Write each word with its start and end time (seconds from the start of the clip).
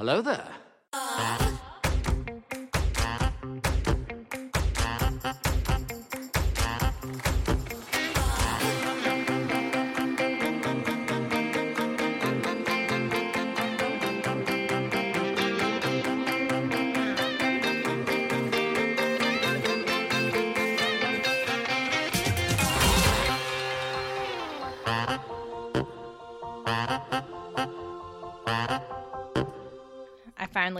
Hello 0.00 0.22
there. 0.22 0.48
Uh, 0.94 1.49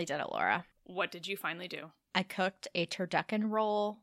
finally 0.00 0.22
did 0.22 0.24
it, 0.24 0.32
Laura. 0.32 0.64
What 0.84 1.10
did 1.10 1.26
you 1.26 1.36
finally 1.36 1.68
do? 1.68 1.90
I 2.14 2.22
cooked 2.22 2.68
a 2.74 2.86
turducken 2.86 3.50
roll 3.50 3.98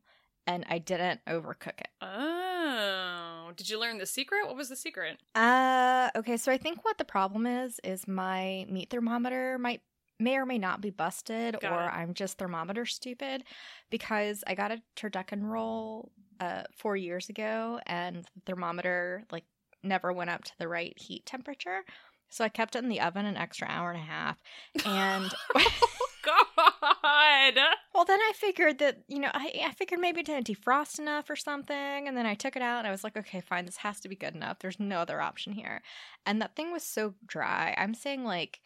and 0.46 0.66
I 0.70 0.78
didn't 0.78 1.22
overcook 1.28 1.80
it. 1.80 1.90
Oh, 2.02 3.52
did 3.56 3.70
you 3.70 3.80
learn 3.80 3.98
the 3.98 4.06
secret? 4.06 4.46
What 4.46 4.56
was 4.56 4.70
the 4.70 4.76
secret? 4.76 5.18
Uh 5.36 6.10
okay, 6.16 6.38
so 6.38 6.52
I 6.52 6.58
think 6.58 6.86
what 6.86 6.98
the 6.98 7.06
problem 7.06 7.46
is 7.46 7.80
is 7.84 8.08
my 8.08 8.66
meat 8.70 8.90
thermometer 8.90 9.58
might 9.58 9.82
may 10.20 10.38
or 10.38 10.46
may 10.46 10.58
not 10.58 10.82
be 10.82 10.90
busted 10.90 11.58
Got 11.60 11.72
or 11.72 11.84
it. 11.84 11.94
I'm 11.94 12.14
just 12.14 12.38
thermometer 12.38 12.86
stupid 12.86 13.44
because 13.90 14.44
I 14.48 14.56
got 14.56 14.72
a 14.72 14.82
turducken 14.96 15.44
roll 15.44 16.12
uh 16.40 16.64
4 16.78 16.96
years 16.96 17.30
ago 17.30 17.80
and 17.88 18.24
the 18.24 18.42
thermometer 18.46 19.24
like 19.32 19.46
never 19.84 20.14
went 20.14 20.30
up 20.30 20.44
to 20.44 20.54
the 20.60 20.68
right 20.68 20.98
heat 20.98 21.26
temperature. 21.26 21.82
So 22.30 22.44
I 22.44 22.50
kept 22.50 22.76
it 22.76 22.84
in 22.84 22.90
the 22.90 23.02
oven 23.02 23.26
an 23.26 23.38
extra 23.38 23.68
hour 23.68 23.92
and 23.92 24.00
a 24.00 24.04
half 24.04 24.38
and 24.86 25.32
oh, 25.56 26.08
God. 26.24 27.58
Well, 27.94 28.06
then 28.06 28.20
I 28.20 28.34
figured 28.36 28.80
that, 28.80 29.04
you 29.08 29.20
know, 29.20 29.30
I, 29.34 29.62
I 29.66 29.72
figured 29.72 30.00
maybe 30.00 30.20
it 30.20 30.26
didn't 30.26 30.48
defrost 30.48 31.00
enough 31.00 31.30
or 31.30 31.36
something. 31.36 32.08
And 32.08 32.18
then 32.18 32.26
I 32.26 32.36
took 32.36 32.56
it 32.56 32.62
out 32.62 32.80
and 32.80 32.88
I 32.88 32.92
was 32.92 33.04
like, 33.04 33.18
okay, 33.18 33.42
fine, 33.42 33.66
this 33.66 33.78
has 33.78 34.00
to 34.02 34.10
be 34.10 34.16
good 34.16 34.36
enough. 34.36 34.60
There's 34.60 34.80
no 34.80 35.00
other 35.00 35.22
option 35.22 35.54
here. 35.54 35.82
And 36.26 36.42
that 36.42 36.56
thing 36.56 36.72
was 36.72 36.84
so 36.84 37.16
dry. 37.26 37.74
I'm 37.78 37.94
saying, 37.94 38.24
like, 38.26 38.60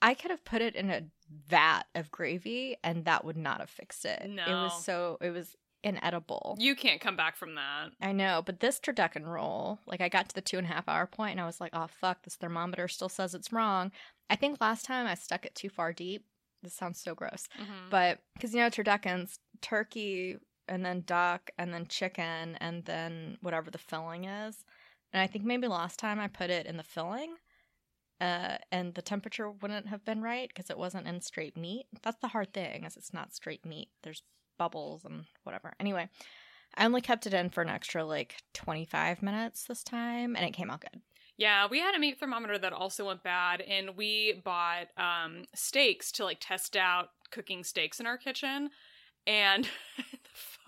I 0.00 0.14
could 0.14 0.30
have 0.30 0.44
put 0.44 0.62
it 0.62 0.76
in 0.76 0.90
a 0.90 1.02
vat 1.48 1.82
of 1.94 2.10
gravy 2.10 2.76
and 2.84 3.04
that 3.06 3.24
would 3.24 3.36
not 3.36 3.58
have 3.60 3.70
fixed 3.70 4.04
it. 4.04 4.22
It 4.48 4.54
was 4.54 4.84
so, 4.84 5.18
it 5.20 5.30
was 5.30 5.56
inedible. 5.84 6.56
You 6.58 6.74
can't 6.74 7.00
come 7.00 7.16
back 7.16 7.36
from 7.36 7.54
that. 7.54 7.90
I 8.00 8.12
know, 8.12 8.42
but 8.44 8.60
this 8.60 8.80
turducken 8.80 9.24
roll, 9.24 9.78
like, 9.86 10.00
I 10.00 10.08
got 10.08 10.28
to 10.28 10.34
the 10.34 10.40
two 10.40 10.58
and 10.58 10.66
a 10.66 10.70
half 10.70 10.88
hour 10.88 11.06
point 11.06 11.32
and 11.32 11.40
I 11.40 11.46
was 11.46 11.60
like, 11.60 11.70
oh, 11.72 11.86
fuck, 12.00 12.22
this 12.22 12.36
thermometer 12.36 12.88
still 12.88 13.08
says 13.08 13.34
it's 13.34 13.52
wrong. 13.52 13.92
I 14.30 14.36
think 14.36 14.60
last 14.60 14.84
time 14.84 15.06
I 15.06 15.14
stuck 15.14 15.46
it 15.46 15.54
too 15.54 15.68
far 15.68 15.92
deep. 15.92 16.24
This 16.62 16.74
sounds 16.74 17.00
so 17.00 17.14
gross. 17.14 17.48
Mhm. 17.58 17.90
But 17.90 18.18
because 18.34 18.52
you 18.52 18.60
know 18.60 18.68
turduckens, 18.68 19.38
turkey 19.60 20.36
and 20.66 20.84
then 20.84 21.02
duck 21.06 21.50
and 21.56 21.72
then 21.72 21.86
chicken 21.86 22.56
and 22.60 22.84
then 22.84 23.38
whatever 23.40 23.70
the 23.70 23.78
filling 23.78 24.24
is. 24.24 24.64
And 25.12 25.22
I 25.22 25.26
think 25.26 25.44
maybe 25.44 25.68
last 25.68 25.98
time 25.98 26.18
I 26.20 26.28
put 26.28 26.50
it 26.50 26.66
in 26.66 26.76
the 26.76 26.82
filling, 26.82 27.36
uh, 28.20 28.58
and 28.72 28.94
the 28.94 29.00
temperature 29.02 29.50
wouldn't 29.50 29.86
have 29.86 30.04
been 30.04 30.20
right 30.20 30.48
because 30.48 30.68
it 30.68 30.76
wasn't 30.76 31.06
in 31.06 31.20
straight 31.20 31.56
meat. 31.56 31.86
That's 32.02 32.18
the 32.20 32.28
hard 32.28 32.52
thing, 32.52 32.84
is 32.84 32.96
it's 32.96 33.14
not 33.14 33.32
straight 33.32 33.64
meat. 33.64 33.88
There's 34.02 34.22
bubbles 34.58 35.04
and 35.04 35.24
whatever. 35.44 35.72
Anyway, 35.80 36.08
I 36.74 36.84
only 36.84 37.00
kept 37.00 37.26
it 37.26 37.34
in 37.34 37.50
for 37.50 37.62
an 37.62 37.68
extra 37.68 38.04
like 38.04 38.36
25 38.54 39.22
minutes 39.22 39.64
this 39.64 39.82
time, 39.82 40.36
and 40.36 40.44
it 40.44 40.52
came 40.52 40.70
out 40.70 40.80
good. 40.80 41.00
Yeah, 41.36 41.68
we 41.70 41.78
had 41.78 41.94
a 41.94 42.00
meat 42.00 42.18
thermometer 42.18 42.58
that 42.58 42.72
also 42.72 43.06
went 43.06 43.22
bad, 43.22 43.60
and 43.60 43.96
we 43.96 44.42
bought 44.44 44.88
um, 44.96 45.44
steaks 45.54 46.10
to 46.12 46.24
like 46.24 46.38
test 46.40 46.76
out 46.76 47.10
cooking 47.30 47.62
steaks 47.62 48.00
in 48.00 48.06
our 48.06 48.18
kitchen, 48.18 48.70
and 49.26 49.68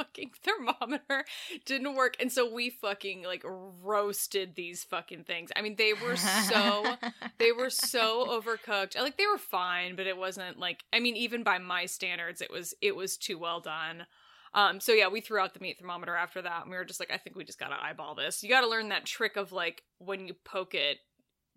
fucking 0.01 0.31
thermometer 0.43 1.25
didn't 1.67 1.95
work, 1.95 2.17
and 2.21 2.33
so 2.33 2.51
we 2.53 2.71
fucking 2.71 3.23
like 3.23 3.43
roasted 3.45 4.55
these 4.55 4.85
fucking 4.85 5.25
things. 5.25 5.51
I 5.55 5.63
mean, 5.63 5.77
they 5.77 5.93
were 5.93 6.17
so 6.17 6.97
they 7.39 7.53
were 7.53 7.71
so 7.71 8.27
overcooked. 8.41 8.99
Like 8.99 9.19
they 9.19 9.27
were 9.27 9.39
fine, 9.39 9.97
but 9.97 10.07
it 10.07 10.17
wasn't 10.17 10.59
like 10.59 10.85
I 10.93 11.01
mean, 11.01 11.17
even 11.17 11.43
by 11.43 11.59
my 11.59 11.87
standards, 11.87 12.41
it 12.41 12.51
was 12.51 12.75
it 12.81 12.97
was 12.97 13.17
too 13.17 13.39
well 13.39 13.61
done. 13.61 14.07
Um, 14.53 14.81
so 14.81 14.93
yeah, 14.93 15.09
we 15.09 15.21
threw 15.21 15.39
out 15.39 15.55
the 15.55 15.61
meat 15.61 15.79
thermometer 15.79 16.17
after 16.17 16.43
that, 16.43 16.63
and 16.63 16.71
we 16.71 16.77
were 16.77 16.85
just 16.85 16.99
like, 16.99 17.13
I 17.13 17.19
think 17.19 17.37
we 17.37 17.45
just 17.45 17.61
gotta 17.61 17.77
eyeball 17.81 18.15
this. 18.15 18.43
You 18.43 18.49
gotta 18.49 18.69
learn 18.69 18.89
that 18.89 19.07
trick 19.07 19.37
of 19.37 19.53
like 19.53 19.83
when 19.99 20.27
you 20.27 20.35
poke 20.45 20.75
it, 20.75 20.99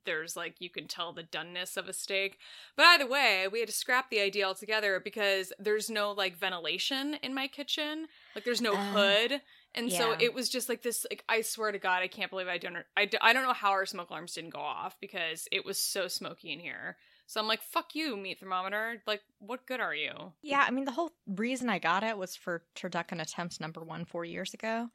there's 0.06 0.36
like 0.36 0.56
you 0.59 0.69
can 0.69 0.88
tell 0.88 1.14
the 1.14 1.24
doneness 1.24 1.78
of 1.78 1.88
a 1.88 1.94
steak. 1.94 2.38
But 2.75 2.86
either 2.86 3.08
way, 3.08 3.47
we 3.52 3.59
had 3.59 3.69
to 3.69 3.74
scrap 3.74 4.09
the 4.09 4.19
idea 4.19 4.46
altogether 4.46 5.00
because 5.03 5.53
there's 5.59 5.90
no 5.90 6.12
like 6.12 6.38
ventilation 6.38 7.16
in 7.22 7.34
my 7.34 7.47
kitchen, 7.47 8.08
like 8.36 8.44
there's 8.44 8.62
no 8.62 8.74
Uh, 8.74 8.92
hood, 8.92 9.42
and 9.75 9.92
so 9.92 10.16
it 10.19 10.34
was 10.34 10.50
just 10.50 10.69
like 10.69 10.81
this. 10.81 11.06
Like 11.09 11.24
I 11.30 11.42
swear 11.42 11.72
to 11.72 11.80
God, 11.80 12.02
I 12.02 12.08
can't 12.08 12.30
believe 12.30 12.47
I 12.47 12.58
don't. 12.58 12.78
I, 12.97 13.09
I 13.22 13.34
don't 13.34 13.44
know 13.44 13.53
how 13.53 13.72
our 13.72 13.86
smoke 13.86 14.09
alarms 14.09 14.34
didn't 14.34 14.52
go 14.52 14.59
off 14.59 14.97
because 15.00 15.47
it 15.52 15.66
was 15.66 15.78
so 15.78 16.08
smoky 16.08 16.52
in 16.52 16.59
here. 16.59 16.97
So 17.25 17.40
I'm 17.40 17.47
like, 17.47 17.62
fuck 17.62 17.96
you, 17.96 18.18
meat 18.18 18.40
thermometer. 18.40 19.02
Like, 19.08 19.22
what 19.40 19.66
good 19.66 19.80
are 19.80 19.96
you? 19.96 20.34
Yeah, 20.42 20.66
I 20.68 20.72
mean, 20.72 20.84
the 20.86 20.92
whole 20.92 21.12
reason 21.25 21.69
I 21.69 21.80
got 21.80 22.03
it 22.03 22.18
was 22.18 22.36
for 22.36 22.63
turducken 22.75 23.22
attempt 23.22 23.62
number 23.62 23.81
one 23.81 24.03
four 24.06 24.25
years 24.25 24.53
ago 24.53 24.90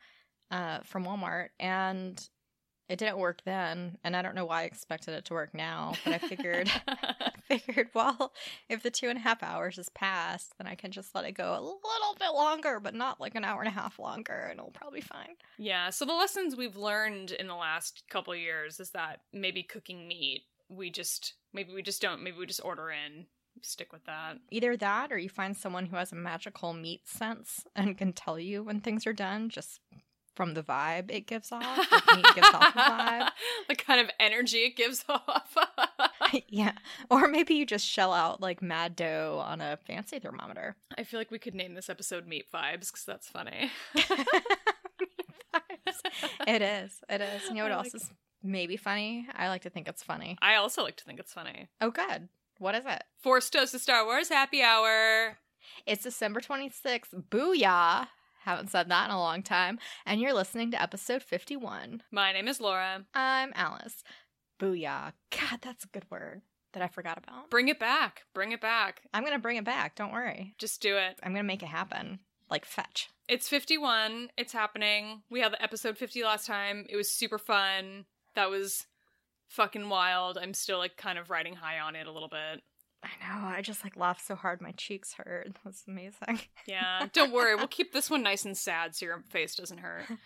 uh, 0.51 0.81
from 0.85 1.05
Walmart. 1.05 1.49
And 1.59 2.23
it 2.88 2.99
didn't 2.99 3.19
work 3.19 3.43
then. 3.44 3.99
And 4.03 4.16
I 4.16 4.22
don't 4.22 4.34
know 4.34 4.47
why 4.47 4.62
I 4.62 4.65
expected 4.65 5.15
it 5.15 5.25
to 5.26 5.34
work 5.34 5.54
now. 5.54 5.94
But 6.04 6.15
I 6.15 6.19
figured, 6.19 6.71
I 6.87 7.32
figured, 7.49 7.88
well, 7.94 8.32
if 8.69 8.82
the 8.82 8.91
two 8.91 9.09
and 9.09 9.19
a 9.19 9.22
half 9.22 9.43
hours 9.43 9.76
has 9.76 9.88
passed, 9.91 10.54
then 10.59 10.66
I 10.66 10.75
can 10.75 10.91
just 10.91 11.15
let 11.15 11.25
it 11.25 11.32
go 11.32 11.53
a 11.53 11.60
little 11.60 12.16
bit 12.19 12.34
longer, 12.34 12.81
but 12.81 12.94
not 12.94 13.21
like 13.21 13.34
an 13.34 13.44
hour 13.44 13.60
and 13.60 13.69
a 13.69 13.72
half 13.72 13.99
longer. 13.99 14.49
And 14.50 14.59
it'll 14.59 14.71
probably 14.71 15.00
be 15.00 15.06
fine. 15.06 15.37
Yeah, 15.59 15.91
so 15.91 16.04
the 16.04 16.15
lessons 16.15 16.56
we've 16.56 16.76
learned 16.76 17.32
in 17.32 17.47
the 17.47 17.54
last 17.54 18.04
couple 18.09 18.32
of 18.32 18.38
years 18.38 18.81
is 18.81 18.91
that 18.91 19.20
maybe 19.32 19.62
cooking 19.62 20.09
meat, 20.09 20.44
we 20.69 20.91
just 20.91 21.34
maybe 21.53 21.72
we 21.72 21.82
just 21.82 22.03
don't 22.03 22.22
maybe 22.22 22.37
we 22.38 22.47
just 22.47 22.65
order 22.65 22.91
in, 22.91 23.26
stick 23.62 23.93
with 23.93 24.05
that. 24.05 24.37
Either 24.50 24.76
that 24.76 25.12
or 25.12 25.19
you 25.19 25.28
find 25.28 25.56
someone 25.56 25.87
who 25.87 25.97
has 25.97 26.12
a 26.12 26.16
magical 26.16 26.72
meat 26.72 27.09
sense 27.09 27.65
and 27.75 27.97
can 27.97 28.12
tell 28.12 28.38
you 28.38 28.62
when 28.62 28.81
things 28.81 29.06
are 29.06 29.12
done 29.12 29.49
just 29.49 29.81
from 30.38 30.54
the 30.54 30.62
vibe 30.62 31.10
it 31.10 31.26
gives 31.26 31.50
off. 31.53 31.91
Like 31.91 32.16
meat 32.16 32.26
gives 32.37 32.54
off 32.54 32.76
a 32.76 32.78
vibe. 32.78 33.28
the 33.69 33.75
kind 33.75 34.00
of 34.00 34.09
energy 34.21 34.59
it 34.59 34.76
gives 34.76 35.04
off. 35.09 35.56
yeah. 36.49 36.75
Or 37.10 37.26
maybe 37.26 37.54
you 37.54 37.66
just 37.66 37.84
shell 37.84 38.12
out 38.12 38.41
like 38.41 38.62
mad 38.62 38.94
dough 38.94 39.43
on 39.44 39.60
a 39.60 39.76
fancy 39.84 40.21
thermometer. 40.21 40.76
I 40.97 41.03
feel 41.03 41.19
like 41.19 41.32
we 41.32 41.41
could 41.41 41.56
name 41.56 41.75
this 41.75 41.91
episode 41.91 42.28
Meat 42.28 42.44
Vibes 42.54 42.87
because 42.87 43.04
that's 43.04 43.26
funny. 43.28 43.72
it 46.47 46.62
is. 46.62 47.00
It 47.09 47.20
is. 47.20 47.49
You 47.49 47.55
know 47.56 47.65
what 47.65 47.72
else 47.72 47.93
is 47.93 48.09
maybe 48.41 48.76
funny? 48.76 49.26
I 49.34 49.49
like 49.49 49.62
to 49.62 49.70
think 49.70 49.88
it's 49.88 50.05
funny. 50.05 50.38
I 50.41 50.55
also 50.55 50.84
like 50.84 50.99
to 50.99 51.05
think 51.05 51.19
it's 51.19 51.32
funny. 51.32 51.66
Oh, 51.81 51.91
good. 51.91 52.28
What 52.59 52.76
is 52.76 52.84
it? 52.87 53.03
Force 53.19 53.50
Toast 53.50 53.72
to 53.72 53.81
Star 53.81 54.05
Wars 54.05 54.28
Happy 54.28 54.62
Hour. 54.62 55.38
It's 55.84 56.05
December 56.05 56.41
26th. 56.41 57.25
Booyah. 57.28 58.06
Haven't 58.49 58.71
said 58.71 58.89
that 58.89 59.11
in 59.11 59.15
a 59.15 59.21
long 59.21 59.43
time. 59.43 59.79
And 60.07 60.23
you're 60.23 60.33
listening 60.33 60.71
to 60.71 60.81
episode 60.81 61.23
51. 61.23 62.03
My 62.11 62.33
name 62.33 62.49
is 62.49 62.63
Laura. 62.63 63.05
I'm 63.13 63.53
Alice. 63.55 64.03
Booyah. 64.59 65.13
God, 65.31 65.59
that's 65.61 65.85
a 65.85 65.89
good 65.89 66.11
word 66.11 66.41
that 66.73 66.83
I 66.83 66.89
forgot 66.89 67.19
about. 67.19 67.51
Bring 67.51 67.69
it 67.69 67.79
back. 67.79 68.23
Bring 68.33 68.53
it 68.53 68.63
back. 68.63 69.03
I'm 69.13 69.23
going 69.23 69.35
to 69.35 69.39
bring 69.39 69.59
it 69.59 69.67
back. 69.67 69.97
Don't 69.97 70.15
worry. 70.15 70.55
Just 70.57 70.81
do 70.81 70.97
it. 70.97 71.19
I'm 71.23 71.33
going 71.33 71.45
to 71.45 71.47
make 71.47 71.63
it 71.63 71.67
happen. 71.67 72.21
Like 72.49 72.65
fetch. 72.65 73.11
It's 73.29 73.51
51. 73.51 74.31
It's 74.39 74.55
happening. 74.55 75.21
We 75.29 75.41
had 75.41 75.53
the 75.53 75.63
episode 75.63 75.99
50 75.99 76.25
last 76.25 76.47
time. 76.47 76.87
It 76.89 76.97
was 76.97 77.11
super 77.11 77.37
fun. 77.37 78.07
That 78.35 78.49
was 78.49 78.87
fucking 79.49 79.91
wild. 79.91 80.39
I'm 80.39 80.55
still 80.55 80.79
like 80.79 80.97
kind 80.97 81.19
of 81.19 81.29
riding 81.29 81.57
high 81.57 81.81
on 81.81 81.97
it 81.97 82.07
a 82.07 82.13
little 82.13 82.31
bit. 82.31 82.63
I 83.03 83.09
know. 83.21 83.47
I 83.47 83.63
just 83.63 83.85
like 83.85 83.97
laughed 83.97 84.27
so 84.27 84.35
hard 84.35 84.61
my 84.61 84.73
cheeks 84.73 85.15
hurt. 85.15 85.49
That 85.55 85.65
was 85.65 85.85
amazing. 85.87 86.41
Yeah. 86.67 87.06
Don't 87.12 87.33
worry. 87.33 87.55
We'll 87.55 87.69
keep 87.69 87.93
this 87.93 88.11
one 88.11 88.23
nice 88.23 88.45
and 88.45 88.56
sad 88.56 88.95
so 88.95 89.06
your 89.06 89.23
face 89.31 89.55
doesn't 89.55 89.79
hurt. 89.79 90.06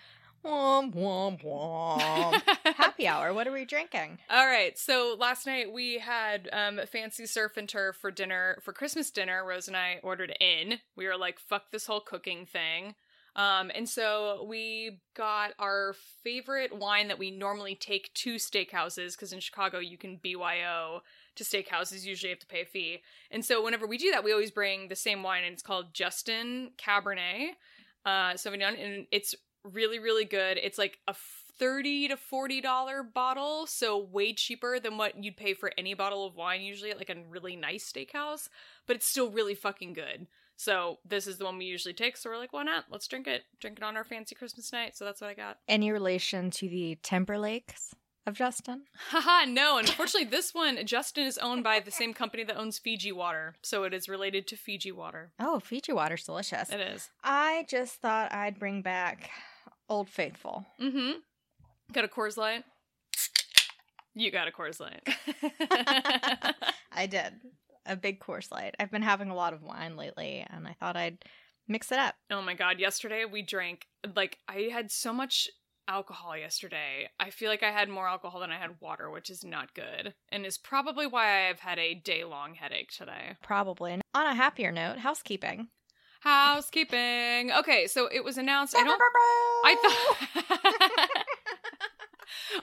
Womp 0.44 0.96
womp 0.96 1.44
womp. 1.44 2.42
Happy 2.74 3.06
hour. 3.06 3.32
What 3.32 3.46
are 3.46 3.52
we 3.52 3.64
drinking? 3.64 4.18
All 4.28 4.44
right. 4.44 4.76
So 4.76 5.14
last 5.16 5.46
night 5.46 5.72
we 5.72 6.00
had 6.00 6.48
um, 6.52 6.80
fancy 6.90 7.26
surf 7.26 7.56
and 7.56 7.68
turf 7.68 7.94
for 7.94 8.10
dinner 8.10 8.58
for 8.60 8.72
Christmas 8.72 9.12
dinner. 9.12 9.44
Rose 9.44 9.68
and 9.68 9.76
I 9.76 10.00
ordered 10.02 10.36
in. 10.40 10.80
We 10.96 11.06
were 11.06 11.16
like, 11.16 11.38
"Fuck 11.38 11.70
this 11.70 11.86
whole 11.86 12.00
cooking 12.00 12.44
thing." 12.44 12.96
Um, 13.34 13.70
and 13.74 13.88
so 13.88 14.44
we 14.48 15.00
got 15.16 15.52
our 15.58 15.94
favorite 16.22 16.76
wine 16.76 17.08
that 17.08 17.18
we 17.18 17.30
normally 17.30 17.74
take 17.74 18.12
to 18.14 18.34
steakhouses 18.34 19.12
because 19.12 19.32
in 19.32 19.40
Chicago 19.40 19.78
you 19.78 19.96
can 19.96 20.16
BYO 20.22 21.02
to 21.36 21.44
steakhouses. 21.44 22.04
Usually 22.04 22.30
have 22.30 22.38
to 22.40 22.46
pay 22.46 22.62
a 22.62 22.66
fee. 22.66 23.02
And 23.30 23.44
so 23.44 23.62
whenever 23.62 23.86
we 23.86 23.98
do 23.98 24.10
that, 24.10 24.24
we 24.24 24.32
always 24.32 24.50
bring 24.50 24.88
the 24.88 24.96
same 24.96 25.22
wine, 25.22 25.44
and 25.44 25.52
it's 25.52 25.62
called 25.62 25.94
Justin 25.94 26.72
Cabernet 26.78 27.50
uh, 28.04 28.32
Sauvignon, 28.32 28.82
and 28.82 29.06
it's 29.10 29.34
really 29.64 29.98
really 29.98 30.24
good. 30.24 30.58
It's 30.58 30.78
like 30.78 30.98
a 31.06 31.14
30 31.58 32.08
to 32.08 32.16
40 32.16 32.60
dollar 32.60 33.02
bottle 33.02 33.66
so 33.66 33.96
way 33.96 34.32
cheaper 34.32 34.80
than 34.80 34.96
what 34.96 35.22
you'd 35.22 35.36
pay 35.36 35.54
for 35.54 35.70
any 35.76 35.94
bottle 35.94 36.26
of 36.26 36.34
wine 36.34 36.62
usually 36.62 36.90
at 36.90 36.98
like 36.98 37.10
a 37.10 37.16
really 37.28 37.56
nice 37.56 37.90
steakhouse 37.90 38.48
but 38.86 38.96
it's 38.96 39.06
still 39.06 39.30
really 39.30 39.54
fucking 39.54 39.92
good 39.92 40.26
so 40.56 40.98
this 41.04 41.26
is 41.26 41.38
the 41.38 41.44
one 41.44 41.58
we 41.58 41.64
usually 41.64 41.94
take 41.94 42.16
so 42.16 42.30
we're 42.30 42.38
like 42.38 42.52
why 42.52 42.62
not 42.62 42.86
let's 42.90 43.06
drink 43.06 43.26
it 43.26 43.42
drink 43.60 43.78
it 43.78 43.84
on 43.84 43.96
our 43.96 44.04
fancy 44.04 44.34
christmas 44.34 44.72
night 44.72 44.96
so 44.96 45.04
that's 45.04 45.20
what 45.20 45.30
i 45.30 45.34
got 45.34 45.58
Any 45.68 45.92
relation 45.92 46.50
to 46.52 46.68
the 46.68 46.98
Timberlakes 47.02 47.92
of 48.26 48.34
Justin? 48.34 48.84
haha 49.08 49.44
no 49.46 49.78
unfortunately 49.78 50.28
this 50.28 50.54
one 50.54 50.78
justin 50.86 51.24
is 51.26 51.38
owned 51.38 51.64
by 51.64 51.80
the 51.80 51.90
same 51.90 52.14
company 52.14 52.44
that 52.44 52.56
owns 52.56 52.78
fiji 52.78 53.10
water 53.12 53.54
so 53.62 53.82
it 53.84 53.92
is 53.92 54.08
related 54.08 54.46
to 54.46 54.56
fiji 54.56 54.92
water 54.92 55.32
Oh, 55.40 55.58
Fiji 55.60 55.92
water's 55.92 56.24
delicious. 56.24 56.70
it 56.70 56.80
is 56.80 57.10
I 57.24 57.66
just 57.68 57.96
thought 58.00 58.32
I'd 58.32 58.58
bring 58.58 58.82
back 58.82 59.30
Old 59.88 60.08
Faithful. 60.08 60.66
mm-hmm 60.80 61.18
got 61.92 62.04
a 62.04 62.08
Coors 62.08 62.36
light 62.36 62.64
you 64.14 64.30
got 64.30 64.46
a 64.48 64.50
Coors 64.52 64.78
light 64.80 65.02
I 66.92 67.06
did. 67.06 67.32
A 67.86 67.96
big 67.96 68.20
Coors 68.20 68.52
light. 68.52 68.74
I've 68.78 68.90
been 68.90 69.02
having 69.02 69.30
a 69.30 69.34
lot 69.34 69.54
of 69.54 69.62
wine 69.62 69.96
lately, 69.96 70.46
and 70.48 70.68
I 70.68 70.74
thought 70.78 70.96
I'd 70.96 71.24
mix 71.66 71.90
it 71.90 71.98
up. 71.98 72.14
Oh 72.30 72.40
my 72.42 72.54
god, 72.54 72.78
yesterday 72.78 73.24
we 73.24 73.42
drank 73.42 73.86
like 74.14 74.38
I 74.48 74.68
had 74.72 74.90
so 74.92 75.12
much 75.12 75.48
alcohol 75.88 76.36
yesterday. 76.36 77.08
I 77.18 77.30
feel 77.30 77.48
like 77.48 77.62
I 77.62 77.70
had 77.70 77.88
more 77.88 78.08
alcohol 78.08 78.40
than 78.40 78.50
I 78.50 78.58
had 78.58 78.80
water, 78.80 79.10
which 79.10 79.30
is 79.30 79.44
not 79.44 79.74
good 79.74 80.14
and 80.30 80.46
is 80.46 80.58
probably 80.58 81.06
why 81.06 81.26
I 81.26 81.48
have 81.48 81.60
had 81.60 81.78
a 81.78 81.94
day-long 81.94 82.54
headache 82.54 82.90
today. 82.90 83.36
Probably. 83.42 83.92
And 83.92 84.02
on 84.14 84.26
a 84.26 84.34
happier 84.34 84.72
note, 84.72 84.98
housekeeping. 84.98 85.68
Housekeeping. 86.20 87.50
Okay, 87.52 87.86
so 87.86 88.08
it 88.12 88.22
was 88.22 88.38
announced 88.38 88.76
I 88.76 88.84
don't 88.84 89.00
I 89.64 89.76
thought 89.82 91.08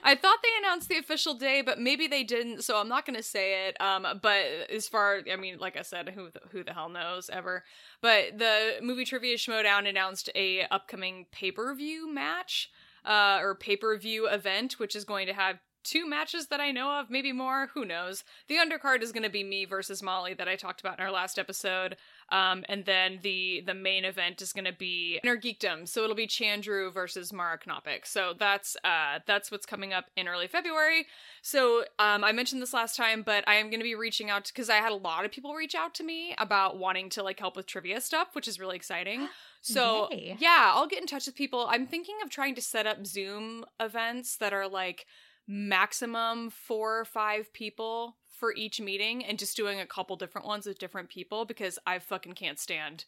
I 0.04 0.14
thought 0.14 0.38
they 0.42 0.48
announced 0.58 0.88
the 0.88 0.98
official 0.98 1.34
day, 1.34 1.62
but 1.62 1.78
maybe 1.78 2.06
they 2.06 2.22
didn't, 2.22 2.64
so 2.64 2.78
I'm 2.78 2.88
not 2.88 3.06
going 3.06 3.16
to 3.16 3.22
say 3.22 3.68
it. 3.68 3.80
Um, 3.80 4.06
but 4.22 4.44
as 4.72 4.88
far, 4.88 5.20
I 5.30 5.36
mean, 5.36 5.58
like 5.58 5.76
I 5.76 5.82
said, 5.82 6.08
who 6.10 6.30
the, 6.30 6.40
who 6.50 6.64
the 6.64 6.72
hell 6.72 6.88
knows 6.88 7.30
ever? 7.30 7.64
But 8.00 8.38
the 8.38 8.76
movie 8.82 9.04
trivia 9.04 9.36
Schmodown 9.36 9.88
announced 9.88 10.30
a 10.34 10.62
upcoming 10.70 11.26
pay 11.32 11.52
per 11.52 11.74
view 11.74 12.12
match, 12.12 12.70
uh, 13.04 13.38
or 13.40 13.54
pay 13.54 13.76
per 13.76 13.96
view 13.96 14.28
event, 14.28 14.78
which 14.78 14.94
is 14.96 15.04
going 15.04 15.26
to 15.26 15.32
have 15.32 15.58
two 15.82 16.08
matches 16.08 16.48
that 16.48 16.60
I 16.60 16.70
know 16.70 17.00
of, 17.00 17.10
maybe 17.10 17.32
more. 17.32 17.70
Who 17.74 17.84
knows? 17.84 18.24
The 18.48 18.56
undercard 18.56 19.02
is 19.02 19.12
going 19.12 19.22
to 19.22 19.30
be 19.30 19.44
me 19.44 19.64
versus 19.64 20.02
Molly 20.02 20.34
that 20.34 20.48
I 20.48 20.56
talked 20.56 20.80
about 20.80 20.98
in 20.98 21.04
our 21.04 21.10
last 21.10 21.38
episode. 21.38 21.96
Um, 22.30 22.64
and 22.68 22.84
then 22.84 23.20
the 23.22 23.62
the 23.66 23.74
main 23.74 24.04
event 24.04 24.40
is 24.40 24.52
going 24.52 24.64
to 24.64 24.72
be 24.72 25.18
Inner 25.24 25.36
Geekdom, 25.36 25.88
so 25.88 26.04
it'll 26.04 26.14
be 26.14 26.26
Chandru 26.26 26.92
versus 26.92 27.32
Mara 27.32 27.58
Knopic. 27.66 28.06
So 28.06 28.34
that's 28.38 28.76
uh 28.84 29.20
that's 29.26 29.50
what's 29.50 29.66
coming 29.66 29.92
up 29.92 30.06
in 30.16 30.28
early 30.28 30.46
February. 30.46 31.06
So 31.42 31.84
um, 31.98 32.22
I 32.22 32.32
mentioned 32.32 32.62
this 32.62 32.74
last 32.74 32.96
time, 32.96 33.22
but 33.22 33.42
I 33.48 33.54
am 33.54 33.66
going 33.66 33.80
to 33.80 33.84
be 33.84 33.94
reaching 33.94 34.30
out 34.30 34.46
because 34.46 34.70
I 34.70 34.76
had 34.76 34.92
a 34.92 34.96
lot 34.96 35.24
of 35.24 35.32
people 35.32 35.54
reach 35.54 35.74
out 35.74 35.94
to 35.94 36.04
me 36.04 36.34
about 36.38 36.78
wanting 36.78 37.10
to 37.10 37.22
like 37.22 37.40
help 37.40 37.56
with 37.56 37.66
trivia 37.66 38.00
stuff, 38.00 38.28
which 38.34 38.46
is 38.46 38.60
really 38.60 38.76
exciting. 38.76 39.28
So 39.60 40.08
Yay. 40.10 40.36
yeah, 40.38 40.72
I'll 40.74 40.86
get 40.86 41.00
in 41.00 41.06
touch 41.06 41.26
with 41.26 41.34
people. 41.34 41.66
I'm 41.68 41.86
thinking 41.86 42.16
of 42.22 42.30
trying 42.30 42.54
to 42.54 42.62
set 42.62 42.86
up 42.86 43.06
Zoom 43.06 43.64
events 43.78 44.36
that 44.36 44.52
are 44.52 44.68
like 44.68 45.06
maximum 45.46 46.50
four 46.50 47.00
or 47.00 47.04
five 47.04 47.52
people 47.52 48.16
for 48.28 48.54
each 48.54 48.80
meeting 48.80 49.24
and 49.24 49.38
just 49.38 49.56
doing 49.56 49.80
a 49.80 49.86
couple 49.86 50.16
different 50.16 50.46
ones 50.46 50.66
with 50.66 50.78
different 50.78 51.10
people 51.10 51.44
because 51.44 51.78
I 51.86 51.98
fucking 51.98 52.32
can't 52.32 52.58
stand 52.58 53.04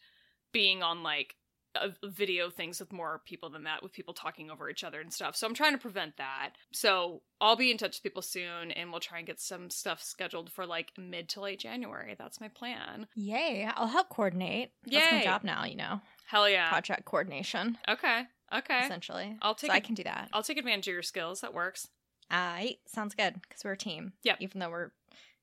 being 0.52 0.82
on 0.82 1.02
like 1.02 1.36
a 1.74 1.90
video 2.04 2.50
things 2.50 2.80
with 2.80 2.92
more 2.92 3.22
people 3.24 3.48
than 3.48 3.64
that 3.64 3.82
with 3.82 3.92
people 3.92 4.12
talking 4.12 4.50
over 4.50 4.68
each 4.68 4.84
other 4.84 5.00
and 5.00 5.12
stuff. 5.12 5.36
So 5.36 5.46
I'm 5.46 5.54
trying 5.54 5.72
to 5.72 5.78
prevent 5.78 6.18
that. 6.18 6.50
So 6.72 7.22
I'll 7.40 7.56
be 7.56 7.70
in 7.70 7.78
touch 7.78 7.96
with 7.96 8.02
people 8.02 8.22
soon 8.22 8.72
and 8.72 8.90
we'll 8.90 9.00
try 9.00 9.18
and 9.18 9.26
get 9.26 9.40
some 9.40 9.70
stuff 9.70 10.02
scheduled 10.02 10.52
for 10.52 10.66
like 10.66 10.92
mid 10.98 11.28
to 11.30 11.40
late 11.40 11.60
January. 11.60 12.14
That's 12.18 12.40
my 12.40 12.48
plan. 12.48 13.06
Yay. 13.14 13.68
I'll 13.74 13.86
help 13.86 14.10
coordinate. 14.10 14.72
That's 14.84 15.12
my 15.12 15.24
job 15.24 15.44
now, 15.44 15.64
you 15.64 15.76
know. 15.76 16.00
Hell 16.32 16.48
yeah. 16.48 16.70
Project 16.70 17.04
coordination, 17.04 17.76
Okay. 17.86 18.22
Okay. 18.50 18.80
essentially. 18.86 19.36
I'll 19.42 19.54
take 19.54 19.70
so 19.70 19.74
I 19.74 19.80
can 19.80 19.94
do 19.94 20.04
that. 20.04 20.30
I'll 20.32 20.42
take 20.42 20.56
advantage 20.56 20.88
of 20.88 20.94
your 20.94 21.02
skills. 21.02 21.42
That 21.42 21.52
works. 21.52 21.88
Uh, 22.30 22.68
sounds 22.86 23.14
good, 23.14 23.34
because 23.42 23.62
we're 23.62 23.72
a 23.72 23.76
team. 23.76 24.14
Yeah. 24.22 24.36
Even 24.40 24.58
though 24.58 24.70
we're, 24.70 24.92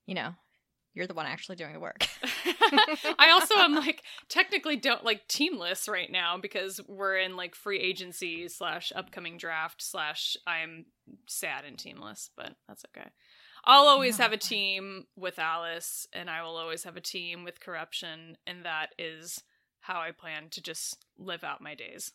you 0.07 0.15
know, 0.15 0.33
you're 0.95 1.05
the 1.05 1.13
one 1.13 1.27
actually 1.27 1.57
doing 1.57 1.73
the 1.73 1.79
work. 1.79 2.07
I 3.19 3.29
also 3.31 3.53
am 3.57 3.75
like 3.85 4.01
technically 4.29 4.77
don't 4.77 5.05
like 5.05 5.27
teamless 5.27 5.87
right 5.87 6.11
now 6.11 6.39
because 6.39 6.81
we're 6.87 7.17
in 7.17 7.37
like 7.37 7.53
free 7.53 7.79
agency 7.79 8.47
slash 8.47 8.91
upcoming 8.95 9.37
draft 9.37 9.83
slash 9.83 10.37
I'm 10.47 10.87
sad 11.27 11.65
and 11.65 11.77
teamless, 11.77 12.29
but 12.35 12.55
that's 12.67 12.83
okay. 12.97 13.09
I'll 13.63 13.85
always 13.85 14.17
have 14.17 14.31
a 14.33 14.37
team 14.37 15.05
with 15.15 15.37
Alice, 15.37 16.07
and 16.13 16.31
I 16.31 16.41
will 16.41 16.57
always 16.57 16.83
have 16.85 16.97
a 16.97 17.01
team 17.01 17.43
with 17.43 17.59
corruption, 17.59 18.37
and 18.47 18.65
that 18.65 18.89
is 18.97 19.43
how 19.81 19.99
I 20.01 20.11
plan 20.11 20.49
to 20.51 20.61
just 20.61 21.05
live 21.17 21.43
out 21.43 21.61
my 21.61 21.75
days. 21.75 22.11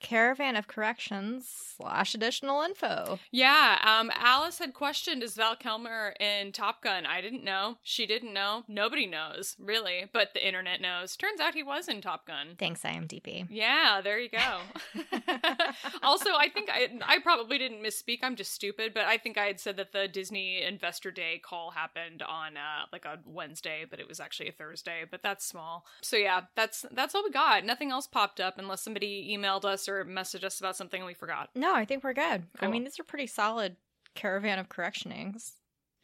Caravan 0.00 0.56
of 0.56 0.68
Corrections 0.68 1.74
slash 1.76 2.14
additional 2.14 2.62
info. 2.62 3.18
Yeah, 3.30 3.78
um, 3.82 4.10
Alice 4.14 4.58
had 4.58 4.74
questioned 4.74 5.22
is 5.22 5.34
Val 5.34 5.56
Kilmer 5.56 6.14
in 6.20 6.52
Top 6.52 6.82
Gun. 6.82 7.06
I 7.06 7.20
didn't 7.20 7.42
know. 7.42 7.78
She 7.82 8.06
didn't 8.06 8.34
know. 8.34 8.64
Nobody 8.68 9.06
knows, 9.06 9.56
really, 9.58 10.08
but 10.12 10.34
the 10.34 10.46
internet 10.46 10.80
knows. 10.80 11.16
Turns 11.16 11.40
out 11.40 11.54
he 11.54 11.62
was 11.62 11.88
in 11.88 12.00
Top 12.00 12.26
Gun. 12.26 12.56
Thanks, 12.58 12.82
IMDb. 12.82 13.46
Yeah, 13.50 14.00
there 14.04 14.18
you 14.18 14.28
go. 14.28 14.58
also, 16.02 16.30
I 16.36 16.48
think 16.48 16.68
I 16.70 16.90
I 17.06 17.18
probably 17.20 17.58
didn't 17.58 17.82
misspeak. 17.82 18.18
I'm 18.22 18.36
just 18.36 18.52
stupid, 18.52 18.92
but 18.94 19.04
I 19.04 19.16
think 19.16 19.38
I 19.38 19.46
had 19.46 19.58
said 19.58 19.76
that 19.78 19.92
the 19.92 20.06
Disney 20.06 20.62
Investor 20.62 21.10
Day 21.10 21.40
call 21.42 21.70
happened 21.70 22.22
on 22.22 22.56
uh 22.56 22.86
like 22.92 23.04
a 23.04 23.18
Wednesday, 23.24 23.84
but 23.88 24.00
it 24.00 24.08
was 24.08 24.20
actually 24.20 24.48
a 24.48 24.52
Thursday, 24.52 25.04
but 25.10 25.22
that's 25.22 25.46
small. 25.46 25.86
So 26.02 26.16
yeah, 26.16 26.42
that's 26.54 26.84
that's 26.92 27.14
all 27.14 27.24
we 27.24 27.30
got. 27.30 27.64
Nothing 27.64 27.83
else 27.90 28.06
popped 28.06 28.40
up 28.40 28.58
unless 28.58 28.82
somebody 28.82 29.36
emailed 29.36 29.64
us 29.64 29.88
or 29.88 30.04
messaged 30.04 30.44
us 30.44 30.58
about 30.60 30.76
something 30.76 31.00
and 31.00 31.06
we 31.06 31.14
forgot. 31.14 31.50
No, 31.54 31.74
I 31.74 31.84
think 31.84 32.04
we're 32.04 32.12
good. 32.14 32.44
I 32.60 32.66
mean, 32.68 32.84
these 32.84 32.98
are 33.00 33.04
pretty 33.04 33.26
solid 33.26 33.76
Caravan 34.14 34.58
of 34.58 34.68
Correctionings. 34.68 35.52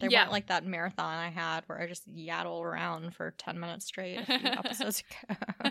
They 0.00 0.08
Yeah. 0.08 0.20
weren't 0.22 0.32
like 0.32 0.46
that 0.46 0.64
marathon 0.64 1.18
I 1.18 1.28
had 1.28 1.64
where 1.66 1.80
I 1.80 1.86
just 1.86 2.08
yaddle 2.12 2.62
around 2.62 3.14
for 3.14 3.32
10 3.32 3.60
minutes 3.60 3.86
straight 3.86 4.16
a 4.16 4.24
few 4.24 4.34
episodes 4.50 5.02
ago. 5.28 5.70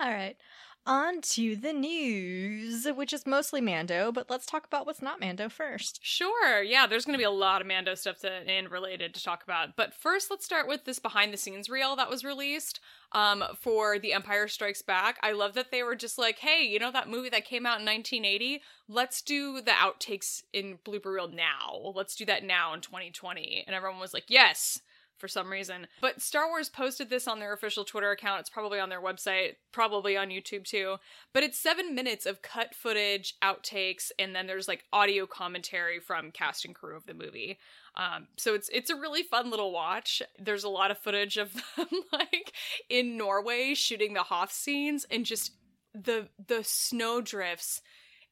All 0.00 0.10
right. 0.10 0.36
On 0.88 1.20
to 1.20 1.56
the 1.56 1.72
news, 1.72 2.86
which 2.94 3.12
is 3.12 3.26
mostly 3.26 3.60
Mando, 3.60 4.12
but 4.12 4.30
let's 4.30 4.46
talk 4.46 4.64
about 4.64 4.86
what's 4.86 5.02
not 5.02 5.18
Mando 5.18 5.48
first. 5.48 5.98
Sure. 6.00 6.62
Yeah, 6.62 6.86
there's 6.86 7.04
going 7.04 7.14
to 7.14 7.18
be 7.18 7.24
a 7.24 7.30
lot 7.30 7.60
of 7.60 7.66
Mando 7.66 7.96
stuff 7.96 8.20
to, 8.20 8.30
and 8.30 8.70
related 8.70 9.12
to 9.14 9.24
talk 9.24 9.42
about. 9.42 9.74
But 9.74 9.94
first, 9.94 10.30
let's 10.30 10.44
start 10.44 10.68
with 10.68 10.84
this 10.84 11.00
behind 11.00 11.32
the 11.32 11.38
scenes 11.38 11.68
reel 11.68 11.96
that 11.96 12.08
was 12.08 12.22
released 12.22 12.78
um, 13.10 13.42
for 13.58 13.98
The 13.98 14.12
Empire 14.12 14.46
Strikes 14.46 14.82
Back. 14.82 15.18
I 15.24 15.32
love 15.32 15.54
that 15.54 15.72
they 15.72 15.82
were 15.82 15.96
just 15.96 16.18
like, 16.18 16.38
hey, 16.38 16.62
you 16.62 16.78
know 16.78 16.92
that 16.92 17.10
movie 17.10 17.30
that 17.30 17.44
came 17.44 17.66
out 17.66 17.80
in 17.80 17.84
1980? 17.84 18.62
Let's 18.86 19.22
do 19.22 19.60
the 19.60 19.72
outtakes 19.72 20.44
in 20.52 20.78
blooper 20.86 21.14
reel 21.14 21.28
now. 21.28 21.92
Let's 21.96 22.14
do 22.14 22.24
that 22.26 22.44
now 22.44 22.74
in 22.74 22.80
2020. 22.80 23.64
And 23.66 23.74
everyone 23.74 23.98
was 23.98 24.14
like, 24.14 24.26
yes. 24.28 24.80
For 25.18 25.28
some 25.28 25.50
reason. 25.50 25.86
But 26.00 26.20
Star 26.20 26.48
Wars 26.48 26.68
posted 26.68 27.08
this 27.08 27.26
on 27.26 27.40
their 27.40 27.54
official 27.54 27.84
Twitter 27.84 28.10
account. 28.10 28.40
It's 28.40 28.50
probably 28.50 28.78
on 28.78 28.90
their 28.90 29.00
website, 29.00 29.54
probably 29.72 30.16
on 30.16 30.28
YouTube 30.28 30.64
too. 30.64 30.96
But 31.32 31.42
it's 31.42 31.58
seven 31.58 31.94
minutes 31.94 32.26
of 32.26 32.42
cut 32.42 32.74
footage, 32.74 33.34
outtakes, 33.42 34.10
and 34.18 34.36
then 34.36 34.46
there's 34.46 34.68
like 34.68 34.84
audio 34.92 35.26
commentary 35.26 36.00
from 36.00 36.30
cast 36.32 36.64
and 36.64 36.74
crew 36.74 36.96
of 36.96 37.06
the 37.06 37.14
movie. 37.14 37.58
Um, 37.94 38.28
so 38.36 38.54
it's 38.54 38.68
it's 38.68 38.90
a 38.90 38.96
really 38.96 39.22
fun 39.22 39.50
little 39.50 39.72
watch. 39.72 40.22
There's 40.38 40.64
a 40.64 40.68
lot 40.68 40.90
of 40.90 40.98
footage 40.98 41.38
of 41.38 41.52
them 41.76 41.88
like 42.12 42.52
in 42.90 43.16
Norway 43.16 43.74
shooting 43.74 44.14
the 44.14 44.22
Hoth 44.22 44.52
scenes 44.52 45.06
and 45.10 45.24
just 45.24 45.52
the 45.94 46.28
the 46.46 46.62
snow 46.62 47.20
drifts 47.20 47.80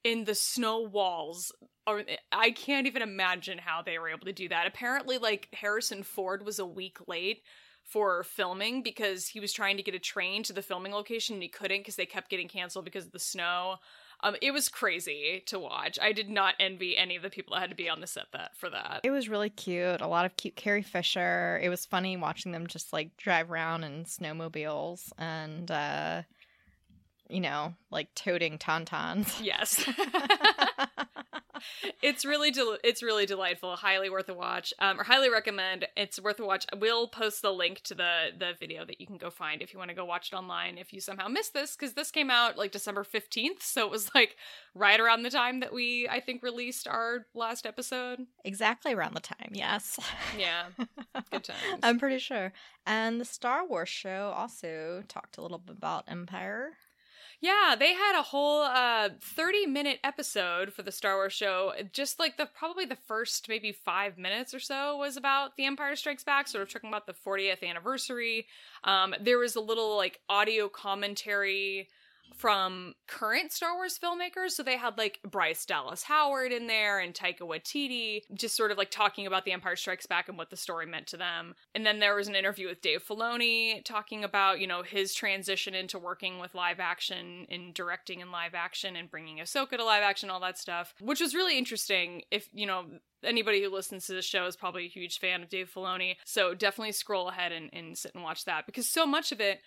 in 0.03 0.25
the 0.25 0.35
snow 0.35 0.81
walls 0.81 1.51
or 1.87 2.03
I 2.33 2.51
can't 2.51 2.87
even 2.87 3.03
imagine 3.03 3.59
how 3.59 3.83
they 3.83 3.99
were 3.99 4.09
able 4.09 4.27
to 4.27 4.33
do 4.33 4.49
that. 4.49 4.67
Apparently 4.67 5.19
like 5.19 5.49
Harrison 5.53 6.03
Ford 6.03 6.45
was 6.45 6.59
a 6.59 6.67
week 6.67 6.99
late 7.07 7.43
for 7.85 8.23
filming 8.25 8.83
because 8.83 9.29
he 9.29 9.41
was 9.41 9.53
trying 9.53 9.77
to 9.77 9.83
get 9.83 9.95
a 9.95 9.99
train 9.99 10.43
to 10.43 10.53
the 10.53 10.63
filming 10.63 10.93
location 10.93 11.35
and 11.35 11.43
he 11.43 11.49
couldn't 11.49 11.81
because 11.81 11.97
they 11.97 12.07
kept 12.07 12.31
getting 12.31 12.49
canceled 12.49 12.85
because 12.85 13.07
of 13.07 13.13
the 13.13 13.19
snow. 13.19 13.77
Um, 14.23 14.37
it 14.41 14.53
was 14.53 14.71
crazy 14.71 15.43
to 15.47 15.59
watch. 15.59 15.99
I 16.01 16.13
did 16.13 16.31
not 16.31 16.55
envy 16.59 16.97
any 16.97 17.15
of 17.15 17.23
the 17.23 17.29
people 17.29 17.55
that 17.55 17.61
had 17.61 17.71
to 17.71 17.77
be 17.77 17.91
on 17.91 18.01
the 18.01 18.07
set 18.07 18.27
that 18.33 18.57
for 18.57 18.71
that. 18.71 19.01
It 19.05 19.11
was 19.11 19.29
really 19.29 19.51
cute. 19.51 20.01
A 20.01 20.07
lot 20.07 20.25
of 20.25 20.37
cute 20.39 20.57
Carrie 20.57 20.83
Fisher. 20.83 21.61
It 21.63 21.69
was 21.69 21.85
funny 21.85 22.17
watching 22.17 22.53
them 22.53 22.67
just 22.67 22.91
like 22.93 23.17
drive 23.19 23.51
around 23.51 23.85
in 23.85 24.05
snowmobiles 24.05 25.13
and, 25.19 25.71
uh, 25.71 26.23
you 27.29 27.41
know, 27.41 27.75
like 27.91 28.15
toting 28.15 28.59
tauntauns. 28.59 29.41
Yes. 29.43 29.89
it's 32.03 32.25
really 32.25 32.51
del- 32.51 32.79
it's 32.85 33.03
really 33.03 33.27
delightful. 33.27 33.77
Highly 33.77 34.11
worth 34.11 34.29
a 34.29 34.35
watch. 34.35 34.73
Um, 34.79 35.01
or 35.01 35.05
highly 35.05 35.31
recommend. 35.31 35.87
It's 35.97 36.21
worth 36.21 36.41
a 36.41 36.45
watch. 36.45 36.67
We'll 36.79 37.09
post 37.09 37.43
the 37.43 37.53
link 37.53 37.81
to 37.83 37.95
the 37.95 38.29
the 38.37 38.53
video 38.59 38.85
that 38.85 39.01
you 39.01 39.07
can 39.07 39.17
go 39.17 39.31
find 39.31 39.63
if 39.63 39.73
you 39.73 39.79
want 39.79 39.91
to 39.91 39.95
go 39.95 40.05
watch 40.05 40.33
it 40.33 40.37
online. 40.37 40.79
If 40.79 40.93
you 40.93 41.01
somehow 41.01 41.29
missed 41.29 41.55
this, 41.55 41.77
because 41.77 41.95
this 41.95 42.11
came 42.11 42.31
out 42.31 42.57
like 42.57 42.73
December 42.73 43.05
fifteenth, 43.05 43.63
so 43.63 43.85
it 43.85 43.91
was 43.91 44.11
like 44.15 44.37
right 44.75 45.01
around 45.01 45.23
the 45.23 45.31
time 45.31 45.61
that 45.61 45.73
we 45.73 46.09
I 46.09 46.21
think 46.21 46.43
released 46.43 46.89
our 46.89 47.27
last 47.35 47.67
episode. 47.67 48.21
Exactly 48.45 48.93
around 48.93 49.15
the 49.15 49.21
time. 49.21 49.51
Yes. 49.53 49.99
Yeah, 50.39 50.65
good 51.31 51.45
times. 51.45 51.81
I'm 51.83 51.99
pretty 51.99 52.19
sure. 52.19 52.53
And 52.87 53.21
the 53.21 53.25
Star 53.25 53.67
Wars 53.67 53.89
show 53.89 54.33
also 54.37 55.03
talked 55.09 55.39
a 55.39 55.43
little 55.43 55.59
bit 55.59 55.77
about 55.77 56.05
Empire. 56.09 56.73
Yeah, 57.41 57.75
they 57.79 57.93
had 57.95 58.19
a 58.19 58.23
whole 58.23 58.63
uh 58.63 59.11
30 59.21 59.67
minute 59.67 59.99
episode 60.05 60.73
for 60.73 60.83
the 60.83 60.93
Star 60.93 61.17
Wars 61.17 61.33
show. 61.33 61.73
Just 61.93 62.19
like 62.19 62.37
the 62.37 62.47
probably 62.47 62.85
the 62.85 62.97
first 62.97 63.49
maybe 63.49 63.73
5 63.73 64.19
minutes 64.19 64.55
or 64.55 64.61
so 64.61 64.97
was 64.97 65.17
about 65.17 65.57
The 65.57 65.67
Empire 65.67 65.97
Strikes 65.97 66.25
Back, 66.25 66.49
sort 66.49 66.63
of 66.63 66.73
talking 66.73 66.89
about 66.89 67.07
the 67.07 67.15
40th 67.15 67.63
anniversary. 67.63 68.47
Um 68.85 69.15
there 69.21 69.39
was 69.39 69.57
a 69.57 69.61
little 69.61 69.97
like 69.97 70.21
audio 70.29 70.69
commentary 70.69 71.89
from 72.37 72.95
current 73.07 73.53
Star 73.53 73.75
Wars 73.75 73.99
filmmakers. 73.99 74.51
So 74.51 74.63
they 74.63 74.77
had 74.77 74.99
like 74.99 75.21
Bryce 75.29 75.65
Dallas 75.65 76.03
Howard 76.05 76.53
in 76.53 76.67
there 76.67 76.99
and 76.99 77.15
Taika 77.15 77.41
Waititi, 77.41 78.23
just 78.35 78.57
sort 78.57 78.71
of 78.71 78.79
like 78.79 78.91
talking 78.91 79.27
about 79.27 79.45
The 79.45 79.53
Empire 79.53 79.77
Strikes 79.77 80.07
Back 80.07 80.29
and 80.29 80.37
what 80.37 80.51
the 80.51 80.57
story 80.57 80.87
meant 80.87 81.07
to 81.09 81.17
them. 81.17 81.55
And 81.75 81.87
then 81.87 82.01
there 82.01 82.15
was 82.15 82.29
an 82.29 82.35
interview 82.35 82.69
with 82.69 82.83
Dave 82.83 83.07
Filoni 83.07 83.85
talking 83.85 84.25
about, 84.25 84.61
you 84.61 84.67
know, 84.67 84.83
his 84.83 85.15
transition 85.15 85.75
into 85.75 85.99
working 85.99 86.39
with 86.39 86.55
live 86.55 86.81
action 86.81 87.47
and 87.49 87.73
directing 87.73 88.21
in 88.21 88.31
live 88.31 88.55
action 88.55 88.97
and 88.97 89.11
bringing 89.11 89.39
Ahsoka 89.39 89.77
to 89.77 89.85
live 89.85 90.03
action, 90.03 90.31
all 90.31 90.41
that 90.41 90.59
stuff, 90.59 90.95
which 91.01 91.21
was 91.21 91.35
really 91.35 91.57
interesting. 91.57 92.23
If, 92.31 92.49
you 92.53 92.67
know, 92.67 92.85
anybody 93.23 93.63
who 93.63 93.71
listens 93.71 94.07
to 94.07 94.13
this 94.13 94.25
show 94.25 94.47
is 94.47 94.57
probably 94.57 94.85
a 94.85 94.89
huge 94.89 95.19
fan 95.19 95.43
of 95.43 95.49
Dave 95.49 95.71
Filoni. 95.75 96.17
So 96.25 96.55
definitely 96.55 96.93
scroll 96.93 97.29
ahead 97.29 97.53
and, 97.53 97.71
and 97.73 97.97
sit 97.97 98.15
and 98.15 98.23
watch 98.23 98.45
that 98.45 98.67
because 98.67 98.89
so 98.89 99.07
much 99.07 99.33
of 99.33 99.41
it, 99.41 99.61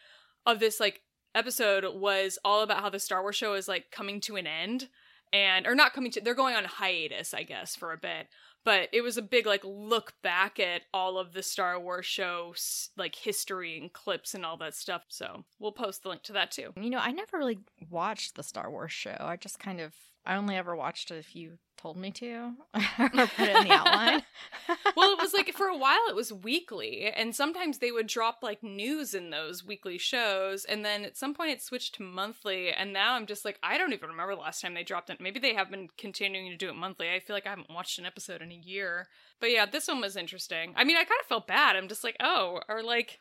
of 0.45 0.59
this 0.59 0.79
like 0.79 1.01
episode 1.37 1.85
was 1.95 2.39
all 2.43 2.61
about 2.61 2.81
how 2.81 2.89
the 2.89 2.99
Star 2.99 3.21
Wars 3.21 3.35
show 3.35 3.53
is 3.53 3.67
like 3.67 3.91
coming 3.91 4.19
to 4.21 4.35
an 4.35 4.47
end 4.47 4.89
and 5.31 5.67
or 5.67 5.75
not 5.75 5.93
coming 5.93 6.11
to 6.11 6.21
they're 6.21 6.33
going 6.33 6.55
on 6.55 6.63
hiatus 6.63 7.33
I 7.33 7.43
guess 7.43 7.75
for 7.75 7.91
a 7.91 7.97
bit 7.97 8.27
but 8.63 8.89
it 8.91 9.01
was 9.01 9.17
a 9.17 9.21
big 9.21 9.45
like 9.45 9.63
look 9.63 10.13
back 10.21 10.59
at 10.59 10.81
all 10.93 11.17
of 11.17 11.33
the 11.33 11.43
Star 11.43 11.79
Wars 11.79 12.05
show 12.05 12.53
like 12.97 13.15
history 13.15 13.79
and 13.79 13.93
clips 13.93 14.33
and 14.33 14.45
all 14.45 14.57
that 14.57 14.75
stuff 14.75 15.03
so 15.07 15.45
we'll 15.59 15.71
post 15.71 16.03
the 16.03 16.09
link 16.09 16.23
to 16.23 16.33
that 16.33 16.51
too. 16.51 16.73
You 16.75 16.89
know, 16.89 16.99
I 16.99 17.11
never 17.11 17.37
really 17.37 17.59
watched 17.89 18.35
the 18.35 18.43
Star 18.43 18.69
Wars 18.69 18.91
show. 18.91 19.15
I 19.19 19.37
just 19.37 19.59
kind 19.59 19.79
of 19.79 19.93
I 20.27 20.35
only 20.35 20.57
ever 20.57 20.75
watched 20.75 21.09
it 21.09 21.15
if 21.15 21.37
you 21.37 21.57
told 21.77 21.95
me 21.95 22.11
to 22.11 22.53
or 22.73 23.09
put 23.09 23.47
it 23.47 23.55
in 23.55 23.67
the 23.67 23.71
outline. 23.71 24.23
well, 24.95 25.13
it 25.13 25.21
was 25.21 25.33
like 25.33 25.53
for 25.53 25.67
a 25.67 25.77
while 25.77 26.01
it 26.09 26.15
was 26.15 26.33
weekly, 26.33 27.09
and 27.15 27.33
sometimes 27.33 27.77
they 27.77 27.93
would 27.93 28.07
drop 28.07 28.39
like 28.41 28.61
news 28.61 29.13
in 29.13 29.29
those 29.29 29.63
weekly 29.63 29.97
shows, 29.97 30.65
and 30.65 30.83
then 30.83 31.05
at 31.05 31.15
some 31.15 31.33
point 31.33 31.51
it 31.51 31.61
switched 31.61 31.95
to 31.95 32.03
monthly, 32.03 32.71
and 32.71 32.91
now 32.91 33.13
I'm 33.13 33.25
just 33.25 33.45
like 33.45 33.57
I 33.63 33.77
don't 33.77 33.93
even 33.93 34.09
remember 34.09 34.35
the 34.35 34.41
last 34.41 34.59
time 34.59 34.73
they 34.73 34.83
dropped 34.83 35.09
it. 35.09 35.21
Maybe 35.21 35.39
they 35.39 35.53
have 35.53 35.71
been 35.71 35.87
continuing 35.97 36.49
to 36.49 36.57
do 36.57 36.69
it 36.69 36.75
monthly. 36.75 37.09
I 37.09 37.21
feel 37.21 37.33
like 37.33 37.47
I 37.47 37.51
haven't 37.51 37.73
watched 37.73 37.97
an 37.97 38.05
episode 38.05 38.41
in 38.41 38.51
a 38.51 38.55
year. 38.55 39.07
But 39.39 39.51
yeah, 39.51 39.65
this 39.65 39.87
one 39.87 40.01
was 40.01 40.17
interesting. 40.17 40.73
I 40.75 40.83
mean, 40.83 40.97
I 40.97 41.05
kind 41.05 41.21
of 41.21 41.27
felt 41.27 41.47
bad. 41.47 41.77
I'm 41.77 41.87
just 41.87 42.03
like, 42.03 42.17
oh, 42.19 42.59
are 42.67 42.83
like 42.83 43.19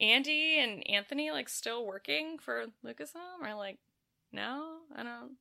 Andi 0.00 0.58
and 0.58 0.88
Anthony 0.88 1.32
like 1.32 1.48
still 1.48 1.84
working 1.84 2.38
for 2.38 2.66
Lucasfilm, 2.84 3.42
or 3.42 3.54
like 3.56 3.78
no, 4.32 4.76
I 4.94 5.02
don't. 5.02 5.32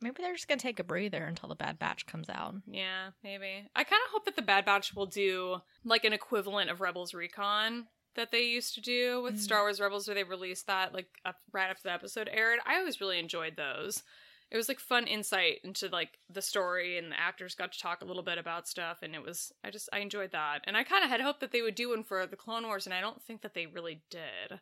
Maybe 0.00 0.22
they're 0.22 0.34
just 0.34 0.48
gonna 0.48 0.60
take 0.60 0.78
a 0.78 0.84
breather 0.84 1.24
until 1.24 1.48
the 1.48 1.54
Bad 1.54 1.78
Batch 1.78 2.06
comes 2.06 2.28
out. 2.28 2.54
Yeah, 2.66 3.10
maybe. 3.24 3.68
I 3.74 3.84
kind 3.84 4.02
of 4.06 4.12
hope 4.12 4.24
that 4.26 4.36
the 4.36 4.42
Bad 4.42 4.64
Batch 4.64 4.94
will 4.94 5.06
do 5.06 5.62
like 5.84 6.04
an 6.04 6.12
equivalent 6.12 6.70
of 6.70 6.80
Rebels 6.80 7.14
Recon 7.14 7.86
that 8.14 8.32
they 8.32 8.42
used 8.42 8.74
to 8.74 8.80
do 8.80 9.22
with 9.22 9.34
mm. 9.34 9.38
Star 9.38 9.62
Wars 9.62 9.80
Rebels, 9.80 10.08
where 10.08 10.14
they 10.14 10.24
released 10.24 10.66
that 10.66 10.92
like 10.92 11.08
up, 11.24 11.36
right 11.52 11.70
after 11.70 11.84
the 11.84 11.92
episode 11.92 12.28
aired. 12.32 12.58
I 12.66 12.78
always 12.78 13.00
really 13.00 13.18
enjoyed 13.18 13.56
those. 13.56 14.02
It 14.50 14.56
was 14.56 14.68
like 14.68 14.78
fun 14.78 15.06
insight 15.06 15.60
into 15.64 15.88
like 15.88 16.18
the 16.30 16.42
story, 16.42 16.98
and 16.98 17.10
the 17.10 17.18
actors 17.18 17.54
got 17.54 17.72
to 17.72 17.78
talk 17.78 18.02
a 18.02 18.04
little 18.04 18.22
bit 18.22 18.38
about 18.38 18.68
stuff, 18.68 18.98
and 19.02 19.14
it 19.14 19.22
was 19.22 19.52
I 19.64 19.70
just 19.70 19.88
I 19.92 20.00
enjoyed 20.00 20.32
that, 20.32 20.60
and 20.64 20.76
I 20.76 20.84
kind 20.84 21.04
of 21.04 21.10
had 21.10 21.20
hoped 21.20 21.40
that 21.40 21.52
they 21.52 21.62
would 21.62 21.74
do 21.74 21.90
one 21.90 22.04
for 22.04 22.26
the 22.26 22.36
Clone 22.36 22.64
Wars, 22.64 22.86
and 22.86 22.94
I 22.94 23.00
don't 23.00 23.22
think 23.22 23.42
that 23.42 23.54
they 23.54 23.66
really 23.66 24.02
did 24.10 24.60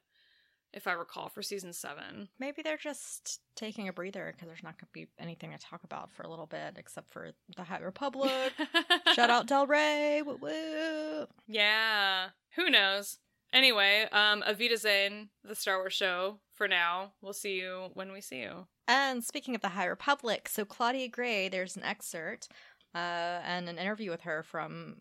if 0.74 0.86
I 0.86 0.92
recall, 0.92 1.28
for 1.28 1.42
season 1.42 1.72
seven. 1.72 2.28
Maybe 2.38 2.62
they're 2.62 2.76
just 2.76 3.40
taking 3.56 3.88
a 3.88 3.92
breather 3.92 4.32
because 4.32 4.48
there's 4.48 4.62
not 4.62 4.78
going 4.78 4.86
to 4.86 4.92
be 4.92 5.06
anything 5.18 5.52
to 5.52 5.58
talk 5.58 5.84
about 5.84 6.12
for 6.12 6.22
a 6.24 6.28
little 6.28 6.46
bit 6.46 6.74
except 6.76 7.10
for 7.10 7.30
the 7.56 7.62
High 7.62 7.78
Republic. 7.78 8.52
Shout 9.14 9.30
out 9.30 9.46
Del 9.46 9.66
Rey. 9.66 10.22
Woo 10.22 10.38
woo. 10.40 11.26
Yeah. 11.46 12.28
Who 12.56 12.68
knows? 12.68 13.18
Anyway, 13.52 14.08
um, 14.10 14.42
Avita 14.42 14.76
Zane, 14.76 15.28
the 15.44 15.54
Star 15.54 15.78
Wars 15.78 15.92
show, 15.92 16.40
for 16.52 16.66
now. 16.66 17.12
We'll 17.22 17.32
see 17.32 17.54
you 17.60 17.90
when 17.94 18.12
we 18.12 18.20
see 18.20 18.40
you. 18.40 18.66
And 18.88 19.22
speaking 19.22 19.54
of 19.54 19.60
the 19.60 19.68
High 19.68 19.86
Republic, 19.86 20.48
so 20.48 20.64
Claudia 20.64 21.08
Gray, 21.08 21.48
there's 21.48 21.76
an 21.76 21.84
excerpt 21.84 22.48
uh, 22.94 22.98
and 23.44 23.68
an 23.68 23.78
interview 23.78 24.10
with 24.10 24.22
her 24.22 24.42
from 24.42 24.96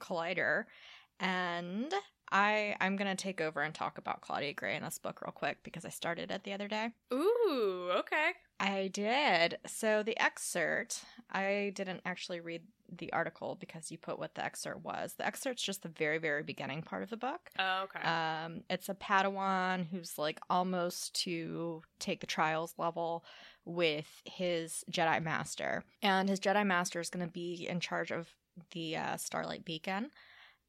Collider. 0.00 0.64
And 1.20 1.94
I 2.32 2.74
I'm 2.80 2.96
gonna 2.96 3.14
take 3.14 3.40
over 3.40 3.60
and 3.60 3.74
talk 3.74 3.98
about 3.98 4.22
Claudia 4.22 4.54
Gray 4.54 4.74
in 4.74 4.82
this 4.82 4.98
book 4.98 5.20
real 5.22 5.32
quick 5.32 5.58
because 5.62 5.84
I 5.84 5.90
started 5.90 6.30
it 6.30 6.42
the 6.42 6.54
other 6.54 6.66
day. 6.66 6.88
Ooh, 7.12 7.90
okay. 7.98 8.32
I 8.58 8.88
did. 8.92 9.58
So 9.66 10.02
the 10.02 10.18
excerpt, 10.20 11.04
I 11.30 11.72
didn't 11.74 12.00
actually 12.06 12.40
read 12.40 12.62
the 12.96 13.12
article 13.12 13.56
because 13.58 13.90
you 13.90 13.98
put 13.98 14.18
what 14.18 14.34
the 14.34 14.44
excerpt 14.44 14.84
was. 14.84 15.14
The 15.14 15.26
excerpt's 15.26 15.62
just 15.62 15.82
the 15.82 15.88
very, 15.88 16.18
very 16.18 16.42
beginning 16.42 16.82
part 16.82 17.02
of 17.02 17.10
the 17.10 17.16
book. 17.16 17.50
Oh, 17.58 17.84
okay. 17.84 18.06
Um, 18.08 18.62
it's 18.70 18.88
a 18.88 18.94
Padawan 18.94 19.86
who's 19.86 20.16
like 20.16 20.40
almost 20.48 21.14
to 21.24 21.82
take 21.98 22.20
the 22.20 22.26
trials 22.26 22.74
level 22.78 23.24
with 23.64 24.22
his 24.24 24.84
Jedi 24.90 25.22
Master, 25.22 25.84
and 26.02 26.28
his 26.28 26.40
Jedi 26.40 26.66
Master 26.66 27.00
is 27.00 27.10
going 27.10 27.26
to 27.26 27.32
be 27.32 27.66
in 27.68 27.80
charge 27.80 28.10
of 28.10 28.28
the 28.72 28.96
uh, 28.96 29.16
Starlight 29.16 29.64
Beacon 29.64 30.10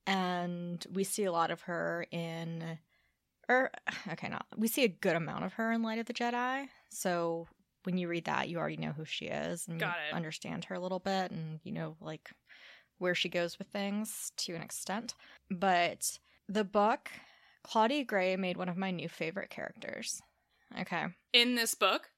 and 0.07 0.86
we 0.91 1.03
see 1.03 1.25
a 1.25 1.31
lot 1.31 1.51
of 1.51 1.62
her 1.62 2.05
in 2.12 2.77
or 3.50 3.55
er, 3.55 3.72
okay 4.12 4.29
not 4.29 4.45
we 4.57 4.67
see 4.67 4.83
a 4.83 4.89
good 4.89 5.15
amount 5.15 5.43
of 5.45 5.53
her 5.53 5.72
in 5.72 5.81
light 5.81 6.00
of 6.00 6.05
the 6.05 6.13
jedi. 6.13 6.67
So 6.89 7.48
when 7.83 7.98
you 7.98 8.07
read 8.07 8.25
that 8.25 8.50
you 8.50 8.57
already 8.57 8.77
know 8.77 8.91
who 8.91 9.05
she 9.05 9.25
is 9.25 9.67
and 9.67 9.83
understand 10.13 10.65
her 10.65 10.75
a 10.75 10.79
little 10.79 11.00
bit 11.00 11.31
and 11.31 11.60
you 11.63 11.72
know 11.72 11.95
like 12.00 12.31
where 13.00 13.15
she 13.15 13.29
goes 13.29 13.57
with 13.57 13.67
things 13.67 14.31
to 14.38 14.53
an 14.53 14.62
extent. 14.62 15.15
But 15.50 16.19
the 16.48 16.63
book 16.63 17.10
claudia 17.63 18.03
gray 18.03 18.36
made 18.36 18.57
one 18.57 18.69
of 18.69 18.77
my 18.77 18.91
new 18.91 19.10
favorite 19.10 19.50
characters. 19.50 20.22
Okay. 20.79 21.05
In 21.33 21.55
this 21.55 21.75
book 21.75 22.10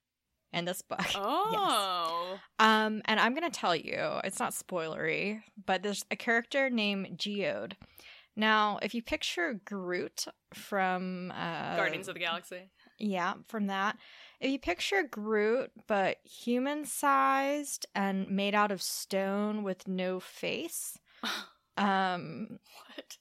in 0.56 0.64
this 0.64 0.82
book. 0.82 1.00
Oh. 1.14 2.30
Yes. 2.32 2.40
Um, 2.58 3.02
and 3.04 3.20
I'm 3.20 3.34
gonna 3.34 3.50
tell 3.50 3.74
you, 3.76 4.20
it's 4.24 4.38
not 4.38 4.52
spoilery, 4.52 5.42
but 5.64 5.82
there's 5.82 6.04
a 6.10 6.16
character 6.16 6.70
named 6.70 7.18
Geode. 7.18 7.76
Now, 8.34 8.78
if 8.82 8.94
you 8.94 9.02
picture 9.02 9.60
Groot 9.64 10.26
from 10.52 11.32
uh, 11.34 11.76
Guardians 11.76 12.08
of 12.08 12.14
the 12.14 12.20
Galaxy. 12.20 12.70
Yeah, 12.98 13.34
from 13.48 13.66
that. 13.66 13.96
If 14.40 14.50
you 14.50 14.58
picture 14.58 15.02
Groot, 15.02 15.70
but 15.86 16.18
human 16.24 16.84
sized 16.84 17.86
and 17.94 18.28
made 18.30 18.54
out 18.54 18.72
of 18.72 18.82
stone 18.82 19.62
with 19.62 19.86
no 19.86 20.20
face. 20.20 20.98
um 21.76 22.58
what? 22.94 23.18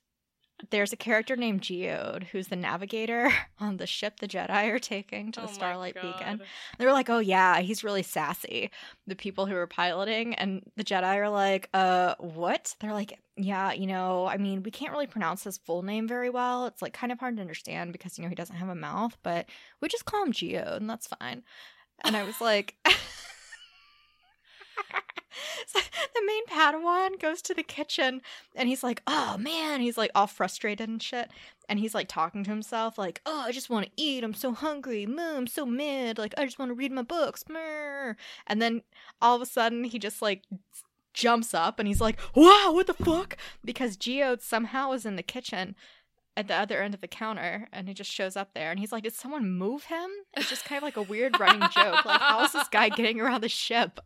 There's 0.69 0.93
a 0.93 0.97
character 0.97 1.35
named 1.35 1.61
Geode 1.61 2.23
who's 2.25 2.47
the 2.47 2.55
navigator 2.55 3.31
on 3.59 3.77
the 3.77 3.87
ship 3.87 4.19
the 4.19 4.27
Jedi 4.27 4.71
are 4.71 4.79
taking 4.79 5.31
to 5.33 5.41
the 5.41 5.47
Oh 5.47 5.51
Starlight 5.51 5.95
Beacon. 5.95 6.37
God. 6.37 6.41
They 6.77 6.85
were 6.85 6.91
like, 6.91 7.09
"Oh 7.09 7.19
yeah, 7.19 7.59
he's 7.61 7.83
really 7.83 8.03
sassy." 8.03 8.71
The 9.07 9.15
people 9.15 9.45
who 9.45 9.55
are 9.55 9.67
piloting 9.67 10.33
and 10.35 10.63
the 10.75 10.83
Jedi 10.83 11.15
are 11.15 11.29
like, 11.29 11.69
"Uh, 11.73 12.15
what?" 12.19 12.75
They're 12.79 12.93
like, 12.93 13.19
"Yeah, 13.37 13.71
you 13.73 13.87
know, 13.87 14.25
I 14.27 14.37
mean, 14.37 14.63
we 14.63 14.71
can't 14.71 14.91
really 14.91 15.07
pronounce 15.07 15.43
his 15.43 15.57
full 15.57 15.83
name 15.83 16.07
very 16.07 16.29
well. 16.29 16.65
It's 16.67 16.81
like 16.81 16.93
kind 16.93 17.11
of 17.11 17.19
hard 17.19 17.35
to 17.37 17.41
understand 17.41 17.91
because 17.91 18.17
you 18.17 18.23
know 18.23 18.29
he 18.29 18.35
doesn't 18.35 18.55
have 18.55 18.69
a 18.69 18.75
mouth, 18.75 19.17
but 19.23 19.47
we 19.81 19.87
just 19.87 20.05
call 20.05 20.23
him 20.23 20.31
Geode, 20.33 20.77
and 20.77 20.89
that's 20.89 21.07
fine." 21.07 21.43
And 22.03 22.15
I 22.15 22.23
was 22.23 22.39
like. 22.41 22.75
So 25.67 25.79
the 26.13 26.21
main 26.25 26.45
Padawan 26.45 27.19
goes 27.19 27.41
to 27.43 27.53
the 27.53 27.63
kitchen 27.63 28.21
and 28.55 28.69
he's 28.69 28.83
like, 28.83 29.01
oh 29.07 29.37
man, 29.37 29.81
he's 29.81 29.97
like 29.97 30.11
all 30.15 30.27
frustrated 30.27 30.87
and 30.87 31.01
shit. 31.01 31.29
And 31.67 31.79
he's 31.79 31.95
like 31.95 32.07
talking 32.07 32.43
to 32.43 32.49
himself, 32.49 32.97
like, 32.97 33.21
oh, 33.25 33.43
I 33.45 33.51
just 33.51 33.69
want 33.69 33.87
to 33.87 33.91
eat. 33.97 34.23
I'm 34.23 34.33
so 34.33 34.53
hungry. 34.53 35.05
Moo, 35.05 35.35
I'm 35.35 35.47
so 35.47 35.65
mid. 35.65 36.17
Like, 36.17 36.33
I 36.37 36.45
just 36.45 36.59
want 36.59 36.69
to 36.69 36.75
read 36.75 36.91
my 36.91 37.01
books. 37.01 37.43
And 37.49 38.61
then 38.61 38.83
all 39.21 39.35
of 39.35 39.41
a 39.41 39.45
sudden 39.45 39.83
he 39.85 39.97
just 39.99 40.21
like 40.21 40.43
jumps 41.13 41.53
up 41.53 41.79
and 41.79 41.87
he's 41.87 42.01
like, 42.01 42.19
wow, 42.35 42.71
what 42.71 42.87
the 42.87 42.93
fuck? 42.93 43.37
Because 43.63 43.97
Geode 43.97 44.41
somehow 44.41 44.91
is 44.91 45.05
in 45.05 45.15
the 45.15 45.23
kitchen 45.23 45.75
at 46.37 46.47
the 46.47 46.55
other 46.55 46.81
end 46.81 46.93
of 46.93 47.01
the 47.01 47.07
counter 47.07 47.67
and 47.71 47.87
he 47.87 47.93
just 47.93 48.11
shows 48.11 48.35
up 48.35 48.53
there 48.53 48.69
and 48.69 48.79
he's 48.79 48.91
like, 48.91 49.03
did 49.03 49.13
someone 49.13 49.49
move 49.49 49.85
him? 49.85 50.09
It's 50.35 50.49
just 50.49 50.65
kind 50.65 50.77
of 50.77 50.83
like 50.83 50.97
a 50.97 51.01
weird 51.01 51.39
running 51.39 51.67
joke. 51.71 52.05
Like, 52.05 52.21
how 52.21 52.43
is 52.43 52.51
this 52.51 52.67
guy 52.67 52.89
getting 52.89 53.19
around 53.21 53.41
the 53.41 53.49
ship? 53.49 53.99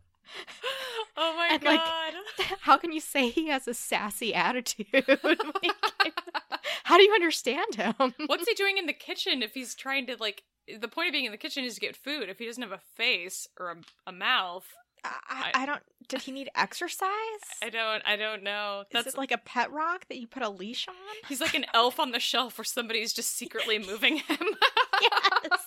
Oh 1.16 1.34
my 1.36 1.48
And, 1.52 1.62
like, 1.62 1.80
god. 1.80 2.14
How 2.60 2.76
can 2.76 2.92
you 2.92 3.00
say 3.00 3.28
he 3.28 3.48
has 3.48 3.66
a 3.68 3.74
sassy 3.74 4.34
attitude? 4.34 4.86
Like, 5.22 6.12
How 6.84 6.96
do 6.96 7.02
you 7.04 7.12
understand 7.12 7.74
him? 7.76 7.94
What's 8.26 8.48
he 8.48 8.54
doing 8.54 8.78
in 8.78 8.86
the 8.86 8.92
kitchen 8.92 9.42
if 9.42 9.54
he's 9.54 9.74
trying 9.74 10.06
to 10.06 10.16
like 10.18 10.42
the 10.78 10.88
point 10.88 11.08
of 11.08 11.12
being 11.12 11.24
in 11.24 11.32
the 11.32 11.38
kitchen 11.38 11.64
is 11.64 11.74
to 11.74 11.80
get 11.80 11.96
food. 11.96 12.28
If 12.28 12.38
he 12.38 12.46
doesn't 12.46 12.62
have 12.62 12.72
a 12.72 12.80
face 12.96 13.48
or 13.58 13.70
a, 13.70 13.76
a 14.06 14.12
mouth, 14.12 14.66
I, 15.04 15.50
I, 15.54 15.62
I 15.62 15.66
don't. 15.66 15.82
Did 16.08 16.22
he 16.22 16.32
need 16.32 16.50
exercise? 16.54 17.08
I 17.62 17.70
don't 17.70 18.02
I 18.06 18.16
don't 18.16 18.42
know. 18.42 18.82
Is 18.82 18.86
That's 18.92 19.14
it 19.14 19.18
like 19.18 19.32
a 19.32 19.38
pet 19.38 19.70
rock 19.72 20.06
that 20.08 20.18
you 20.18 20.26
put 20.26 20.42
a 20.42 20.48
leash 20.48 20.88
on? 20.88 20.94
he's 21.28 21.40
like 21.40 21.54
an 21.54 21.66
elf 21.74 21.98
on 22.00 22.10
the 22.10 22.20
shelf 22.20 22.58
where 22.58 22.64
somebody's 22.64 23.12
just 23.12 23.36
secretly 23.36 23.78
moving 23.78 24.18
him. 24.18 24.38
yes. 25.00 25.60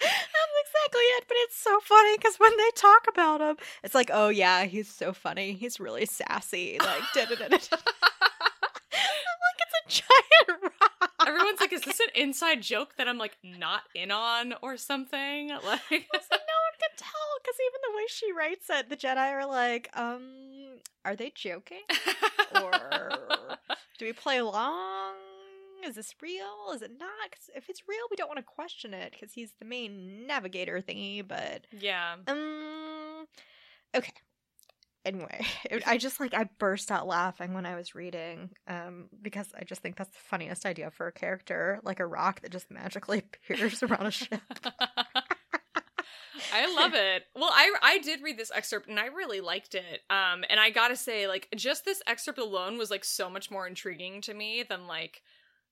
That's 0.00 0.56
exactly 0.66 1.02
it. 1.02 1.24
But 1.28 1.29
it's 1.40 1.58
so 1.58 1.80
funny 1.80 2.16
because 2.16 2.36
when 2.36 2.56
they 2.56 2.70
talk 2.76 3.06
about 3.08 3.40
him, 3.40 3.56
it's 3.82 3.94
like, 3.94 4.10
oh 4.12 4.28
yeah, 4.28 4.64
he's 4.64 4.88
so 4.88 5.12
funny. 5.12 5.52
He's 5.52 5.80
really 5.80 6.06
sassy. 6.06 6.78
Like, 6.80 7.02
like, 7.16 7.62
it's 9.62 9.74
a 9.74 9.88
giant 9.88 10.62
rock. 10.62 11.10
Everyone's 11.26 11.60
like, 11.60 11.72
is 11.72 11.82
this 11.82 12.00
an 12.00 12.08
inside 12.14 12.62
joke 12.62 12.96
that 12.96 13.08
I'm 13.08 13.18
like 13.18 13.36
not 13.42 13.82
in 13.94 14.10
on 14.10 14.54
or 14.62 14.76
something? 14.76 15.48
Like 15.60 15.90
no 15.90 15.98
one 15.98 16.76
can 16.78 16.96
tell 16.96 17.30
because 17.42 17.56
even 17.66 17.80
the 17.82 17.96
way 17.96 18.04
she 18.08 18.32
writes 18.32 18.66
it, 18.70 18.88
the 18.88 18.96
Jedi 18.96 19.32
are 19.32 19.46
like, 19.46 19.90
um, 19.94 20.78
are 21.04 21.16
they 21.16 21.32
joking? 21.34 21.82
Or 22.54 22.70
do 23.98 24.04
we 24.04 24.12
play 24.12 24.38
along? 24.38 25.14
Is 25.84 25.94
this 25.96 26.14
real? 26.20 26.72
Is 26.74 26.82
it 26.82 26.92
not? 26.98 27.30
'Cause 27.30 27.50
if 27.54 27.68
it's 27.68 27.82
real, 27.88 28.06
we 28.10 28.16
don't 28.16 28.28
want 28.28 28.38
to 28.38 28.42
question 28.44 28.94
it 28.94 29.12
because 29.12 29.32
he's 29.32 29.52
the 29.58 29.64
main 29.64 30.26
navigator 30.26 30.80
thingy. 30.80 31.26
But 31.26 31.66
Yeah. 31.72 32.16
um, 32.26 33.26
okay. 33.94 34.12
Anyway, 35.04 35.40
it- 35.70 35.86
I 35.86 35.96
just 35.98 36.20
like 36.20 36.34
I 36.34 36.44
burst 36.58 36.90
out 36.90 37.06
laughing 37.06 37.54
when 37.54 37.66
I 37.66 37.74
was 37.76 37.94
reading, 37.94 38.50
um, 38.66 39.08
because 39.22 39.48
I 39.58 39.64
just 39.64 39.80
think 39.82 39.96
that's 39.96 40.10
the 40.10 40.22
funniest 40.22 40.66
idea 40.66 40.90
for 40.90 41.06
a 41.06 41.12
character, 41.12 41.80
like 41.82 42.00
a 42.00 42.06
rock 42.06 42.42
that 42.42 42.52
just 42.52 42.70
magically 42.70 43.18
appears 43.50 43.82
around 43.82 44.06
a 44.06 44.10
ship. 44.10 44.40
I 46.52 46.66
love 46.74 46.94
it. 46.94 47.24
Well, 47.34 47.50
I 47.52 47.72
I 47.82 47.98
did 47.98 48.22
read 48.22 48.38
this 48.38 48.50
excerpt 48.54 48.88
and 48.88 48.98
I 48.98 49.06
really 49.06 49.40
liked 49.40 49.74
it. 49.74 50.02
Um 50.10 50.44
and 50.48 50.58
I 50.60 50.70
got 50.70 50.88
to 50.88 50.96
say 50.96 51.26
like 51.28 51.48
just 51.54 51.84
this 51.84 52.02
excerpt 52.06 52.38
alone 52.38 52.78
was 52.78 52.90
like 52.90 53.04
so 53.04 53.28
much 53.30 53.50
more 53.50 53.66
intriguing 53.66 54.20
to 54.22 54.34
me 54.34 54.62
than 54.68 54.86
like 54.86 55.22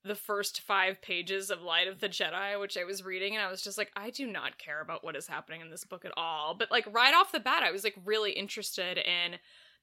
the 0.05 0.15
first 0.15 0.61
5 0.61 1.03
pages 1.03 1.51
of 1.51 1.63
Light 1.63 1.89
of 1.89 2.01
the 2.01 2.09
Jedi 2.09 2.59
which 2.59 2.77
I 2.77 2.85
was 2.85 3.05
reading 3.05 3.35
and 3.35 3.45
I 3.45 3.51
was 3.51 3.63
just 3.63 3.79
like 3.79 3.91
I 3.97 4.11
do 4.11 4.27
not 4.27 4.59
care 4.59 4.81
about 4.81 5.05
what 5.05 5.17
is 5.17 5.27
happening 5.27 5.61
in 5.61 5.71
this 5.71 5.85
book 5.85 6.05
at 6.05 6.13
all. 6.17 6.55
But 6.55 6.71
like 6.71 6.87
right 6.93 7.15
off 7.15 7.33
the 7.33 7.41
bat 7.41 7.63
I 7.63 7.73
was 7.73 7.85
like 7.85 7.97
really 8.05 8.33
interested 8.33 8.99
in 8.99 9.39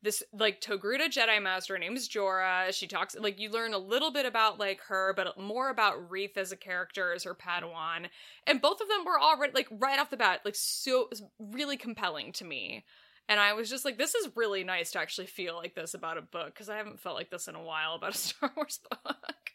this 0.06 0.24
like 0.32 0.62
Togruta 0.62 1.08
Jedi 1.08 1.42
Master. 1.42 1.74
Her 1.74 1.80
name 1.80 1.96
is 1.96 2.08
Jora. 2.08 2.72
She 2.74 2.88
talks 2.88 3.16
like 3.20 3.40
you 3.40 3.50
learn 3.50 3.74
a 3.74 3.78
little 3.78 4.12
bit 4.12 4.26
about 4.26 4.60
like 4.60 4.80
her, 4.82 5.14
but 5.16 5.38
more 5.38 5.70
about 5.70 6.10
Reath 6.10 6.38
as 6.38 6.52
a 6.52 6.58
character 6.58 7.12
as 7.14 7.24
her 7.24 7.36
Padawan. 7.36 8.08
And 8.48 8.62
both 8.62 8.80
of 8.80 8.88
them 8.88 9.04
were 9.06 9.20
already 9.20 9.54
like 9.54 9.68
right 9.72 10.00
off 10.00 10.12
the 10.12 10.18
bat, 10.18 10.42
like 10.46 10.56
so 10.56 11.10
really 11.40 11.76
compelling 11.76 12.32
to 12.34 12.46
me. 12.46 12.86
And 13.28 13.40
I 13.40 13.54
was 13.54 13.70
just 13.70 13.84
like, 13.84 13.98
this 13.98 14.14
is 14.14 14.30
really 14.36 14.64
nice 14.64 14.92
to 14.92 15.00
actually 15.00 15.28
feel 15.28 15.56
like 15.56 15.74
this 15.74 15.96
about 15.96 16.20
a 16.20 16.22
book 16.22 16.54
because 16.54 16.70
I 16.70 16.78
haven't 16.78 17.00
felt 17.00 17.16
like 17.16 17.32
this 17.32 17.48
in 17.48 17.56
a 17.56 17.64
while 17.64 17.96
about 17.96 18.14
a 18.14 18.18
Star 18.18 18.52
Wars 18.56 18.80
book. 18.90 19.52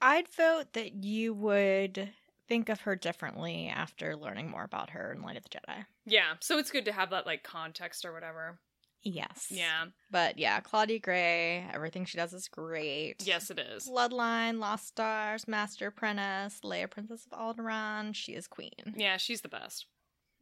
I'd 0.00 0.28
vote 0.28 0.72
that 0.74 0.94
you 1.04 1.34
would 1.34 2.10
think 2.46 2.68
of 2.68 2.80
her 2.82 2.96
differently 2.96 3.68
after 3.68 4.16
learning 4.16 4.50
more 4.50 4.64
about 4.64 4.90
her 4.90 5.12
in 5.12 5.22
Light 5.22 5.36
of 5.36 5.42
the 5.44 5.50
Jedi. 5.50 5.84
yeah, 6.06 6.34
so 6.40 6.58
it's 6.58 6.70
good 6.70 6.84
to 6.86 6.92
have 6.92 7.10
that 7.10 7.26
like 7.26 7.42
context 7.42 8.04
or 8.04 8.12
whatever. 8.12 8.58
Yes. 9.02 9.46
Yeah, 9.50 9.86
But 10.10 10.38
yeah, 10.38 10.58
Claudia 10.60 10.98
Gray, 10.98 11.64
everything 11.72 12.04
she 12.04 12.18
does 12.18 12.32
is 12.32 12.48
great. 12.48 13.14
yes, 13.24 13.48
it 13.50 13.58
is. 13.58 13.88
Bloodline, 13.88 14.58
Lost 14.58 14.88
Stars, 14.88 15.46
Master 15.46 15.86
Apprentice, 15.88 16.60
Leia 16.64 16.90
Princess 16.90 17.26
of 17.30 17.38
Alderaan. 17.38 18.12
She 18.14 18.32
is 18.32 18.48
queen. 18.48 18.94
Yeah, 18.96 19.16
she's 19.16 19.40
the 19.42 19.48
best. 19.48 19.86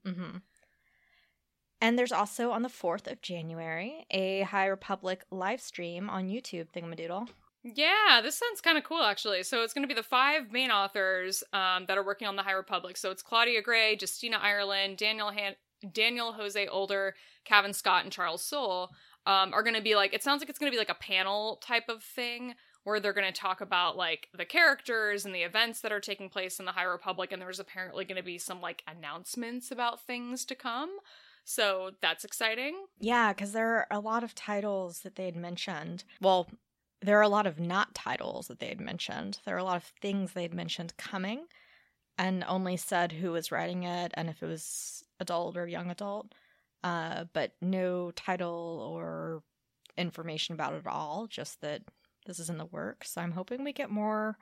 Mm-hmm. 0.06 0.38
And 1.82 1.98
there's 1.98 2.12
also 2.12 2.50
on 2.52 2.62
the 2.62 2.68
4th 2.70 3.10
of 3.10 3.20
January 3.20 4.06
a 4.10 4.42
High 4.42 4.66
Republic 4.66 5.24
live 5.30 5.60
stream 5.60 6.08
on 6.08 6.28
YouTube, 6.28 6.68
Thingamadoodle. 6.74 7.28
Yeah, 7.74 8.20
this 8.22 8.36
sounds 8.38 8.60
kind 8.60 8.78
of 8.78 8.84
cool 8.84 9.02
actually. 9.02 9.42
So 9.42 9.62
it's 9.62 9.72
going 9.72 9.82
to 9.82 9.88
be 9.88 9.98
the 9.98 10.02
five 10.02 10.52
main 10.52 10.70
authors 10.70 11.42
um, 11.52 11.86
that 11.86 11.98
are 11.98 12.04
working 12.04 12.28
on 12.28 12.36
the 12.36 12.42
High 12.42 12.52
Republic. 12.52 12.96
So 12.96 13.10
it's 13.10 13.22
Claudia 13.22 13.60
Gray, 13.62 13.96
Justina 14.00 14.38
Ireland, 14.40 14.98
Daniel 14.98 15.32
Han- 15.32 15.56
Daniel 15.92 16.32
Jose 16.32 16.66
Older, 16.68 17.14
Cavan 17.44 17.72
Scott, 17.72 18.04
and 18.04 18.12
Charles 18.12 18.44
Soule 18.44 18.92
um, 19.26 19.52
are 19.52 19.62
going 19.62 19.74
to 19.74 19.82
be 19.82 19.96
like. 19.96 20.14
It 20.14 20.22
sounds 20.22 20.40
like 20.40 20.48
it's 20.48 20.58
going 20.58 20.70
to 20.70 20.74
be 20.74 20.78
like 20.78 20.88
a 20.88 20.94
panel 20.94 21.56
type 21.56 21.88
of 21.88 22.02
thing 22.02 22.54
where 22.84 23.00
they're 23.00 23.12
going 23.12 23.32
to 23.32 23.40
talk 23.40 23.60
about 23.60 23.96
like 23.96 24.28
the 24.32 24.44
characters 24.44 25.24
and 25.24 25.34
the 25.34 25.42
events 25.42 25.80
that 25.80 25.90
are 25.90 25.98
taking 25.98 26.28
place 26.28 26.60
in 26.60 26.66
the 26.66 26.72
High 26.72 26.84
Republic. 26.84 27.32
And 27.32 27.42
there's 27.42 27.58
apparently 27.58 28.04
going 28.04 28.16
to 28.16 28.22
be 28.22 28.38
some 28.38 28.60
like 28.60 28.84
announcements 28.86 29.72
about 29.72 30.06
things 30.06 30.44
to 30.44 30.54
come. 30.54 30.98
So 31.44 31.90
that's 32.00 32.24
exciting. 32.24 32.86
Yeah, 33.00 33.32
because 33.32 33.52
there 33.52 33.74
are 33.74 33.86
a 33.90 34.00
lot 34.00 34.22
of 34.22 34.34
titles 34.34 35.00
that 35.00 35.16
they 35.16 35.26
had 35.26 35.36
mentioned. 35.36 36.04
Well, 36.20 36.48
there 37.06 37.18
are 37.18 37.22
a 37.22 37.28
lot 37.28 37.46
of 37.46 37.60
not 37.60 37.94
titles 37.94 38.48
that 38.48 38.58
they 38.58 38.66
had 38.66 38.80
mentioned. 38.80 39.38
There 39.44 39.54
are 39.54 39.58
a 39.58 39.64
lot 39.64 39.76
of 39.76 39.92
things 40.02 40.32
they 40.32 40.42
had 40.42 40.54
mentioned 40.54 40.96
coming 40.96 41.46
and 42.18 42.44
only 42.48 42.76
said 42.76 43.12
who 43.12 43.30
was 43.30 43.52
writing 43.52 43.84
it 43.84 44.10
and 44.14 44.28
if 44.28 44.42
it 44.42 44.46
was 44.46 45.04
adult 45.20 45.56
or 45.56 45.68
young 45.68 45.90
adult, 45.90 46.34
uh, 46.82 47.24
but 47.32 47.52
no 47.60 48.10
title 48.10 48.90
or 48.92 49.42
information 49.96 50.54
about 50.54 50.74
it 50.74 50.82
at 50.84 50.92
all, 50.92 51.28
just 51.28 51.60
that 51.60 51.82
this 52.26 52.40
is 52.40 52.50
in 52.50 52.58
the 52.58 52.66
works. 52.66 53.12
So 53.12 53.20
I'm 53.20 53.32
hoping 53.32 53.62
we 53.62 53.72
get 53.72 53.90
more 53.90 54.36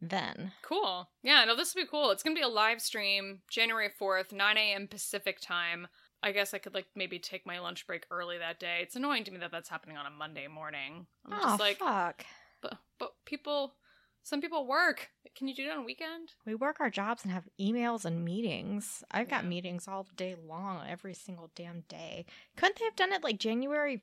then. 0.00 0.50
Cool. 0.62 1.08
Yeah, 1.22 1.44
no, 1.44 1.54
this 1.54 1.72
will 1.72 1.82
be 1.82 1.88
cool. 1.88 2.10
It's 2.10 2.24
gonna 2.24 2.34
be 2.34 2.42
a 2.42 2.48
live 2.48 2.82
stream 2.82 3.42
January 3.48 3.90
4th, 4.00 4.32
9 4.32 4.56
a.m. 4.56 4.88
Pacific 4.88 5.38
time. 5.40 5.86
I 6.22 6.32
guess 6.32 6.54
I 6.54 6.58
could 6.58 6.74
like 6.74 6.86
maybe 6.94 7.18
take 7.18 7.44
my 7.46 7.58
lunch 7.58 7.86
break 7.86 8.06
early 8.10 8.38
that 8.38 8.60
day. 8.60 8.78
It's 8.82 8.96
annoying 8.96 9.24
to 9.24 9.30
me 9.30 9.38
that 9.38 9.50
that's 9.50 9.68
happening 9.68 9.96
on 9.96 10.06
a 10.06 10.10
Monday 10.10 10.46
morning. 10.46 11.06
I'm 11.26 11.32
oh, 11.32 11.42
just 11.42 11.60
like, 11.60 11.78
fuck. 11.78 12.24
but, 12.60 12.78
but 12.98 13.12
people, 13.24 13.74
some 14.22 14.40
people 14.40 14.66
work. 14.66 15.10
Can 15.36 15.48
you 15.48 15.54
do 15.54 15.64
it 15.64 15.70
on 15.72 15.78
a 15.78 15.82
weekend? 15.84 16.30
We 16.46 16.54
work 16.54 16.76
our 16.78 16.90
jobs 16.90 17.24
and 17.24 17.32
have 17.32 17.48
emails 17.60 18.04
and 18.04 18.24
meetings. 18.24 19.02
I've 19.10 19.28
got 19.28 19.42
Yeah. 19.44 19.48
meetings 19.48 19.88
all 19.88 20.06
day 20.16 20.36
long, 20.46 20.86
every 20.88 21.14
single 21.14 21.50
damn 21.56 21.80
day. 21.88 22.26
Couldn't 22.56 22.78
they 22.78 22.84
have 22.84 22.96
done 22.96 23.12
it 23.12 23.24
like 23.24 23.38
January 23.38 24.02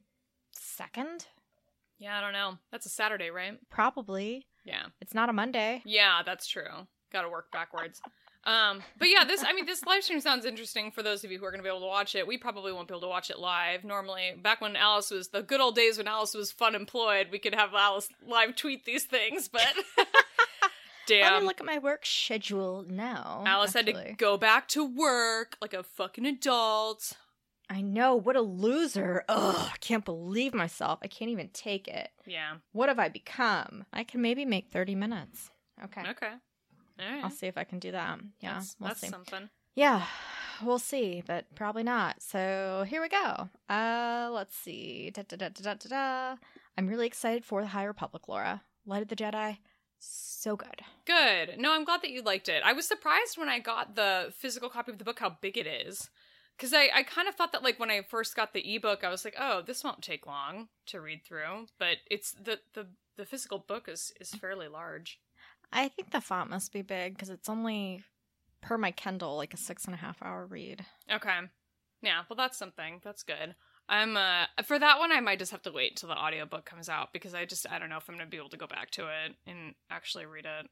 2nd? 0.54 1.26
Yeah, 2.00 2.18
I 2.18 2.22
don't 2.22 2.34
know. 2.34 2.58
That's 2.72 2.86
a 2.86 2.90
Saturday, 2.90 3.30
right? 3.30 3.58
Probably. 3.70 4.46
Yeah. 4.66 4.88
It's 5.02 5.14
not 5.14 5.30
a 5.30 5.34
Monday. 5.34 5.82
Yeah, 5.86 6.22
that's 6.26 6.48
true. 6.48 6.88
Got 7.12 7.24
to 7.24 7.30
work 7.30 7.52
backwards. 7.52 8.02
Um, 8.50 8.82
but 8.98 9.10
yeah, 9.10 9.26
this 9.26 9.44
I 9.46 9.54
mean, 9.54 9.68
this 9.68 9.86
live 9.86 10.04
stream 10.04 10.20
sounds 10.22 10.44
interesting 10.44 10.90
for 10.90 11.04
those 11.04 11.24
of 11.24 11.32
you 11.32 11.38
who 11.38 11.46
are 11.46 11.52
going 11.52 11.60
to 11.60 11.64
be 11.64 11.70
able 11.70 11.82
to 11.82 11.86
watch 11.86 12.16
it. 12.16 12.26
We 12.26 12.38
probably 12.38 12.74
won't 12.74 12.88
be 12.88 12.94
able 12.94 13.02
to 13.02 13.08
watch 13.08 13.30
it 13.30 13.38
live. 13.38 13.84
Normally, 13.84 14.34
back 14.42 14.60
when 14.60 14.76
Alice 14.76 15.12
was 15.12 15.28
the 15.28 15.44
good 15.44 15.62
old 15.62 15.76
days 15.76 16.00
when 16.00 16.08
Alice 16.08 16.34
was 16.34 16.52
fun 16.52 16.74
employed, 16.74 17.28
we 17.32 17.38
could 17.38 17.54
have 17.54 17.74
Alice 17.76 18.10
live 18.26 18.56
tweet 18.56 18.86
these 18.86 19.04
things. 19.04 19.48
But 19.50 19.72
Let 19.98 20.08
damn, 21.08 21.42
me 21.42 21.48
look 21.48 21.60
at 21.60 21.66
my 21.66 21.78
work 21.78 22.06
schedule 22.06 22.86
now. 22.88 23.44
Alice 23.46 23.74
had 23.74 23.86
to 23.86 24.16
go 24.18 24.38
back 24.38 24.68
to 24.70 24.84
work 24.84 25.56
like 25.62 25.74
a 25.74 25.84
fucking 25.84 26.26
adult. 26.26 27.14
I 27.70 27.82
know. 27.82 28.16
What 28.16 28.36
a 28.36 28.42
loser. 28.42 29.26
Ugh, 29.30 29.70
I 29.74 29.78
can't 29.80 30.06
believe 30.06 30.56
myself. 30.56 31.00
I 31.04 31.08
can't 31.08 31.30
even 31.30 31.50
take 31.50 31.88
it. 31.88 32.10
Yeah. 32.26 32.54
What 32.72 32.90
have 32.90 32.98
I 32.98 33.10
become? 33.10 33.86
I 33.94 34.04
can 34.04 34.22
maybe 34.22 34.44
make 34.44 34.72
30 34.72 34.96
minutes. 34.96 35.52
Okay. 35.84 36.02
Okay. 36.10 36.32
All 37.00 37.14
right. 37.14 37.24
I'll 37.24 37.30
see 37.32 37.48
if 37.48 37.58
I 37.58 37.64
can 37.64 37.80
do 37.80 37.92
that. 37.92 38.20
Yeah. 38.42 38.56
That's, 38.56 38.76
we'll 38.80 38.90
that's 38.90 39.02
see. 39.02 39.08
something. 39.08 39.50
Yeah, 39.76 40.06
we'll 40.64 40.80
see, 40.80 41.24
but 41.26 41.46
probably 41.56 41.84
not. 41.84 42.22
So 42.22 42.86
here 42.88 43.02
we 43.02 43.08
go. 43.08 43.50
Uh, 43.70 44.30
let's 44.32 44.56
see. 44.56 45.10
Da, 45.14 45.24
da, 45.28 45.38
da, 45.38 45.50
da, 45.50 45.62
da, 45.62 45.74
da, 45.76 45.90
da. 45.90 46.36
I'm 46.78 46.88
really 46.88 47.08
excited 47.08 47.46
for 47.46 47.62
the 47.62 47.68
High 47.68 47.86
Republic, 47.86 48.28
Laura. 48.28 48.64
Light 48.86 49.04
of 49.04 49.08
the 49.08 49.16
Jedi, 49.16 49.58
so 50.00 50.56
good. 50.56 50.82
Good. 51.06 51.60
No, 51.60 51.74
I'm 51.74 51.86
glad 51.86 52.02
that 52.02 52.10
you 52.10 52.22
liked 52.22 52.50
it. 52.50 52.64
I 52.66 52.74
was 52.74 52.88
surprised 52.88 53.38
when 53.38 53.50
I 53.50 53.60
got 53.60 53.96
the 53.96 54.34
physical 54.36 54.70
copy 54.70 54.92
of 54.92 54.98
the 54.98 55.04
book 55.04 55.20
how 55.20 55.38
big 55.42 55.58
it 55.58 55.68
is. 55.68 56.10
Because 56.58 56.74
I, 56.74 56.90
I 56.94 57.04
kind 57.04 57.28
of 57.28 57.36
thought 57.36 57.52
that, 57.52 57.64
like, 57.64 57.80
when 57.80 57.92
I 57.92 58.02
first 58.02 58.36
got 58.36 58.54
the 58.54 58.76
ebook, 58.76 59.04
I 59.04 59.10
was 59.10 59.24
like, 59.24 59.36
oh, 59.40 59.62
this 59.62 59.84
won't 59.84 60.02
take 60.02 60.26
long 60.26 60.70
to 60.88 61.00
read 61.00 61.24
through. 61.24 61.68
But 61.78 61.98
it's 62.10 62.32
the, 62.32 62.60
the, 62.74 62.88
the 63.16 63.26
physical 63.26 63.60
book 63.60 63.88
is, 63.88 64.12
is 64.20 64.32
fairly 64.32 64.68
large. 64.68 65.20
I 65.72 65.88
think 65.88 66.12
the 66.12 66.22
font 66.22 66.50
must 66.50 66.74
be 66.74 66.82
big 66.82 67.14
because 67.14 67.30
it's 67.30 67.50
only 67.50 68.04
per 68.62 68.78
my 68.78 68.92
Kindle 68.92 69.38
like 69.38 69.54
a 69.54 69.58
six 69.58 69.86
and 69.86 69.94
a 69.94 69.98
half 69.98 70.22
hour 70.22 70.46
read. 70.46 70.86
Okay. 71.12 71.40
Yeah, 72.02 72.24
well, 72.30 72.38
that's 72.38 72.58
something. 72.58 73.02
That's 73.04 73.24
good. 73.24 73.56
I'm, 73.88 74.16
uh, 74.16 74.46
for 74.66 74.78
that 74.78 75.00
one, 75.00 75.12
I 75.12 75.20
might 75.20 75.40
just 75.40 75.52
have 75.52 75.64
to 75.64 75.72
wait 75.72 75.92
until 75.92 76.10
the 76.10 76.18
audiobook 76.18 76.66
comes 76.66 76.90
out 76.90 77.12
because 77.12 77.34
I 77.34 77.46
just, 77.46 77.66
I 77.70 77.80
don't 77.80 77.90
know 77.90 77.98
if 77.98 78.08
I'm 78.08 78.20
to 78.20 78.26
be 78.26 78.38
able 78.38 78.50
to 78.50 78.58
go 78.58 78.68
back 78.68 78.92
to 78.92 79.08
it 79.08 79.36
and 79.48 79.74
actually 79.90 80.26
read 80.26 80.46
it. 80.46 80.70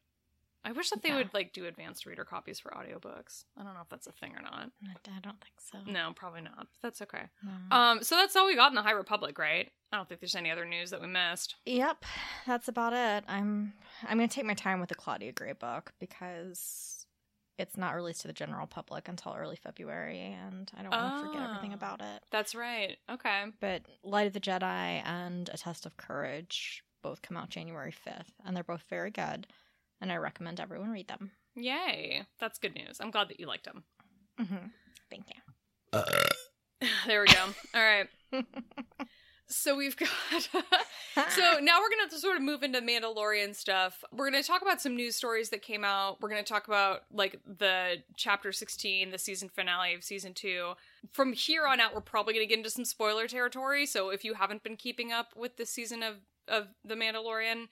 I 0.66 0.72
wish 0.74 0.90
that 0.90 1.02
they 1.02 1.10
Yeah. 1.10 1.18
would 1.18 1.34
like 1.34 1.54
do 1.54 1.66
advanced 1.66 2.06
reader 2.06 2.26
copies 2.26 2.60
for 2.60 2.72
audiobooks. 2.72 3.46
I 3.58 3.64
don't 3.64 3.74
know 3.74 3.82
if 3.82 3.90
that's 3.90 4.08
a 4.08 4.12
thing 4.12 4.36
or 4.36 4.42
not. 4.42 4.70
I 4.84 5.20
don't 5.22 5.40
think 5.42 5.60
so. 5.62 5.80
No, 5.90 6.12
probably 6.14 6.42
not. 6.42 6.58
But 6.58 6.68
that's 6.82 7.02
okay. 7.04 7.30
Um, 7.72 8.04
so 8.04 8.16
that's 8.18 8.36
all 8.36 8.46
we 8.46 8.56
got 8.56 8.72
in 8.72 8.76
the 8.76 8.82
High 8.82 8.92
Republic, 8.92 9.38
right? 9.40 9.72
I 9.94 9.98
don't 9.98 10.10
think 10.10 10.20
there's 10.20 10.36
any 10.36 10.52
other 10.52 10.66
news 10.66 10.90
that 10.92 11.00
we 11.00 11.08
missed. 11.08 11.56
Yep, 11.66 12.04
that's 12.46 12.68
about 12.68 12.92
it. 12.94 13.24
I'm 13.30 13.74
I'm 14.04 14.18
gonna 14.18 14.28
take 14.28 14.46
my 14.46 14.54
time 14.56 14.80
with 14.82 14.90
the 14.90 14.96
Claudia 14.96 15.32
Gray 15.32 15.54
book 15.54 15.94
because 16.00 17.06
it's 17.58 17.78
not 17.78 17.96
released 17.96 18.22
to 18.22 18.28
the 18.28 18.34
general 18.34 18.68
public 18.68 19.08
until 19.08 19.34
early 19.34 19.56
February, 19.56 20.20
and 20.22 20.70
I 20.78 20.82
don't 20.84 20.92
want 20.92 21.16
to 21.24 21.28
forget 21.28 21.42
everything 21.50 21.72
Oh. 21.72 21.76
about 21.76 22.02
it. 22.02 22.24
That's 22.30 22.54
right. 22.54 22.98
Okay. 23.10 23.46
But 23.60 23.84
Light 24.04 24.28
of 24.28 24.34
the 24.34 24.40
Jedi 24.40 25.02
and 25.06 25.50
A 25.50 25.58
Test 25.58 25.86
of 25.86 25.98
Courage 25.98 26.84
both 27.02 27.22
come 27.22 27.38
out 27.38 27.50
January 27.50 27.92
5th, 27.92 28.34
and 28.46 28.56
they're 28.56 28.64
both 28.64 28.84
very 28.90 29.10
good, 29.10 29.48
and 30.02 30.12
I 30.12 30.18
recommend 30.18 30.60
everyone 30.60 30.90
read 30.90 31.08
them. 31.08 31.32
Yay. 31.56 32.24
That's 32.40 32.60
good 32.60 32.76
news. 32.76 32.98
I'm 33.00 33.12
glad 33.12 33.30
that 33.30 33.40
you 33.40 33.48
liked 33.48 33.66
them. 33.66 33.84
Mm-hmm. 34.40 34.68
Thank 35.10 35.26
you. 35.34 36.02
there 37.08 37.22
we 37.22 37.28
go. 37.28 37.44
All 37.74 37.82
right. 37.82 38.08
So 39.50 39.76
we've 39.76 39.96
got. 39.96 40.10
so 40.32 41.60
now 41.62 41.80
we're 41.80 41.90
going 41.90 42.10
to 42.10 42.20
sort 42.20 42.36
of 42.36 42.42
move 42.42 42.64
into 42.64 42.82
Mandalorian 42.82 43.56
stuff. 43.56 44.04
We're 44.12 44.30
going 44.30 44.42
to 44.42 44.48
talk 44.48 44.62
about 44.62 44.82
some 44.82 44.96
news 44.96 45.16
stories 45.16 45.50
that 45.50 45.62
came 45.62 45.86
out. 45.86 46.22
We're 46.22 46.30
going 46.30 46.44
to 46.44 46.48
talk 46.48 46.68
about 46.68 47.04
like 47.12 47.40
the 47.46 47.98
chapter 48.18 48.52
16, 48.52 49.12
the 49.12 49.18
season 49.18 49.50
finale 49.50 49.96
of 49.96 50.04
season 50.04 50.34
2. 50.34 50.74
From 51.12 51.34
here 51.34 51.66
on 51.66 51.80
out 51.80 51.96
we're 51.96 52.02
probably 52.02 52.34
going 52.34 52.46
to 52.46 52.50
get 52.50 52.58
into 52.58 52.70
some 52.70 52.86
spoiler 52.86 53.28
territory, 53.28 53.86
so 53.86 54.10
if 54.10 54.26
you 54.26 54.34
haven't 54.34 54.64
been 54.64 54.76
keeping 54.76 55.12
up 55.12 55.30
with 55.36 55.58
the 55.58 55.66
season 55.66 56.04
of 56.04 56.16
of 56.50 56.68
The 56.86 56.96
Mandalorian, 56.96 57.68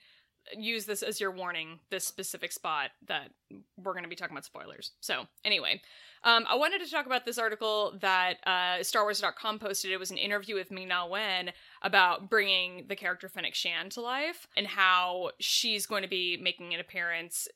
use 0.56 0.86
this 0.86 1.02
as 1.02 1.20
your 1.20 1.30
warning, 1.30 1.80
this 1.90 2.06
specific 2.06 2.52
spot 2.52 2.90
that 3.06 3.30
we're 3.76 3.92
going 3.92 4.04
to 4.04 4.08
be 4.08 4.16
talking 4.16 4.34
about 4.34 4.44
spoilers. 4.44 4.92
So, 5.00 5.26
anyway, 5.44 5.80
um, 6.24 6.44
I 6.48 6.56
wanted 6.56 6.84
to 6.84 6.90
talk 6.90 7.06
about 7.06 7.24
this 7.24 7.38
article 7.38 7.96
that 8.00 8.34
uh, 8.44 8.80
StarWars.com 8.80 9.58
posted. 9.58 9.92
It 9.92 9.98
was 9.98 10.10
an 10.10 10.18
interview 10.18 10.54
with 10.54 10.70
Ming 10.70 10.88
Na 10.88 11.06
Wen 11.06 11.52
about 11.82 12.28
bringing 12.30 12.86
the 12.88 12.96
character 12.96 13.28
Fennec 13.28 13.54
Shan 13.54 13.90
to 13.90 14.00
life 14.00 14.46
and 14.56 14.66
how 14.66 15.30
she's 15.38 15.86
going 15.86 16.02
to 16.02 16.08
be 16.08 16.38
making 16.40 16.74
an 16.74 16.80
appearance. 16.80 17.48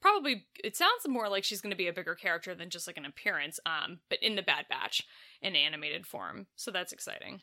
Probably, 0.00 0.44
it 0.62 0.76
sounds 0.76 1.08
more 1.08 1.28
like 1.28 1.44
she's 1.44 1.60
going 1.60 1.70
to 1.70 1.76
be 1.76 1.88
a 1.88 1.92
bigger 1.92 2.14
character 2.14 2.54
than 2.54 2.70
just 2.70 2.86
like 2.86 2.96
an 2.96 3.06
appearance, 3.06 3.58
um, 3.66 4.00
but 4.08 4.22
in 4.22 4.36
the 4.36 4.42
Bad 4.42 4.66
Batch 4.68 5.06
in 5.42 5.56
animated 5.56 6.06
form. 6.06 6.46
So 6.56 6.70
that's 6.70 6.92
exciting. 6.92 7.40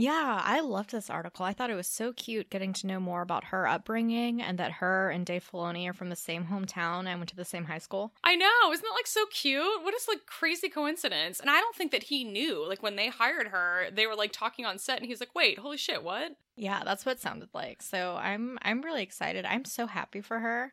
Yeah, 0.00 0.40
I 0.44 0.60
loved 0.60 0.92
this 0.92 1.10
article. 1.10 1.44
I 1.44 1.52
thought 1.52 1.70
it 1.70 1.74
was 1.74 1.86
so 1.86 2.12
cute 2.12 2.50
getting 2.50 2.72
to 2.74 2.86
know 2.86 3.00
more 3.00 3.22
about 3.22 3.44
her 3.44 3.66
upbringing 3.66 4.40
and 4.40 4.58
that 4.58 4.72
her 4.72 5.10
and 5.10 5.26
Dave 5.26 5.48
Filoni 5.50 5.88
are 5.88 5.92
from 5.92 6.08
the 6.08 6.16
same 6.16 6.46
hometown 6.46 7.06
and 7.06 7.18
went 7.20 7.28
to 7.30 7.36
the 7.36 7.44
same 7.44 7.64
high 7.64 7.78
school. 7.78 8.12
I 8.24 8.36
know, 8.36 8.72
isn't 8.72 8.82
that 8.82 8.94
like 8.94 9.06
so 9.06 9.26
cute? 9.26 9.82
What 9.82 9.94
is 9.94 10.06
like 10.08 10.26
crazy 10.26 10.68
coincidence? 10.68 11.40
And 11.40 11.50
I 11.50 11.60
don't 11.60 11.74
think 11.76 11.92
that 11.92 12.04
he 12.04 12.24
knew. 12.24 12.66
Like 12.66 12.82
when 12.82 12.96
they 12.96 13.08
hired 13.08 13.48
her, 13.48 13.88
they 13.92 14.06
were 14.06 14.16
like 14.16 14.32
talking 14.32 14.64
on 14.64 14.78
set, 14.78 14.98
and 14.98 15.06
he's 15.06 15.20
like, 15.20 15.34
"Wait, 15.34 15.58
holy 15.58 15.76
shit, 15.76 16.02
what?" 16.02 16.32
Yeah, 16.56 16.82
that's 16.84 17.04
what 17.04 17.16
it 17.16 17.20
sounded 17.20 17.48
like. 17.54 17.82
So 17.82 18.16
I'm 18.16 18.58
I'm 18.62 18.82
really 18.82 19.02
excited. 19.02 19.44
I'm 19.44 19.64
so 19.64 19.86
happy 19.86 20.20
for 20.20 20.38
her. 20.38 20.72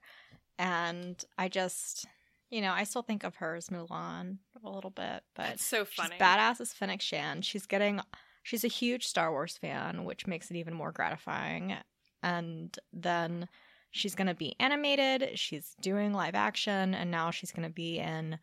And 0.60 1.24
I 1.38 1.50
just 1.50 2.06
you 2.50 2.62
know, 2.62 2.72
I 2.72 2.86
still 2.86 3.02
think 3.02 3.24
of 3.26 3.36
her 3.36 3.56
as 3.56 3.68
Mulan 3.68 4.38
a 4.64 4.70
little 4.70 4.90
bit, 4.90 5.24
but 5.36 5.44
That's 5.48 5.66
so 5.66 5.84
she's 5.84 5.96
funny. 5.96 6.16
badass 6.18 6.62
as 6.62 6.72
Fennec 6.72 7.02
Shan. 7.02 7.42
She's 7.42 7.66
getting 7.66 8.00
she's 8.48 8.64
a 8.64 8.70
huge 8.70 9.06
Star 9.06 9.30
Wars 9.30 9.58
fan, 9.58 10.06
which 10.06 10.26
makes 10.26 10.50
it 10.50 10.56
even 10.56 10.74
more 10.74 10.94
gratifying. 10.94 11.76
And 12.24 12.78
then 12.94 13.50
she's 13.92 14.16
gonna 14.16 14.34
be 14.34 14.56
animated, 14.58 15.38
she's 15.38 15.76
doing 15.82 16.14
live 16.14 16.34
action, 16.34 16.94
and 16.94 17.12
now 17.12 17.30
she's 17.30 17.52
gonna 17.52 17.70
be 17.70 18.00
in 18.00 18.40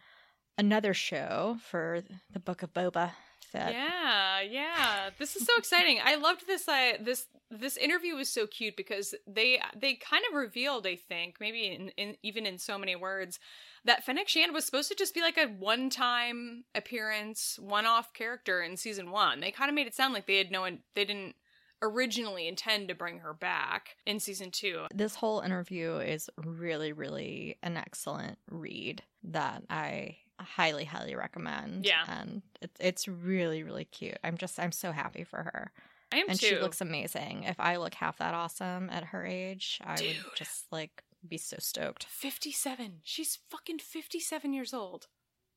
another 0.58 0.92
show 0.92 1.56
for 1.70 2.02
the 2.30 2.38
Book 2.38 2.62
of 2.62 2.74
Boba 2.74 3.12
Fett. 3.54 3.72
Yeah, 3.72 4.40
yeah. 4.40 5.10
This 5.16 5.36
is 5.36 5.46
so 5.46 5.52
exciting. 5.56 6.00
I 6.04 6.16
loved 6.16 6.46
this. 6.46 6.64
I 6.68 6.98
this 7.00 7.26
this 7.50 7.76
interview 7.76 8.16
was 8.16 8.28
so 8.28 8.48
cute 8.48 8.76
because 8.76 9.14
they 9.28 9.60
they 9.76 9.94
kind 9.94 10.24
of 10.28 10.36
revealed, 10.36 10.86
I 10.86 10.96
think, 10.96 11.36
maybe 11.40 11.66
in, 11.66 11.88
in 11.90 12.16
even 12.22 12.46
in 12.46 12.58
so 12.58 12.76
many 12.76 12.96
words, 12.96 13.38
that 13.84 14.04
Fennec 14.04 14.28
Shan 14.28 14.52
was 14.52 14.64
supposed 14.64 14.88
to 14.88 14.96
just 14.96 15.14
be 15.14 15.20
like 15.20 15.38
a 15.38 15.46
one 15.46 15.88
time 15.88 16.64
appearance, 16.74 17.56
one 17.60 17.86
off 17.86 18.12
character 18.12 18.60
in 18.60 18.76
season 18.76 19.12
one. 19.12 19.38
They 19.38 19.52
kind 19.52 19.68
of 19.68 19.74
made 19.76 19.86
it 19.86 19.94
sound 19.94 20.14
like 20.14 20.26
they 20.26 20.38
had 20.38 20.50
no, 20.50 20.64
they 20.96 21.04
didn't 21.04 21.36
originally 21.80 22.48
intend 22.48 22.88
to 22.88 22.94
bring 22.94 23.18
her 23.18 23.34
back 23.34 23.90
in 24.04 24.18
season 24.18 24.50
two. 24.50 24.86
This 24.92 25.14
whole 25.14 25.40
interview 25.40 25.98
is 25.98 26.28
really, 26.44 26.92
really 26.92 27.58
an 27.62 27.76
excellent 27.76 28.38
read 28.50 29.02
that 29.22 29.62
I 29.70 30.16
highly, 30.38 30.84
highly 30.84 31.14
recommend. 31.14 31.84
Yeah. 31.86 32.04
And 32.08 32.42
it's 32.60 32.76
it's 32.80 33.08
really, 33.08 33.62
really 33.62 33.84
cute. 33.84 34.18
I'm 34.24 34.36
just 34.36 34.58
I'm 34.58 34.72
so 34.72 34.92
happy 34.92 35.24
for 35.24 35.38
her. 35.38 35.72
I 36.12 36.18
am 36.18 36.28
and 36.28 36.38
too. 36.38 36.46
she 36.46 36.58
looks 36.58 36.80
amazing. 36.80 37.44
If 37.44 37.58
I 37.58 37.76
look 37.76 37.94
half 37.94 38.18
that 38.18 38.34
awesome 38.34 38.88
at 38.90 39.04
her 39.04 39.24
age, 39.26 39.80
I 39.84 39.96
Dude. 39.96 40.16
would 40.24 40.36
just 40.36 40.66
like 40.70 41.02
be 41.26 41.38
so 41.38 41.56
stoked. 41.58 42.04
57. 42.04 43.00
She's 43.02 43.38
fucking 43.50 43.78
57 43.78 44.52
years 44.52 44.72
old. 44.74 45.06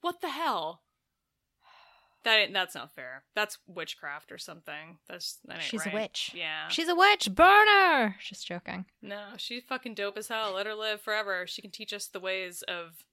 What 0.01 0.21
the 0.21 0.29
hell? 0.29 0.81
That 2.23 2.39
ain't, 2.39 2.53
that's 2.53 2.75
not 2.75 2.93
fair. 2.93 3.23
That's 3.35 3.57
witchcraft 3.67 4.31
or 4.31 4.37
something. 4.37 4.97
That's 5.07 5.37
that 5.45 5.55
ain't 5.55 5.63
She's 5.63 5.85
right. 5.85 5.93
a 5.93 5.97
witch. 5.97 6.31
Yeah. 6.35 6.67
She's 6.67 6.89
a 6.89 6.95
witch. 6.95 7.29
Burn 7.33 7.67
her. 7.67 8.15
Just 8.19 8.47
joking. 8.47 8.85
no, 9.01 9.27
she's 9.37 9.63
fucking 9.63 9.93
dope 9.93 10.17
as 10.17 10.27
hell. 10.27 10.53
Let 10.53 10.65
her 10.65 10.75
live 10.75 11.01
forever. 11.01 11.45
She 11.47 11.61
can 11.61 11.71
teach 11.71 11.93
us 11.93 12.07
the 12.07 12.19
ways 12.19 12.63
of 12.67 13.05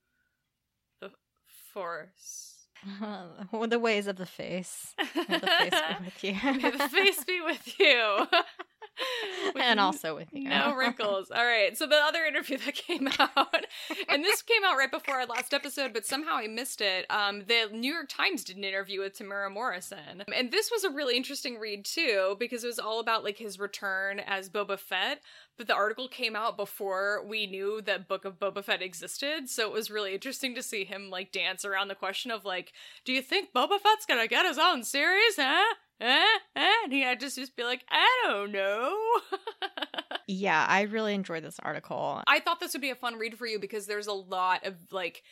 force. 1.75 2.55
the 3.69 3.79
ways 3.79 4.07
of 4.07 4.17
the 4.17 4.27
face. 4.27 4.95
May 5.17 5.39
the 5.39 5.47
face 5.47 5.81
be 5.89 6.05
with 6.05 6.25
you. 6.25 6.53
May 6.63 6.71
the 6.71 6.89
face 6.89 7.25
be 7.25 7.41
with 7.41 7.81
you. 7.81 8.27
And 9.57 9.79
also 9.79 10.17
with 10.17 10.29
you. 10.33 10.49
No 10.49 10.75
wrinkles. 10.75 11.31
All 11.31 11.45
right. 11.45 11.77
So 11.77 11.87
the 11.87 11.97
other 11.97 12.25
interview 12.25 12.59
that 12.59 12.75
came 12.75 13.09
out, 13.19 13.67
and 14.09 14.25
this 14.25 14.43
came 14.43 14.65
out 14.65 14.77
right 14.77 14.91
before 14.91 15.17
our 15.17 15.27
last 15.27 15.55
episode, 15.55 15.93
but 15.93 16.07
somehow 16.07 16.35
I 16.37 16.49
missed 16.49 16.81
it. 16.81 17.07
Um, 17.11 17.45
the 17.47 17.69
New 17.73 17.93
York 17.93 18.09
Times 18.09 18.43
did 18.43 18.57
an 18.57 18.65
interview 18.65 19.01
with 19.01 19.17
Temuera 19.19 19.53
Morrison, 19.53 20.25
and 20.35 20.51
this 20.51 20.71
was 20.73 20.85
a 20.85 20.91
really 20.91 21.17
interesting 21.17 21.59
read 21.59 21.85
too 21.85 22.37
because 22.39 22.65
it 22.65 22.69
was 22.69 22.79
all 22.79 23.01
about 23.01 23.23
like 23.25 23.39
his 23.39 23.59
return 23.59 24.21
as 24.21 24.49
Boba 24.49 24.79
Fett. 24.79 25.21
But 25.57 25.69
the 25.69 25.75
article 25.75 26.09
came 26.09 26.35
out 26.35 26.57
before 26.57 27.25
we 27.25 27.47
knew 27.47 27.81
that 27.83 28.09
Book 28.09 28.25
of 28.25 28.41
Boba 28.41 28.65
Fett 28.65 28.83
existed, 28.83 29.49
so 29.49 29.69
it 29.69 29.73
was 29.73 29.91
really 29.91 30.13
interesting 30.15 30.55
to 30.57 30.63
see 30.63 30.85
him 30.85 31.11
like 31.11 31.31
dance 31.31 31.65
around 31.65 31.89
the 31.89 31.95
question 31.95 32.33
of 32.33 32.45
like, 32.45 32.73
do 33.05 33.13
you 33.13 33.23
think 33.23 33.53
Boba 33.53 33.79
Fett's 33.81 34.07
gonna 34.07 34.27
get 34.27 34.47
his 34.47 34.59
own 34.59 34.83
series? 34.83 35.37
Huh? 35.37 35.75
Eh? 36.01 36.25
Eh? 36.57 36.73
And 36.85 36.93
he 36.93 37.03
had 37.03 37.21
to 37.21 37.31
just 37.31 37.57
be 37.57 37.65
like, 37.65 37.85
I 37.91 38.07
don't 38.27 38.53
know. 38.53 38.97
Yeah, 40.27 40.65
I 40.69 40.83
really 40.83 41.15
enjoyed 41.15 41.45
this 41.45 41.59
article. 41.63 42.23
I 42.27 42.41
thought 42.41 42.61
this 42.61 42.73
would 42.73 42.81
be 42.81 42.91
a 42.91 42.95
fun 42.95 43.19
read 43.19 43.37
for 43.37 43.47
you 43.47 43.59
because 43.59 43.87
there's 43.87 44.07
a 44.07 44.13
lot 44.13 44.65
of 44.67 44.75
like 44.91 45.23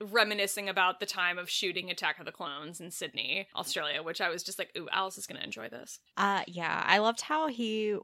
reminiscing 0.00 0.68
about 0.68 1.00
the 1.00 1.06
time 1.06 1.38
of 1.38 1.50
shooting 1.50 1.90
Attack 1.90 2.18
of 2.18 2.26
the 2.26 2.32
Clones 2.32 2.80
in 2.80 2.90
Sydney, 2.90 3.48
Australia, 3.56 4.02
which 4.02 4.20
I 4.20 4.28
was 4.28 4.42
just 4.42 4.58
like, 4.58 4.70
ooh, 4.76 4.88
Alice 4.92 5.18
is 5.18 5.26
gonna 5.26 5.40
enjoy 5.42 5.68
this. 5.68 5.98
Uh 6.16 6.42
yeah, 6.46 6.82
I 6.86 6.98
loved 6.98 7.22
how 7.22 7.48
he 7.48 7.96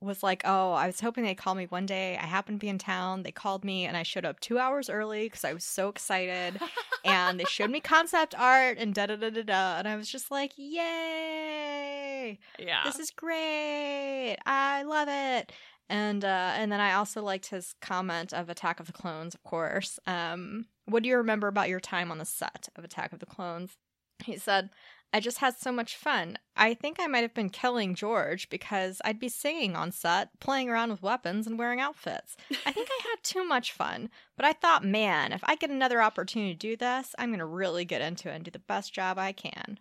was 0.00 0.22
like, 0.22 0.42
"Oh, 0.44 0.72
I 0.72 0.86
was 0.86 1.00
hoping 1.00 1.24
they'd 1.24 1.34
call 1.34 1.54
me 1.54 1.66
one 1.66 1.86
day. 1.86 2.16
I 2.16 2.26
happened 2.26 2.60
to 2.60 2.64
be 2.64 2.68
in 2.68 2.78
town. 2.78 3.22
They 3.24 3.32
called 3.32 3.64
me 3.64 3.84
and 3.84 3.96
I 3.96 4.02
showed 4.04 4.24
up 4.24 4.38
2 4.40 4.58
hours 4.58 4.88
early 4.88 5.24
because 5.26 5.44
I 5.44 5.52
was 5.52 5.64
so 5.64 5.88
excited. 5.88 6.60
and 7.04 7.38
they 7.40 7.44
showed 7.44 7.70
me 7.70 7.80
concept 7.80 8.34
art 8.38 8.78
and 8.78 8.94
da 8.94 9.06
da 9.06 9.16
da 9.16 9.30
da 9.30 9.42
da 9.42 9.78
and 9.78 9.88
I 9.88 9.96
was 9.96 10.08
just 10.08 10.30
like, 10.30 10.52
"Yay! 10.56 12.38
yeah. 12.58 12.82
This 12.84 12.98
is 12.98 13.10
great. 13.10 14.36
I 14.46 14.82
love 14.84 15.08
it." 15.10 15.52
And 15.88 16.24
uh 16.24 16.52
and 16.56 16.70
then 16.70 16.80
I 16.80 16.92
also 16.94 17.22
liked 17.22 17.46
his 17.46 17.74
comment 17.80 18.32
of 18.32 18.48
Attack 18.48 18.78
of 18.80 18.86
the 18.86 18.92
Clones, 18.92 19.34
of 19.34 19.42
course. 19.42 19.98
Um 20.06 20.66
what 20.86 21.02
do 21.02 21.08
you 21.08 21.16
remember 21.16 21.48
about 21.48 21.68
your 21.68 21.80
time 21.80 22.10
on 22.10 22.18
the 22.18 22.24
set 22.24 22.68
of 22.76 22.84
Attack 22.84 23.12
of 23.12 23.18
the 23.20 23.26
Clones? 23.26 23.76
He 24.24 24.36
said, 24.36 24.70
I 25.12 25.20
just 25.20 25.38
had 25.38 25.56
so 25.58 25.72
much 25.72 25.96
fun. 25.96 26.38
I 26.56 26.74
think 26.74 26.98
I 27.00 27.06
might 27.06 27.22
have 27.22 27.32
been 27.32 27.48
killing 27.48 27.94
George 27.94 28.50
because 28.50 29.00
I'd 29.04 29.18
be 29.18 29.30
singing 29.30 29.74
on 29.74 29.90
set, 29.90 30.38
playing 30.38 30.68
around 30.68 30.90
with 30.90 31.02
weapons, 31.02 31.46
and 31.46 31.58
wearing 31.58 31.80
outfits. 31.80 32.36
I 32.66 32.72
think 32.72 32.88
I 32.90 33.08
had 33.08 33.22
too 33.22 33.44
much 33.44 33.72
fun, 33.72 34.10
but 34.36 34.44
I 34.44 34.52
thought, 34.52 34.84
man, 34.84 35.32
if 35.32 35.42
I 35.44 35.56
get 35.56 35.70
another 35.70 36.02
opportunity 36.02 36.52
to 36.52 36.58
do 36.58 36.76
this, 36.76 37.14
I'm 37.18 37.30
going 37.30 37.38
to 37.38 37.46
really 37.46 37.84
get 37.84 38.02
into 38.02 38.28
it 38.30 38.34
and 38.34 38.44
do 38.44 38.50
the 38.50 38.58
best 38.58 38.92
job 38.92 39.18
I 39.18 39.32
can. 39.32 39.78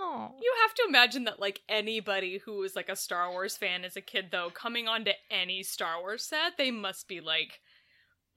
Oh. 0.00 0.30
you 0.40 0.54
have 0.62 0.74
to 0.74 0.84
imagine 0.86 1.24
that 1.24 1.40
like 1.40 1.60
anybody 1.68 2.38
who 2.38 2.58
was 2.58 2.76
like 2.76 2.88
a 2.88 2.94
Star 2.94 3.30
Wars 3.30 3.56
fan 3.56 3.84
as 3.84 3.96
a 3.96 4.00
kid 4.00 4.26
though, 4.30 4.48
coming 4.48 4.86
onto 4.86 5.10
any 5.28 5.64
Star 5.64 6.00
Wars 6.00 6.24
set, 6.24 6.56
they 6.56 6.70
must 6.70 7.08
be 7.08 7.20
like 7.20 7.60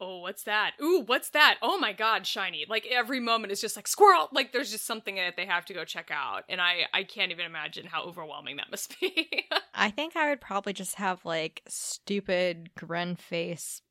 Oh, 0.03 0.19
what's 0.19 0.43
that? 0.43 0.71
Ooh, 0.81 1.03
what's 1.05 1.29
that? 1.29 1.57
Oh 1.61 1.77
my 1.77 1.93
god, 1.93 2.25
shiny. 2.25 2.65
Like 2.67 2.87
every 2.91 3.19
moment 3.19 3.53
is 3.53 3.61
just 3.61 3.75
like 3.75 3.87
squirrel. 3.87 4.29
Like 4.33 4.51
there's 4.51 4.71
just 4.71 4.87
something 4.87 5.15
that 5.15 5.35
they 5.37 5.45
have 5.45 5.63
to 5.65 5.75
go 5.75 5.85
check 5.85 6.09
out. 6.11 6.43
And 6.49 6.59
I 6.59 6.85
I 6.91 7.03
can't 7.03 7.31
even 7.31 7.45
imagine 7.45 7.85
how 7.85 8.03
overwhelming 8.03 8.57
that 8.57 8.71
must 8.71 8.99
be. 8.99 9.45
I 9.75 9.91
think 9.91 10.15
I 10.15 10.29
would 10.29 10.41
probably 10.41 10.73
just 10.73 10.95
have 10.95 11.23
like 11.23 11.61
stupid 11.67 12.71
grin 12.75 13.15
face 13.15 13.81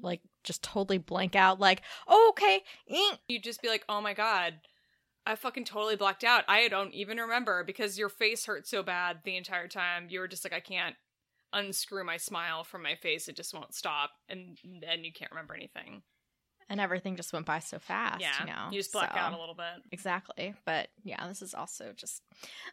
like 0.00 0.20
just 0.42 0.62
totally 0.62 0.98
blank 0.98 1.36
out, 1.36 1.60
like, 1.60 1.82
oh, 2.06 2.28
okay. 2.30 2.62
eh." 2.90 3.16
You'd 3.28 3.44
just 3.44 3.62
be 3.62 3.68
like, 3.68 3.84
oh 3.88 4.00
my 4.00 4.14
god, 4.14 4.54
I 5.26 5.34
fucking 5.36 5.64
totally 5.64 5.96
blacked 5.96 6.24
out. 6.24 6.44
I 6.48 6.68
don't 6.68 6.92
even 6.92 7.18
remember 7.18 7.64
because 7.64 7.98
your 7.98 8.08
face 8.08 8.46
hurt 8.46 8.66
so 8.66 8.82
bad 8.82 9.18
the 9.24 9.36
entire 9.36 9.68
time. 9.68 10.08
You 10.10 10.20
were 10.20 10.28
just 10.28 10.44
like, 10.44 10.52
I 10.52 10.60
can't 10.60 10.96
unscrew 11.54 12.04
my 12.04 12.16
smile 12.16 12.64
from 12.64 12.82
my 12.82 12.94
face. 12.96 13.28
It 13.28 13.36
just 13.36 13.54
won't 13.54 13.74
stop. 13.74 14.10
And 14.28 14.58
then 14.80 15.04
you 15.04 15.12
can't 15.12 15.30
remember 15.30 15.54
anything. 15.54 16.02
And 16.70 16.80
everything 16.80 17.14
just 17.14 17.30
went 17.34 17.44
by 17.44 17.58
so 17.58 17.78
fast. 17.78 18.22
yeah. 18.22 18.32
You 18.40 18.46
know? 18.46 18.68
you 18.70 18.78
just 18.80 18.90
black 18.90 19.12
So- 19.12 19.18
out 19.18 19.34
a 19.34 19.38
little 19.38 19.54
bit. 19.54 19.82
Exactly. 19.92 20.54
But 20.64 20.88
yeah, 21.02 21.28
this 21.28 21.42
is 21.42 21.52
also 21.52 21.92
just 21.94 22.22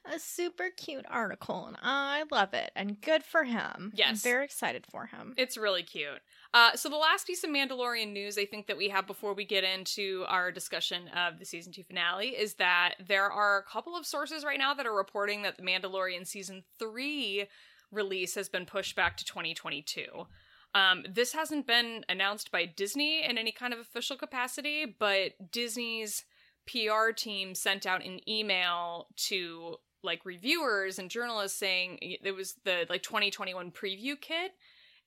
a 0.06 0.18
super 0.18 0.70
cute 0.78 1.04
article 1.10 1.66
and 1.66 1.76
I 1.82 2.24
love 2.32 2.54
it. 2.54 2.72
And 2.74 3.02
good 3.02 3.22
for 3.26 3.44
him. 3.44 3.60
I'm 3.76 3.92
Yes. 3.94 4.24
very 4.24 4.46
excited 4.46 4.86
for 4.90 5.08
him. 5.08 5.34
It's 5.36 5.58
really 5.58 5.84
cute. 5.84 6.22
Uh, 6.54 6.78
so 6.78 6.88
the 6.88 6.96
last 6.96 7.28
piece 7.28 7.44
of 7.44 7.50
Mandalorian 7.50 8.14
news 8.14 8.38
I 8.38 8.46
think 8.46 8.68
that 8.68 8.78
we 8.78 8.88
have 8.88 9.08
before 9.08 9.34
we 9.34 9.44
get 9.44 9.66
into 9.66 10.24
our 10.30 10.54
discussion 10.54 11.10
of 11.10 11.38
the 11.38 11.46
season 11.46 11.74
two 11.74 11.84
finale 11.84 12.30
is 12.30 12.54
that 12.56 12.96
there 13.06 13.30
are 13.30 13.58
a 13.58 13.64
couple 13.64 13.98
of 13.98 14.06
sources 14.06 14.46
right 14.46 14.58
now 14.58 14.74
that 14.74 14.86
are 14.86 14.96
reporting 14.96 15.42
that 15.42 15.58
the 15.58 15.64
Mandalorian 15.64 16.26
season 16.26 16.64
three 16.80 17.46
release 17.92 18.36
has 18.36 18.50
been 18.50 18.66
pushed 18.66 18.96
back 18.96 19.18
to 19.18 19.26
2022. 19.26 20.06
Um, 20.74 21.04
this 21.10 21.34
hasn't 21.34 21.68
been 21.68 22.06
announced 22.08 22.52
by 22.52 22.66
Disney 22.66 23.24
in 23.24 23.38
any 23.38 23.52
kind 23.52 23.74
of 23.74 23.80
official 23.80 24.16
capacity, 24.16 24.86
but 24.86 25.52
Disney's 25.52 26.24
PR 26.66 27.12
team 27.16 27.56
sent 27.56 27.86
out 27.86 28.06
an 28.06 28.20
email 28.30 29.08
to 29.16 29.78
like 30.04 30.26
reviewers 30.26 30.98
and 31.00 31.10
journalists 31.10 31.58
saying 31.58 31.98
it 32.02 32.36
was 32.36 32.56
the 32.64 32.86
like 32.90 33.04
2021 33.04 33.72
preview 33.72 34.20
kit 34.20 34.52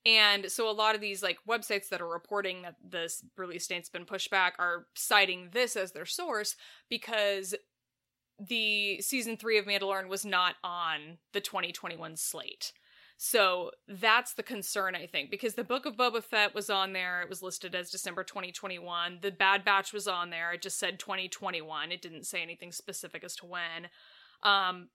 and 0.07 0.51
so 0.51 0.71
a 0.71 0.73
lot 0.73 0.95
of 0.95 1.01
these 1.01 1.23
like 1.23 1.39
websites 1.49 1.89
that 1.89 2.01
are 2.01 2.09
reporting 2.09 2.63
that 2.63 2.77
this 2.83 3.25
release 3.37 3.67
date's 3.67 3.89
been 3.89 4.05
pushed 4.05 4.31
back 4.31 4.55
are 4.59 4.87
citing 4.95 5.49
this 5.53 5.77
as 5.77 5.93
their 5.93 6.05
source 6.05 6.57
because 6.89 7.55
the 8.49 9.01
season 9.01 9.37
3 9.37 9.59
of 9.59 9.67
Mandalorian 9.67 10.09
was 10.09 10.25
not 10.25 10.57
on 10.63 11.19
the 11.33 11.41
2021 11.41 12.17
slate. 12.17 12.73
So 13.17 13.71
that's 13.87 14.35
the 14.35 14.43
concern, 14.43 14.95
I 14.97 15.07
think, 15.07 15.31
because 15.31 15.55
the 15.55 15.65
Book 15.65 15.87
of 15.87 15.97
Boba 15.97 16.23
Fett 16.23 16.55
was 16.55 16.69
on 16.69 16.93
there. 16.93 17.23
It 17.23 17.29
was 17.29 17.43
listed 17.43 17.75
as 17.75 17.91
December 17.91 18.25
2021. 18.25 19.21
The 19.23 19.31
Bad 19.31 19.65
Batch 19.65 19.93
was 19.93 20.09
on 20.09 20.31
there. 20.31 20.53
It 20.53 20.63
just 20.63 20.79
said 20.79 20.99
2021. 20.99 21.93
It 21.93 22.03
didn't 22.03 22.27
say 22.27 22.43
anything 22.43 22.73
specific 22.73 23.23
as 23.23 23.37
to 23.37 23.47
when. 23.47 23.89
Um, 24.43 24.89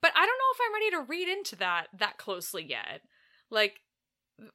but 0.00 0.12
I 0.14 0.24
don't 0.24 0.28
know 0.28 0.52
if 0.52 0.60
I'm 0.64 0.74
ready 0.74 0.90
to 0.90 1.10
read 1.10 1.28
into 1.28 1.56
that 1.56 1.88
that 1.98 2.16
closely 2.16 2.64
yet. 2.64 3.02
Like, 3.50 3.80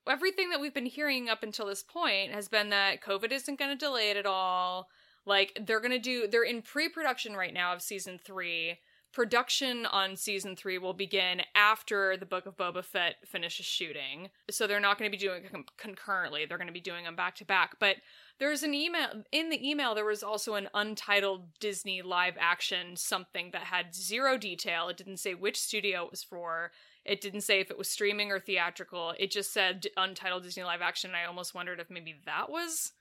everything 0.09 0.49
that 0.49 0.59
we've 0.59 0.73
been 0.73 0.85
hearing 0.85 1.29
up 1.29 1.43
until 1.43 1.67
this 1.67 1.83
point 1.83 2.31
has 2.31 2.47
been 2.47 2.69
that 2.69 3.01
COVID 3.01 3.31
isn't 3.31 3.59
going 3.59 3.71
to 3.71 3.85
delay 3.85 4.09
it 4.09 4.17
at 4.17 4.25
all. 4.25 4.87
Like 5.27 5.59
they're 5.65 5.81
going 5.81 5.91
to 5.91 5.99
do 5.99 6.27
they're 6.27 6.43
in 6.43 6.61
pre-production 6.61 7.35
right 7.35 7.53
now 7.53 7.73
of 7.73 7.81
season 7.81 8.19
3. 8.23 8.79
Production 9.13 9.85
on 9.87 10.15
season 10.15 10.55
3 10.55 10.77
will 10.77 10.93
begin 10.93 11.41
after 11.55 12.17
the 12.17 12.25
Book 12.25 12.45
of 12.45 12.55
Boba 12.55 12.83
Fett 12.83 13.15
finishes 13.25 13.65
shooting. 13.65 14.29
So 14.51 14.67
they're 14.67 14.79
not 14.79 14.99
going 14.99 15.09
to 15.09 15.17
be 15.17 15.21
doing 15.21 15.43
con- 15.51 15.65
concurrently. 15.77 16.45
They're 16.45 16.57
going 16.57 16.67
to 16.67 16.73
be 16.73 16.79
doing 16.79 17.03
them 17.03 17.15
back 17.15 17.35
to 17.37 17.45
back. 17.45 17.77
But 17.79 17.97
there's 18.39 18.63
an 18.63 18.73
email 18.73 19.07
in 19.31 19.49
the 19.49 19.67
email 19.67 19.95
there 19.95 20.05
was 20.05 20.23
also 20.23 20.53
an 20.53 20.69
untitled 20.73 21.59
Disney 21.59 22.01
live 22.01 22.35
action 22.39 22.95
something 22.95 23.49
that 23.51 23.63
had 23.63 23.95
zero 23.95 24.37
detail. 24.37 24.87
It 24.87 24.97
didn't 24.97 25.17
say 25.17 25.33
which 25.33 25.59
studio 25.59 26.05
it 26.05 26.11
was 26.11 26.23
for. 26.23 26.71
It 27.03 27.19
didn't 27.19 27.41
say 27.41 27.59
if 27.59 27.71
it 27.71 27.77
was 27.77 27.89
streaming 27.89 28.31
or 28.31 28.39
theatrical. 28.39 29.13
It 29.17 29.31
just 29.31 29.51
said 29.51 29.87
untitled 29.97 30.43
Disney 30.43 30.63
live 30.63 30.81
action. 30.81 31.11
I 31.15 31.25
almost 31.25 31.55
wondered 31.55 31.79
if 31.79 31.89
maybe 31.89 32.15
that 32.25 32.49
was 32.49 32.91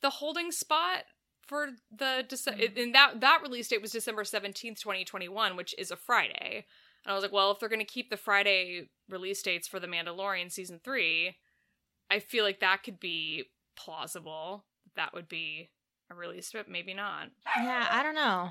the 0.00 0.10
holding 0.10 0.50
spot 0.52 1.04
for 1.46 1.68
the 1.96 2.24
Dece- 2.28 2.78
and 2.80 2.94
that 2.94 3.20
that 3.20 3.40
release 3.42 3.68
date 3.68 3.82
was 3.82 3.92
December 3.92 4.22
17th, 4.24 4.78
2021, 4.80 5.56
which 5.56 5.74
is 5.78 5.90
a 5.90 5.96
Friday. 5.96 6.64
And 7.04 7.12
I 7.12 7.14
was 7.14 7.22
like, 7.22 7.32
well, 7.32 7.50
if 7.50 7.58
they're 7.58 7.68
going 7.68 7.78
to 7.80 7.84
keep 7.84 8.10
the 8.10 8.16
Friday 8.16 8.90
release 9.08 9.42
dates 9.42 9.66
for 9.66 9.80
The 9.80 9.86
Mandalorian 9.86 10.52
season 10.52 10.80
3, 10.84 11.34
I 12.10 12.18
feel 12.18 12.44
like 12.44 12.60
that 12.60 12.82
could 12.82 13.00
be 13.00 13.44
plausible. 13.76 14.64
That 14.96 15.14
would 15.14 15.28
be 15.28 15.70
a 16.10 16.14
release, 16.14 16.50
but 16.52 16.68
maybe 16.68 16.92
not. 16.92 17.28
Yeah, 17.56 17.86
I 17.90 18.02
don't 18.02 18.14
know. 18.14 18.50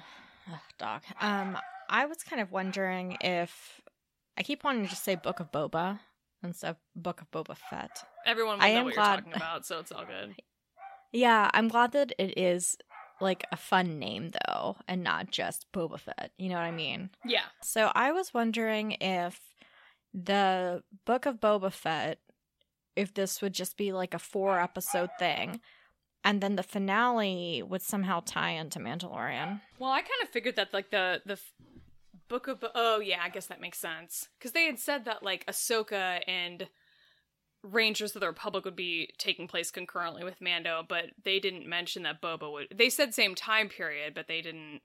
Ugh, 0.51 0.59
dog. 0.79 1.01
Um, 1.21 1.57
I 1.89 2.05
was 2.05 2.23
kind 2.23 2.41
of 2.41 2.51
wondering 2.51 3.17
if 3.21 3.81
I 4.37 4.41
keep 4.43 4.63
wanting 4.63 4.83
to 4.83 4.89
just 4.89 5.03
say 5.03 5.15
Book 5.15 5.39
of 5.39 5.51
Boba 5.51 5.99
instead 6.43 6.71
of 6.71 6.77
Book 6.95 7.21
of 7.21 7.29
Boba 7.31 7.55
Fett. 7.69 8.03
Everyone 8.25 8.57
will 8.57 8.63
I 8.65 8.73
know 8.73 8.79
am 8.79 8.85
what 8.85 8.95
glad- 8.95 9.09
you're 9.09 9.17
talking 9.17 9.33
about, 9.35 9.65
so 9.65 9.79
it's 9.79 9.91
all 9.91 10.05
good. 10.05 10.35
Yeah, 11.11 11.49
I'm 11.53 11.67
glad 11.67 11.91
that 11.93 12.13
it 12.17 12.37
is 12.37 12.77
like 13.21 13.45
a 13.51 13.57
fun 13.57 13.99
name 13.99 14.31
though, 14.47 14.77
and 14.87 15.03
not 15.03 15.31
just 15.31 15.71
Boba 15.71 15.99
Fett. 15.99 16.31
You 16.37 16.49
know 16.49 16.55
what 16.55 16.63
I 16.63 16.71
mean? 16.71 17.09
Yeah. 17.25 17.45
So 17.61 17.91
I 17.95 18.11
was 18.11 18.33
wondering 18.33 18.91
if 19.01 19.39
the 20.13 20.83
Book 21.05 21.25
of 21.25 21.39
Boba 21.39 21.71
Fett, 21.71 22.19
if 22.95 23.13
this 23.13 23.41
would 23.41 23.53
just 23.53 23.77
be 23.77 23.91
like 23.91 24.13
a 24.13 24.19
four 24.19 24.59
episode 24.59 25.09
thing, 25.19 25.59
and 26.23 26.41
then 26.41 26.55
the 26.55 26.63
finale 26.63 27.63
would 27.63 27.81
somehow 27.81 28.21
tie 28.25 28.51
into 28.51 28.79
Mandalorian. 28.79 29.61
Well, 29.79 29.91
I 29.91 30.01
kind 30.01 30.21
of 30.23 30.29
figured 30.29 30.55
that 30.55 30.73
like 30.73 30.91
the 30.91 31.21
the 31.25 31.39
book 32.27 32.47
of 32.47 32.63
oh 32.75 32.99
yeah, 32.99 33.21
I 33.23 33.29
guess 33.29 33.47
that 33.47 33.61
makes 33.61 33.79
sense 33.79 34.29
because 34.37 34.51
they 34.51 34.65
had 34.65 34.79
said 34.79 35.05
that 35.05 35.23
like 35.23 35.45
Ahsoka 35.45 36.21
and 36.27 36.67
Rangers 37.63 38.15
of 38.15 38.21
the 38.21 38.27
Republic 38.27 38.65
would 38.65 38.75
be 38.75 39.09
taking 39.17 39.47
place 39.47 39.71
concurrently 39.71 40.23
with 40.23 40.41
Mando, 40.41 40.83
but 40.87 41.07
they 41.23 41.39
didn't 41.39 41.67
mention 41.67 42.03
that 42.03 42.21
Boba 42.21 42.51
would. 42.51 42.67
They 42.73 42.89
said 42.89 43.13
same 43.13 43.35
time 43.35 43.69
period, 43.69 44.13
but 44.13 44.27
they 44.27 44.41
didn't. 44.41 44.81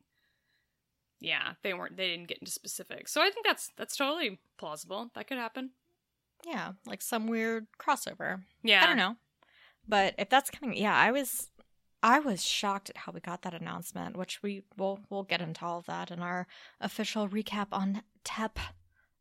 Yeah, 1.21 1.53
they 1.63 1.73
weren't. 1.73 1.97
They 1.97 2.09
didn't 2.09 2.29
get 2.29 2.39
into 2.39 2.51
specifics, 2.51 3.13
so 3.13 3.21
I 3.21 3.31
think 3.31 3.47
that's 3.47 3.71
that's 3.77 3.97
totally 3.97 4.41
plausible. 4.59 5.11
That 5.15 5.29
could 5.29 5.39
happen. 5.39 5.71
Yeah, 6.47 6.73
like 6.87 7.01
some 7.01 7.27
weird 7.27 7.67
crossover. 7.79 8.43
Yeah, 8.63 8.83
I 8.83 8.87
don't 8.87 8.97
know. 8.97 9.17
But 9.87 10.15
if 10.19 10.29
that's 10.29 10.51
coming, 10.51 10.77
yeah, 10.77 10.97
I 10.97 11.13
was 11.13 11.49
I 12.03 12.19
was 12.19 12.45
shocked 12.45 12.91
at 12.91 12.99
how 12.99 13.13
we 13.13 13.21
got 13.21 13.43
that 13.43 13.55
announcement, 13.55 14.17
which 14.17 14.43
we 14.43 14.63
will 14.77 15.01
we'll 15.09 15.23
get 15.23 15.41
into 15.41 15.65
all 15.65 15.79
of 15.79 15.87
that 15.87 16.11
in 16.11 16.21
our 16.21 16.47
official 16.81 17.29
recap 17.29 17.69
on 17.73 18.03
tap 18.25 18.59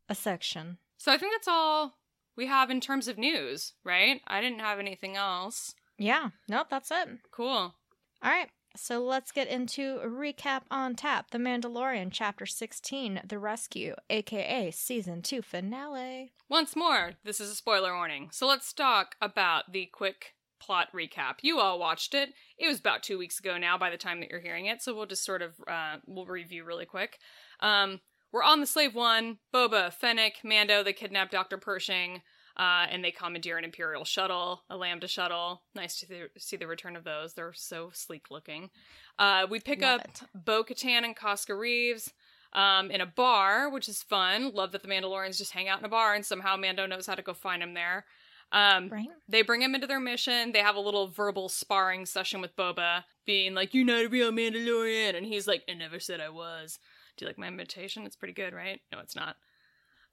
a 0.08 0.14
section. 0.14 0.78
So 0.98 1.12
I 1.12 1.18
think 1.18 1.32
that's 1.32 1.48
all 1.48 1.94
we 2.36 2.46
have 2.46 2.70
in 2.70 2.80
terms 2.80 3.08
of 3.08 3.18
news, 3.18 3.72
right? 3.84 4.20
I 4.26 4.40
didn't 4.40 4.60
have 4.60 4.78
anything 4.78 5.16
else. 5.16 5.74
Yeah, 5.98 6.30
nope, 6.48 6.68
that's 6.70 6.90
it. 6.90 7.08
Cool. 7.30 7.48
All 7.48 7.74
right. 8.22 8.48
So 8.76 9.04
let's 9.04 9.30
get 9.30 9.46
into 9.46 10.00
a 10.02 10.08
recap 10.08 10.62
on 10.68 10.96
tap. 10.96 11.30
The 11.30 11.38
Mandalorian, 11.38 12.08
Chapter 12.10 12.44
16, 12.44 13.20
The 13.24 13.38
Rescue, 13.38 13.94
aka 14.10 14.72
Season 14.72 15.22
2 15.22 15.42
finale. 15.42 16.32
Once 16.48 16.74
more, 16.74 17.12
this 17.24 17.40
is 17.40 17.50
a 17.50 17.54
spoiler 17.54 17.94
warning. 17.94 18.30
So 18.32 18.48
let's 18.48 18.72
talk 18.72 19.14
about 19.20 19.72
the 19.72 19.86
quick 19.86 20.34
plot 20.60 20.88
recap. 20.92 21.34
You 21.42 21.60
all 21.60 21.78
watched 21.78 22.14
it. 22.14 22.30
It 22.58 22.66
was 22.66 22.80
about 22.80 23.04
two 23.04 23.16
weeks 23.16 23.38
ago 23.38 23.58
now 23.58 23.78
by 23.78 23.90
the 23.90 23.96
time 23.96 24.18
that 24.20 24.30
you're 24.30 24.40
hearing 24.40 24.66
it, 24.66 24.82
so 24.82 24.94
we'll 24.94 25.06
just 25.06 25.24
sort 25.24 25.42
of 25.42 25.54
uh, 25.68 25.96
we'll 26.06 26.26
review 26.26 26.64
really 26.64 26.86
quick. 26.86 27.18
Um, 27.60 28.00
we're 28.34 28.42
on 28.42 28.58
the 28.58 28.66
Slave 28.66 28.96
One, 28.96 29.38
Boba, 29.54 29.92
Fennec, 29.92 30.40
Mando, 30.42 30.82
they 30.82 30.92
kidnap 30.92 31.30
Dr. 31.30 31.56
Pershing, 31.56 32.20
uh, 32.56 32.86
and 32.90 33.04
they 33.04 33.12
commandeer 33.12 33.56
an 33.58 33.64
Imperial 33.64 34.04
shuttle, 34.04 34.64
a 34.68 34.76
Lambda 34.76 35.06
shuttle. 35.06 35.62
Nice 35.76 36.00
to 36.00 36.06
th- 36.08 36.30
see 36.36 36.56
the 36.56 36.66
return 36.66 36.96
of 36.96 37.04
those. 37.04 37.34
They're 37.34 37.52
so 37.54 37.90
sleek 37.92 38.32
looking. 38.32 38.70
Uh, 39.20 39.46
we 39.48 39.60
pick 39.60 39.82
Love 39.82 40.00
up. 40.00 40.08
Bo 40.34 40.64
Katan 40.64 41.04
and 41.04 41.14
Koska 41.14 41.54
Reeves 41.54 42.12
um, 42.52 42.90
in 42.90 43.00
a 43.00 43.06
bar, 43.06 43.70
which 43.70 43.88
is 43.88 44.02
fun. 44.02 44.50
Love 44.52 44.72
that 44.72 44.82
the 44.82 44.88
Mandalorians 44.88 45.38
just 45.38 45.52
hang 45.52 45.68
out 45.68 45.78
in 45.78 45.84
a 45.84 45.88
bar, 45.88 46.12
and 46.14 46.26
somehow 46.26 46.56
Mando 46.56 46.86
knows 46.86 47.06
how 47.06 47.14
to 47.14 47.22
go 47.22 47.34
find 47.34 47.62
him 47.62 47.74
there. 47.74 48.04
Um, 48.50 48.88
Right? 48.88 49.06
they 49.28 49.42
bring 49.42 49.62
him 49.62 49.76
into 49.76 49.86
their 49.86 50.00
mission. 50.00 50.50
They 50.50 50.58
have 50.58 50.76
a 50.76 50.80
little 50.80 51.06
verbal 51.06 51.48
sparring 51.48 52.04
session 52.04 52.40
with 52.40 52.56
Boba, 52.56 53.04
being 53.24 53.54
like, 53.54 53.74
"You're 53.74 53.84
not 53.84 54.04
a 54.04 54.08
real 54.08 54.32
Mandalorian," 54.32 55.16
and 55.16 55.24
he's 55.24 55.46
like, 55.46 55.62
"I 55.68 55.74
never 55.74 56.00
said 56.00 56.20
I 56.20 56.30
was." 56.30 56.80
Do 57.16 57.24
you 57.24 57.28
like 57.28 57.38
my 57.38 57.48
imitation? 57.48 58.04
It's 58.06 58.16
pretty 58.16 58.34
good, 58.34 58.52
right? 58.54 58.80
No, 58.92 58.98
it's 59.00 59.16
not. 59.16 59.36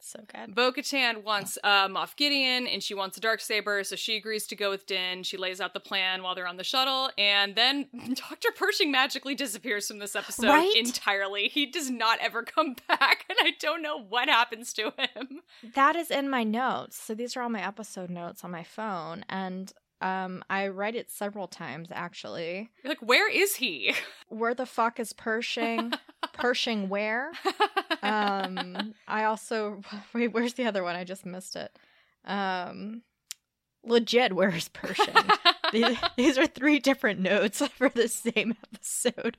So 0.04 0.20
good. 0.34 0.56
Bo 0.56 0.72
Katan 0.72 1.24
wants 1.24 1.60
uh, 1.64 1.88
Moff 1.88 2.16
Gideon, 2.16 2.66
and 2.66 2.82
she 2.82 2.96
wants 2.96 3.18
a 3.18 3.20
dark 3.22 3.40
saber, 3.40 3.84
so 3.84 3.96
she 3.96 4.18
agrees 4.18 4.48
to 4.48 4.56
go 4.56 4.72
with 4.72 4.88
Din. 4.88 5.22
She 5.22 5.38
lays 5.38 5.62
out 5.62 5.76
the 5.76 5.80
plan 5.80 6.24
while 6.24 6.34
they're 6.34 6.48
on 6.48 6.58
the 6.58 6.64
shuttle, 6.64 7.12
and 7.20 7.54
then 7.56 7.86
Doctor 8.16 8.50
Pershing 8.56 8.92
magically 8.92 9.36
disappears 9.36 9.88
from 9.88 10.00
this 10.00 10.16
episode 10.16 10.48
Right? 10.48 10.74
entirely. 10.76 11.50
He 11.50 11.68
does 11.68 11.92
not 11.92 12.18
ever 12.20 12.42
come 12.42 12.76
back, 12.88 13.26
and 13.30 13.38
I 13.44 13.52
don't 13.60 13.84
know 13.84 14.02
what 14.02 14.28
happens 14.28 14.74
to 14.74 14.86
him. 14.98 15.42
That 15.76 15.96
is 15.96 16.10
in 16.10 16.32
my 16.32 16.44
notes. 16.44 16.98
So 17.00 17.14
these 17.14 17.38
are 17.38 17.44
all 17.44 17.50
my 17.50 17.64
episode 17.64 18.10
notes 18.10 18.44
on 18.44 18.50
my 18.50 18.64
phone. 18.64 19.24
And 19.30 19.72
um, 20.02 20.44
I 20.50 20.68
write 20.70 20.96
it 20.96 21.10
several 21.10 21.48
times, 21.48 21.90
actually. 21.92 22.70
You're 22.84 22.92
like, 22.92 23.02
where 23.02 23.30
is 23.30 23.56
he? 23.56 23.94
Where 24.30 24.54
the 24.54 24.66
fuck 24.66 25.00
is 25.00 25.14
Pershing? 25.14 25.94
Pershing 26.34 26.90
where? 26.90 27.32
um 28.04 28.94
i 29.08 29.26
also 29.26 29.82
wait 30.14 30.30
where's 30.34 30.56
the 30.56 30.66
other 30.66 30.82
one 30.84 30.96
i 30.96 31.04
just 31.04 31.24
missed 31.26 31.56
it 31.56 31.78
um 32.26 33.04
legit 33.84 34.34
where 34.34 34.50
is 34.56 34.70
Pershing? 34.70 35.14
these, 35.72 35.98
these 36.18 36.38
are 36.38 36.48
three 36.48 36.80
different 36.80 37.20
notes 37.20 37.66
for 37.78 37.90
the 37.90 38.08
same 38.08 38.56
episode. 38.74 39.38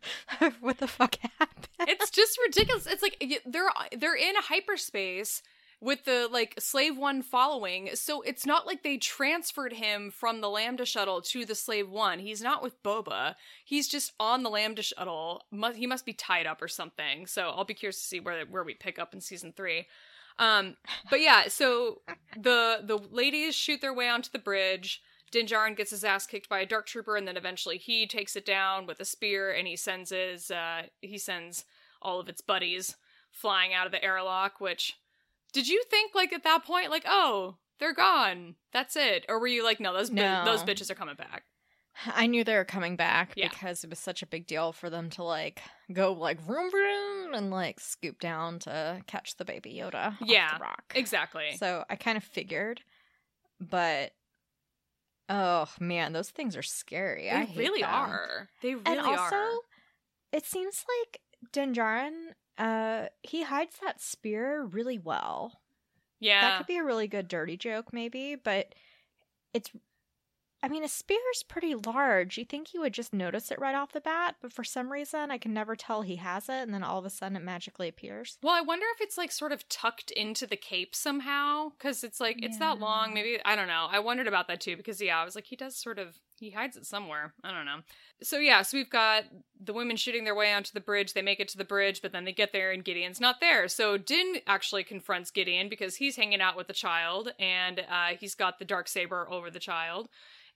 what 0.60 0.78
the 0.78 0.88
fuck 0.88 1.16
happened? 1.38 1.68
it's 1.80 2.10
just 2.10 2.38
ridiculous. 2.46 2.86
It's 2.86 3.02
like 3.02 3.22
they're 3.46 3.68
they're 3.96 4.16
in 4.16 4.34
hyperspace 4.36 5.42
with 5.82 6.04
the 6.04 6.28
like 6.30 6.54
slave 6.60 6.96
one 6.96 7.22
following. 7.22 7.90
So 7.94 8.22
it's 8.22 8.46
not 8.46 8.66
like 8.66 8.84
they 8.84 8.96
transferred 8.96 9.72
him 9.72 10.12
from 10.12 10.40
the 10.40 10.48
Lambda 10.48 10.86
shuttle 10.86 11.20
to 11.22 11.44
the 11.44 11.56
slave 11.56 11.90
one. 11.90 12.20
He's 12.20 12.40
not 12.40 12.62
with 12.62 12.80
Boba. 12.84 13.34
He's 13.64 13.88
just 13.88 14.12
on 14.20 14.44
the 14.44 14.50
Lambda 14.50 14.82
shuttle. 14.82 15.42
He 15.74 15.88
must 15.88 16.06
be 16.06 16.12
tied 16.12 16.46
up 16.46 16.62
or 16.62 16.68
something. 16.68 17.26
So 17.26 17.50
I'll 17.50 17.64
be 17.64 17.74
curious 17.74 18.00
to 18.00 18.06
see 18.06 18.20
where 18.20 18.46
where 18.46 18.62
we 18.62 18.74
pick 18.74 18.98
up 19.00 19.12
in 19.12 19.20
season 19.20 19.52
three. 19.54 19.88
Um, 20.38 20.76
but 21.10 21.20
yeah, 21.20 21.48
so 21.48 22.02
the 22.40 22.80
the 22.84 22.98
ladies 23.10 23.56
shoot 23.56 23.80
their 23.80 23.92
way 23.92 24.08
onto 24.08 24.30
the 24.30 24.38
bridge. 24.38 25.02
Din 25.32 25.46
Djarin 25.46 25.76
gets 25.76 25.90
his 25.90 26.04
ass 26.04 26.26
kicked 26.26 26.48
by 26.48 26.60
a 26.60 26.66
dark 26.66 26.86
trooper, 26.86 27.16
and 27.16 27.26
then 27.26 27.36
eventually 27.36 27.78
he 27.78 28.06
takes 28.06 28.36
it 28.36 28.46
down 28.46 28.86
with 28.86 29.00
a 29.00 29.04
spear, 29.04 29.50
and 29.50 29.66
he 29.66 29.76
sends 29.76 30.10
his 30.10 30.50
uh, 30.50 30.82
he 31.00 31.18
sends 31.18 31.64
all 32.00 32.20
of 32.20 32.28
its 32.28 32.40
buddies 32.40 32.96
flying 33.32 33.74
out 33.74 33.86
of 33.86 33.92
the 33.92 34.04
airlock. 34.04 34.60
Which 34.60 34.96
did 35.52 35.68
you 35.68 35.82
think 35.90 36.14
like 36.14 36.32
at 36.32 36.44
that 36.44 36.64
point, 36.64 36.90
like 36.90 37.04
oh 37.06 37.56
they're 37.78 37.94
gone, 37.94 38.54
that's 38.72 38.96
it, 38.96 39.24
or 39.28 39.38
were 39.40 39.46
you 39.48 39.64
like 39.64 39.80
no 39.80 39.92
those 39.92 40.10
bi- 40.10 40.16
No. 40.22 40.44
those 40.44 40.62
bitches 40.62 40.90
are 40.90 40.94
coming 40.94 41.16
back? 41.16 41.44
I 42.06 42.26
knew 42.26 42.42
they 42.42 42.54
were 42.54 42.64
coming 42.64 42.96
back 42.96 43.34
Yeah. 43.36 43.48
because 43.48 43.84
it 43.84 43.90
was 43.90 43.98
such 43.98 44.22
a 44.22 44.26
big 44.26 44.46
deal 44.46 44.72
for 44.72 44.88
them 44.88 45.10
to 45.10 45.22
like 45.24 45.60
go 45.92 46.12
like 46.14 46.40
vroom 46.40 46.70
vroom 46.70 47.34
and 47.34 47.50
like 47.50 47.80
scoop 47.80 48.18
down 48.18 48.60
to 48.60 49.02
catch 49.06 49.36
the 49.36 49.44
baby 49.44 49.74
Yoda 49.78 50.16
Yeah, 50.24 50.56
the 50.56 50.62
rock. 50.62 50.92
Exactly. 50.94 51.54
So 51.58 51.84
I 51.90 51.96
kind 51.96 52.16
of 52.16 52.24
figured, 52.24 52.80
but 53.60 54.12
oh 55.28 55.68
man, 55.80 56.12
those 56.12 56.30
things 56.30 56.56
are 56.56 56.62
scary. 56.62 57.30
I 57.30 57.40
they 57.40 57.44
hate 57.46 57.58
really 57.58 57.82
them. 57.82 57.90
are. 57.90 58.48
They 58.62 58.74
really 58.74 58.84
and 58.98 59.00
also, 59.00 59.36
are. 59.36 59.50
it 60.32 60.46
seems 60.46 60.84
like 61.00 61.20
Din 61.52 61.74
Djarin, 61.74 62.30
uh, 62.58 63.06
he 63.22 63.42
hides 63.42 63.76
that 63.82 64.00
spear 64.00 64.62
really 64.64 64.98
well. 64.98 65.60
Yeah. 66.20 66.42
That 66.42 66.58
could 66.58 66.66
be 66.66 66.76
a 66.76 66.84
really 66.84 67.08
good 67.08 67.28
dirty 67.28 67.56
joke, 67.56 67.92
maybe, 67.92 68.36
but 68.36 68.74
it's. 69.52 69.70
I 70.64 70.68
mean, 70.68 70.84
a 70.84 70.88
spear 70.88 71.18
is 71.34 71.42
pretty 71.42 71.74
large. 71.74 72.38
You 72.38 72.44
think 72.44 72.72
you 72.72 72.80
would 72.82 72.94
just 72.94 73.12
notice 73.12 73.50
it 73.50 73.58
right 73.58 73.74
off 73.74 73.90
the 73.90 74.00
bat, 74.00 74.36
but 74.40 74.52
for 74.52 74.62
some 74.62 74.92
reason, 74.92 75.32
I 75.32 75.38
can 75.38 75.52
never 75.52 75.74
tell 75.74 76.02
he 76.02 76.14
has 76.16 76.48
it, 76.48 76.62
and 76.62 76.72
then 76.72 76.84
all 76.84 77.00
of 77.00 77.04
a 77.04 77.10
sudden 77.10 77.36
it 77.36 77.42
magically 77.42 77.88
appears. 77.88 78.38
Well, 78.44 78.54
I 78.54 78.60
wonder 78.60 78.86
if 78.94 79.00
it's 79.00 79.18
like 79.18 79.32
sort 79.32 79.50
of 79.50 79.68
tucked 79.68 80.12
into 80.12 80.46
the 80.46 80.56
cape 80.56 80.94
somehow 80.94 81.70
because 81.70 82.04
it's 82.04 82.20
like 82.20 82.44
it's 82.44 82.58
that 82.58 82.78
long. 82.78 83.12
Maybe 83.12 83.40
I 83.44 83.56
don't 83.56 83.66
know. 83.66 83.88
I 83.90 83.98
wondered 83.98 84.28
about 84.28 84.46
that 84.46 84.60
too 84.60 84.76
because 84.76 85.02
yeah, 85.02 85.20
I 85.20 85.24
was 85.24 85.34
like 85.34 85.46
he 85.46 85.56
does 85.56 85.74
sort 85.74 85.98
of 85.98 86.20
he 86.42 86.50
hides 86.50 86.76
it 86.76 86.84
somewhere. 86.84 87.34
I 87.44 87.52
don't 87.52 87.66
know. 87.66 87.82
So 88.22 88.38
yeah, 88.38 88.62
so 88.62 88.76
we've 88.76 88.90
got 88.90 89.24
the 89.62 89.72
women 89.72 89.96
shooting 89.96 90.24
their 90.24 90.34
way 90.34 90.52
onto 90.52 90.72
the 90.74 90.80
bridge. 90.80 91.12
They 91.12 91.22
make 91.22 91.38
it 91.38 91.46
to 91.48 91.58
the 91.58 91.64
bridge, 91.64 92.02
but 92.02 92.10
then 92.10 92.24
they 92.24 92.32
get 92.32 92.52
there 92.52 92.72
and 92.72 92.84
Gideon's 92.84 93.20
not 93.20 93.40
there. 93.40 93.68
So 93.68 93.96
Din 93.96 94.38
actually 94.48 94.82
confronts 94.82 95.30
Gideon 95.30 95.68
because 95.68 95.96
he's 95.96 96.16
hanging 96.16 96.40
out 96.40 96.56
with 96.56 96.66
the 96.66 96.72
child 96.72 97.32
and 97.38 97.80
uh, 97.80 98.16
he's 98.18 98.34
got 98.34 98.58
the 98.58 98.64
dark 98.64 98.88
saber 98.88 99.28
over 99.30 99.50
the 99.50 99.60
child. 99.60 100.08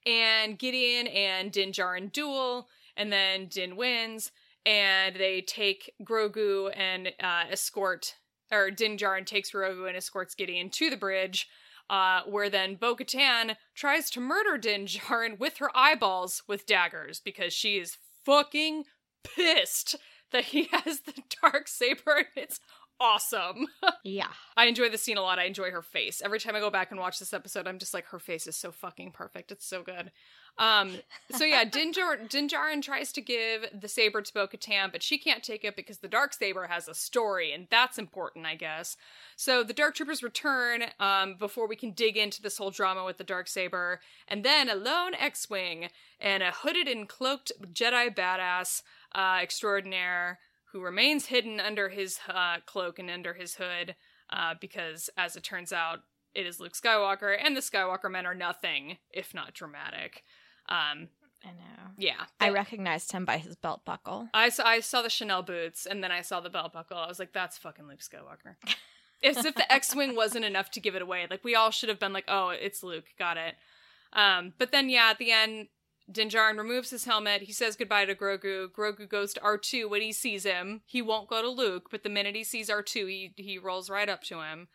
And 0.04 0.58
Gideon 0.58 1.06
and 1.06 1.52
Din 1.52 1.70
Djarin 1.70 2.12
duel, 2.12 2.68
and 2.96 3.12
then 3.12 3.46
Din 3.46 3.76
wins 3.76 4.32
and 4.64 5.14
they 5.14 5.40
take 5.40 5.94
Grogu 6.02 6.72
and 6.76 7.12
uh, 7.22 7.44
escort, 7.52 8.16
or 8.50 8.72
Din 8.72 8.96
Djarin 8.96 9.24
takes 9.24 9.52
Grogu 9.52 9.86
and 9.86 9.96
escorts 9.96 10.34
Gideon 10.34 10.68
to 10.70 10.90
the 10.90 10.96
bridge, 10.96 11.48
uh, 11.88 12.22
where 12.26 12.50
then 12.50 12.74
Bo 12.76 12.96
Katan 12.96 13.56
tries 13.74 14.10
to 14.10 14.20
murder 14.20 14.58
Din 14.58 14.86
Djarin 14.86 15.38
with 15.38 15.58
her 15.58 15.70
eyeballs 15.74 16.42
with 16.48 16.66
daggers 16.66 17.20
because 17.20 17.52
she 17.52 17.78
is 17.78 17.96
fucking 18.24 18.84
pissed 19.24 19.96
that 20.32 20.46
he 20.46 20.64
has 20.72 21.00
the 21.00 21.14
dark 21.42 21.68
saber 21.68 22.16
and 22.16 22.26
it's 22.36 22.60
awesome. 23.00 23.66
Yeah. 24.04 24.28
I 24.56 24.66
enjoy 24.66 24.88
the 24.88 24.98
scene 24.98 25.16
a 25.16 25.22
lot. 25.22 25.40
I 25.40 25.44
enjoy 25.44 25.72
her 25.72 25.82
face. 25.82 26.22
Every 26.24 26.38
time 26.38 26.54
I 26.54 26.60
go 26.60 26.70
back 26.70 26.92
and 26.92 27.00
watch 27.00 27.18
this 27.18 27.34
episode, 27.34 27.66
I'm 27.66 27.80
just 27.80 27.92
like, 27.92 28.06
her 28.06 28.20
face 28.20 28.46
is 28.46 28.56
so 28.56 28.70
fucking 28.70 29.10
perfect. 29.10 29.50
It's 29.50 29.66
so 29.66 29.82
good. 29.82 30.12
Um, 30.58 30.92
so 31.32 31.44
yeah, 31.44 31.64
Din, 31.64 31.92
Djar- 31.92 32.28
Din 32.28 32.48
Djarin 32.48 32.80
tries 32.80 33.12
to 33.12 33.20
give 33.20 33.66
the 33.78 33.88
saber 33.88 34.22
to 34.22 34.32
Bo 34.32 34.48
but 34.90 35.02
she 35.02 35.18
can't 35.18 35.42
take 35.42 35.64
it 35.64 35.76
because 35.76 35.98
the 35.98 36.08
dark 36.08 36.32
saber 36.32 36.66
has 36.66 36.88
a 36.88 36.94
story, 36.94 37.52
and 37.52 37.66
that's 37.70 37.98
important, 37.98 38.46
I 38.46 38.54
guess. 38.54 38.96
So 39.36 39.62
the 39.62 39.74
Dark 39.74 39.96
Troopers 39.96 40.22
return 40.22 40.84
um, 40.98 41.36
before 41.38 41.68
we 41.68 41.76
can 41.76 41.90
dig 41.90 42.16
into 42.16 42.40
this 42.40 42.56
whole 42.56 42.70
drama 42.70 43.04
with 43.04 43.18
the 43.18 43.24
dark 43.24 43.48
saber, 43.48 44.00
and 44.28 44.44
then 44.44 44.70
a 44.70 44.74
lone 44.74 45.14
X-wing 45.14 45.88
and 46.18 46.42
a 46.42 46.52
hooded 46.52 46.88
and 46.88 47.06
cloaked 47.06 47.52
Jedi 47.72 48.14
badass 48.14 48.82
uh, 49.14 49.38
extraordinaire 49.42 50.38
who 50.72 50.80
remains 50.80 51.26
hidden 51.26 51.60
under 51.60 51.90
his 51.90 52.18
uh, 52.28 52.56
cloak 52.64 52.98
and 52.98 53.10
under 53.10 53.34
his 53.34 53.56
hood, 53.56 53.94
uh, 54.30 54.54
because 54.58 55.10
as 55.18 55.36
it 55.36 55.42
turns 55.42 55.72
out, 55.72 56.00
it 56.34 56.46
is 56.46 56.60
Luke 56.60 56.74
Skywalker, 56.74 57.34
and 57.38 57.56
the 57.56 57.60
Skywalker 57.60 58.10
men 58.10 58.26
are 58.26 58.34
nothing 58.34 58.98
if 59.10 59.32
not 59.32 59.54
dramatic. 59.54 60.22
Um, 60.68 61.08
I 61.44 61.48
know. 61.50 61.90
yeah, 61.96 62.24
I 62.40 62.50
recognized 62.50 63.12
him 63.12 63.24
by 63.24 63.38
his 63.38 63.56
belt 63.56 63.84
buckle. 63.84 64.28
I 64.34 64.48
saw 64.48 64.66
I 64.66 64.80
saw 64.80 65.02
the 65.02 65.10
Chanel 65.10 65.42
boots, 65.42 65.86
and 65.86 66.02
then 66.02 66.10
I 66.10 66.22
saw 66.22 66.40
the 66.40 66.50
belt 66.50 66.72
buckle. 66.72 66.96
I 66.96 67.06
was 67.06 67.18
like, 67.18 67.32
"That's 67.32 67.56
fucking 67.58 67.86
Luke 67.86 68.00
Skywalker." 68.00 68.56
As 69.24 69.44
if 69.44 69.54
the 69.54 69.70
X-wing 69.72 70.14
wasn't 70.14 70.44
enough 70.44 70.70
to 70.72 70.80
give 70.80 70.94
it 70.94 71.02
away. 71.02 71.26
Like 71.30 71.42
we 71.42 71.54
all 71.54 71.70
should 71.70 71.88
have 71.88 71.98
been 71.98 72.12
like, 72.12 72.26
"Oh, 72.28 72.48
it's 72.50 72.82
Luke." 72.82 73.06
Got 73.18 73.36
it. 73.36 73.54
Um, 74.12 74.52
but 74.58 74.72
then, 74.72 74.88
yeah, 74.88 75.08
at 75.10 75.18
the 75.18 75.30
end, 75.32 75.68
Din 76.10 76.28
Djarin 76.28 76.58
removes 76.58 76.90
his 76.90 77.04
helmet. 77.04 77.42
He 77.42 77.52
says 77.52 77.76
goodbye 77.76 78.04
to 78.04 78.14
Grogu. 78.14 78.68
Grogu 78.70 79.08
goes 79.08 79.32
to 79.34 79.42
R 79.42 79.58
two 79.58 79.88
when 79.88 80.02
he 80.02 80.12
sees 80.12 80.44
him. 80.44 80.82
He 80.86 81.02
won't 81.02 81.28
go 81.28 81.42
to 81.42 81.48
Luke, 81.48 81.88
but 81.90 82.02
the 82.02 82.08
minute 82.08 82.34
he 82.36 82.44
sees 82.44 82.70
R 82.70 82.82
two, 82.82 83.06
he 83.06 83.32
he 83.36 83.58
rolls 83.58 83.90
right 83.90 84.08
up 84.08 84.22
to 84.24 84.40
him. 84.40 84.68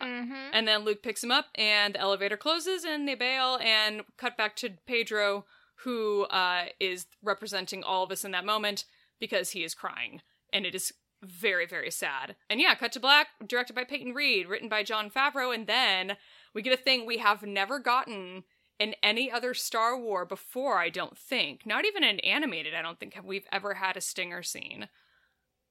Mm-hmm. 0.00 0.50
And 0.52 0.66
then 0.66 0.84
Luke 0.84 1.02
picks 1.02 1.22
him 1.22 1.30
up, 1.30 1.46
and 1.54 1.94
the 1.94 2.00
elevator 2.00 2.36
closes, 2.36 2.84
and 2.84 3.06
they 3.06 3.14
bail, 3.14 3.58
and 3.62 4.02
cut 4.16 4.36
back 4.36 4.56
to 4.56 4.70
Pedro, 4.86 5.44
who 5.84 6.24
uh, 6.24 6.66
is 6.80 7.06
representing 7.22 7.84
all 7.84 8.02
of 8.02 8.10
us 8.10 8.24
in 8.24 8.32
that 8.32 8.44
moment 8.44 8.84
because 9.20 9.50
he 9.50 9.62
is 9.62 9.74
crying, 9.74 10.20
and 10.52 10.66
it 10.66 10.74
is 10.74 10.92
very, 11.22 11.66
very 11.66 11.90
sad. 11.90 12.36
And 12.50 12.60
yeah, 12.60 12.74
cut 12.74 12.92
to 12.92 13.00
black, 13.00 13.28
directed 13.46 13.74
by 13.74 13.84
Peyton 13.84 14.14
Reed, 14.14 14.48
written 14.48 14.68
by 14.68 14.82
Jon 14.82 15.10
Favreau, 15.10 15.54
and 15.54 15.66
then 15.66 16.16
we 16.54 16.62
get 16.62 16.78
a 16.78 16.82
thing 16.82 17.06
we 17.06 17.18
have 17.18 17.42
never 17.42 17.78
gotten 17.78 18.44
in 18.78 18.94
any 19.02 19.30
other 19.30 19.54
Star 19.54 19.98
War 19.98 20.24
before. 20.24 20.78
I 20.78 20.88
don't 20.90 21.16
think, 21.16 21.64
not 21.64 21.84
even 21.84 22.02
in 22.02 22.18
animated. 22.20 22.74
I 22.74 22.82
don't 22.82 22.98
think 22.98 23.16
we've 23.24 23.46
ever 23.52 23.74
had 23.74 23.96
a 23.96 24.00
stinger 24.00 24.42
scene, 24.42 24.88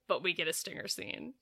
but 0.07 0.23
we 0.23 0.33
get 0.33 0.47
a 0.47 0.53
stinger 0.53 0.87
scene. 0.87 1.33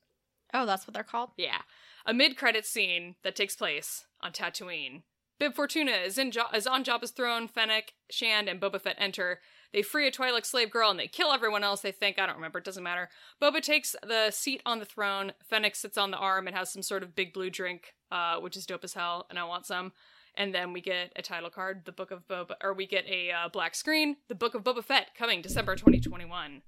Oh, 0.54 0.65
that's 0.65 0.88
what 0.88 0.94
they're 0.94 1.04
called? 1.04 1.30
Yeah. 1.38 1.62
A 2.06 2.14
mid-credit 2.14 2.66
scene 2.66 3.16
that 3.24 3.36
takes 3.36 3.56
place 3.56 4.06
on 4.22 4.32
Tatooine. 4.32 5.04
Bib 5.40 5.56
Fortuna 5.56 5.94
is 5.94 6.20
in 6.20 6.30
jo- 6.30 6.52
is 6.54 6.68
on 6.68 6.84
Jabba's 6.84 7.10
throne. 7.10 7.48
Fennec, 7.48 7.94
Shand, 8.12 8.48
and 8.48 8.62
Boba 8.62 8.80
Fett 8.80 8.96
enter. 9.00 9.40
They 9.74 9.82
free 9.82 10.08
a 10.08 10.12
Twi'lek 10.12 10.46
slave 10.46 10.70
girl 10.70 10.92
and 10.92 11.00
they 11.00 11.08
kill 11.08 11.32
everyone 11.32 11.64
else. 11.64 11.82
They 11.82 11.92
think 11.92 12.20
I 12.20 12.28
don't 12.28 12.36
remember. 12.36 12.60
It 12.60 12.66
doesn't 12.66 12.84
matter. 12.84 13.10
Boba 13.42 13.62
takes 13.62 13.96
the 14.04 14.30
seat 14.30 14.62
on 14.68 14.78
the 14.78 14.86
throne. 14.86 15.34
Fennec 15.50 15.76
sits 15.76 15.98
on 15.98 16.12
the 16.12 16.18
arm 16.18 16.46
and 16.46 16.56
has 16.56 16.72
some 16.72 16.84
sort 16.84 17.02
of 17.02 17.16
big 17.16 17.34
blue 17.34 17.50
drink, 17.50 17.96
uh, 18.12 18.38
which 18.38 18.56
is 18.56 18.68
dope 18.68 18.84
as 18.84 18.94
hell, 18.94 19.26
and 19.30 19.40
I 19.40 19.44
want 19.44 19.66
some. 19.66 19.94
And 20.36 20.54
then 20.54 20.74
we 20.74 20.82
get 20.82 21.12
a 21.16 21.22
title 21.22 21.50
card, 21.50 21.84
the 21.86 21.92
Book 21.92 22.12
of 22.12 22.28
Boba, 22.28 22.54
or 22.62 22.74
we 22.74 22.86
get 22.86 23.06
a 23.08 23.32
uh, 23.32 23.50
black 23.50 23.74
screen, 23.76 24.18
the 24.28 24.36
Book 24.36 24.54
of 24.54 24.64
Boba 24.64 24.84
Fett, 24.84 25.16
coming 25.18 25.42
December 25.42 25.76
2021, 25.76 26.62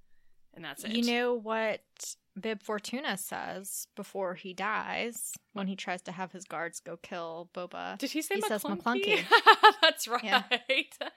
and 0.55 0.63
that's 0.63 0.83
it. 0.83 0.91
You 0.91 1.03
know 1.03 1.33
what 1.33 1.81
Bib 2.39 2.61
Fortuna 2.63 3.17
says 3.17 3.87
before 3.95 4.33
he 4.35 4.53
dies 4.53 5.33
when 5.53 5.67
he 5.67 5.75
tries 5.75 6.01
to 6.03 6.11
have 6.11 6.31
his 6.31 6.45
guards 6.45 6.79
go 6.79 6.97
kill 6.97 7.49
Boba? 7.53 7.97
Did 7.97 8.11
he 8.11 8.21
say 8.21 8.35
He 8.35 8.41
McClunky? 8.41 8.47
says 8.47 8.63
McClunky. 8.63 9.23
That's 9.81 10.07
right. 10.07 10.23
Yeah. 10.23 10.43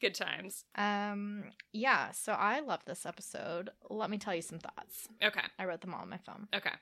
Good 0.00 0.14
times. 0.14 0.64
Um, 0.74 1.44
yeah, 1.72 2.10
so 2.10 2.32
I 2.32 2.60
love 2.60 2.80
this 2.84 3.06
episode. 3.06 3.70
Let 3.88 4.10
me 4.10 4.18
tell 4.18 4.34
you 4.34 4.42
some 4.42 4.58
thoughts. 4.58 5.08
Okay. 5.22 5.40
I 5.58 5.64
wrote 5.66 5.82
them 5.82 5.94
all 5.94 6.02
on 6.02 6.08
my 6.10 6.18
phone. 6.18 6.48
Okay. 6.54 6.72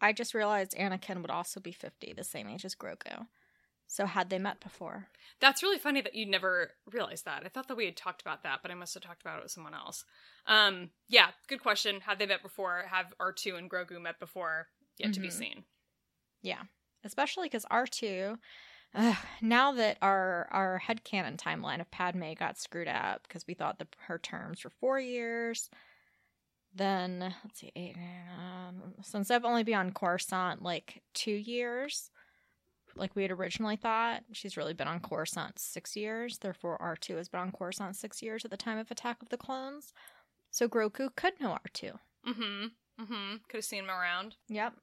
I 0.00 0.12
just 0.12 0.32
realized 0.32 0.74
Anakin 0.78 1.20
would 1.22 1.30
also 1.30 1.60
be 1.60 1.72
50, 1.72 2.14
the 2.14 2.24
same 2.24 2.48
age 2.48 2.64
as 2.64 2.74
Grogu. 2.74 3.26
So 3.90 4.04
had 4.04 4.28
they 4.28 4.38
met 4.38 4.60
before? 4.60 5.08
That's 5.40 5.62
really 5.62 5.78
funny 5.78 6.02
that 6.02 6.14
you 6.14 6.26
never 6.26 6.72
realized 6.92 7.24
that. 7.24 7.42
I 7.44 7.48
thought 7.48 7.68
that 7.68 7.76
we 7.76 7.86
had 7.86 7.96
talked 7.96 8.20
about 8.20 8.42
that, 8.42 8.60
but 8.60 8.70
I 8.70 8.74
must 8.74 8.92
have 8.94 9.02
talked 9.02 9.22
about 9.22 9.38
it 9.38 9.44
with 9.44 9.50
someone 9.50 9.72
else. 9.74 10.04
Um, 10.46 10.90
yeah, 11.08 11.28
good 11.48 11.62
question. 11.62 12.00
Had 12.02 12.18
they 12.18 12.26
met 12.26 12.42
before? 12.42 12.84
Have 12.90 13.14
R2 13.18 13.56
and 13.56 13.70
Grogu 13.70 14.00
met 14.00 14.20
before? 14.20 14.68
Yet 14.98 15.14
to 15.14 15.20
be 15.20 15.28
Mhm. 15.28 15.32
seen. 15.32 15.64
Yeah, 16.42 16.62
especially 17.02 17.46
because 17.48 17.64
R2, 17.70 18.38
uh, 18.94 19.14
now 19.40 19.72
that 19.72 19.96
our 20.02 20.48
our 20.50 20.80
headcanon 20.84 21.36
timeline 21.38 21.80
of 21.80 21.90
Padme 21.90 22.32
got 22.34 22.58
screwed 22.58 22.88
up 22.88 23.22
because 23.26 23.46
we 23.46 23.54
thought 23.54 23.78
the, 23.78 23.86
her 24.06 24.18
terms 24.18 24.64
were 24.64 24.70
four 24.70 25.00
years, 25.00 25.70
then 26.74 27.34
let's 27.44 27.60
see, 27.60 27.72
eight, 27.74 27.96
um, 28.38 28.94
since 29.02 29.30
I've 29.30 29.44
only 29.44 29.62
been 29.62 29.74
on 29.74 29.92
Coruscant 29.92 30.62
like 30.62 31.02
two 31.14 31.32
years, 31.32 32.10
like 32.98 33.14
we 33.14 33.22
had 33.22 33.30
originally 33.30 33.76
thought. 33.76 34.22
She's 34.32 34.56
really 34.56 34.74
been 34.74 34.88
on 34.88 35.00
Coruscant 35.00 35.58
six 35.58 35.96
years. 35.96 36.38
Therefore, 36.38 36.78
R2 36.78 37.16
has 37.16 37.28
been 37.28 37.40
on 37.40 37.52
Coruscant 37.52 37.96
six 37.96 38.22
years 38.22 38.44
at 38.44 38.50
the 38.50 38.56
time 38.56 38.78
of 38.78 38.90
Attack 38.90 39.22
of 39.22 39.28
the 39.28 39.36
Clones. 39.36 39.92
So 40.50 40.68
Grogu 40.68 41.14
could 41.16 41.40
know 41.40 41.58
R2. 41.66 41.98
Mm-hmm. 42.26 43.02
Mm-hmm. 43.02 43.36
Could 43.48 43.58
have 43.58 43.64
seen 43.64 43.84
him 43.84 43.90
around. 43.90 44.36
Yep. 44.48 44.74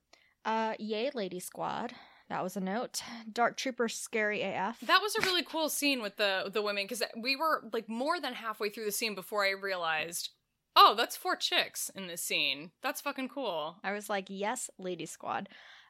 Uh, 0.43 0.73
yay, 0.79 1.11
Lady 1.13 1.39
Squad. 1.39 1.93
That 2.29 2.43
was 2.43 2.57
a 2.57 2.61
note. 2.61 3.01
Dark 3.31 3.55
Trooper 3.57 3.87
scary 3.87 4.41
AF. 4.41 4.79
That 4.81 5.01
was 5.01 5.15
a 5.15 5.21
really 5.21 5.43
cool 5.43 5.69
scene 5.69 6.01
with 6.01 6.17
the 6.17 6.49
the 6.51 6.61
women 6.61 6.85
because 6.85 7.03
we 7.15 7.35
were 7.35 7.63
like 7.71 7.87
more 7.87 8.19
than 8.19 8.33
halfway 8.33 8.69
through 8.69 8.85
the 8.85 8.91
scene 8.91 9.13
before 9.15 9.45
I 9.45 9.51
realized, 9.51 10.29
oh, 10.75 10.95
that's 10.97 11.15
four 11.15 11.35
chicks 11.35 11.91
in 11.93 12.07
this 12.07 12.21
scene. 12.21 12.71
That's 12.81 13.01
fucking 13.01 13.29
cool. 13.29 13.77
I 13.83 13.91
was 13.91 14.09
like, 14.09 14.25
yes, 14.27 14.69
Lady 14.79 15.05
Squad. 15.05 15.49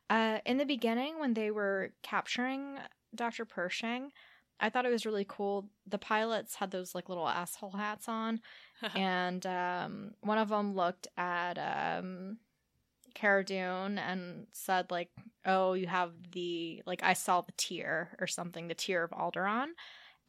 Uh, 0.10 0.40
in 0.46 0.58
the 0.58 0.66
beginning, 0.66 1.20
when 1.20 1.34
they 1.34 1.52
were 1.52 1.92
capturing 2.04 2.78
Dr. 3.14 3.46
Pershing, 3.46 4.12
I 4.60 4.70
thought 4.70 4.86
it 4.86 4.92
was 4.92 5.06
really 5.06 5.26
cool. 5.28 5.70
The 5.88 5.98
pilots 5.98 6.56
had 6.56 6.72
those 6.72 6.96
like 6.96 7.10
little 7.10 7.28
asshole 7.28 7.72
hats 7.72 8.08
on, 8.08 8.42
and 8.96 9.46
um, 9.46 10.12
one 10.22 10.38
of 10.38 10.50
them 10.50 10.76
looked 10.76 11.08
at 11.18 11.58
um, 11.58 12.38
Cara 13.16 13.44
Dune 13.44 13.98
and 13.98 14.48
said 14.52 14.92
like, 14.92 15.10
"Oh, 15.46 15.74
you 15.74 15.88
have 15.88 16.12
the 16.32 16.84
like 16.86 17.04
I 17.04 17.14
saw 17.14 17.42
the 17.42 17.52
tear 17.54 18.16
or 18.20 18.28
something, 18.28 18.68
the 18.68 18.76
tear 18.76 19.04
of 19.04 19.12
Alderaan," 19.12 19.70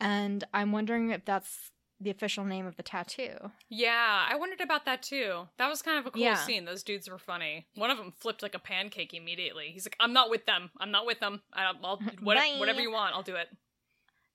and 0.00 0.42
I'm 0.52 0.72
wondering 0.72 1.10
if 1.10 1.24
that's 1.24 1.70
the 2.00 2.10
official 2.10 2.44
name 2.44 2.66
of 2.66 2.76
the 2.76 2.82
tattoo. 2.82 3.34
Yeah, 3.70 4.26
I 4.28 4.36
wondered 4.36 4.60
about 4.60 4.84
that 4.84 5.02
too. 5.02 5.48
That 5.58 5.68
was 5.68 5.80
kind 5.82 5.98
of 5.98 6.06
a 6.06 6.10
cool 6.10 6.20
Yeah. 6.22 6.34
scene. 6.36 6.64
Those 6.66 6.82
dudes 6.82 7.08
were 7.08 7.18
funny. 7.18 7.66
One 7.74 7.90
of 7.90 7.96
them 7.98 8.12
flipped 8.12 8.42
like 8.42 8.54
a 8.54 8.58
pancake 8.58 9.14
immediately. 9.14 9.70
He's 9.72 9.86
like, 9.86 9.96
"I'm 9.98 10.12
not 10.12 10.28
with 10.30 10.44
them. 10.46 10.70
I'm 10.78 10.90
not 10.90 11.06
with 11.06 11.20
them. 11.20 11.42
I- 11.52 11.64
I'll 11.82 11.98
what, 12.20 12.38
whatever 12.58 12.80
you 12.80 12.90
want. 12.92 13.14
I'll 13.14 13.22
do 13.22 13.36
it." 13.36 13.48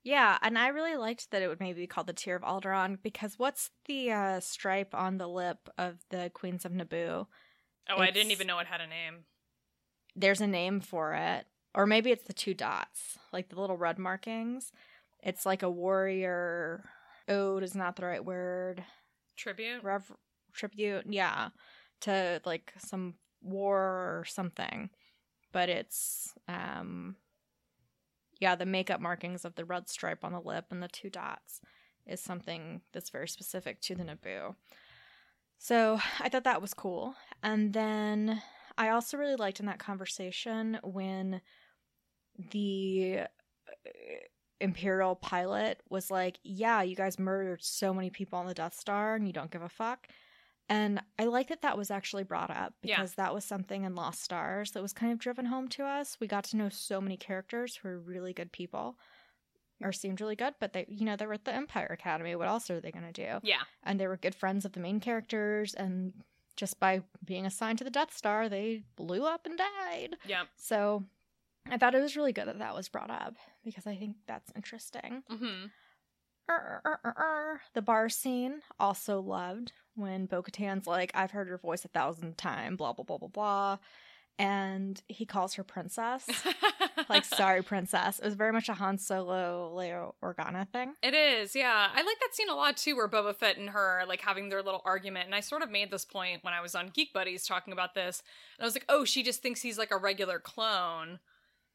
Yeah, 0.04 0.36
and 0.42 0.58
I 0.58 0.66
really 0.68 0.96
liked 0.96 1.30
that 1.30 1.42
it 1.42 1.46
would 1.48 1.60
maybe 1.60 1.82
be 1.82 1.86
called 1.86 2.08
the 2.08 2.12
Tear 2.12 2.34
of 2.34 2.42
Alderaan 2.42 2.98
because 3.00 3.38
what's 3.38 3.70
the 3.86 4.10
uh, 4.10 4.40
stripe 4.40 4.94
on 4.96 5.18
the 5.18 5.28
lip 5.28 5.68
of 5.78 6.00
the 6.10 6.30
Queens 6.34 6.64
of 6.64 6.72
Naboo? 6.72 7.26
Oh, 7.88 7.98
I 7.98 8.10
didn't 8.10 8.32
even 8.32 8.48
know 8.48 8.58
it 8.58 8.66
had 8.66 8.80
a 8.80 8.86
name. 8.88 9.24
There's 10.16 10.40
a 10.40 10.46
name 10.48 10.80
for 10.80 11.14
it, 11.14 11.46
or 11.74 11.86
maybe 11.86 12.10
it's 12.10 12.24
the 12.26 12.32
two 12.32 12.52
dots, 12.54 13.16
like 13.32 13.48
the 13.48 13.60
little 13.60 13.76
red 13.76 13.96
markings. 13.98 14.72
It's 15.22 15.46
like 15.46 15.62
a 15.62 15.70
warrior 15.70 16.84
ode 17.28 17.62
is 17.62 17.74
not 17.74 17.96
the 17.96 18.04
right 18.04 18.24
word. 18.24 18.84
Tribute. 19.36 19.82
Rev 19.82 20.10
tribute, 20.52 21.06
yeah, 21.08 21.48
to 22.02 22.40
like 22.44 22.72
some 22.78 23.14
war 23.40 23.78
or 24.18 24.24
something. 24.26 24.90
But 25.52 25.68
it's 25.68 26.34
um 26.48 27.16
yeah, 28.40 28.56
the 28.56 28.66
makeup 28.66 29.00
markings 29.00 29.44
of 29.44 29.54
the 29.54 29.64
red 29.64 29.88
stripe 29.88 30.24
on 30.24 30.32
the 30.32 30.40
lip 30.40 30.66
and 30.70 30.82
the 30.82 30.88
two 30.88 31.08
dots 31.08 31.60
is 32.06 32.20
something 32.20 32.80
that's 32.92 33.10
very 33.10 33.28
specific 33.28 33.80
to 33.80 33.94
the 33.94 34.02
Naboo. 34.02 34.56
So 35.58 36.00
I 36.18 36.28
thought 36.28 36.42
that 36.44 36.60
was 36.60 36.74
cool. 36.74 37.14
And 37.42 37.72
then 37.72 38.42
I 38.76 38.88
also 38.88 39.16
really 39.16 39.36
liked 39.36 39.60
in 39.60 39.66
that 39.66 39.78
conversation 39.78 40.80
when 40.82 41.40
the 42.50 43.20
uh, 43.68 43.90
Imperial 44.62 45.14
pilot 45.16 45.82
was 45.90 46.10
like, 46.10 46.38
Yeah, 46.42 46.82
you 46.82 46.96
guys 46.96 47.18
murdered 47.18 47.62
so 47.62 47.92
many 47.92 48.10
people 48.10 48.38
on 48.38 48.46
the 48.46 48.54
Death 48.54 48.74
Star 48.74 49.14
and 49.14 49.26
you 49.26 49.32
don't 49.32 49.50
give 49.50 49.62
a 49.62 49.68
fuck. 49.68 50.06
And 50.68 51.02
I 51.18 51.24
like 51.24 51.48
that 51.48 51.62
that 51.62 51.76
was 51.76 51.90
actually 51.90 52.22
brought 52.22 52.50
up 52.50 52.72
Yeah. 52.82 52.96
because 52.96 53.14
that 53.14 53.34
was 53.34 53.44
something 53.44 53.84
in 53.84 53.94
Lost 53.94 54.22
Stars 54.22 54.70
that 54.70 54.82
was 54.82 54.92
kind 54.92 55.12
of 55.12 55.18
driven 55.18 55.46
home 55.46 55.68
to 55.70 55.84
us. 55.84 56.16
We 56.20 56.26
got 56.26 56.44
to 56.44 56.56
know 56.56 56.68
so 56.68 57.00
many 57.00 57.16
characters 57.16 57.76
who 57.76 57.88
are 57.88 57.98
really 57.98 58.32
good 58.32 58.52
people 58.52 58.96
or 59.82 59.92
seemed 59.92 60.20
really 60.20 60.36
good, 60.36 60.54
but 60.60 60.72
they, 60.72 60.86
you 60.88 61.04
know, 61.04 61.16
they 61.16 61.26
were 61.26 61.32
at 61.34 61.44
the 61.44 61.52
Empire 61.54 61.88
Academy. 61.90 62.36
What 62.36 62.46
else 62.48 62.70
are 62.70 62.80
they 62.80 62.92
going 62.92 63.12
to 63.12 63.12
do? 63.12 63.40
Yeah. 63.42 63.62
and 63.82 63.98
they 63.98 64.06
were 64.06 64.16
good 64.16 64.34
friends 64.34 64.64
of 64.64 64.72
the 64.72 64.80
main 64.80 65.00
characters 65.00 65.74
and 65.74 66.12
just 66.56 66.78
by 66.78 67.02
being 67.24 67.44
assigned 67.46 67.78
to 67.78 67.84
the 67.84 67.90
death 67.90 68.14
star 68.14 68.48
they 68.48 68.82
blew 68.96 69.24
up 69.24 69.46
and 69.46 69.58
died 69.58 70.16
Yeah. 70.26 70.44
so 70.54 71.04
i 71.70 71.76
thought 71.78 71.94
it 71.94 72.00
was 72.02 72.16
really 72.16 72.32
good 72.32 72.46
that 72.48 72.58
that 72.58 72.74
was 72.74 72.88
brought 72.88 73.10
up 73.10 73.34
because 73.64 73.86
i 73.86 73.96
think 73.96 74.16
that's 74.26 74.50
interesting 74.56 75.22
Mm-hmm. 75.30 75.66
Er, 76.50 76.82
er, 76.84 77.00
er, 77.04 77.14
er. 77.18 77.60
the 77.72 77.82
bar 77.82 78.08
scene 78.08 78.62
also 78.80 79.20
loved 79.20 79.72
when 79.94 80.26
bo-katan's 80.26 80.86
like 80.86 81.12
i've 81.14 81.30
heard 81.30 81.46
your 81.48 81.58
voice 81.58 81.84
a 81.84 81.88
thousand 81.88 82.36
times 82.36 82.76
blah 82.78 82.92
blah 82.92 83.04
blah 83.04 83.16
blah 83.18 83.28
blah 83.28 83.78
and 84.38 85.02
he 85.06 85.24
calls 85.24 85.54
her 85.54 85.62
princess 85.62 86.26
like 87.08 87.24
sorry 87.24 87.62
princess 87.62 88.18
it 88.18 88.24
was 88.24 88.34
very 88.34 88.50
much 88.52 88.68
a 88.68 88.72
han 88.74 88.98
solo 88.98 89.72
leia 89.76 90.12
organa 90.22 90.66
thing 90.70 90.94
It 91.02 91.14
is, 91.14 91.54
yeah. 91.54 91.88
I 91.94 92.02
like 92.02 92.18
that 92.20 92.34
scene 92.34 92.48
a 92.48 92.54
lot 92.54 92.76
too, 92.76 92.96
where 92.96 93.08
Boba 93.08 93.36
Fett 93.36 93.58
and 93.58 93.70
her 93.70 94.00
are 94.00 94.06
like 94.06 94.22
having 94.22 94.48
their 94.48 94.62
little 94.62 94.80
argument. 94.84 95.26
And 95.26 95.34
I 95.34 95.40
sort 95.40 95.62
of 95.62 95.70
made 95.70 95.90
this 95.90 96.04
point 96.06 96.42
when 96.42 96.54
I 96.54 96.60
was 96.62 96.74
on 96.74 96.90
Geek 96.94 97.12
Buddies 97.12 97.46
talking 97.46 97.72
about 97.72 97.94
this. 97.94 98.22
And 98.58 98.64
I 98.64 98.66
was 98.66 98.74
like, 98.74 98.86
oh, 98.88 99.04
she 99.04 99.22
just 99.22 99.42
thinks 99.42 99.60
he's 99.60 99.78
like 99.78 99.90
a 99.90 99.96
regular 99.98 100.38
clone. 100.38 101.18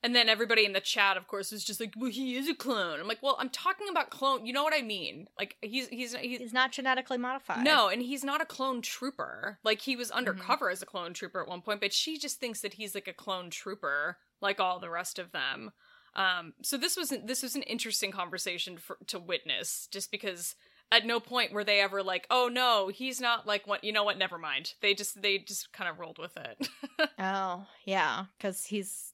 And 0.04 0.16
then 0.16 0.30
everybody 0.30 0.64
in 0.64 0.74
the 0.74 0.80
chat, 0.80 1.18
of 1.18 1.28
course, 1.28 1.52
was 1.52 1.64
just 1.64 1.80
like, 1.80 1.94
well, 1.98 2.12
he 2.12 2.36
is 2.36 2.48
a 2.48 2.54
clone. 2.54 3.00
I'm 3.00 3.08
like, 3.08 3.24
well, 3.24 3.36
I'm 3.40 3.50
talking 3.50 3.88
about 3.90 4.12
clone. 4.12 4.46
You 4.46 4.54
know 4.54 4.64
what 4.64 4.76
I 4.76 4.84
mean? 4.84 5.28
Like, 5.40 5.56
he's 5.62 5.88
he's 5.88 6.16
he's. 6.16 6.40
he's 6.40 6.54
not 6.54 6.72
genetically 6.72 7.18
modified 7.18 7.64
no, 7.64 7.90
and 7.90 8.02
he's 8.02 8.24
not 8.24 8.42
a 8.42 8.46
clone 8.46 8.82
trooper. 8.82 9.58
Like 9.64 9.82
he 9.82 9.96
was 9.96 10.12
undercover 10.12 10.70
as 10.70 10.82
a 10.82 10.86
clone 10.86 11.14
trooper 11.14 11.42
at 11.42 11.48
one 11.48 11.62
point, 11.62 11.82
but 11.82 11.94
she 11.94 12.18
just 12.18 12.40
thinks 12.40 12.62
that 12.62 12.76
he's 12.76 12.94
like 12.94 13.08
a 13.08 13.14
clone 13.14 13.50
trooper, 13.50 14.18
like 14.40 14.60
all 14.60 14.80
the 14.80 14.90
rest 14.90 15.18
of 15.18 15.32
them. 15.32 15.72
Um, 16.16 16.54
so 16.62 16.78
this 16.78 16.96
was 16.96 17.14
this 17.26 17.44
was 17.44 17.56
an 17.56 17.64
interesting 17.64 18.12
conversation 18.12 18.78
for, 18.78 18.98
to 19.08 19.20
witness, 19.20 19.88
just 19.92 20.12
because 20.12 20.56
at 20.92 21.06
no 21.06 21.20
point 21.20 21.52
were 21.52 21.64
they 21.64 21.80
ever 21.80 22.02
like, 22.02 22.26
"Oh 22.30 22.50
no, 22.52 22.88
he's 22.88 23.20
not 23.22 23.46
like 23.46 23.68
what." 23.68 23.84
You 23.84 23.94
know 23.94 24.04
what? 24.04 24.18
Never 24.18 24.38
mind. 24.38 24.74
They 24.82 24.94
just 24.94 25.22
they 25.22 25.38
just 25.40 25.72
kind 25.74 25.90
of 25.90 26.00
rolled 26.00 26.20
with 26.20 26.38
it. 26.38 26.70
Oh, 27.20 27.66
yeah, 27.86 28.26
because 28.38 28.66
he's 28.66 29.14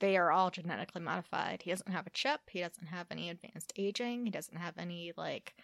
they 0.00 0.16
are 0.16 0.30
all 0.32 0.50
genetically 0.50 1.00
modified. 1.00 1.62
He 1.62 1.70
doesn't 1.70 1.92
have 1.92 2.06
a 2.06 2.10
chip. 2.10 2.40
He 2.50 2.60
doesn't 2.60 2.86
have 2.88 3.06
any 3.10 3.30
advanced 3.30 3.72
aging. 3.76 4.24
He 4.24 4.30
doesn't 4.30 4.56
have 4.56 4.74
any 4.78 5.12
like 5.16 5.54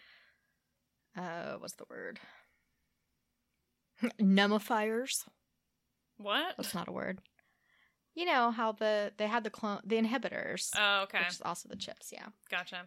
uh 1.17 1.55
what's 1.59 1.73
the 1.75 1.85
word? 1.89 2.19
Nullifiers. 4.21 5.25
what? 6.17 6.55
That's 6.57 6.73
not 6.73 6.87
a 6.87 6.91
word. 6.91 7.19
You 8.15 8.25
know 8.25 8.51
how 8.51 8.71
the 8.71 9.11
they 9.17 9.27
had 9.27 9.43
the 9.43 9.49
clone 9.49 9.81
the 9.83 9.97
inhibitors, 9.97 10.71
Oh, 10.77 11.01
okay, 11.03 11.19
which 11.19 11.33
is 11.33 11.41
also 11.41 11.69
the 11.69 11.75
chips. 11.75 12.09
Yeah, 12.11 12.27
gotcha. 12.49 12.83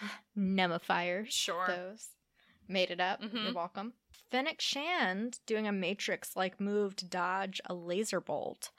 nullifiers. 0.36 1.30
Sure. 1.30 1.66
Those 1.66 2.08
made 2.68 2.90
it 2.90 3.00
up. 3.00 3.22
Mhm. 3.22 3.44
You're 3.44 3.54
welcome. 3.54 3.94
Fennec 4.30 4.60
Shand 4.60 5.40
doing 5.46 5.66
a 5.66 5.72
matrix 5.72 6.36
like 6.36 6.60
move 6.60 6.96
to 6.96 7.06
dodge 7.06 7.60
a 7.64 7.74
laser 7.74 8.20
bolt. 8.20 8.70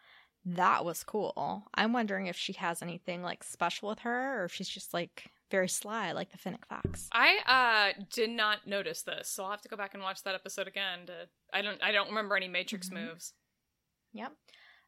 That 0.45 0.85
was 0.85 1.03
cool. 1.03 1.63
I'm 1.73 1.93
wondering 1.93 2.27
if 2.27 2.35
she 2.37 2.53
has 2.53 2.81
anything 2.81 3.21
like 3.21 3.43
special 3.43 3.89
with 3.89 3.99
her 3.99 4.41
or 4.41 4.45
if 4.45 4.53
she's 4.53 4.69
just 4.69 4.93
like 4.93 5.25
very 5.51 5.67
sly 5.67 6.11
like 6.11 6.31
the 6.31 6.37
Fennec 6.37 6.65
Fox. 6.67 7.09
I 7.11 7.93
uh 7.97 8.01
did 8.13 8.29
not 8.29 8.65
notice 8.67 9.01
this, 9.01 9.27
so 9.29 9.43
I'll 9.43 9.51
have 9.51 9.61
to 9.61 9.69
go 9.69 9.75
back 9.77 9.93
and 9.93 10.03
watch 10.03 10.23
that 10.23 10.35
episode 10.35 10.67
again. 10.67 11.07
To 11.07 11.27
I 11.53 11.61
don't 11.61 11.81
I 11.83 11.91
don't 11.91 12.09
remember 12.09 12.35
any 12.37 12.47
Matrix 12.47 12.89
Mhm. 12.89 12.93
moves. 13.07 13.33
Yep. 14.13 14.33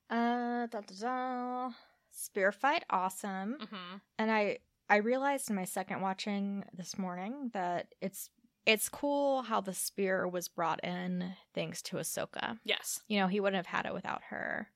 Uh 0.10 0.68
da 0.68 0.82
da 0.82 0.96
da. 1.00 1.72
Spear 2.12 2.52
fight 2.52 2.84
awesome. 2.90 3.58
hmm 3.60 3.98
And 4.20 4.32
I 4.32 4.60
I 4.90 4.98
realized 4.98 5.50
in 5.50 5.56
my 5.56 5.66
second 5.66 6.02
watching 6.02 6.64
this 6.74 6.98
morning 6.98 7.50
that 7.54 7.88
it's 8.02 8.30
it's 8.66 8.90
cool 8.90 9.42
how 9.44 9.60
the 9.62 9.74
spear 9.74 10.28
was 10.28 10.48
brought 10.48 10.84
in 10.84 11.34
thanks 11.56 11.82
to 11.84 11.96
Ahsoka. 11.98 12.60
Yes. 12.64 13.02
you 13.08 13.20
know, 13.20 13.28
he 13.28 13.40
wouldn't 13.40 13.58
have 13.66 13.66
had 13.76 13.86
it 13.88 13.94
without 13.94 14.22
her. 14.30 14.70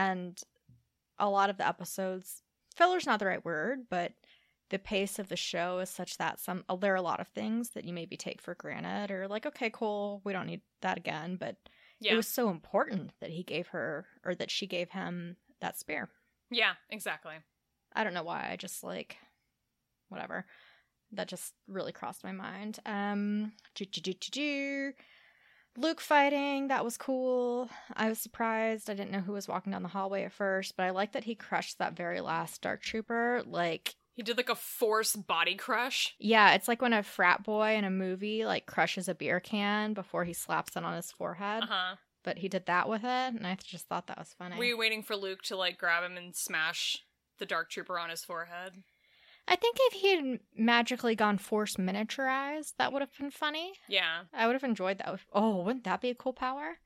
And 0.00 0.40
a 1.18 1.28
lot 1.28 1.50
of 1.50 1.56
the 1.58 1.66
episodes, 1.68 2.42
filler's 2.74 3.06
not 3.06 3.18
the 3.18 3.26
right 3.26 3.44
word, 3.44 3.80
but 3.90 4.12
the 4.70 4.78
pace 4.78 5.18
of 5.18 5.28
the 5.28 5.36
show 5.36 5.80
is 5.80 5.90
such 5.90 6.16
that 6.18 6.38
some 6.40 6.64
there 6.80 6.92
are 6.92 6.96
a 6.96 7.02
lot 7.02 7.20
of 7.20 7.28
things 7.28 7.70
that 7.70 7.84
you 7.84 7.92
maybe 7.92 8.16
take 8.16 8.40
for 8.40 8.54
granted 8.54 9.10
or 9.10 9.26
like, 9.28 9.44
okay, 9.46 9.68
cool, 9.70 10.20
we 10.24 10.32
don't 10.32 10.46
need 10.46 10.62
that 10.82 10.96
again. 10.96 11.36
But 11.36 11.56
Yeah. 12.00 12.12
it 12.12 12.16
was 12.16 12.28
so 12.28 12.48
important 12.50 13.10
that 13.20 13.30
he 13.30 13.42
gave 13.42 13.68
her 13.68 14.06
or 14.24 14.34
that 14.36 14.50
she 14.50 14.66
gave 14.66 14.90
him 14.90 15.36
that 15.60 15.76
spear. 15.78 16.08
yeah. 16.50 16.74
Exactly. 16.88 17.34
I 17.92 18.04
don't 18.04 18.14
know 18.14 18.22
why. 18.22 18.48
I 18.50 18.56
just 18.56 18.82
like 18.84 19.16
whatever. 20.08 20.46
That 21.12 21.26
just 21.28 21.52
really 21.66 21.92
crossed 21.92 22.22
my 22.24 22.32
mind. 22.32 22.78
Um 22.86 23.52
do, 23.74 23.84
do, 23.84 24.00
do, 24.00 24.12
do, 24.14 24.30
do. 24.30 24.92
Luke 25.76 26.00
fighting, 26.00 26.68
that 26.68 26.84
was 26.84 26.96
cool. 26.96 27.70
I 27.94 28.08
was 28.08 28.18
surprised. 28.18 28.90
I 28.90 28.94
didn't 28.94 29.12
know 29.12 29.20
who 29.20 29.32
was 29.32 29.48
walking 29.48 29.72
down 29.72 29.82
the 29.82 29.88
hallway 29.88 30.24
at 30.24 30.32
first, 30.32 30.76
but 30.76 30.84
I 30.84 30.90
like 30.90 31.12
that 31.12 31.24
he 31.24 31.34
crushed 31.34 31.78
that 31.78 31.96
very 31.96 32.20
last 32.20 32.62
Dark 32.62 32.82
Trooper. 32.82 33.42
Like, 33.46 33.94
He 34.14 34.22
did 34.22 34.36
like 34.36 34.48
a 34.48 34.54
force 34.54 35.14
body 35.16 35.54
crush. 35.54 36.14
yeah, 36.18 36.52
it's 36.54 36.68
like 36.68 36.82
when 36.82 36.92
a 36.92 37.02
frat 37.02 37.42
boy 37.44 37.74
in 37.76 37.84
a 37.84 37.90
movie 37.90 38.44
like 38.44 38.66
crushes 38.66 39.08
a 39.08 39.14
beer 39.14 39.40
can 39.40 39.94
before 39.94 40.24
he 40.24 40.32
slaps 40.32 40.76
it 40.76 40.84
on 40.84 40.96
his 40.96 41.12
forehead. 41.12 41.62
Uh 41.62 41.66
huh. 41.66 41.96
But 42.22 42.38
he 42.38 42.48
did 42.48 42.66
that 42.66 42.86
with 42.88 43.02
it, 43.02 43.06
and 43.34 43.46
I 43.46 43.56
just 43.64 43.86
thought 43.86 44.08
that 44.08 44.18
was 44.18 44.34
funny. 44.38 44.56
Were 44.58 44.64
you 44.64 44.76
waiting 44.76 45.02
for 45.02 45.16
Luke 45.16 45.40
to 45.44 45.56
like 45.56 45.78
grab 45.78 46.04
him 46.04 46.18
and 46.18 46.36
smash 46.36 46.98
the 47.40 47.46
dark 47.46 47.70
trooper 47.70 47.98
on 47.98 48.10
his 48.10 48.24
forehead. 48.24 48.74
I 49.50 49.56
think 49.56 49.76
if 49.80 49.94
he 49.94 50.14
had 50.16 50.38
magically 50.56 51.16
gone 51.16 51.36
force 51.36 51.74
miniaturized, 51.76 52.74
that 52.78 52.92
would 52.92 53.02
have 53.02 53.10
been 53.18 53.30
funny. 53.32 53.72
Yeah. 53.88 54.20
I 54.32 54.46
would 54.46 54.54
have 54.54 54.62
enjoyed 54.64 54.98
that. 54.98 55.18
Oh, 55.32 55.56
wouldn't 55.62 55.84
that 55.84 56.00
be 56.00 56.08
a 56.10 56.14
cool 56.14 56.32
power? 56.32 56.78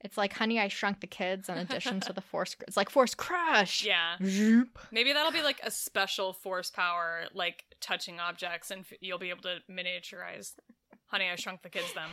It's 0.00 0.16
like 0.16 0.34
Honey, 0.34 0.60
I 0.60 0.68
Shrunk 0.68 1.00
the 1.00 1.06
Kids 1.08 1.48
in 1.48 1.56
addition 1.58 2.00
to 2.00 2.12
the 2.12 2.20
Force. 2.30 2.54
It's 2.68 2.76
like 2.76 2.90
Force 2.90 3.14
Crush. 3.14 3.84
Yeah. 3.84 4.16
Zoop. 4.22 4.78
Maybe 4.92 5.12
that'll 5.12 5.32
be 5.32 5.42
like 5.42 5.58
a 5.64 5.70
special 5.70 6.32
force 6.32 6.70
power, 6.70 7.24
like 7.34 7.64
touching 7.80 8.20
objects, 8.20 8.70
and 8.70 8.82
f- 8.82 8.98
you'll 9.00 9.18
be 9.18 9.30
able 9.30 9.42
to 9.42 9.58
miniaturize. 9.68 10.52
Honey, 11.06 11.28
I 11.28 11.34
Shrunk 11.36 11.62
the 11.62 11.70
Kids. 11.70 11.92
Them 11.94 12.10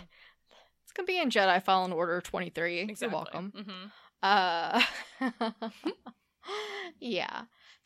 It's 0.84 0.92
gonna 0.94 1.06
be 1.06 1.20
in 1.20 1.30
Jedi 1.30 1.62
Fallen 1.62 1.92
Order 1.92 2.20
twenty 2.22 2.50
three. 2.50 2.80
exactly. 2.80 3.08
You're 3.08 3.16
welcome. 3.16 3.54
hmm 3.56 3.88
Uh, 4.24 4.82
yeah. 7.00 7.44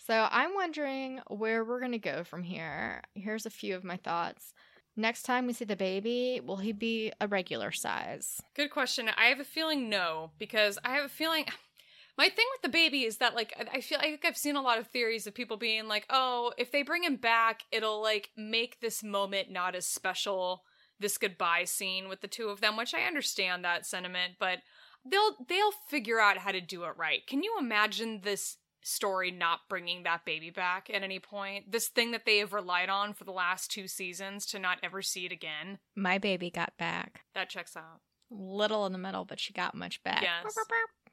So 0.08 0.30
I'm 0.32 0.54
wondering 0.56 1.20
where 1.28 1.66
we're 1.66 1.82
gonna 1.82 1.98
go 1.98 2.24
from 2.24 2.42
here. 2.42 3.02
Here's 3.14 3.46
a 3.46 3.50
few 3.50 3.76
of 3.76 3.84
my 3.84 3.98
thoughts. 3.98 4.54
Next 4.96 5.24
time 5.24 5.46
we 5.46 5.52
see 5.52 5.66
the 5.66 5.76
baby, 5.76 6.40
will 6.42 6.56
he 6.56 6.72
be 6.72 7.12
a 7.20 7.28
regular 7.28 7.74
size? 7.74 8.42
Good 8.56 8.72
question. 8.72 9.10
I 9.18 9.26
have 9.26 9.42
a 9.42 9.44
feeling 9.44 9.90
no, 9.90 10.32
because 10.40 10.80
I 10.86 10.92
have 10.92 11.04
a 11.04 11.10
feeling. 11.10 11.44
My 12.18 12.30
thing 12.30 12.46
with 12.54 12.62
the 12.64 12.70
baby 12.70 13.04
is 13.04 13.18
that 13.18 13.36
like 13.36 13.54
I 13.60 13.78
I 13.78 13.82
feel 13.82 14.00
like 14.00 14.24
I've 14.26 14.38
seen 14.38 14.56
a 14.56 14.62
lot 14.62 14.80
of 14.80 14.88
theories 14.88 15.28
of 15.28 15.36
people 15.36 15.58
being 15.58 15.90
like, 15.90 16.06
oh, 16.10 16.54
if 16.58 16.72
they 16.72 16.84
bring 16.84 17.04
him 17.04 17.18
back, 17.18 17.64
it'll 17.70 18.02
like 18.02 18.30
make 18.38 18.80
this 18.80 19.04
moment 19.04 19.52
not 19.52 19.76
as 19.76 19.86
special. 19.86 20.64
This 21.02 21.18
goodbye 21.18 21.66
scene 21.66 22.08
with 22.08 22.22
the 22.22 22.30
two 22.30 22.48
of 22.48 22.62
them, 22.62 22.78
which 22.78 22.94
I 22.94 23.02
understand 23.02 23.66
that 23.66 23.86
sentiment, 23.86 24.36
but 24.40 24.60
they'll 25.06 25.36
they'll 25.50 25.74
figure 25.90 26.22
out 26.22 26.38
how 26.38 26.54
to 26.54 26.62
do 26.62 26.86
it 26.86 26.96
right. 26.98 27.28
Can 27.28 27.44
you 27.44 27.58
imagine 27.60 28.22
this 28.24 28.58
story 28.88 29.32
not 29.32 29.60
bringing 29.70 30.04
that 30.04 30.26
baby 30.26 30.50
back 30.50 30.90
at 30.94 31.04
any 31.04 31.20
point? 31.20 31.72
This 31.72 31.88
thing 31.88 32.12
that 32.12 32.26
they 32.26 32.38
have 32.40 32.54
relied 32.54 32.90
on 32.90 33.14
for 33.14 33.24
the 33.24 33.32
last 33.32 33.70
two 33.72 33.88
seasons 33.88 34.46
to 34.48 34.60
not 34.60 34.78
ever 34.84 35.02
see 35.02 35.26
it 35.26 35.32
again. 35.32 35.80
My 35.96 36.18
baby 36.18 36.50
got 36.50 36.74
back. 36.78 37.22
That 37.36 37.50
checks 37.50 37.76
out. 37.76 38.02
Little 38.30 38.86
in 38.86 38.92
the 38.92 38.98
middle, 38.98 39.26
but 39.26 39.40
she 39.40 39.54
got 39.54 39.76
much 39.76 40.04
back. 40.04 40.22
Yes. 40.22 40.56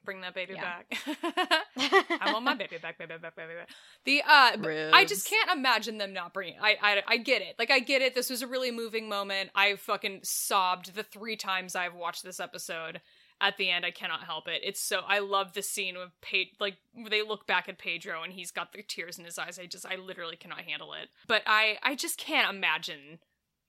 Bring 0.05 0.21
that 0.21 0.35
baby 0.35 0.55
Yeah. 0.55 0.63
back. 0.63 0.99
I 2.21 2.31
want 2.33 2.45
my 2.45 2.55
baby 2.55 2.77
back, 2.77 2.99
baby 2.99 3.15
back, 3.21 3.37
baby 3.37 3.53
back. 3.59 3.71
The 4.05 4.21
uh, 4.23 4.91
I 4.93 5.07
just 5.07 5.29
can't 5.31 5.51
imagine 5.57 5.97
them 5.99 6.13
not 6.13 6.35
bringing. 6.35 6.57
I, 6.61 6.77
I 6.83 7.03
I 7.07 7.17
get 7.17 7.41
it. 7.41 7.55
Like 7.59 7.71
I 7.71 7.79
get 7.79 8.03
it. 8.03 8.15
This 8.15 8.29
was 8.29 8.43
a 8.43 8.47
really 8.47 8.71
moving 8.71 9.09
moment. 9.09 9.51
I 9.55 9.77
fucking 9.77 10.21
sobbed 10.23 10.95
the 10.95 11.03
three 11.05 11.37
times 11.37 11.75
I've 11.75 11.95
watched 11.95 12.23
this 12.23 12.39
episode. 12.39 13.01
At 13.45 13.59
the 13.59 13.69
end, 13.69 13.85
I 13.85 13.91
cannot 13.91 14.25
help 14.25 14.49
it. 14.49 14.63
It's 14.65 14.81
so 14.81 15.03
I 15.07 15.19
love 15.19 15.53
the 15.53 15.61
scene 15.61 15.99
with 15.99 16.19
Pe- 16.23 16.53
like 16.59 16.79
they 17.11 17.21
look 17.21 17.47
back 17.47 17.69
at 17.69 17.77
Pedro 17.77 18.23
and 18.23 18.33
he's 18.33 18.51
got 18.51 18.73
the 18.73 18.83
tears 18.83 19.19
in 19.19 19.27
his 19.27 19.39
eyes. 19.39 19.59
I 19.59 19.67
just 19.67 19.85
I 19.85 19.97
literally 19.97 20.37
cannot 20.37 20.63
handle 20.63 20.95
it. 20.95 21.11
But 21.27 21.43
I 21.47 21.77
I 21.83 21.95
just 21.95 22.17
can't 22.17 22.49
imagine 22.49 23.19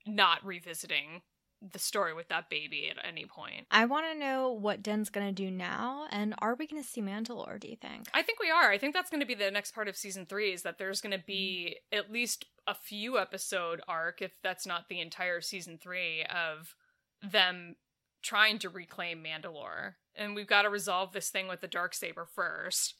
not 0.07 0.45
revisiting 0.45 1.23
the 1.73 1.79
story 1.79 2.13
with 2.13 2.29
that 2.29 2.49
baby 2.49 2.89
at 2.89 3.03
any 3.05 3.25
point. 3.25 3.65
I 3.69 3.83
want 3.85 4.05
to 4.11 4.17
know 4.17 4.49
what 4.51 4.81
Din's 4.81 5.09
going 5.09 5.27
to 5.27 5.33
do 5.33 5.51
now, 5.51 6.07
and 6.09 6.35
are 6.39 6.55
we 6.55 6.67
going 6.67 6.81
to 6.81 6.87
see 6.87 7.01
Mandalore, 7.01 7.59
do 7.59 7.67
you 7.67 7.75
think? 7.75 8.07
I 8.13 8.21
think 8.21 8.39
we 8.39 8.51
are. 8.51 8.69
I 8.69 8.77
think 8.77 8.93
that's 8.93 9.09
going 9.09 9.21
to 9.21 9.25
be 9.25 9.35
the 9.35 9.51
next 9.51 9.73
part 9.73 9.89
of 9.89 9.97
season 9.97 10.25
three. 10.25 10.53
Is 10.53 10.61
that 10.61 10.77
there's 10.77 11.01
going 11.01 11.17
to 11.17 11.23
be 11.25 11.77
mm. 11.93 11.97
at 11.97 12.11
least 12.11 12.45
a 12.65 12.75
few 12.75 13.19
episode 13.19 13.81
arc, 13.89 14.21
if 14.21 14.31
that's 14.41 14.65
not 14.65 14.87
the 14.87 15.01
entire 15.01 15.41
season 15.41 15.77
three, 15.81 16.23
of 16.23 16.75
them 17.21 17.75
trying 18.25 18.57
to 18.59 18.69
reclaim 18.69 19.23
Mandalore, 19.23 19.93
and 20.15 20.35
we've 20.35 20.47
got 20.47 20.63
to 20.63 20.69
resolve 20.69 21.13
this 21.13 21.29
thing 21.29 21.47
with 21.47 21.61
the 21.61 21.67
dark 21.67 21.93
saber 21.93 22.25
first. 22.25 22.95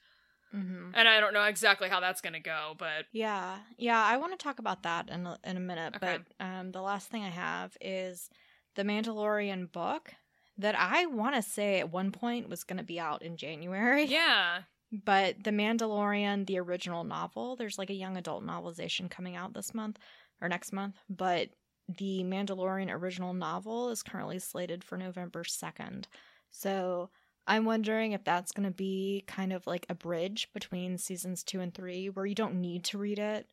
Mm-hmm. 0.56 0.92
And 0.94 1.08
I 1.08 1.20
don't 1.20 1.34
know 1.34 1.44
exactly 1.44 1.90
how 1.90 2.00
that's 2.00 2.22
going 2.22 2.34
to 2.34 2.40
go, 2.40 2.76
but 2.78 3.06
Yeah, 3.12 3.58
yeah, 3.78 4.02
I 4.02 4.18
want 4.18 4.38
to 4.38 4.42
talk 4.42 4.60
about 4.60 4.84
that 4.84 5.10
in 5.10 5.26
a, 5.26 5.38
in 5.44 5.58
a 5.58 5.62
minute. 5.62 5.96
Okay. 5.98 6.20
But 6.40 6.46
um, 6.46 6.72
the 6.72 6.82
last 6.82 7.10
thing 7.10 7.24
I 7.24 7.30
have 7.30 7.76
is 7.82 8.30
the 8.76 8.84
Mandalorian 8.84 9.72
book 9.72 10.14
that 10.58 10.76
I 10.78 11.08
want 11.08 11.36
to 11.36 11.42
say 11.42 11.80
at 11.80 11.92
one 11.92 12.12
point 12.12 12.48
was 12.48 12.64
going 12.64 12.78
to 12.78 12.84
be 12.84 13.00
out 13.00 13.22
in 13.22 13.36
January. 13.36 14.06
yeah, 14.06 14.62
But 14.92 15.44
the 15.44 15.52
Mandalorian, 15.52 16.46
the 16.46 16.60
original 16.60 17.04
novel, 17.04 17.56
there's 17.56 17.78
like 17.78 17.90
a 17.90 17.96
young 17.96 18.16
adult 18.16 18.46
novelization 18.46 19.10
coming 19.10 19.36
out 19.36 19.54
this 19.54 19.74
month 19.74 19.98
or 20.40 20.48
next 20.48 20.72
month. 20.72 20.96
But 21.10 21.50
the 21.88 22.24
Mandalorian 22.24 22.92
original 22.92 23.34
novel 23.34 23.90
is 23.90 24.04
currently 24.04 24.40
slated 24.40 24.84
for 24.84 24.98
November 24.98 25.44
2nd. 25.44 26.06
So 26.52 27.10
I'm 27.48 27.66
wondering 27.66 28.14
if 28.14 28.24
that's 28.24 28.52
going 28.52 28.68
to 28.68 28.74
be 28.74 29.24
kind 29.28 29.54
of 29.54 29.68
like 29.68 29.86
a 29.90 29.96
bridge 29.96 30.50
between 30.54 30.98
seasons 30.98 31.44
two 31.44 31.60
and 31.60 31.74
three 31.74 32.10
where 32.10 32.26
you 32.26 32.36
don't 32.36 32.56
need 32.60 32.84
to 32.86 32.98
read 32.98 33.20
it, 33.20 33.48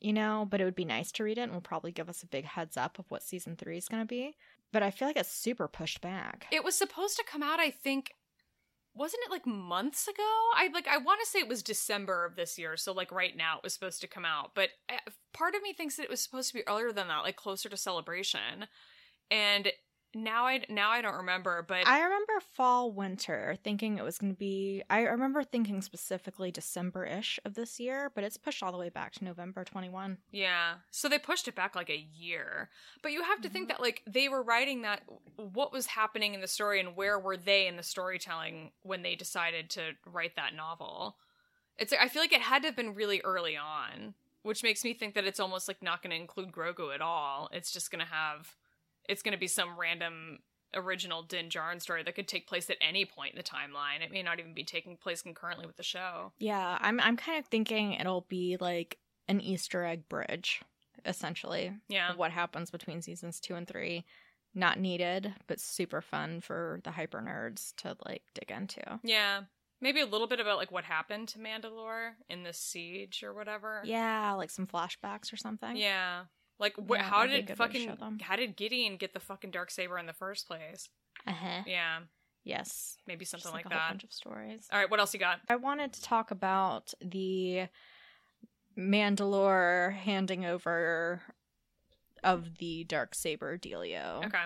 you 0.00 0.12
know, 0.12 0.46
but 0.48 0.60
it 0.60 0.64
would 0.64 0.74
be 0.74 0.84
nice 0.84 1.12
to 1.12 1.24
read 1.24 1.38
it 1.38 1.42
and 1.42 1.52
will 1.52 1.60
probably 1.60 1.92
give 1.92 2.08
us 2.08 2.22
a 2.22 2.26
big 2.26 2.44
heads 2.44 2.76
up 2.76 2.98
of 2.98 3.04
what 3.08 3.22
season 3.22 3.54
three 3.56 3.78
is 3.78 3.88
going 3.88 4.02
to 4.02 4.06
be. 4.08 4.34
But 4.72 4.82
I 4.82 4.90
feel 4.90 5.06
like 5.06 5.16
it's 5.16 5.30
super 5.30 5.68
pushed 5.68 6.00
back. 6.00 6.46
it 6.50 6.64
was 6.64 6.76
supposed 6.76 7.16
to 7.16 7.24
come 7.30 7.42
out. 7.42 7.60
I 7.60 7.70
think 7.70 8.10
wasn't 8.96 9.22
it 9.26 9.30
like 9.30 9.46
months 9.46 10.08
ago? 10.08 10.22
I 10.56 10.70
like 10.72 10.88
I 10.88 10.98
want 10.98 11.20
to 11.20 11.26
say 11.26 11.38
it 11.38 11.48
was 11.48 11.62
December 11.62 12.24
of 12.24 12.34
this 12.34 12.58
year, 12.58 12.76
so 12.76 12.92
like 12.92 13.12
right 13.12 13.36
now 13.36 13.58
it 13.58 13.62
was 13.62 13.74
supposed 13.74 14.00
to 14.00 14.06
come 14.06 14.24
out. 14.24 14.52
But 14.54 14.70
uh, 14.88 15.10
part 15.32 15.54
of 15.54 15.62
me 15.62 15.72
thinks 15.72 15.96
that 15.96 16.04
it 16.04 16.10
was 16.10 16.20
supposed 16.20 16.48
to 16.48 16.54
be 16.54 16.66
earlier 16.66 16.92
than 16.92 17.08
that, 17.08 17.22
like 17.22 17.36
closer 17.36 17.68
to 17.68 17.76
celebration. 17.76 18.66
And 19.30 19.68
now 20.16 20.46
I 20.46 20.62
now 20.68 20.90
I 20.90 21.02
don't 21.02 21.16
remember, 21.16 21.64
but 21.66 21.86
I 21.86 22.02
remember 22.02 22.32
fall 22.54 22.90
winter 22.90 23.56
thinking 23.62 23.98
it 23.98 24.04
was 24.04 24.18
going 24.18 24.32
to 24.32 24.38
be. 24.38 24.82
I 24.88 25.02
remember 25.02 25.44
thinking 25.44 25.82
specifically 25.82 26.50
December 26.50 27.04
ish 27.04 27.38
of 27.44 27.54
this 27.54 27.78
year, 27.78 28.10
but 28.14 28.24
it's 28.24 28.36
pushed 28.36 28.62
all 28.62 28.72
the 28.72 28.78
way 28.78 28.88
back 28.88 29.12
to 29.14 29.24
November 29.24 29.64
21. 29.64 30.18
yeah. 30.32 30.74
So 30.90 31.08
they 31.08 31.18
pushed 31.18 31.46
it 31.46 31.54
back 31.54 31.76
like 31.76 31.90
a 31.90 32.06
year. 32.14 32.70
But 33.02 33.12
you 33.12 33.22
have 33.22 33.42
to 33.42 33.48
think 33.48 33.68
mm-hmm. 33.68 33.76
that 33.76 33.80
like 33.80 34.02
they 34.06 34.28
were 34.28 34.42
writing 34.42 34.82
that 34.82 35.02
what 35.36 35.72
was 35.72 35.86
happening 35.86 36.34
in 36.34 36.40
the 36.40 36.48
story 36.48 36.80
and 36.80 36.96
where 36.96 37.18
were 37.18 37.36
they 37.36 37.66
in 37.66 37.76
the 37.76 37.82
storytelling 37.82 38.72
when 38.82 39.02
they 39.02 39.14
decided 39.14 39.70
to 39.70 39.92
write 40.06 40.36
that 40.36 40.54
novel. 40.54 41.16
It's 41.78 41.92
I 41.92 42.08
feel 42.08 42.22
like 42.22 42.32
it 42.32 42.40
had 42.40 42.62
to 42.62 42.68
have 42.68 42.76
been 42.76 42.94
really 42.94 43.20
early 43.22 43.56
on, 43.56 44.14
which 44.42 44.62
makes 44.62 44.82
me 44.82 44.94
think 44.94 45.14
that 45.14 45.26
it's 45.26 45.40
almost 45.40 45.68
like 45.68 45.82
not 45.82 46.02
going 46.02 46.10
to 46.10 46.16
include 46.16 46.52
Grogu 46.52 46.94
at 46.94 47.02
all. 47.02 47.50
It's 47.52 47.70
just 47.70 47.90
going 47.90 48.04
to 48.04 48.10
have 48.10 48.56
it's 49.08 49.22
going 49.22 49.32
to 49.32 49.38
be 49.38 49.48
some 49.48 49.78
random 49.78 50.38
original 50.74 51.22
Din 51.22 51.48
Djarin 51.48 51.80
story 51.80 52.02
that 52.02 52.14
could 52.14 52.28
take 52.28 52.46
place 52.46 52.68
at 52.70 52.76
any 52.80 53.04
point 53.04 53.34
in 53.34 53.38
the 53.38 53.42
timeline. 53.42 54.04
It 54.04 54.12
may 54.12 54.22
not 54.22 54.38
even 54.38 54.54
be 54.54 54.64
taking 54.64 54.96
place 54.96 55.22
concurrently 55.22 55.66
with 55.66 55.76
the 55.76 55.82
show. 55.82 56.32
Yeah, 56.38 56.78
I'm 56.80 57.00
I'm 57.00 57.16
kind 57.16 57.38
of 57.38 57.46
thinking 57.46 57.92
it'll 57.92 58.26
be 58.28 58.56
like 58.60 58.98
an 59.28 59.40
Easter 59.40 59.84
egg 59.84 60.08
bridge, 60.08 60.62
essentially. 61.04 61.72
Yeah. 61.88 62.14
What 62.14 62.30
happens 62.30 62.70
between 62.70 63.02
seasons 63.02 63.40
two 63.40 63.54
and 63.54 63.66
three. 63.66 64.04
Not 64.54 64.80
needed, 64.80 65.34
but 65.48 65.60
super 65.60 66.00
fun 66.00 66.40
for 66.40 66.80
the 66.82 66.90
hyper 66.90 67.20
nerds 67.20 67.74
to 67.76 67.94
like 68.06 68.22
dig 68.32 68.50
into. 68.50 69.00
Yeah. 69.02 69.42
Maybe 69.82 70.00
a 70.00 70.06
little 70.06 70.26
bit 70.26 70.40
about 70.40 70.56
like 70.56 70.72
what 70.72 70.84
happened 70.84 71.28
to 71.28 71.38
Mandalore 71.38 72.12
in 72.30 72.42
the 72.42 72.54
siege 72.54 73.22
or 73.22 73.34
whatever. 73.34 73.82
Yeah, 73.84 74.32
like 74.32 74.48
some 74.48 74.66
flashbacks 74.66 75.30
or 75.30 75.36
something. 75.36 75.76
Yeah. 75.76 76.22
Like 76.58 76.74
wh- 76.76 76.92
Yeah, 76.92 77.02
how 77.02 77.26
that'd 77.26 77.30
be 77.30 77.36
a 77.36 77.38
did 77.42 77.46
good 77.48 77.58
way 77.58 77.66
to 77.66 77.72
fucking 77.72 77.88
show 77.88 77.94
them. 77.96 78.18
how 78.20 78.36
did 78.36 78.56
Gideon 78.56 78.96
get 78.96 79.12
the 79.14 79.20
fucking 79.20 79.50
dark 79.50 79.70
saber 79.70 79.98
in 79.98 80.06
the 80.06 80.12
first 80.12 80.46
place? 80.46 80.88
Uh 81.26 81.32
huh. 81.32 81.62
Yeah. 81.66 81.98
Yes. 82.44 82.96
Maybe 83.06 83.24
something 83.24 83.42
Just 83.42 83.54
like, 83.54 83.64
like, 83.64 83.74
a 83.74 83.76
whole 83.76 83.84
that. 83.86 83.92
bunch 83.94 84.04
of 84.04 84.12
stories. 84.12 84.68
All 84.72 84.78
right, 84.78 84.88
what 84.90 85.00
else 85.00 85.12
you 85.12 85.18
got? 85.20 85.40
I 85.48 85.56
wanted 85.56 85.92
to 85.94 86.02
talk 86.02 86.30
about 86.30 86.94
the 87.00 87.66
Mandalore 88.78 89.94
handing 89.94 90.44
over 90.44 91.22
of 92.22 92.58
the 92.58 92.84
dark 92.84 93.14
saber 93.14 93.56
dealio. 93.58 94.24
Okay. 94.26 94.44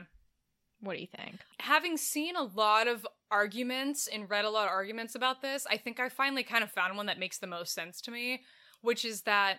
What 0.80 0.94
do 0.94 1.00
you 1.00 1.06
think? 1.14 1.40
Having 1.58 1.98
seen 1.98 2.36
a 2.36 2.42
lot 2.44 2.88
of 2.88 3.06
arguments 3.30 4.08
and 4.10 4.30
read 4.30 4.44
a 4.44 4.50
lot 4.50 4.64
of 4.64 4.70
arguments 4.70 5.14
about 5.14 5.42
this, 5.42 5.66
I 5.68 5.76
think 5.76 6.00
I 6.00 6.08
finally 6.08 6.42
kind 6.42 6.64
of 6.64 6.70
found 6.70 6.96
one 6.96 7.06
that 7.06 7.18
makes 7.18 7.38
the 7.38 7.46
most 7.46 7.74
sense 7.74 8.00
to 8.02 8.10
me, 8.10 8.42
which 8.80 9.04
is 9.04 9.22
that 9.22 9.58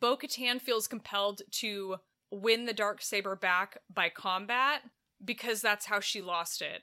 Bo 0.00 0.16
Katan 0.16 0.60
feels 0.60 0.86
compelled 0.86 1.42
to 1.52 1.96
win 2.30 2.64
the 2.64 2.72
dark 2.72 3.02
saber 3.02 3.36
back 3.36 3.78
by 3.92 4.08
combat 4.08 4.82
because 5.24 5.60
that's 5.60 5.86
how 5.86 6.00
she 6.00 6.20
lost 6.20 6.62
it. 6.62 6.82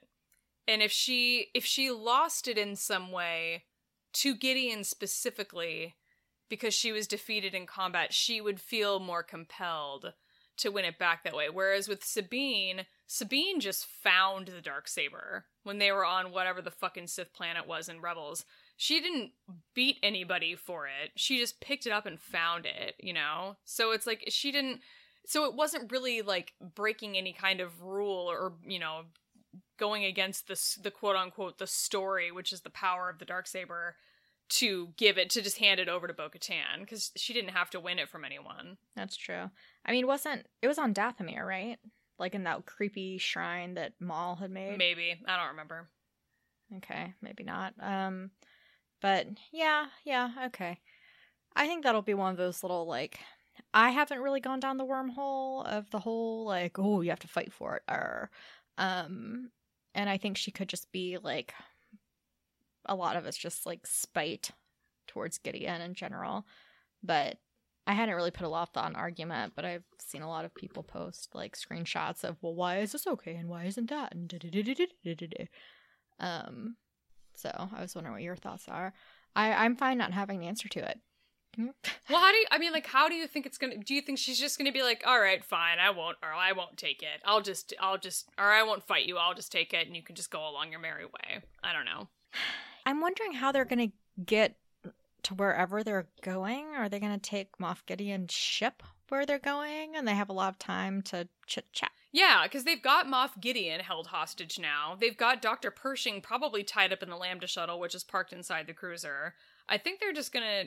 And 0.68 0.82
if 0.82 0.92
she 0.92 1.48
if 1.54 1.66
she 1.66 1.90
lost 1.90 2.48
it 2.48 2.58
in 2.58 2.76
some 2.76 3.12
way 3.12 3.64
to 4.14 4.36
Gideon 4.36 4.84
specifically 4.84 5.96
because 6.50 6.74
she 6.74 6.92
was 6.92 7.08
defeated 7.08 7.54
in 7.54 7.66
combat, 7.66 8.14
she 8.14 8.42
would 8.42 8.60
feel 8.60 9.00
more 9.00 9.24
compelled 9.24 10.14
to 10.58 10.70
win 10.70 10.86
it 10.86 11.00
back 11.00 11.24
that 11.24 11.36
way. 11.36 11.50
Whereas 11.50 11.88
with 11.88 12.04
Sabine, 12.04 12.86
Sabine 13.08 13.60
just 13.60 13.86
found 13.86 14.48
the 14.48 14.62
dark 14.62 14.88
saber 14.88 15.46
when 15.64 15.78
they 15.78 15.92
were 15.92 16.06
on 16.06 16.32
whatever 16.32 16.62
the 16.62 16.72
fucking 16.72 17.08
Sith 17.08 17.34
planet 17.34 17.68
was 17.68 17.88
in 17.88 18.02
Rebels. 18.02 18.46
She 18.82 19.02
didn't 19.02 19.32
beat 19.76 19.98
anybody 20.02 20.56
for 20.56 20.88
it. 20.88 21.12
She 21.18 21.38
just 21.38 21.60
picked 21.60 21.86
it 21.86 21.92
up 21.92 22.06
and 22.06 22.18
found 22.18 22.66
it, 22.66 22.96
you 22.98 23.12
know? 23.12 23.58
So 23.66 23.92
it's 23.92 24.08
like 24.08 24.24
she 24.30 24.54
didn't 24.54 24.80
so 25.26 25.44
it 25.44 25.54
wasn't 25.54 25.92
really 25.92 26.22
like 26.22 26.54
breaking 26.76 27.18
any 27.18 27.34
kind 27.34 27.60
of 27.60 27.82
rule 27.82 28.32
or, 28.32 28.54
you 28.66 28.80
know, 28.80 29.02
going 29.78 30.06
against 30.06 30.48
the 30.48 30.58
the 30.82 30.92
quote 30.92 31.18
unquote 31.18 31.58
the 31.58 31.68
story, 31.68 32.32
which 32.32 32.54
is 32.54 32.62
the 32.62 32.70
power 32.70 33.10
of 33.10 33.20
the 33.20 33.26
dark 33.26 33.48
saber 33.48 33.98
to 34.48 34.94
give 34.96 35.18
it 35.18 35.30
to 35.32 35.42
just 35.42 35.58
hand 35.58 35.82
it 35.82 35.90
over 35.90 36.08
to 36.08 36.14
Bo-Katan 36.14 36.80
because 36.80 37.12
she 37.18 37.34
didn't 37.34 37.52
have 37.52 37.70
to 37.72 37.82
win 37.82 38.00
it 38.00 38.08
from 38.08 38.24
anyone. 38.24 38.78
That's 38.96 39.18
true. 39.18 39.52
I 39.86 39.92
mean, 39.92 40.06
it 40.06 40.08
wasn't 40.08 40.48
it 40.62 40.70
was 40.70 40.80
on 40.80 40.94
Dathomir, 40.94 41.46
right? 41.46 41.80
Like 42.18 42.34
in 42.34 42.46
that 42.46 42.66
creepy 42.66 43.18
shrine 43.18 43.74
that 43.74 43.92
Maul 44.00 44.38
had 44.38 44.52
made. 44.52 44.78
Maybe 44.78 45.20
I 45.28 45.36
don't 45.36 45.50
remember. 45.50 45.90
Okay, 46.78 47.14
maybe 47.22 47.44
not. 47.44 47.74
Um, 47.82 48.32
but 49.02 49.28
yeah, 49.52 49.88
yeah, 50.04 50.30
okay. 50.46 50.80
I 51.56 51.68
think 51.68 51.84
that'll 51.84 52.02
be 52.02 52.14
one 52.14 52.32
of 52.32 52.38
those 52.38 52.64
little 52.64 52.86
like. 52.86 53.20
I 53.74 53.90
haven't 53.90 54.22
really 54.22 54.40
gone 54.40 54.60
down 54.60 54.78
the 54.78 54.86
wormhole 54.86 55.66
of 55.66 55.90
the 55.92 56.00
whole 56.00 56.46
like, 56.46 56.80
oh, 56.80 57.02
you 57.02 57.10
have 57.10 57.20
to 57.20 57.28
fight 57.28 57.52
for 57.54 57.76
it, 57.78 57.84
or, 57.90 58.30
um, 58.78 59.52
and 59.94 60.10
I 60.10 60.18
think 60.18 60.38
she 60.38 60.52
could 60.52 60.70
just 60.70 60.92
be 60.92 61.18
like 61.22 61.54
a 62.86 62.96
lot 62.96 63.16
of 63.16 63.26
it's 63.26 63.38
just 63.38 63.66
like 63.66 63.86
spite 63.86 64.52
towards 65.08 65.38
Gideon 65.38 65.82
in 65.82 65.94
general. 65.94 66.46
But 67.04 67.38
I 67.88 67.94
hadn't 67.94 68.16
really 68.16 68.32
put 68.32 68.46
a 68.46 68.50
lot 68.50 68.64
of 68.64 68.70
thought 68.70 68.90
in 68.90 68.96
argument, 68.96 69.54
but 69.56 69.66
I've 69.66 69.84
seen 70.00 70.22
a 70.22 70.30
lot 70.30 70.46
of 70.46 70.54
people 70.54 70.84
post 70.84 71.34
like 71.34 71.58
screenshots 71.58 72.24
of, 72.24 72.38
well, 72.42 72.54
why 72.54 72.80
is 72.80 72.92
this 72.92 73.08
okay 73.08 73.36
and 73.36 73.50
why 73.50 73.66
isn't 73.66 73.90
that? 73.90 74.14
And 74.14 74.32
um, 76.20 76.76
so 77.42 77.70
I 77.76 77.82
was 77.82 77.96
wondering 77.96 78.14
what 78.14 78.24
your 78.24 78.36
thoughts 78.36 78.66
are. 78.68 78.94
I 79.36 79.54
I'm 79.54 79.76
fine 79.76 79.98
not 79.98 80.14
having 80.14 80.40
the 80.40 80.48
answer 80.48 80.68
to 80.70 80.80
it. 80.80 81.00
well, 81.58 82.20
how 82.20 82.32
do 82.32 82.38
you? 82.38 82.46
I 82.52 82.58
mean, 82.58 82.72
like, 82.72 82.88
how 82.88 83.10
do 83.10 83.16
you 83.16 83.28
think 83.28 83.46
it's 83.46 83.58
gonna? 83.58 83.78
Do 83.78 83.94
you 83.94 84.02
think 84.02 84.18
she's 84.18 84.40
just 84.40 84.58
gonna 84.58 84.72
be 84.72 84.84
like, 84.84 85.04
all 85.06 85.20
right, 85.20 85.44
fine, 85.44 85.80
I 85.80 85.90
won't, 85.90 86.18
or 86.22 86.32
I 86.32 86.52
won't 86.52 86.78
take 86.78 87.02
it. 87.02 87.22
I'll 87.26 87.42
just, 87.42 87.74
I'll 87.80 87.98
just, 87.98 88.30
or 88.38 88.46
I 88.46 88.64
won't 88.64 88.84
fight 88.84 89.08
you. 89.08 89.18
I'll 89.18 89.34
just 89.34 89.52
take 89.52 89.74
it, 89.74 89.88
and 89.88 89.96
you 89.96 90.04
can 90.04 90.16
just 90.16 90.32
go 90.32 90.48
along 90.48 90.72
your 90.72 90.80
merry 90.80 91.06
way. 91.06 91.42
I 91.64 91.74
don't 91.74 91.86
know. 91.86 92.08
I'm 92.86 93.02
wondering 93.02 93.34
how 93.34 93.52
they're 93.52 93.66
going 93.66 93.92
to 93.92 94.24
get 94.26 94.56
to 95.24 95.34
wherever 95.34 95.84
they're 95.84 96.08
going. 96.22 96.68
Are 96.76 96.90
they 96.90 97.00
going 97.00 97.18
to 97.18 97.30
take 97.30 97.58
Moff 97.58 97.86
Gideon's 97.86 98.34
ship 98.34 98.84
where 99.10 99.26
they're 99.26 99.40
going 99.40 99.96
and 99.96 100.08
they 100.08 100.16
have 100.16 100.30
a 100.30 100.34
lot 100.34 100.50
of 100.50 100.60
time 100.60 101.02
to 101.04 101.28
chit 101.46 101.66
chat? 101.74 101.92
Yeah, 102.12 102.44
because 102.44 102.64
they've 102.64 102.82
got 102.82 103.08
Moff 103.08 103.40
Gideon 103.40 103.82
held 103.82 104.08
hostage 104.08 104.58
now. 104.58 104.98
They've 105.00 105.16
got 105.16 105.42
Dr. 105.42 105.70
Pershing 105.70 106.22
probably 106.22 106.64
tied 106.64 106.92
up 106.92 107.04
in 107.04 107.10
the 107.10 107.16
Lambda 107.16 107.46
shuttle, 107.46 107.80
which 107.80 107.94
is 107.94 108.04
parked 108.04 108.34
inside 108.34 108.66
the 108.66 108.74
cruiser. 108.74 109.36
I 109.68 109.78
think 109.78 110.00
they're 110.00 110.14
just 110.14 110.34
gonna. 110.34 110.64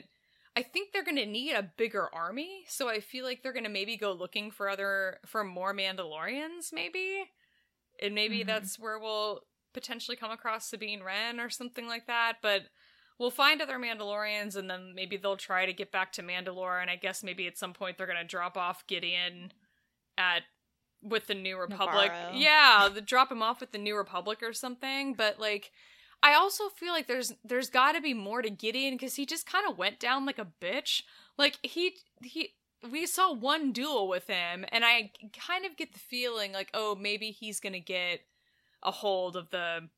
I 0.55 0.61
think 0.61 0.91
they're 0.91 1.03
gonna 1.03 1.25
need 1.25 1.53
a 1.53 1.71
bigger 1.77 2.09
army, 2.13 2.63
so 2.67 2.87
I 2.87 2.99
feel 2.99 3.25
like 3.25 3.43
they're 3.43 3.53
gonna 3.53 3.69
maybe 3.69 3.97
go 3.97 4.13
looking 4.13 4.51
for 4.51 4.69
other 4.69 5.17
for 5.25 5.43
more 5.43 5.73
Mandalorians, 5.73 6.71
maybe, 6.71 7.25
and 8.01 8.15
maybe 8.15 8.39
mm-hmm. 8.39 8.47
that's 8.47 8.79
where 8.79 8.99
we'll 8.99 9.41
potentially 9.73 10.15
come 10.15 10.31
across 10.31 10.67
Sabine 10.67 11.03
Wren 11.03 11.39
or 11.39 11.49
something 11.49 11.87
like 11.87 12.07
that, 12.07 12.37
but 12.41 12.63
we'll 13.19 13.31
find 13.31 13.61
other 13.61 13.77
Mandalorians 13.77 14.55
and 14.55 14.69
then 14.69 14.93
maybe 14.95 15.17
they'll 15.17 15.37
try 15.37 15.65
to 15.65 15.73
get 15.73 15.91
back 15.91 16.11
to 16.13 16.23
Mandalore 16.23 16.81
and 16.81 16.89
I 16.89 16.95
guess 16.95 17.23
maybe 17.23 17.47
at 17.47 17.57
some 17.57 17.73
point 17.73 17.97
they're 17.97 18.07
going 18.07 18.17
to 18.17 18.23
drop 18.23 18.57
off 18.57 18.85
Gideon 18.87 19.51
at 20.17 20.43
with 21.03 21.27
the 21.27 21.35
New 21.35 21.57
Republic. 21.57 22.11
Nevarro. 22.11 22.31
Yeah, 22.33 22.89
the 22.93 23.01
drop 23.01 23.31
him 23.31 23.41
off 23.41 23.59
with 23.59 23.71
the 23.71 23.77
New 23.77 23.95
Republic 23.95 24.41
or 24.41 24.53
something, 24.53 25.13
but 25.13 25.39
like 25.39 25.71
I 26.21 26.33
also 26.33 26.69
feel 26.69 26.93
like 26.93 27.07
there's 27.07 27.33
there's 27.43 27.69
got 27.69 27.91
to 27.93 28.01
be 28.01 28.13
more 28.13 28.41
to 28.41 28.49
Gideon 28.49 28.97
cuz 28.97 29.15
he 29.15 29.25
just 29.25 29.45
kind 29.45 29.67
of 29.69 29.77
went 29.77 29.99
down 29.99 30.25
like 30.25 30.39
a 30.39 30.47
bitch. 30.61 31.03
Like 31.37 31.57
he 31.61 31.97
he 32.21 32.53
we 32.89 33.05
saw 33.05 33.31
one 33.33 33.71
duel 33.71 34.07
with 34.07 34.27
him 34.27 34.65
and 34.69 34.83
I 34.85 35.11
kind 35.33 35.65
of 35.65 35.77
get 35.77 35.93
the 35.93 35.99
feeling 35.99 36.53
like 36.53 36.69
oh 36.73 36.95
maybe 36.95 37.31
he's 37.31 37.59
going 37.59 37.73
to 37.73 37.79
get 37.79 38.21
a 38.81 38.91
hold 38.91 39.35
of 39.35 39.49
the 39.49 39.89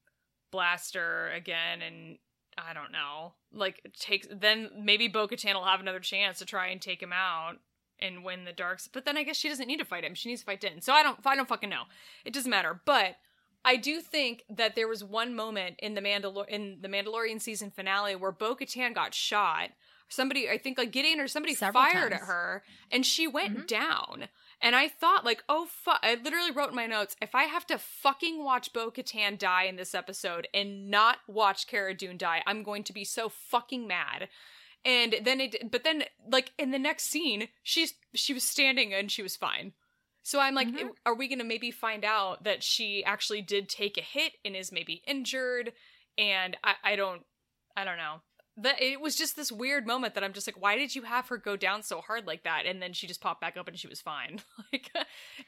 blaster 0.51 1.29
again 1.29 1.81
and 1.81 2.17
I 2.57 2.73
don't 2.73 2.91
know. 2.91 3.33
Like 3.51 3.81
take 3.97 4.27
then 4.39 4.69
maybe 4.77 5.07
Bo 5.07 5.27
Katan 5.27 5.53
will 5.53 5.65
have 5.65 5.79
another 5.79 5.99
chance 5.99 6.39
to 6.39 6.45
try 6.45 6.67
and 6.67 6.81
take 6.81 7.01
him 7.01 7.13
out 7.13 7.57
and 7.99 8.23
win 8.23 8.45
the 8.45 8.53
darks. 8.53 8.87
But 8.87 9.05
then 9.05 9.17
I 9.17 9.23
guess 9.23 9.37
she 9.37 9.49
doesn't 9.49 9.67
need 9.67 9.79
to 9.79 9.85
fight 9.85 10.03
him. 10.03 10.15
She 10.15 10.29
needs 10.29 10.41
to 10.41 10.45
fight 10.45 10.61
Din. 10.61 10.81
So 10.81 10.93
I 10.93 11.03
don't 11.03 11.19
I 11.25 11.35
don't 11.35 11.47
fucking 11.47 11.69
know. 11.69 11.83
It 12.23 12.33
doesn't 12.33 12.49
matter. 12.49 12.79
But 12.85 13.15
I 13.63 13.77
do 13.77 13.99
think 13.99 14.43
that 14.49 14.75
there 14.75 14.87
was 14.87 15.03
one 15.03 15.35
moment 15.35 15.77
in 15.79 15.95
the 15.95 16.01
Mandalor 16.01 16.47
in 16.47 16.77
the 16.81 16.87
Mandalorian 16.87 17.41
season 17.41 17.71
finale 17.71 18.15
where 18.15 18.31
Bo 18.31 18.55
Katan 18.55 18.93
got 18.93 19.13
shot. 19.13 19.69
Somebody, 20.07 20.47
I 20.47 20.59
think 20.59 20.77
like 20.77 20.91
Gideon 20.91 21.19
or 21.19 21.27
somebody 21.27 21.55
Several 21.55 21.83
fired 21.83 22.11
times. 22.11 22.21
at 22.21 22.27
her 22.27 22.63
and 22.91 23.03
she 23.03 23.27
went 23.27 23.57
mm-hmm. 23.57 23.65
down. 23.65 24.27
And 24.61 24.75
I 24.75 24.87
thought, 24.87 25.25
like, 25.25 25.43
oh, 25.49 25.67
fuck. 25.69 25.99
I 26.01 26.15
literally 26.15 26.51
wrote 26.51 26.69
in 26.69 26.75
my 26.75 26.85
notes 26.87 27.15
if 27.21 27.35
I 27.35 27.43
have 27.43 27.65
to 27.67 27.77
fucking 27.77 28.43
watch 28.43 28.71
Bo 28.71 28.91
Katan 28.91 29.37
die 29.37 29.63
in 29.63 29.75
this 29.75 29.93
episode 29.93 30.47
and 30.53 30.89
not 30.89 31.17
watch 31.27 31.67
Cara 31.67 31.93
Dune 31.93 32.17
die, 32.17 32.41
I'm 32.45 32.63
going 32.63 32.83
to 32.83 32.93
be 32.93 33.03
so 33.03 33.29
fucking 33.29 33.87
mad. 33.87 34.29
And 34.86 35.15
then 35.23 35.41
it, 35.41 35.71
but 35.71 35.83
then, 35.83 36.03
like, 36.31 36.51
in 36.59 36.71
the 36.71 36.79
next 36.79 37.05
scene, 37.05 37.47
she's, 37.63 37.93
she 38.13 38.33
was 38.33 38.43
standing 38.43 38.93
and 38.93 39.11
she 39.11 39.23
was 39.23 39.36
fine. 39.36 39.73
So 40.21 40.39
I'm 40.39 40.55
like, 40.55 40.67
mm-hmm. 40.67 40.89
are 41.05 41.15
we 41.15 41.27
going 41.27 41.39
to 41.39 41.45
maybe 41.45 41.71
find 41.71 42.05
out 42.05 42.43
that 42.43 42.63
she 42.63 43.03
actually 43.03 43.41
did 43.41 43.67
take 43.67 43.97
a 43.97 44.01
hit 44.01 44.33
and 44.43 44.55
is 44.55 44.71
maybe 44.71 45.01
injured? 45.07 45.73
And 46.17 46.55
I, 46.63 46.73
I 46.83 46.95
don't, 46.95 47.23
I 47.75 47.83
don't 47.83 47.97
know 47.97 48.21
that 48.57 48.81
it 48.81 49.01
was 49.01 49.15
just 49.15 49.36
this 49.36 49.51
weird 49.51 49.86
moment 49.86 50.13
that 50.15 50.23
I'm 50.23 50.33
just 50.33 50.47
like, 50.47 50.61
why 50.61 50.77
did 50.77 50.95
you 50.95 51.01
have 51.01 51.27
her 51.27 51.38
go 51.38 51.57
down 51.57 51.83
so 51.83 51.99
hard 51.99 52.25
like 52.25 52.43
that? 52.43 52.65
And 52.65 52.81
then 52.81 52.93
she 52.93 53.05
just 53.05 53.21
popped 53.21 53.41
back 53.41 53.57
up 53.57 53.67
and 53.67 53.77
she 53.77 53.88
was 53.88 53.99
fine. 53.99 54.39
like, 54.73 54.89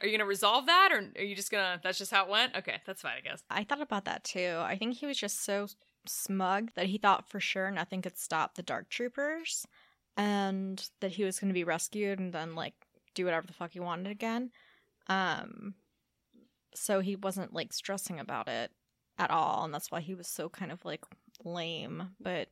are 0.01 0.07
you 0.07 0.17
gonna 0.17 0.27
resolve 0.27 0.65
that, 0.65 0.89
or 0.91 1.03
are 1.19 1.23
you 1.23 1.35
just 1.35 1.51
gonna? 1.51 1.79
That's 1.83 1.97
just 1.97 2.11
how 2.11 2.25
it 2.25 2.29
went. 2.29 2.55
Okay, 2.57 2.81
that's 2.85 3.01
fine, 3.01 3.13
I 3.17 3.21
guess. 3.21 3.43
I 3.49 3.63
thought 3.63 3.81
about 3.81 4.05
that 4.05 4.23
too. 4.23 4.57
I 4.59 4.77
think 4.77 4.95
he 4.95 5.05
was 5.05 5.17
just 5.17 5.43
so 5.45 5.67
smug 6.09 6.71
that 6.75 6.87
he 6.87 6.97
thought 6.97 7.29
for 7.29 7.39
sure 7.39 7.71
nothing 7.71 8.01
could 8.01 8.17
stop 8.17 8.55
the 8.55 8.63
Dark 8.63 8.89
Troopers, 8.89 9.65
and 10.15 10.89
that 10.99 11.11
he 11.11 11.23
was 11.23 11.39
gonna 11.39 11.53
be 11.53 11.63
rescued 11.63 12.19
and 12.19 12.33
then 12.33 12.55
like 12.55 12.75
do 13.13 13.25
whatever 13.25 13.47
the 13.47 13.53
fuck 13.53 13.71
he 13.71 13.79
wanted 13.79 14.11
again. 14.11 14.51
Um, 15.07 15.75
so 16.75 16.99
he 16.99 17.15
wasn't 17.15 17.53
like 17.53 17.73
stressing 17.73 18.19
about 18.19 18.47
it 18.47 18.71
at 19.17 19.31
all, 19.31 19.63
and 19.63 19.73
that's 19.73 19.91
why 19.91 20.01
he 20.01 20.15
was 20.15 20.27
so 20.27 20.49
kind 20.49 20.71
of 20.71 20.85
like 20.85 21.03
lame, 21.43 22.09
but 22.19 22.49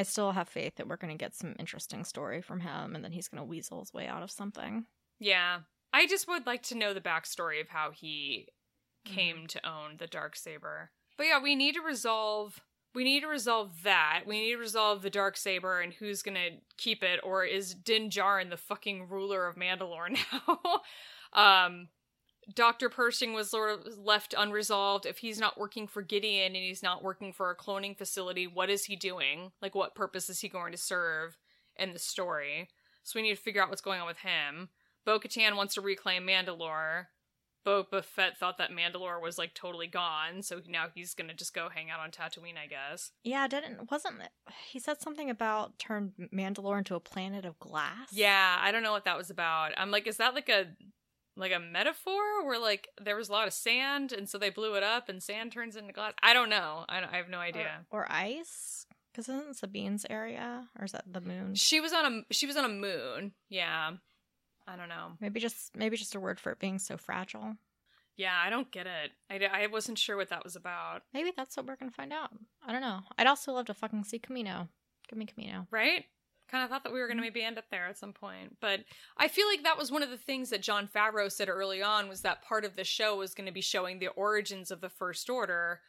I 0.00 0.02
still 0.02 0.32
have 0.32 0.48
faith 0.48 0.76
that 0.76 0.88
we're 0.88 0.96
going 0.96 1.12
to 1.12 1.22
get 1.22 1.34
some 1.34 1.54
interesting 1.58 2.04
story 2.04 2.40
from 2.40 2.60
him 2.60 2.94
and 2.94 3.04
then 3.04 3.12
he's 3.12 3.28
going 3.28 3.42
to 3.42 3.44
weasel 3.44 3.80
his 3.80 3.92
way 3.92 4.06
out 4.06 4.22
of 4.22 4.30
something. 4.30 4.86
Yeah. 5.18 5.58
I 5.92 6.06
just 6.06 6.26
would 6.26 6.46
like 6.46 6.62
to 6.64 6.74
know 6.74 6.94
the 6.94 7.02
backstory 7.02 7.60
of 7.60 7.68
how 7.68 7.90
he 7.90 8.48
came 9.04 9.36
mm-hmm. 9.36 9.46
to 9.46 9.68
own 9.68 9.96
the 9.98 10.06
dark 10.06 10.36
saber. 10.36 10.90
But 11.20 11.26
yeah, 11.26 11.42
we 11.42 11.54
need 11.54 11.74
to 11.74 11.82
resolve 11.82 12.62
we 12.94 13.04
need 13.04 13.20
to 13.20 13.26
resolve 13.26 13.82
that. 13.82 14.22
We 14.26 14.40
need 14.40 14.52
to 14.52 14.56
resolve 14.56 15.02
the 15.02 15.10
dark 15.10 15.36
saber 15.36 15.82
and 15.82 15.92
who's 15.92 16.22
going 16.22 16.34
to 16.34 16.56
keep 16.78 17.02
it 17.02 17.20
or 17.22 17.44
is 17.44 17.74
Din 17.74 18.08
Djarin 18.08 18.48
the 18.48 18.56
fucking 18.56 19.06
ruler 19.06 19.46
of 19.46 19.54
Mandalore 19.54 20.16
now? 20.48 20.80
um 21.34 21.88
Dr. 22.54 22.88
Pershing 22.88 23.34
was 23.34 23.50
sort 23.50 23.70
of 23.70 23.98
left 23.98 24.34
unresolved. 24.36 25.04
If 25.04 25.18
he's 25.18 25.38
not 25.38 25.60
working 25.60 25.86
for 25.86 26.00
Gideon 26.00 26.56
and 26.56 26.64
he's 26.64 26.82
not 26.82 27.04
working 27.04 27.34
for 27.34 27.50
a 27.50 27.56
cloning 27.56 27.98
facility, 27.98 28.46
what 28.46 28.70
is 28.70 28.86
he 28.86 28.96
doing? 28.96 29.52
Like, 29.60 29.74
what 29.74 29.94
purpose 29.94 30.30
is 30.30 30.40
he 30.40 30.48
going 30.48 30.72
to 30.72 30.78
serve 30.78 31.36
in 31.76 31.92
the 31.92 31.98
story? 31.98 32.70
So 33.02 33.18
we 33.18 33.22
need 33.22 33.36
to 33.36 33.42
figure 33.42 33.62
out 33.62 33.68
what's 33.68 33.82
going 33.82 34.00
on 34.00 34.06
with 34.06 34.20
him. 34.20 34.70
Bo 35.04 35.20
Katan 35.20 35.54
wants 35.54 35.74
to 35.74 35.82
reclaim 35.82 36.26
Mandalore. 36.26 37.08
Boba 37.66 38.02
Fett 38.02 38.38
thought 38.38 38.58
that 38.58 38.70
Mandalore 38.70 39.20
was 39.20 39.38
like 39.38 39.54
totally 39.54 39.86
gone, 39.86 40.42
so 40.42 40.60
now 40.66 40.86
he's 40.94 41.14
gonna 41.14 41.34
just 41.34 41.54
go 41.54 41.68
hang 41.68 41.90
out 41.90 42.00
on 42.00 42.10
Tatooine, 42.10 42.56
I 42.62 42.66
guess. 42.66 43.12
Yeah, 43.22 43.46
didn't 43.48 43.90
wasn't 43.90 44.16
he 44.68 44.78
said 44.78 45.00
something 45.00 45.30
about 45.30 45.78
turn 45.78 46.12
Mandalore 46.32 46.78
into 46.78 46.94
a 46.94 47.00
planet 47.00 47.44
of 47.44 47.58
glass? 47.58 48.08
Yeah, 48.12 48.58
I 48.60 48.72
don't 48.72 48.82
know 48.82 48.92
what 48.92 49.04
that 49.04 49.18
was 49.18 49.30
about. 49.30 49.72
I'm 49.76 49.90
like, 49.90 50.06
is 50.06 50.16
that 50.16 50.34
like 50.34 50.48
a 50.48 50.68
like 51.36 51.52
a 51.52 51.58
metaphor 51.58 52.44
where 52.46 52.58
like 52.58 52.88
there 53.00 53.16
was 53.16 53.28
a 53.28 53.32
lot 53.32 53.46
of 53.46 53.52
sand 53.52 54.12
and 54.12 54.28
so 54.28 54.38
they 54.38 54.50
blew 54.50 54.74
it 54.74 54.82
up 54.82 55.08
and 55.08 55.22
sand 55.22 55.52
turns 55.52 55.76
into 55.76 55.92
glass 55.92 56.12
i 56.22 56.32
don't 56.32 56.50
know 56.50 56.84
i, 56.88 57.00
I 57.00 57.16
have 57.16 57.28
no 57.28 57.38
idea 57.38 57.86
or, 57.90 58.00
or 58.02 58.12
ice 58.12 58.84
because 59.12 59.28
isn't 59.28 59.56
sabine's 59.56 60.04
area 60.10 60.68
or 60.78 60.84
is 60.84 60.92
that 60.92 61.04
the 61.10 61.20
moon 61.20 61.54
she 61.54 61.80
was 61.80 61.92
on 61.92 62.04
a 62.04 62.34
she 62.34 62.46
was 62.46 62.56
on 62.56 62.64
a 62.64 62.68
moon 62.68 63.32
yeah 63.48 63.92
i 64.66 64.76
don't 64.76 64.88
know 64.88 65.12
maybe 65.20 65.40
just 65.40 65.76
maybe 65.76 65.96
just 65.96 66.14
a 66.14 66.20
word 66.20 66.38
for 66.38 66.52
it 66.52 66.58
being 66.58 66.78
so 66.78 66.96
fragile 66.96 67.56
yeah 68.16 68.36
i 68.44 68.50
don't 68.50 68.70
get 68.70 68.86
it 68.86 69.12
i, 69.30 69.64
I 69.64 69.66
wasn't 69.66 69.98
sure 69.98 70.16
what 70.16 70.30
that 70.30 70.44
was 70.44 70.56
about 70.56 71.02
maybe 71.12 71.32
that's 71.36 71.56
what 71.56 71.66
we're 71.66 71.76
gonna 71.76 71.90
find 71.90 72.12
out 72.12 72.30
i 72.66 72.72
don't 72.72 72.82
know 72.82 73.00
i'd 73.18 73.26
also 73.26 73.52
love 73.52 73.66
to 73.66 73.74
fucking 73.74 74.04
see 74.04 74.18
Camino. 74.18 74.68
give 75.08 75.18
me 75.18 75.26
Camino. 75.26 75.66
right 75.70 76.04
kind 76.50 76.64
of 76.64 76.70
thought 76.70 76.82
that 76.84 76.92
we 76.92 77.00
were 77.00 77.06
going 77.06 77.16
to 77.16 77.22
mm-hmm. 77.22 77.34
maybe 77.34 77.44
end 77.44 77.58
up 77.58 77.70
there 77.70 77.86
at 77.86 77.98
some 77.98 78.12
point. 78.12 78.56
But 78.60 78.80
I 79.16 79.28
feel 79.28 79.46
like 79.46 79.62
that 79.62 79.78
was 79.78 79.92
one 79.92 80.02
of 80.02 80.10
the 80.10 80.16
things 80.16 80.50
that 80.50 80.62
Jon 80.62 80.88
Favreau 80.88 81.30
said 81.30 81.48
early 81.48 81.82
on 81.82 82.08
was 82.08 82.22
that 82.22 82.42
part 82.42 82.64
of 82.64 82.76
the 82.76 82.84
show 82.84 83.16
was 83.16 83.34
going 83.34 83.46
to 83.46 83.52
be 83.52 83.60
showing 83.60 83.98
the 83.98 84.08
origins 84.08 84.70
of 84.70 84.80
the 84.80 84.88
First 84.88 85.30
Order. 85.30 85.80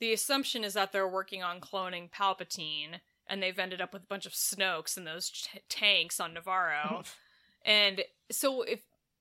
The 0.00 0.12
assumption 0.12 0.64
is 0.64 0.74
that 0.74 0.92
they're 0.92 1.08
working 1.08 1.42
on 1.42 1.60
cloning 1.60 2.10
Palpatine, 2.10 3.00
and 3.26 3.42
they've 3.42 3.58
ended 3.58 3.80
up 3.80 3.92
with 3.92 4.04
a 4.04 4.08
bunch 4.08 4.26
of 4.26 4.32
Snokes 4.32 4.96
and 4.96 5.06
those 5.06 5.30
t- 5.30 5.60
tanks 5.68 6.20
on 6.20 6.34
Nevarro. 6.34 7.06
and 7.64 8.02
so 8.30 8.62
if 8.62 8.80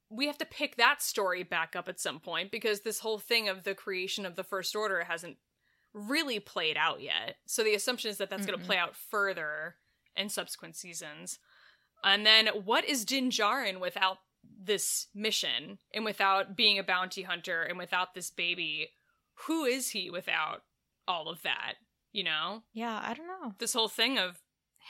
we 0.09 0.27
have 0.27 0.37
to 0.37 0.45
pick 0.45 0.75
that 0.77 1.01
story 1.01 1.43
back 1.43 1.75
up 1.75 1.89
at 1.89 1.99
some 1.99 2.19
point 2.19 2.51
because 2.51 2.81
this 2.81 2.99
whole 2.99 3.17
thing 3.17 3.49
of 3.49 3.63
the 3.63 3.73
creation 3.73 4.25
of 4.25 4.35
the 4.35 4.43
First 4.43 4.75
Order 4.75 5.03
hasn't 5.03 5.37
really 5.93 6.39
played 6.39 6.77
out 6.77 7.01
yet. 7.01 7.37
So 7.47 7.63
the 7.63 7.73
assumption 7.73 8.11
is 8.11 8.17
that 8.17 8.29
that's 8.29 8.45
going 8.45 8.59
to 8.59 8.65
play 8.65 8.77
out 8.77 8.95
further 8.95 9.75
in 10.15 10.29
subsequent 10.29 10.75
seasons. 10.75 11.39
And 12.03 12.25
then 12.25 12.47
what 12.47 12.85
is 12.85 13.05
Din 13.05 13.29
Djarin 13.29 13.79
without 13.79 14.17
this 14.61 15.07
mission 15.15 15.79
and 15.93 16.05
without 16.05 16.55
being 16.55 16.77
a 16.77 16.83
bounty 16.83 17.23
hunter 17.23 17.63
and 17.63 17.77
without 17.77 18.13
this 18.13 18.29
baby? 18.29 18.89
Who 19.47 19.65
is 19.65 19.89
he 19.89 20.09
without 20.09 20.61
all 21.07 21.29
of 21.29 21.41
that? 21.41 21.75
You 22.11 22.25
know? 22.25 22.63
Yeah, 22.73 23.01
I 23.03 23.13
don't 23.13 23.27
know. 23.27 23.53
This 23.57 23.73
whole 23.73 23.89
thing 23.89 24.19
of 24.19 24.39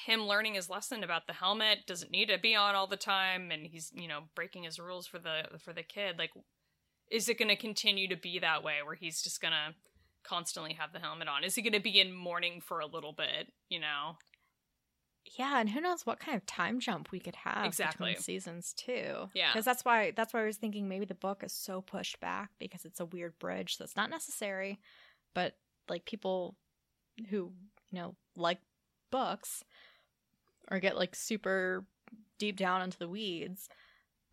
him 0.05 0.27
learning 0.27 0.55
his 0.55 0.69
lesson 0.69 1.03
about 1.03 1.25
the 1.25 1.33
helmet 1.33 1.79
doesn't 1.87 2.11
need 2.11 2.27
to 2.27 2.37
be 2.37 2.53
on 2.55 2.75
all 2.75 2.87
the 2.87 2.97
time 2.97 3.49
and 3.51 3.65
he's, 3.65 3.91
you 3.95 4.07
know, 4.07 4.21
breaking 4.35 4.63
his 4.63 4.79
rules 4.79 5.07
for 5.07 5.19
the 5.19 5.43
for 5.59 5.71
the 5.71 5.83
kid. 5.83 6.17
Like 6.17 6.31
is 7.11 7.29
it 7.29 7.37
going 7.37 7.49
to 7.49 7.55
continue 7.55 8.07
to 8.09 8.17
be 8.17 8.39
that 8.39 8.63
way 8.63 8.77
where 8.83 8.95
he's 8.95 9.21
just 9.21 9.41
going 9.41 9.51
to 9.51 9.75
constantly 10.23 10.73
have 10.73 10.91
the 10.91 10.99
helmet 10.99 11.27
on? 11.27 11.43
Is 11.43 11.55
he 11.55 11.61
going 11.61 11.73
to 11.73 11.79
be 11.79 11.99
in 11.99 12.13
mourning 12.13 12.61
for 12.61 12.79
a 12.79 12.87
little 12.87 13.13
bit, 13.13 13.51
you 13.69 13.79
know? 13.79 14.17
Yeah, 15.39 15.59
and 15.59 15.69
who 15.69 15.81
knows 15.81 16.05
what 16.05 16.19
kind 16.19 16.35
of 16.35 16.45
time 16.45 16.79
jump 16.79 17.11
we 17.11 17.19
could 17.19 17.35
have 17.35 17.65
Exactly. 17.65 18.09
between 18.09 18.23
seasons 18.23 18.73
too. 18.73 19.29
Yeah. 19.33 19.51
because 19.51 19.65
that's 19.65 19.83
why 19.83 20.13
that's 20.15 20.33
why 20.33 20.41
I 20.41 20.45
was 20.45 20.57
thinking 20.57 20.87
maybe 20.87 21.05
the 21.05 21.15
book 21.15 21.43
is 21.43 21.53
so 21.53 21.81
pushed 21.81 22.19
back 22.19 22.49
because 22.59 22.85
it's 22.85 22.99
a 22.99 23.05
weird 23.05 23.37
bridge 23.39 23.77
that's 23.77 23.95
not 23.95 24.09
necessary, 24.09 24.79
but 25.33 25.53
like 25.89 26.05
people 26.05 26.55
who 27.29 27.53
you 27.91 27.99
know 27.99 28.15
like 28.35 28.59
books 29.11 29.63
or 30.69 30.79
get 30.79 30.97
like 30.97 31.15
super 31.15 31.85
deep 32.39 32.57
down 32.57 32.81
into 32.81 32.97
the 32.97 33.09
weeds. 33.09 33.69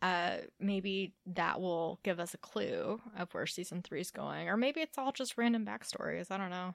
Uh, 0.01 0.39
maybe 0.59 1.15
that 1.27 1.61
will 1.61 2.01
give 2.03 2.19
us 2.19 2.35
a 2.35 2.39
clue 2.39 3.01
of 3.17 3.33
where 3.33 3.47
season 3.47 3.83
three 3.83 4.01
is 4.01 4.11
going, 4.11 4.49
or 4.49 4.57
maybe 4.57 4.81
it's 4.81 4.99
all 4.99 5.13
just 5.13 5.39
random 5.39 5.65
backstories. 5.65 6.31
I 6.31 6.39
don't 6.39 6.51
know. 6.51 6.75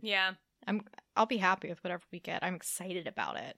Yeah. 0.00 0.32
I'm. 0.66 0.82
I'll 1.14 1.26
be 1.26 1.36
happy 1.36 1.68
with 1.68 1.84
whatever 1.84 2.02
we 2.10 2.20
get. 2.20 2.42
I'm 2.42 2.54
excited 2.54 3.06
about 3.06 3.36
it, 3.36 3.56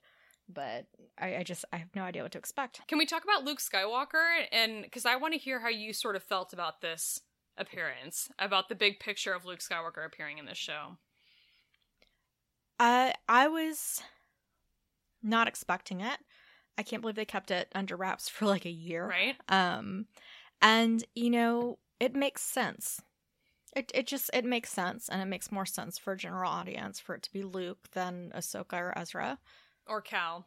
but 0.49 0.87
I, 1.19 1.37
I 1.37 1.43
just 1.45 1.65
I 1.73 1.77
have 1.77 1.95
no 1.95 2.03
idea 2.03 2.23
what 2.23 2.33
to 2.33 2.39
expect. 2.39 2.81
Can 2.89 2.99
we 2.99 3.07
talk 3.07 3.23
about 3.23 3.45
Luke 3.45 3.61
Skywalker? 3.61 4.45
And 4.51 4.83
because 4.83 5.07
I 5.07 5.15
want 5.15 5.35
to 5.35 5.39
hear 5.39 5.61
how 5.61 5.69
you 5.69 5.93
sort 5.93 6.17
of 6.17 6.25
felt 6.25 6.53
about 6.53 6.81
this 6.81 7.21
appearance, 7.57 8.29
about 8.39 8.69
the 8.69 8.75
big 8.75 8.99
picture 8.99 9.33
of 9.33 9.45
Luke 9.45 9.61
Skywalker 9.61 10.05
appearing 10.05 10.39
in 10.39 10.47
this 10.47 10.59
show. 10.59 10.99
I 12.79 13.15
I 13.29 13.49
was 13.49 14.03
not 15.27 15.49
expecting 15.49 16.01
it. 16.01 16.19
I 16.79 16.83
can't 16.83 17.01
believe 17.01 17.17
they 17.17 17.25
kept 17.25 17.51
it 17.51 17.69
under 17.75 17.97
wraps 17.97 18.29
for 18.29 18.47
like 18.47 18.65
a 18.65 18.71
year. 18.71 19.07
Right? 19.07 19.37
Um, 19.49 20.07
and 20.61 21.05
you 21.15 21.31
know 21.31 21.79
it 22.01 22.15
makes 22.15 22.43
sense. 22.43 23.01
It 23.75 23.91
it 23.95 24.07
just 24.07 24.31
it 24.33 24.45
makes 24.45 24.71
sense, 24.71 25.09
and 25.09 25.21
it 25.21 25.27
makes 25.27 25.53
more 25.53 25.67
sense 25.67 25.99
for 25.99 26.13
a 26.15 26.17
general 26.17 26.51
audience 26.51 26.99
for 26.99 27.15
it 27.15 27.23
to 27.25 27.33
be 27.33 27.43
Luke 27.43 27.89
than 27.93 28.33
Ahsoka 28.35 28.75
or 28.75 28.99
Ezra. 28.99 29.39
Or 29.87 30.01
Cal. 30.01 30.47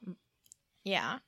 Yeah. 0.84 1.20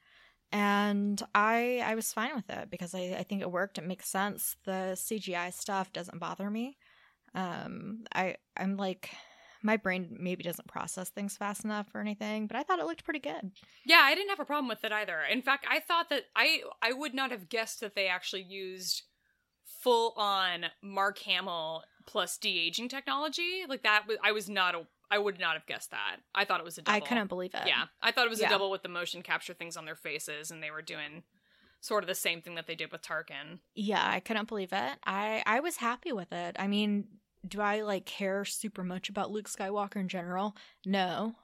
And 0.52 1.22
I 1.34 1.82
I 1.86 1.96
was 1.96 2.12
fine 2.12 2.36
with 2.36 2.50
it 2.50 2.70
because 2.70 2.94
I, 2.94 3.16
I 3.20 3.24
think 3.24 3.42
it 3.42 3.52
worked. 3.52 3.78
It 3.78 3.88
makes 3.88 4.10
sense. 4.10 4.58
The 4.66 4.96
CGI 4.96 5.52
stuff 5.52 5.94
doesn't 5.94 6.20
bother 6.20 6.50
me. 6.50 6.78
Um 7.36 8.04
I 8.14 8.36
I'm 8.58 8.76
like 8.76 9.12
my 9.64 9.78
brain 9.78 10.18
maybe 10.20 10.44
doesn't 10.44 10.68
process 10.68 11.10
things 11.10 11.38
fast 11.38 11.64
enough 11.64 11.88
or 11.94 12.02
anything, 12.02 12.48
but 12.48 12.56
I 12.58 12.64
thought 12.64 12.80
it 12.80 12.86
looked 12.86 13.04
pretty 13.04 13.20
good. 13.20 13.52
Yeah, 13.86 14.02
I 14.04 14.16
didn't 14.16 14.30
have 14.30 14.40
a 14.40 14.46
problem 14.46 14.68
with 14.68 14.84
it 14.84 14.92
either. 14.92 15.20
In 15.32 15.42
fact, 15.42 15.66
I 15.70 15.80
thought 15.80 16.10
that 16.10 16.24
I 16.36 16.62
I 16.82 16.94
would 16.94 17.14
not 17.14 17.32
have 17.32 17.50
guessed 17.50 17.80
that 17.82 17.96
they 17.96 18.08
actually 18.08 18.44
used 18.44 19.04
full 19.64 20.14
on 20.18 20.66
Mark 20.82 21.20
Hamill 21.20 21.84
plus 22.06 22.38
de 22.38 22.58
aging 22.60 22.90
technology. 22.90 23.64
Like 23.68 23.84
that 23.84 24.08
was 24.08 24.18
I 24.24 24.32
was 24.32 24.50
not 24.50 24.76
a 24.76 24.88
I 25.10 25.18
would 25.18 25.40
not 25.40 25.54
have 25.56 25.66
guessed 25.66 25.92
that. 25.92 26.18
I 26.34 26.46
thought 26.46 26.60
it 26.62 26.64
was 26.66 26.78
a 26.78 26.82
double. 26.84 26.96
I 26.96 27.02
couldn't 27.06 27.28
believe 27.28 27.54
it. 27.54 27.68
Yeah, 27.68 27.86
I 28.02 28.12
thought 28.12 28.26
it 28.26 28.30
was 28.30 28.40
Yeah. 28.40 28.48
a 28.48 28.50
double 28.50 28.72
with 28.72 28.82
the 28.82 28.90
motion 28.90 29.22
capture 29.22 29.54
things 29.54 29.76
on 29.76 29.84
their 29.86 29.96
faces, 29.96 30.52
and 30.52 30.64
they 30.64 30.72
were 30.72 30.82
doing 30.82 31.24
sort 31.82 32.04
of 32.04 32.08
the 32.08 32.16
same 32.16 32.42
thing 32.42 32.56
that 32.56 32.66
they 32.68 32.76
did 32.76 32.92
with 32.92 33.02
Tarkin. 33.02 33.60
Yeah, 33.76 34.08
I 34.08 34.20
couldn't 34.22 34.48
believe 34.48 34.72
it. 34.72 35.00
I 35.06 35.44
I 35.46 35.60
was 35.60 35.78
happy 35.78 36.14
with 36.14 36.32
it. 36.32 36.56
I 36.60 36.68
mean, 36.68 37.08
do 37.48 37.62
I 37.62 37.82
like 37.82 38.06
care 38.06 38.46
super 38.46 38.84
much 38.84 39.10
about 39.10 39.32
Luke 39.32 39.50
Skywalker 39.50 39.98
in 39.98 40.08
general? 40.08 40.56
No. 40.86 41.36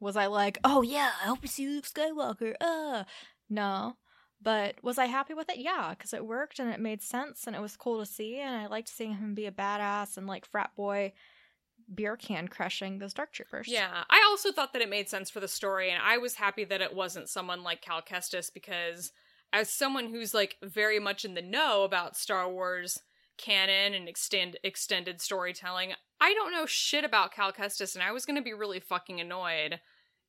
Was 0.00 0.16
I 0.16 0.26
like, 0.26 0.58
"Oh 0.64 0.82
yeah, 0.82 1.12
I 1.22 1.26
hope 1.26 1.42
you 1.42 1.48
see 1.48 1.66
Luke 1.66 1.86
Skywalker." 1.86 2.54
Uh, 2.60 3.04
no. 3.48 3.96
But 4.40 4.76
was 4.84 4.98
I 4.98 5.06
happy 5.06 5.34
with 5.34 5.48
it? 5.50 5.58
Yeah, 5.58 5.92
cuz 5.98 6.12
it 6.12 6.24
worked 6.24 6.60
and 6.60 6.70
it 6.70 6.80
made 6.80 7.02
sense 7.02 7.46
and 7.46 7.56
it 7.56 7.62
was 7.62 7.76
cool 7.76 7.98
to 7.98 8.06
see 8.06 8.38
and 8.38 8.54
I 8.54 8.66
liked 8.66 8.88
seeing 8.88 9.14
him 9.16 9.34
be 9.34 9.46
a 9.46 9.52
badass 9.52 10.16
and 10.16 10.26
like 10.28 10.46
frat 10.46 10.70
boy 10.76 11.12
beer 11.92 12.16
can 12.16 12.48
crushing 12.48 12.98
those 12.98 13.14
dark 13.14 13.32
troopers. 13.32 13.68
Yeah, 13.68 14.04
I 14.10 14.24
also 14.28 14.52
thought 14.52 14.72
that 14.72 14.82
it 14.82 14.90
made 14.90 15.08
sense 15.08 15.30
for 15.30 15.40
the 15.40 15.48
story, 15.48 15.90
and 15.90 16.02
I 16.02 16.18
was 16.18 16.34
happy 16.34 16.64
that 16.64 16.80
it 16.80 16.94
wasn't 16.94 17.28
someone 17.28 17.62
like 17.62 17.82
Cal 17.82 18.02
Kestis 18.02 18.52
because, 18.52 19.12
as 19.52 19.70
someone 19.70 20.06
who's 20.06 20.34
like 20.34 20.56
very 20.62 20.98
much 20.98 21.24
in 21.24 21.34
the 21.34 21.42
know 21.42 21.84
about 21.84 22.16
Star 22.16 22.48
Wars 22.50 23.00
canon 23.38 23.94
and 23.94 24.08
extend 24.08 24.58
extended 24.62 25.20
storytelling, 25.20 25.92
I 26.20 26.34
don't 26.34 26.52
know 26.52 26.66
shit 26.66 27.04
about 27.04 27.32
Cal 27.32 27.52
Kestis, 27.52 27.94
and 27.94 28.02
I 28.02 28.12
was 28.12 28.26
gonna 28.26 28.42
be 28.42 28.52
really 28.52 28.80
fucking 28.80 29.20
annoyed 29.20 29.80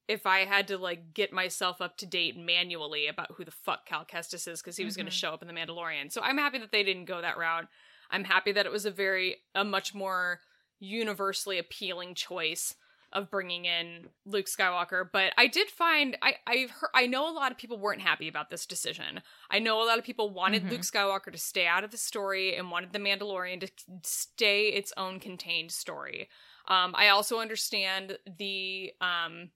if 0.08 0.26
I 0.26 0.40
had 0.46 0.68
to 0.70 0.78
like 0.78 1.14
get 1.14 1.34
myself 1.34 1.82
up 1.82 1.98
to 1.98 2.06
date 2.06 2.38
manually 2.38 3.08
about 3.08 3.34
who 3.36 3.44
the 3.46 3.52
fuck 3.52 3.86
Cal 3.86 4.06
Kestis 4.06 4.48
is 4.48 4.62
because 4.62 4.78
he 4.78 4.86
was 4.86 4.96
gonna 4.98 5.10
Mhm. 5.10 5.14
show 5.14 5.34
up 5.34 5.42
in 5.42 5.48
the 5.48 5.54
Mandalorian. 5.54 6.12
So 6.12 6.22
I'm 6.22 6.38
happy 6.38 6.58
that 6.60 6.72
they 6.72 6.84
didn't 6.84 7.06
go 7.06 7.22
that 7.22 7.38
route. 7.38 7.68
I'm 8.10 8.24
happy 8.24 8.52
that 8.54 8.66
it 8.66 8.72
was 8.72 8.86
a 8.86 8.92
very 8.92 9.44
a 9.54 9.64
much 9.64 9.94
more 9.94 10.42
universally 10.80 11.58
appealing 11.58 12.16
choice 12.16 12.76
of 13.12 13.30
bringing 13.32 13.66
in 13.66 14.08
Luke 14.26 14.46
Skywalker, 14.46 15.10
but 15.12 15.34
I 15.38 15.48
did 15.48 15.70
find 15.70 16.18
I 16.22 16.36
I've 16.46 16.72
heard, 16.72 16.92
I 16.94 17.08
know 17.08 17.30
a 17.30 17.34
lot 17.34 17.52
of 17.52 17.58
people 17.58 17.80
weren't 17.80 18.02
happy 18.02 18.28
about 18.28 18.50
this 18.50 18.66
decision. 18.66 19.22
I 19.50 19.60
know 19.60 19.82
a 19.82 19.86
lot 19.86 19.98
of 19.98 20.04
people 20.06 20.30
wanted 20.30 20.64
Mhm. 20.64 20.72
Luke 20.72 20.82
Skywalker 20.82 21.32
to 21.32 21.38
stay 21.38 21.66
out 21.66 21.84
of 21.84 21.92
the 21.92 21.98
story 21.98 22.56
and 22.56 22.72
wanted 22.72 22.94
the 22.94 23.00
Mandalorian 23.00 23.60
to 23.62 23.72
stay 24.04 24.70
its 24.70 24.94
own 24.98 25.20
contained 25.20 25.72
story. 25.72 26.30
Um, 26.68 26.94
I 26.96 27.10
also 27.10 27.40
understand 27.40 28.20
the 28.38 28.94
um 29.02 29.52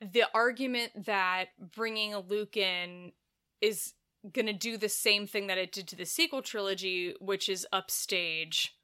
the 0.00 0.24
argument 0.34 1.04
that 1.04 1.48
bringing 1.58 2.14
a 2.14 2.20
Luke 2.20 2.56
in 2.56 3.12
is 3.60 3.92
going 4.32 4.46
to 4.46 4.52
do 4.52 4.76
the 4.76 4.88
same 4.88 5.26
thing 5.26 5.46
that 5.46 5.58
it 5.58 5.72
did 5.72 5.86
to 5.88 5.96
the 5.96 6.06
sequel 6.06 6.42
trilogy, 6.42 7.14
which 7.20 7.48
is 7.48 7.66
upstage 7.72 8.74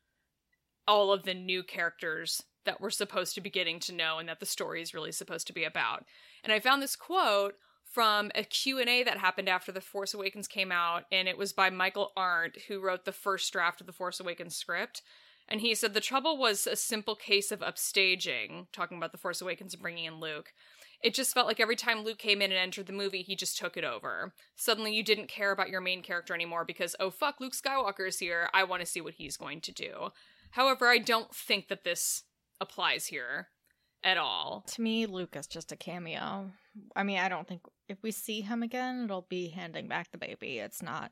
all 0.86 1.12
of 1.12 1.24
the 1.24 1.34
new 1.34 1.62
characters 1.62 2.42
that 2.66 2.80
we're 2.80 2.90
supposed 2.90 3.34
to 3.34 3.40
be 3.40 3.50
getting 3.50 3.80
to 3.80 3.94
know 3.94 4.18
and 4.18 4.28
that 4.28 4.40
the 4.40 4.46
story 4.46 4.82
is 4.82 4.94
really 4.94 5.12
supposed 5.12 5.46
to 5.46 5.52
be 5.52 5.64
about. 5.64 6.04
And 6.44 6.52
I 6.52 6.60
found 6.60 6.82
this 6.82 6.96
quote 6.96 7.54
from 7.84 8.30
a 8.34 8.42
Q&A 8.42 9.02
that 9.04 9.18
happened 9.18 9.48
after 9.48 9.72
The 9.72 9.80
Force 9.80 10.12
Awakens 10.12 10.46
came 10.46 10.70
out 10.70 11.04
and 11.10 11.28
it 11.28 11.38
was 11.38 11.52
by 11.52 11.70
Michael 11.70 12.12
Arndt 12.16 12.58
who 12.68 12.80
wrote 12.80 13.04
the 13.04 13.12
first 13.12 13.50
draft 13.52 13.80
of 13.80 13.86
the 13.86 13.92
Force 13.92 14.20
Awakens 14.20 14.54
script. 14.54 15.02
And 15.48 15.60
he 15.60 15.74
said 15.74 15.94
the 15.94 16.00
trouble 16.00 16.36
was 16.36 16.66
a 16.66 16.76
simple 16.76 17.14
case 17.14 17.52
of 17.52 17.60
upstaging, 17.60 18.66
talking 18.72 18.96
about 18.96 19.12
The 19.12 19.18
Force 19.18 19.40
Awakens 19.40 19.74
and 19.74 19.82
bringing 19.82 20.04
in 20.04 20.20
Luke. 20.20 20.52
It 21.02 21.14
just 21.14 21.34
felt 21.34 21.46
like 21.46 21.60
every 21.60 21.76
time 21.76 22.02
Luke 22.02 22.18
came 22.18 22.42
in 22.42 22.50
and 22.50 22.58
entered 22.58 22.86
the 22.86 22.92
movie, 22.92 23.22
he 23.22 23.36
just 23.36 23.56
took 23.56 23.76
it 23.76 23.84
over. 23.84 24.34
Suddenly 24.56 24.94
you 24.94 25.04
didn't 25.04 25.28
care 25.28 25.52
about 25.52 25.68
your 25.68 25.80
main 25.80 26.02
character 26.02 26.34
anymore 26.34 26.64
because, 26.64 26.96
oh 26.98 27.10
fuck, 27.10 27.36
Luke 27.40 27.52
Skywalker 27.52 28.08
is 28.08 28.18
here. 28.18 28.48
I 28.52 28.64
want 28.64 28.80
to 28.80 28.86
see 28.86 29.00
what 29.00 29.14
he's 29.14 29.36
going 29.36 29.60
to 29.62 29.72
do. 29.72 30.10
However, 30.50 30.88
I 30.88 30.98
don't 30.98 31.32
think 31.34 31.68
that 31.68 31.84
this 31.84 32.24
applies 32.60 33.06
here 33.06 33.48
at 34.04 34.16
all. 34.16 34.64
To 34.74 34.82
me, 34.82 35.06
Luke 35.06 35.36
is 35.36 35.46
just 35.46 35.72
a 35.72 35.76
cameo. 35.76 36.50
I 36.94 37.02
mean, 37.02 37.18
I 37.18 37.28
don't 37.28 37.46
think 37.48 37.62
if 37.88 38.02
we 38.02 38.10
see 38.10 38.40
him 38.40 38.62
again, 38.62 39.04
it'll 39.04 39.26
be 39.28 39.48
handing 39.48 39.88
back 39.88 40.10
the 40.12 40.18
baby. 40.18 40.58
It's 40.58 40.82
not. 40.82 41.10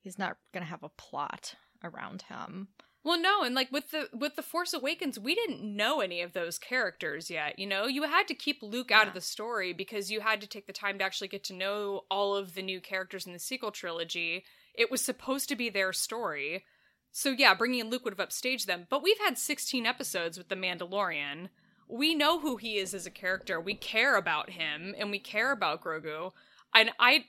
He's 0.00 0.18
not 0.18 0.36
gonna 0.54 0.66
have 0.66 0.82
a 0.82 0.88
plot 0.88 1.54
around 1.84 2.22
him. 2.22 2.68
Well, 3.04 3.20
no, 3.20 3.42
and 3.42 3.54
like 3.54 3.70
with 3.70 3.90
the 3.90 4.08
with 4.12 4.34
the 4.36 4.42
Force 4.42 4.72
Awakens, 4.74 5.18
we 5.18 5.34
didn't 5.34 5.62
know 5.62 6.00
any 6.00 6.20
of 6.22 6.32
those 6.32 6.58
characters 6.58 7.30
yet. 7.30 7.58
You 7.58 7.66
know, 7.66 7.86
you 7.86 8.02
had 8.02 8.26
to 8.28 8.34
keep 8.34 8.62
Luke 8.62 8.90
out 8.90 9.04
Yeah. 9.04 9.08
of 9.08 9.14
the 9.14 9.20
story 9.20 9.72
because 9.72 10.10
you 10.10 10.20
had 10.20 10.40
to 10.40 10.46
take 10.46 10.66
the 10.66 10.72
time 10.72 10.98
to 10.98 11.04
actually 11.04 11.28
get 11.28 11.44
to 11.44 11.54
know 11.54 12.02
all 12.10 12.34
of 12.34 12.54
the 12.54 12.62
new 12.62 12.80
characters 12.80 13.26
in 13.26 13.32
the 13.32 13.38
sequel 13.38 13.70
trilogy. 13.70 14.44
It 14.74 14.90
was 14.90 15.02
supposed 15.04 15.48
to 15.48 15.56
be 15.56 15.70
their 15.70 15.92
story. 15.92 16.64
So 17.12 17.30
yeah, 17.30 17.54
bringing 17.54 17.80
in 17.80 17.90
Luke 17.90 18.04
would 18.04 18.18
have 18.18 18.28
upstaged 18.28 18.66
them. 18.66 18.86
But 18.88 19.02
we've 19.02 19.18
had 19.18 19.38
16 19.38 19.86
episodes 19.86 20.38
with 20.38 20.48
the 20.48 20.56
Mandalorian. 20.56 21.48
We 21.88 22.14
know 22.14 22.38
who 22.38 22.56
he 22.56 22.76
is 22.76 22.94
as 22.94 23.06
a 23.06 23.10
character. 23.10 23.60
We 23.60 23.74
care 23.74 24.16
about 24.16 24.50
him 24.50 24.94
and 24.98 25.10
we 25.10 25.18
care 25.18 25.52
about 25.52 25.82
Grogu. 25.82 26.32
And 26.74 26.90
I 26.98 27.24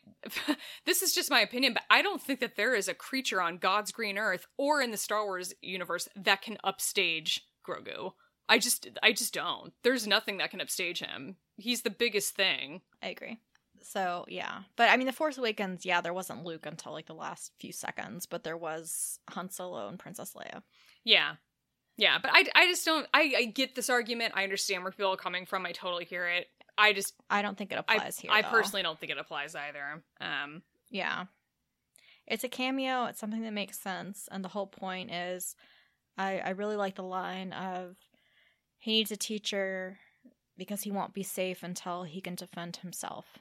this 0.86 1.02
is 1.02 1.14
just 1.14 1.32
my 1.32 1.40
opinion, 1.40 1.74
but 1.74 1.84
I 1.90 2.02
don't 2.02 2.22
think 2.22 2.40
that 2.42 2.56
there 2.56 2.76
is 2.76 2.88
a 2.88 2.94
creature 2.94 3.42
on 3.42 3.58
God's 3.58 3.92
green 3.92 4.18
earth 4.18 4.46
or 4.58 4.82
in 4.82 4.92
the 4.92 4.98
Star 4.98 5.26
Wars 5.26 5.54
universe 5.62 6.08
that 6.16 6.42
can 6.42 6.58
upstage 6.64 7.48
Grogu. 7.68 8.14
I 8.50 8.58
just 8.58 8.88
I 9.02 9.14
just 9.14 9.34
don't. 9.34 9.74
There's 9.84 10.08
nothing 10.08 10.38
that 10.38 10.52
can 10.52 10.60
upstage 10.62 11.00
him. 11.00 11.38
He's 11.56 11.84
the 11.84 11.90
biggest 11.90 12.36
thing. 12.36 12.82
I 13.02 13.10
agree. 13.10 13.40
So 13.82 14.26
yeah, 14.28 14.60
but 14.76 14.90
I 14.90 14.98
mean, 14.98 15.08
the 15.08 15.14
Force 15.14 15.38
Awakens. 15.38 15.86
Yeah, 15.86 16.02
there 16.02 16.14
wasn't 16.14 16.44
Luke 16.44 16.66
until 16.66 16.92
like 16.92 17.06
the 17.08 17.14
last 17.14 17.52
few 17.60 17.72
seconds, 17.72 18.26
but 18.26 18.44
there 18.44 18.58
was 18.58 19.20
Han 19.32 19.50
Solo 19.50 19.88
and 19.88 20.00
Princess 20.00 20.34
Leia. 20.34 20.62
Yeah. 21.04 21.36
Yeah, 21.98 22.18
but 22.22 22.32
I, 22.34 22.46
I 22.56 22.68
just 22.68 22.86
don't. 22.86 23.06
I, 23.14 23.34
I 23.38 23.46
get 23.46 23.76
this 23.76 23.90
argument. 23.90 24.34
I 24.36 24.44
understand 24.44 24.84
where 24.84 24.92
people 24.92 25.12
are 25.12 25.18
coming 25.18 25.46
from. 25.46 25.66
I 25.66 25.74
totally 25.74 26.06
hear 26.06 26.28
it. 26.28 26.48
I 26.78 26.94
just 26.94 27.14
I 27.30 27.42
don't 27.42 27.58
think 27.58 27.74
it 27.74 27.84
I, 27.88 27.96
applies 27.96 28.18
here. 28.18 28.32
I 28.32 28.42
though. 28.42 28.50
personally 28.50 28.84
don't 28.84 28.98
think 28.98 29.12
it 29.12 29.18
applies 29.18 29.54
either. 29.54 30.02
Um, 30.22 30.62
Yeah. 30.90 31.26
It's 32.26 32.44
a 32.44 32.50
cameo, 32.50 33.06
it's 33.06 33.20
something 33.20 33.42
that 33.42 33.54
makes 33.54 33.80
sense, 33.80 34.30
and 34.32 34.46
the 34.46 34.50
whole 34.50 34.68
point 34.68 35.12
is 35.12 35.56
I 36.18 36.40
I 36.40 36.50
really 36.52 36.76
like 36.76 36.96
the 36.96 37.04
line 37.04 37.54
of 37.54 37.98
he 38.78 38.92
needs 38.92 39.12
a 39.12 39.18
teacher 39.18 39.98
because 40.58 40.84
he 40.84 40.92
won't 40.92 41.14
be 41.14 41.24
safe 41.24 41.64
until 41.64 42.04
he 42.04 42.22
can 42.22 42.36
defend 42.36 42.78
himself. 42.78 43.40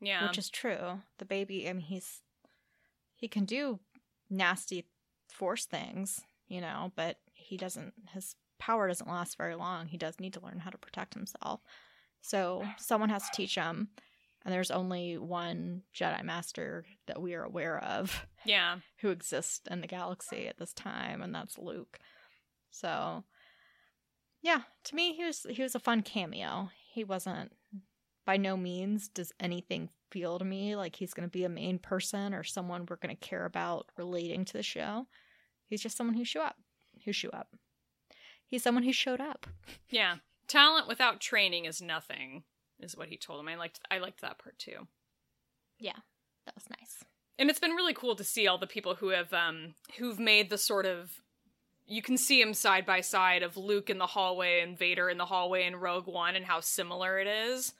Yeah, 0.00 0.26
Which 0.26 0.38
is 0.38 0.50
true. 0.50 1.00
The 1.18 1.24
baby, 1.24 1.68
I 1.68 1.72
mean 1.72 1.84
he's 1.84 2.20
he 3.16 3.28
can 3.28 3.44
do 3.44 3.80
nasty 4.28 4.86
force 5.28 5.66
things, 5.66 6.20
you 6.48 6.60
know, 6.60 6.92
but 6.96 7.18
he 7.34 7.56
doesn't 7.56 7.92
his 8.12 8.34
power 8.58 8.88
doesn't 8.88 9.08
last 9.08 9.36
very 9.36 9.54
long. 9.54 9.86
He 9.86 9.98
does 9.98 10.20
need 10.20 10.34
to 10.34 10.40
learn 10.40 10.60
how 10.60 10.70
to 10.70 10.78
protect 10.78 11.14
himself. 11.14 11.60
So 12.20 12.64
someone 12.78 13.10
has 13.10 13.24
to 13.24 13.30
teach 13.34 13.54
him. 13.54 13.88
And 14.42 14.54
there's 14.54 14.70
only 14.70 15.18
one 15.18 15.82
Jedi 15.94 16.24
Master 16.24 16.86
that 17.06 17.20
we 17.20 17.34
are 17.34 17.44
aware 17.44 17.78
of 17.84 18.26
yeah, 18.46 18.78
who 19.00 19.10
exists 19.10 19.60
in 19.70 19.82
the 19.82 19.86
galaxy 19.86 20.46
at 20.46 20.56
this 20.56 20.72
time, 20.72 21.20
and 21.20 21.34
that's 21.34 21.58
Luke. 21.58 21.98
So, 22.70 23.24
yeah, 24.40 24.62
to 24.84 24.94
me, 24.94 25.12
he 25.12 25.24
was 25.24 25.44
he 25.50 25.62
was 25.62 25.74
a 25.74 25.78
fun 25.78 26.00
cameo. 26.00 26.70
He 26.90 27.04
wasn't 27.04 27.52
by 28.24 28.36
no 28.36 28.56
means 28.56 29.08
does 29.08 29.32
anything 29.40 29.88
feel 30.10 30.38
to 30.38 30.44
me 30.44 30.76
like 30.76 30.96
he's 30.96 31.14
going 31.14 31.28
to 31.28 31.32
be 31.32 31.44
a 31.44 31.48
main 31.48 31.78
person 31.78 32.34
or 32.34 32.42
someone 32.42 32.86
we're 32.88 32.96
going 32.96 33.14
to 33.16 33.28
care 33.28 33.44
about 33.44 33.86
relating 33.96 34.44
to 34.44 34.52
the 34.54 34.62
show. 34.62 35.06
He's 35.66 35.80
just 35.80 35.96
someone 35.96 36.16
who 36.16 36.24
show 36.24 36.42
up, 36.42 36.56
who 37.04 37.12
show 37.12 37.30
up. 37.30 37.54
He's 38.46 38.62
someone 38.62 38.82
who 38.82 38.92
showed 38.92 39.20
up. 39.20 39.46
yeah. 39.90 40.16
Talent 40.48 40.88
without 40.88 41.20
training 41.20 41.64
is 41.66 41.80
nothing, 41.80 42.42
is 42.80 42.96
what 42.96 43.08
he 43.08 43.16
told 43.16 43.38
him. 43.38 43.48
I 43.48 43.54
liked 43.54 43.78
I 43.88 43.98
liked 43.98 44.20
that 44.22 44.38
part 44.38 44.58
too. 44.58 44.88
Yeah, 45.78 45.98
that 46.44 46.56
was 46.56 46.64
nice. 46.68 47.04
and 47.38 47.48
it's 47.48 47.60
been 47.60 47.70
really 47.70 47.94
cool 47.94 48.16
to 48.16 48.24
see 48.24 48.48
all 48.48 48.58
the 48.58 48.66
people 48.66 48.96
who 48.96 49.10
have 49.10 49.32
um 49.32 49.74
who've 49.96 50.18
made 50.18 50.50
the 50.50 50.58
sort 50.58 50.86
of 50.86 51.12
you 51.86 52.02
can 52.02 52.16
see 52.16 52.40
him 52.40 52.52
side 52.52 52.84
by 52.84 53.00
side 53.00 53.44
of 53.44 53.56
Luke 53.56 53.90
in 53.90 53.98
the 53.98 54.06
hallway 54.06 54.60
and 54.60 54.76
Vader 54.76 55.08
in 55.08 55.18
the 55.18 55.26
hallway 55.26 55.66
in 55.66 55.76
Rogue 55.76 56.06
One 56.08 56.34
and 56.34 56.44
how 56.44 56.58
similar 56.60 57.18
it 57.20 57.28
is. 57.28 57.74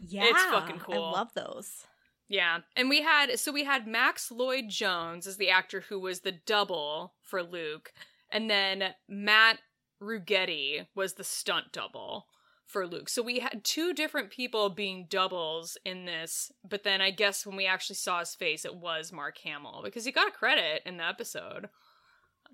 Yeah, 0.00 0.24
It's 0.24 0.42
fucking 0.44 0.78
cool. 0.80 0.94
I 0.94 1.10
love 1.10 1.32
those. 1.34 1.86
Yeah. 2.28 2.58
And 2.74 2.88
we 2.88 3.02
had 3.02 3.38
so 3.38 3.52
we 3.52 3.64
had 3.64 3.86
Max 3.86 4.30
Lloyd 4.30 4.64
Jones 4.68 5.26
as 5.26 5.36
the 5.36 5.50
actor 5.50 5.84
who 5.88 5.98
was 6.00 6.20
the 6.20 6.32
double 6.32 7.14
for 7.22 7.42
Luke, 7.42 7.92
and 8.30 8.50
then 8.50 8.94
Matt 9.08 9.58
Rugetti 10.02 10.86
was 10.94 11.14
the 11.14 11.24
stunt 11.24 11.72
double 11.72 12.26
for 12.64 12.86
Luke. 12.86 13.08
So 13.08 13.22
we 13.22 13.38
had 13.38 13.62
two 13.62 13.94
different 13.94 14.30
people 14.30 14.70
being 14.70 15.06
doubles 15.08 15.78
in 15.84 16.04
this, 16.04 16.50
but 16.68 16.82
then 16.82 17.00
I 17.00 17.10
guess 17.12 17.46
when 17.46 17.56
we 17.56 17.66
actually 17.66 17.94
saw 17.96 18.18
his 18.20 18.34
face 18.34 18.64
it 18.64 18.74
was 18.74 19.12
Mark 19.12 19.38
Hamill 19.38 19.82
because 19.84 20.04
he 20.04 20.10
got 20.12 20.28
a 20.28 20.32
credit 20.32 20.82
in 20.84 20.96
the 20.96 21.06
episode. 21.06 21.68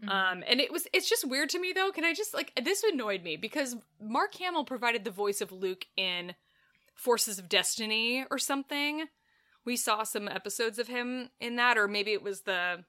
Mhm. 0.02 0.08
Um, 0.10 0.44
and 0.46 0.60
it 0.60 0.70
was 0.70 0.86
it's 0.92 1.08
just 1.08 1.26
weird 1.26 1.48
to 1.50 1.58
me 1.58 1.72
though. 1.72 1.90
Can 1.92 2.04
I 2.04 2.12
just 2.12 2.34
like 2.34 2.52
this 2.62 2.82
annoyed 2.82 3.22
me 3.22 3.36
because 3.36 3.76
Mark 4.00 4.34
Hamill 4.34 4.64
provided 4.64 5.04
the 5.04 5.10
voice 5.10 5.40
of 5.40 5.50
Luke 5.50 5.86
in 5.96 6.34
Forces 7.02 7.40
of 7.40 7.48
Destiny 7.48 8.24
or 8.30 8.38
something. 8.38 9.06
We 9.64 9.76
saw 9.76 10.04
some 10.04 10.28
episodes 10.28 10.78
of 10.78 10.86
him 10.86 11.30
in 11.40 11.56
that, 11.56 11.76
or 11.76 11.88
maybe 11.88 12.12
it 12.12 12.22
was 12.22 12.42
the 12.42 12.84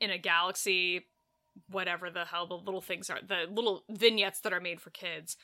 in 0.00 0.10
a 0.10 0.18
galaxy, 0.18 1.06
whatever 1.70 2.10
the 2.10 2.24
hell 2.24 2.48
the 2.48 2.54
little 2.54 2.80
things 2.80 3.08
are, 3.10 3.20
the 3.24 3.46
little 3.48 3.84
vignettes 3.88 4.40
that 4.40 4.52
are 4.52 4.60
made 4.60 4.80
for 4.80 4.90
kids. 4.90 5.36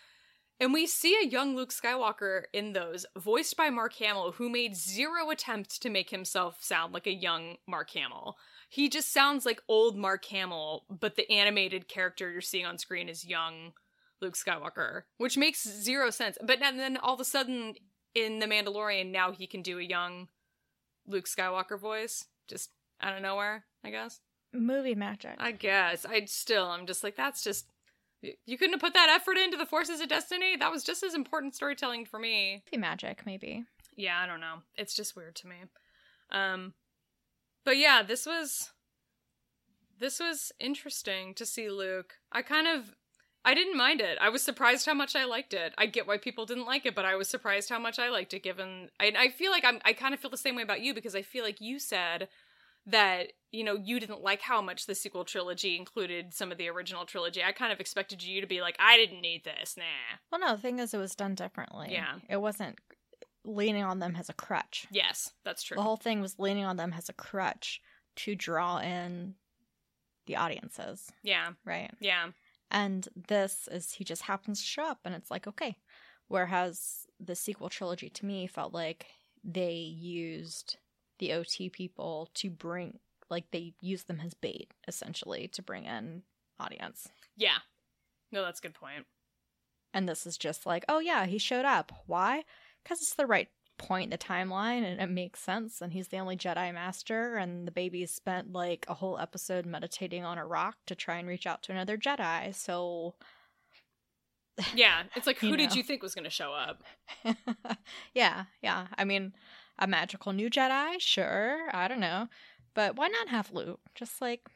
And 0.59 0.73
we 0.73 0.87
see 0.87 1.17
a 1.17 1.27
young 1.27 1.55
Luke 1.55 1.73
Skywalker 1.73 2.45
in 2.53 2.73
those, 2.73 3.07
voiced 3.17 3.57
by 3.57 3.71
Mark 3.71 3.95
Hamill, 3.95 4.33
who 4.33 4.49
made 4.49 4.77
zero 4.77 5.31
attempt 5.31 5.81
to 5.83 5.91
make 5.91 6.11
himself 6.11 6.59
sound 6.63 6.93
like 6.95 7.07
a 7.07 7.15
young 7.15 7.57
Mark 7.67 7.91
Hamill. 7.91 8.37
He 8.69 8.89
just 8.89 9.13
sounds 9.13 9.47
like 9.47 9.63
old 9.69 9.97
Mark 9.97 10.25
Hamill, 10.27 10.85
but 10.91 11.15
the 11.15 11.31
animated 11.31 11.87
character 11.87 12.31
you're 12.31 12.41
seeing 12.41 12.67
on 12.67 12.79
screen 12.79 13.09
is 13.09 13.25
young 13.25 13.73
Luke 14.25 14.35
Skywalker, 14.35 15.03
which 15.19 15.37
makes 15.37 15.63
zero 15.63 16.09
sense. 16.09 16.39
But 16.43 16.59
then, 16.59 16.79
then 16.79 16.97
all 16.97 17.15
of 17.15 17.21
a 17.21 17.25
sudden 17.25 17.75
in 18.15 18.39
The 18.39 18.47
Mandalorian, 18.47 19.11
now 19.11 19.33
he 19.33 19.47
can 19.47 19.61
do 19.61 19.79
a 19.79 19.83
young 19.83 20.29
Luke 21.07 21.27
Skywalker 21.27 21.79
voice, 21.79 22.25
just 22.49 22.71
out 23.03 23.15
of 23.15 23.23
nowhere, 23.23 23.67
I 23.85 23.91
guess. 23.91 24.21
Movie 24.55 24.95
magic. 24.95 25.35
I 25.39 25.53
guess. 25.53 26.07
I 26.07 26.25
still, 26.25 26.67
I'm 26.67 26.87
just 26.87 27.05
like, 27.05 27.17
that's 27.17 27.45
just. 27.45 27.67
You 28.47 28.57
couldn't 28.57 28.73
have 28.73 28.81
put 28.81 28.95
that 28.95 29.11
effort 29.11 29.37
into 29.37 29.59
the 29.59 29.67
Forces 29.67 30.01
of 30.01 30.09
Destiny? 30.09 30.57
That 30.57 30.73
was 30.73 30.83
just 30.83 31.03
as 31.03 31.15
important 31.15 31.55
storytelling 31.55 32.07
for 32.07 32.19
me. 32.19 32.63
Movie 32.73 32.81
magic, 32.81 33.27
maybe. 33.27 33.65
Yeah, 33.97 34.19
I 34.19 34.27
don't 34.27 34.41
know. 34.41 34.63
It's 34.77 34.95
just 34.95 35.15
weird 35.15 35.35
to 35.37 35.47
me. 35.47 35.57
Um 36.31 36.73
but 37.67 37.77
yeah, 37.77 38.03
this 38.03 38.25
was 38.25 38.71
this 39.99 40.21
was 40.21 40.53
interesting 40.59 41.35
to 41.35 41.45
see 41.45 41.69
Luke. 41.69 42.15
I 42.33 42.41
kind 42.41 42.67
of 42.67 42.95
I 43.45 43.55
didn't 43.55 43.77
mind 43.77 44.01
it. 44.01 44.19
I 44.21 44.31
was 44.31 44.43
surprised 44.43 44.87
how 44.87 44.95
much 44.95 45.15
I 45.15 45.25
liked 45.25 45.55
it. 45.55 45.75
I 45.77 45.87
get 45.87 46.07
why 46.07 46.17
people 46.17 46.47
didn't 46.47 46.67
like 46.67 46.87
it, 46.87 46.95
but 46.95 47.05
I 47.05 47.17
was 47.17 47.29
surprised 47.29 47.69
how 47.69 47.79
much 47.79 47.99
I 47.99 48.09
liked 48.09 48.35
it 48.35 48.43
given 48.43 48.91
I 48.99 49.13
I 49.17 49.29
feel 49.29 49.51
like 49.51 49.65
I'm 49.65 49.81
I 49.85 49.93
kind 49.93 50.15
of 50.15 50.21
feel 50.21 50.31
the 50.31 50.37
same 50.37 50.57
way 50.57 50.63
about 50.63 50.81
you 50.81 50.95
because 50.95 51.15
I 51.15 51.23
feel 51.23 51.45
like 51.45 51.61
you 51.61 51.79
said 51.79 52.29
that 52.87 53.33
you 53.51 53.65
know 53.65 53.75
you 53.75 53.99
didn't 53.99 54.23
like 54.23 54.43
how 54.43 54.61
much 54.61 54.87
the 54.87 54.95
sequel 54.95 55.25
trilogy 55.25 55.77
included 55.77 56.35
some 56.35 56.53
of 56.53 56.59
the 56.59 56.69
original 56.69 57.05
trilogy. 57.07 57.43
I 57.43 57.53
kind 57.53 57.73
of 57.73 57.81
expected 57.81 58.23
you 58.23 58.41
to 58.41 58.47
be 58.47 58.61
like, 58.61 58.77
I 58.79 58.97
didn't 58.97 59.21
need 59.21 59.45
this, 59.45 59.77
nah. 59.77 60.19
Well, 60.31 60.41
no, 60.41 60.57
the 60.57 60.63
thing 60.63 60.79
is, 60.79 60.93
it 60.95 60.99
was 60.99 61.15
done 61.15 61.35
differently. 61.35 61.89
Yeah. 61.91 62.19
It 62.29 62.39
wasn't 62.39 62.79
leaning 63.45 63.85
on 63.85 63.99
them 63.99 64.17
as 64.17 64.29
a 64.29 64.35
crutch. 64.35 64.87
Yes, 64.91 65.33
that's 65.45 65.63
true. 65.63 65.77
The 65.77 65.83
whole 65.83 65.97
thing 65.97 66.21
was 66.21 66.39
leaning 66.39 66.65
on 66.65 66.77
them 66.77 66.95
as 66.97 67.09
a 67.09 67.13
crutch 67.13 67.81
to 68.17 68.35
draw 68.35 68.79
in 68.79 69.35
the 70.27 70.37
audiences, 70.37 71.11
yeah, 71.23 71.49
right? 71.67 71.91
yeah, 72.01 72.29
And 72.75 73.09
this 73.29 73.69
is, 73.71 73.93
he 73.93 74.05
just 74.05 74.23
happens 74.23 74.61
to 74.61 74.67
show 74.67 74.85
up, 74.85 74.99
and 75.05 75.15
it's 75.15 75.31
like, 75.31 75.47
okay. 75.47 75.77
Whereas 76.29 77.07
the 77.21 77.37
sequel 77.37 77.69
trilogy 77.69 78.11
to 78.11 78.27
me 78.27 78.47
felt 78.47 78.75
like 78.75 79.07
they 79.43 79.75
used 79.75 80.77
the 81.21 81.33
OT 81.33 81.71
people 81.71 82.29
to 82.35 82.51
bring, 82.51 82.99
like, 83.31 83.45
they 83.53 83.75
used 83.81 84.09
them 84.09 84.21
as 84.25 84.35
bait, 84.35 84.73
essentially, 84.89 85.49
to 85.53 85.63
bring 85.63 85.85
in 85.85 86.23
audience. 86.59 87.09
yeah. 87.37 87.59
No, 88.33 88.43
that's 88.43 88.59
a 88.59 88.63
good 88.63 88.75
point. 88.75 89.07
And 89.93 90.09
this 90.09 90.27
is 90.27 90.37
just 90.37 90.67
like, 90.67 90.85
oh 90.89 90.99
yeah, 90.99 91.25
he 91.27 91.39
showed 91.39 91.65
up. 91.65 91.93
Why? 92.07 92.43
Because 92.83 92.99
it's 93.01 93.15
the 93.15 93.27
right 93.27 93.49
point 93.79 94.05
in 94.05 94.11
the 94.11 94.19
timeline 94.19 94.85
and 94.85 95.01
it 95.01 95.11
makes 95.11 95.41
sense. 95.41 95.81
And 95.81 95.93
he's 95.93 96.09
the 96.09 96.19
only 96.19 96.37
Jedi 96.37 96.73
Master, 96.73 97.37
and 97.37 97.67
the 97.67 97.73
baby 97.73 98.07
spent 98.07 98.53
like 98.53 98.87
a 98.89 98.95
whole 98.95 99.19
episode 99.19 99.67
meditating 99.67 100.25
on 100.25 100.39
a 100.39 100.47
rock 100.47 100.77
to 100.87 100.95
try 100.95 101.17
and 101.17 101.29
reach 101.29 101.47
out 101.47 101.63
to 101.65 101.73
another 101.73 101.97
Jedi. 101.97 102.55
So, 102.55 103.15
Yeah, 104.75 105.03
it's 105.17 105.27
like 105.27 105.39
who 105.41 105.57
did 105.57 105.75
you 105.75 105.83
think 105.83 106.03
was 106.03 106.15
going 106.15 106.25
to 106.25 106.31
show 106.31 106.53
up? 106.53 106.83
yeah, 108.15 108.45
yeah. 108.63 108.87
I 108.97 109.05
mean, 109.05 109.33
a 109.79 109.87
magical 109.87 110.33
new 110.33 110.51
Jedi, 110.51 111.01
sure. 111.01 111.69
I 111.73 111.89
don't 111.89 112.01
know. 112.01 112.29
But 112.75 112.97
why 112.97 113.09
not 113.09 113.29
have 113.29 113.53
Luke? 113.53 113.81
Just 113.95 114.21
like, 114.21 114.49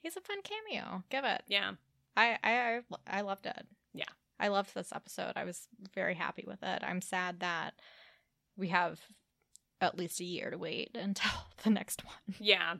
he's 0.00 0.16
a 0.16 0.20
fun 0.20 0.38
cameo. 0.42 1.04
Give 1.10 1.24
it. 1.24 1.42
Yeah, 1.48 1.72
I 2.16 2.38
I 2.42 2.52
I, 2.52 2.80
I 3.18 3.20
loved 3.22 3.46
it. 3.46 3.66
Yeah. 3.94 4.04
I 4.40 4.48
loved 4.48 4.74
this 4.74 4.92
episode. 4.92 5.34
I 5.36 5.44
was 5.44 5.68
very 5.94 6.14
happy 6.14 6.44
with 6.46 6.64
it. 6.64 6.82
I'm 6.82 7.00
sad 7.00 7.38
that 7.40 7.74
we 8.56 8.68
have 8.68 9.00
at 9.80 9.98
least 9.98 10.20
a 10.20 10.24
year 10.24 10.50
to 10.50 10.58
wait 10.58 10.90
until 10.94 11.32
the 11.64 11.70
next 11.70 12.04
one. 12.04 12.36
yeah. 12.40 12.74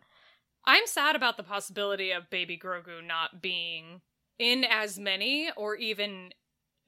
I'm 0.64 0.86
sad 0.86 1.16
about 1.16 1.36
the 1.36 1.42
possibility 1.42 2.12
of 2.12 2.30
Baby 2.30 2.56
Grogu 2.56 3.04
not 3.04 3.42
being 3.42 4.00
in 4.38 4.64
as 4.64 4.96
many 4.96 5.50
or 5.56 5.74
even 5.74 6.30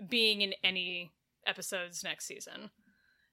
being 0.09 0.43
in 0.43 0.55
any 0.63 1.11
episodes 1.45 2.05
next 2.05 2.27
season. 2.27 2.71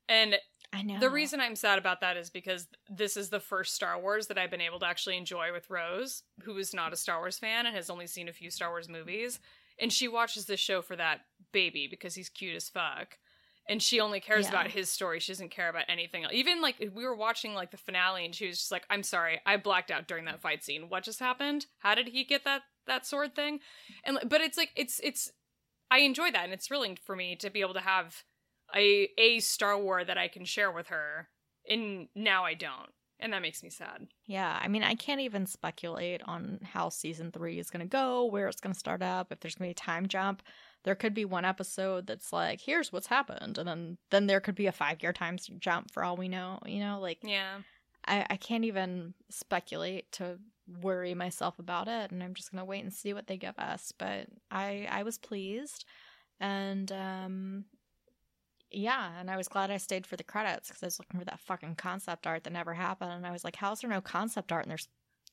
And 0.10 0.36
I 0.74 0.82
know. 0.82 1.00
the 1.00 1.10
reason 1.10 1.40
I'm 1.40 1.56
sad 1.56 1.78
about 1.78 2.02
that 2.02 2.18
is 2.18 2.30
because 2.30 2.68
this 2.90 3.16
is 3.18 3.30
the 3.30 3.40
first 3.40 3.76
Star 3.76 4.00
Wars 4.00 4.28
that 4.28 4.38
I've 4.38 4.52
been 4.52 4.62
able 4.62 4.80
to 4.80 4.86
actually 4.86 5.18
enjoy 5.18 5.52
with 5.54 5.70
Rose, 5.70 6.24
who 6.44 6.58
is 6.58 6.74
not 6.74 6.92
a 6.92 6.98
Star 6.98 7.20
Wars 7.20 7.38
fan 7.38 7.66
and 7.66 7.76
has 7.76 7.90
only 7.90 8.08
seen 8.08 8.28
a 8.28 8.34
few 8.34 8.50
Star 8.50 8.70
Wars 8.70 8.90
movies. 8.90 9.40
And 9.80 9.92
she 9.92 10.08
watches 10.08 10.46
this 10.46 10.60
show 10.60 10.82
for 10.82 10.96
that 10.96 11.22
baby 11.52 11.88
because 11.90 12.16
he's 12.16 12.30
cute 12.30 12.56
as 12.56 12.68
fuck. 12.68 13.18
And 13.72 13.82
she 13.82 14.00
only 14.02 14.20
cares 14.20 14.46
Yeah. 14.46 14.50
about 14.52 14.72
his 14.72 14.92
story. 14.92 15.20
She 15.20 15.32
doesn't 15.32 15.50
care 15.50 15.70
about 15.70 15.86
anything 15.88 16.24
else. 16.26 16.34
Even 16.34 16.62
like 16.62 16.76
we 16.94 17.06
were 17.06 17.16
watching 17.16 17.54
like 17.54 17.72
the 17.72 17.78
finale 17.78 18.26
and 18.26 18.36
she 18.36 18.48
was 18.48 18.58
just 18.60 18.72
like, 18.72 18.86
I'm 18.90 19.02
sorry, 19.04 19.40
I 19.46 19.58
blacked 19.58 19.90
out 19.92 20.08
during 20.08 20.26
that 20.26 20.42
fight 20.42 20.64
scene. 20.64 20.90
What 20.90 21.04
just 21.04 21.20
happened? 21.20 21.68
How 21.80 21.96
did 21.96 22.10
he 22.10 22.24
get 22.24 22.44
that 22.44 22.64
that 22.86 23.06
sword 23.06 23.34
thing? 23.36 23.60
And 24.04 24.16
like, 24.18 24.28
but 24.30 24.42
it's 24.42 24.58
like 24.58 24.72
it's 24.76 25.00
it's 25.04 25.32
I 25.90 26.00
enjoy 26.00 26.32
that 26.32 26.44
and 26.44 26.54
it's 26.54 26.68
thrilling 26.68 26.98
for 27.02 27.16
me 27.16 27.36
to 27.38 27.50
be 27.50 27.62
able 27.62 27.74
to 27.76 27.80
have 27.80 28.24
a 28.76 29.10
a 29.18 29.40
Star 29.40 29.78
Wars 29.80 30.08
that 30.08 30.18
I 30.18 30.28
can 30.28 30.46
share 30.46 30.72
with 30.72 30.88
her. 30.88 31.30
And 31.70 32.08
now 32.16 32.44
I 32.44 32.54
don't. 32.56 32.92
and 33.24 33.34
that 33.34 33.42
makes 33.44 33.62
me 33.62 33.70
sad. 33.70 34.08
Yeah, 34.26 34.60
I 34.62 34.68
mean, 34.68 34.82
I 34.84 34.96
can't 34.96 35.22
even 35.22 35.46
speculate 35.46 36.22
on 36.26 36.60
how 36.64 36.90
season 36.90 37.32
three 37.32 37.60
is 37.60 37.70
going 37.70 37.86
to 37.88 37.98
go, 38.02 38.26
where 38.26 38.48
it's 38.48 38.60
going 38.60 38.74
to 38.74 38.80
start 38.80 39.04
up, 39.04 39.32
if 39.32 39.40
there's 39.40 39.54
going 39.56 39.70
to 39.70 39.76
be 39.76 39.80
a 39.80 39.86
time 39.86 40.08
jump. 40.08 40.42
There 40.84 40.96
could 40.96 41.14
be 41.14 41.26
one 41.26 41.46
episode 41.46 42.08
that's 42.08 42.34
like, 42.34 42.62
here's 42.62 42.92
what's 42.92 43.08
happened, 43.08 43.58
and 43.58 43.68
then 43.68 43.98
then 44.10 44.28
there 44.28 44.40
could 44.40 44.56
be 44.56 44.68
a 44.68 44.72
five 44.72 45.02
year 45.02 45.14
time 45.14 45.38
jump 45.60 45.92
for 45.92 46.04
all 46.04 46.18
we 46.18 46.28
know. 46.28 46.60
You 46.66 46.80
know, 46.80 47.00
like 47.00 47.20
Yeah. 47.24 47.60
I 48.06 48.26
I 48.30 48.38
can't 48.38 48.66
even 48.66 49.14
speculate 49.30 50.12
to 50.14 50.40
worry 50.82 51.14
myself 51.14 51.60
about 51.60 51.88
it, 51.88 52.12
and 52.12 52.24
I'm 52.24 52.34
just 52.34 52.52
gonna 52.52 52.66
wait 52.66 52.84
and 52.84 52.94
see 52.94 53.14
what 53.14 53.28
they 53.28 53.38
give 53.38 53.58
us. 53.60 53.94
But 53.98 54.28
I 54.50 54.88
I 54.90 55.04
was 55.04 55.18
pleased, 55.18 55.86
and 56.40 56.92
um 56.92 57.66
yeah, 58.74 59.20
and 59.20 59.30
I 59.30 59.36
was 59.38 59.50
glad 59.50 59.70
I 59.70 59.78
stayed 59.78 60.08
for 60.08 60.16
the 60.16 60.24
credits 60.24 60.70
because 60.70 60.82
I 60.82 60.86
was 60.88 60.98
looking 61.00 61.20
for 61.20 61.26
that 61.26 61.42
fucking 61.42 61.76
concept 61.76 62.26
art 62.26 62.46
that 62.46 62.54
never 62.54 62.74
happened, 62.74 63.12
and 63.12 63.28
I 63.28 63.32
was 63.32 63.44
like, 63.44 63.58
how's 63.58 63.82
there 63.82 63.90
no 63.90 64.02
concept 64.02 64.52
art 64.52 64.64
and 64.64 64.72
there's 64.72 64.88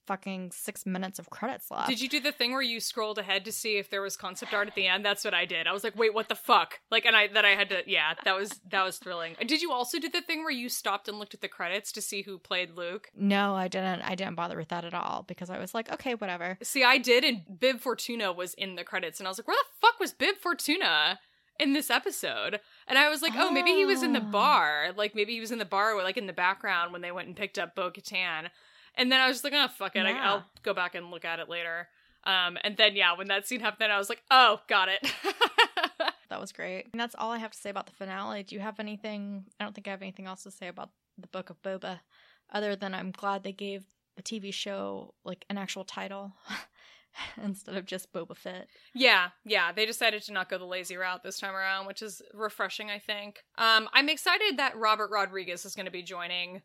fucking 0.09 0.51
six 0.51 0.85
minutes 0.87 1.19
of 1.21 1.31
credits 1.31 1.71
left? 1.71 1.89
Did 1.89 2.01
you 2.01 2.09
do 2.09 2.19
the 2.19 2.33
thing 2.33 2.53
where 2.53 2.63
you 2.63 2.81
scrolled 2.81 3.19
ahead 3.19 3.45
to 3.45 3.53
see 3.53 3.77
if 3.77 3.91
there 3.91 4.03
was 4.03 4.17
concept 4.17 4.53
art 4.53 4.67
at 4.67 4.75
the 4.75 4.87
end? 4.89 5.05
That's 5.05 5.25
what 5.25 5.35
I 5.35 5.45
did. 5.45 5.67
I 5.69 5.73
was 5.73 5.85
like, 5.85 5.97
wait, 5.97 6.15
what 6.15 6.29
the 6.29 6.35
fuck? 6.35 6.81
Like, 6.91 7.05
and 7.05 7.15
I 7.15 7.29
that 7.29 7.45
I 7.45 7.51
had 7.51 7.69
to, 7.69 7.83
yeah, 7.87 8.15
that 8.25 8.35
was 8.37 8.59
that 8.71 8.85
was 8.85 8.99
thrilling. 8.99 9.37
Did 9.47 9.63
you 9.63 9.71
also 9.71 9.99
do 10.01 10.09
the 10.09 10.23
thing 10.23 10.41
where 10.41 10.51
you 10.51 10.69
stopped 10.69 11.07
and 11.09 11.19
looked 11.19 11.35
at 11.35 11.43
the 11.43 11.49
credits 11.49 11.93
to 11.93 12.01
see 12.03 12.23
who 12.23 12.39
played 12.39 12.71
Luke? 12.77 13.11
No, 13.15 13.55
I 13.55 13.69
didn't. 13.69 14.03
I 14.03 14.15
didn't 14.17 14.35
bother 14.35 14.57
with 14.57 14.69
that 14.69 14.85
at 14.85 14.95
all 14.95 15.25
because 15.29 15.51
I 15.51 15.59
was 15.59 15.75
like, 15.75 15.93
okay, 15.93 16.15
whatever. 16.15 16.59
See, 16.63 16.83
I 16.83 16.99
did, 16.99 17.23
and 17.23 17.43
Bib 17.61 17.81
Fortuna 17.81 18.33
was 18.33 18.55
in 18.55 18.75
the 18.75 18.85
credits, 18.85 19.21
and 19.21 19.27
I 19.29 19.31
was 19.31 19.39
like, 19.39 19.47
where 19.47 19.57
the 19.57 19.87
fuck 19.87 20.01
was 20.01 20.13
Bib 20.13 20.37
Fortuna? 20.37 21.21
in 21.61 21.73
this 21.73 21.91
episode. 21.91 22.61
And 22.87 22.97
I 22.97 23.09
was 23.09 23.21
like, 23.21 23.33
oh, 23.37 23.51
maybe 23.51 23.73
he 23.73 23.85
was 23.85 24.05
in 24.05 24.13
the 24.13 24.21
Oh. 24.21 24.31
bar. 24.31 24.93
Like 24.97 25.17
maybe 25.17 25.33
he 25.35 25.41
was 25.41 25.51
in 25.51 25.59
the 25.59 25.65
bar, 25.65 26.01
like 26.01 26.17
in 26.17 26.29
the 26.29 26.33
background 26.33 26.93
when 26.93 27.03
they 27.03 27.11
went 27.11 27.27
and 27.27 27.37
picked 27.37 27.59
up 27.59 27.75
Bo 27.75 27.91
Katan. 27.91 28.49
And 28.99 29.11
then 29.11 29.20
I 29.20 29.28
was 29.28 29.36
just 29.36 29.44
like, 29.44 29.55
oh 29.57 29.68
fuck 29.68 29.96
it, 29.96 30.05
I, 30.05 30.11
Yeah. 30.11 30.30
I'll 30.30 30.44
go 30.62 30.74
back 30.74 30.94
and 30.94 31.11
look 31.11 31.24
at 31.24 31.38
it 31.38 31.49
later. 31.49 31.88
Um, 32.24 32.59
and 32.62 32.76
then 32.76 32.94
yeah, 32.96 33.16
when 33.16 33.28
that 33.28 33.46
scene 33.49 33.61
happened, 33.61 33.90
I 33.90 33.96
was 33.96 34.11
like, 34.11 34.22
oh, 34.30 34.61
got 34.68 34.88
it. 34.90 35.11
That 36.28 36.40
was 36.40 36.53
great. 36.53 36.86
And 36.92 37.01
that's 37.01 37.14
all 37.18 37.32
I 37.32 37.38
have 37.38 37.53
to 37.53 37.59
say 37.59 37.70
about 37.70 37.86
the 37.86 37.92
finale. 37.92 38.42
Do 38.42 38.55
you 38.55 38.61
have 38.61 38.78
anything? 38.78 39.44
I 39.59 39.64
don't 39.64 39.74
think 39.74 39.88
I 39.88 39.92
have 39.92 40.03
anything 40.03 40.26
else 40.26 40.42
to 40.42 40.51
say 40.51 40.68
about 40.68 40.90
the 41.16 41.26
Book 41.26 41.51
of 41.51 41.61
Boba, 41.62 42.01
other 42.53 42.76
than 42.76 42.94
I'm 42.94 43.11
glad 43.12 43.42
they 43.42 43.53
gave 43.53 43.84
the 44.16 44.22
TV 44.22 44.53
show 44.53 45.14
like 45.24 45.44
an 45.49 45.57
actual 45.57 45.84
title 45.84 46.32
instead 47.42 47.76
of 47.76 47.86
just 47.86 48.12
Boba 48.12 48.36
Fett. 48.36 48.68
Yeah, 48.94 49.28
yeah, 49.44 49.72
they 49.72 49.86
decided 49.86 50.22
to 50.24 50.32
not 50.32 50.51
go 50.51 50.59
the 50.59 50.64
lazy 50.66 50.96
route 50.96 51.22
this 51.22 51.40
time 51.40 51.55
around, 51.55 51.86
which 51.86 52.03
is 52.03 52.20
refreshing, 52.34 52.90
I 52.90 52.99
think. 52.99 53.42
Um, 53.57 53.88
I'm 53.92 54.09
excited 54.09 54.59
that 54.59 54.76
Robert 54.76 55.11
Rodriguez 55.11 55.64
is 55.64 55.74
going 55.74 55.86
to 55.86 55.92
be 55.92 56.03
joining 56.03 56.61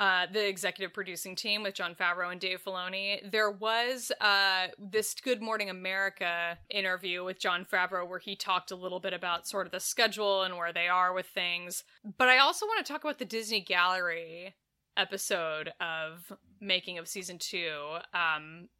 uh, 0.00 0.24
the 0.32 0.48
executive 0.48 0.94
producing 0.94 1.36
team 1.36 1.62
with 1.62 1.74
Jon 1.74 1.94
Favreau 1.94 2.32
and 2.32 2.40
Dave 2.40 2.64
Filoni. 2.64 3.30
There 3.30 3.50
was 3.50 4.10
uh, 4.22 4.68
this 4.78 5.14
Good 5.22 5.42
Morning 5.42 5.68
America 5.68 6.56
interview 6.70 7.22
with 7.22 7.38
Jon 7.38 7.66
Favreau 7.70 8.08
where 8.08 8.18
he 8.18 8.34
talked 8.34 8.70
a 8.70 8.76
little 8.76 8.98
bit 8.98 9.12
about 9.12 9.46
sort 9.46 9.66
of 9.66 9.72
the 9.72 9.78
schedule 9.78 10.42
and 10.42 10.56
where 10.56 10.72
they 10.72 10.88
are 10.88 11.12
with 11.12 11.26
things. 11.26 11.84
But 12.16 12.30
I 12.30 12.38
also 12.38 12.64
want 12.64 12.84
to 12.84 12.90
talk 12.90 13.04
about 13.04 13.18
the 13.18 13.26
Disney 13.26 13.60
Gallery 13.60 14.54
episode 14.96 15.70
of 15.80 16.32
making 16.62 16.96
of 16.96 17.06
season 17.06 17.36
two. 17.38 17.98
Um, 18.14 18.70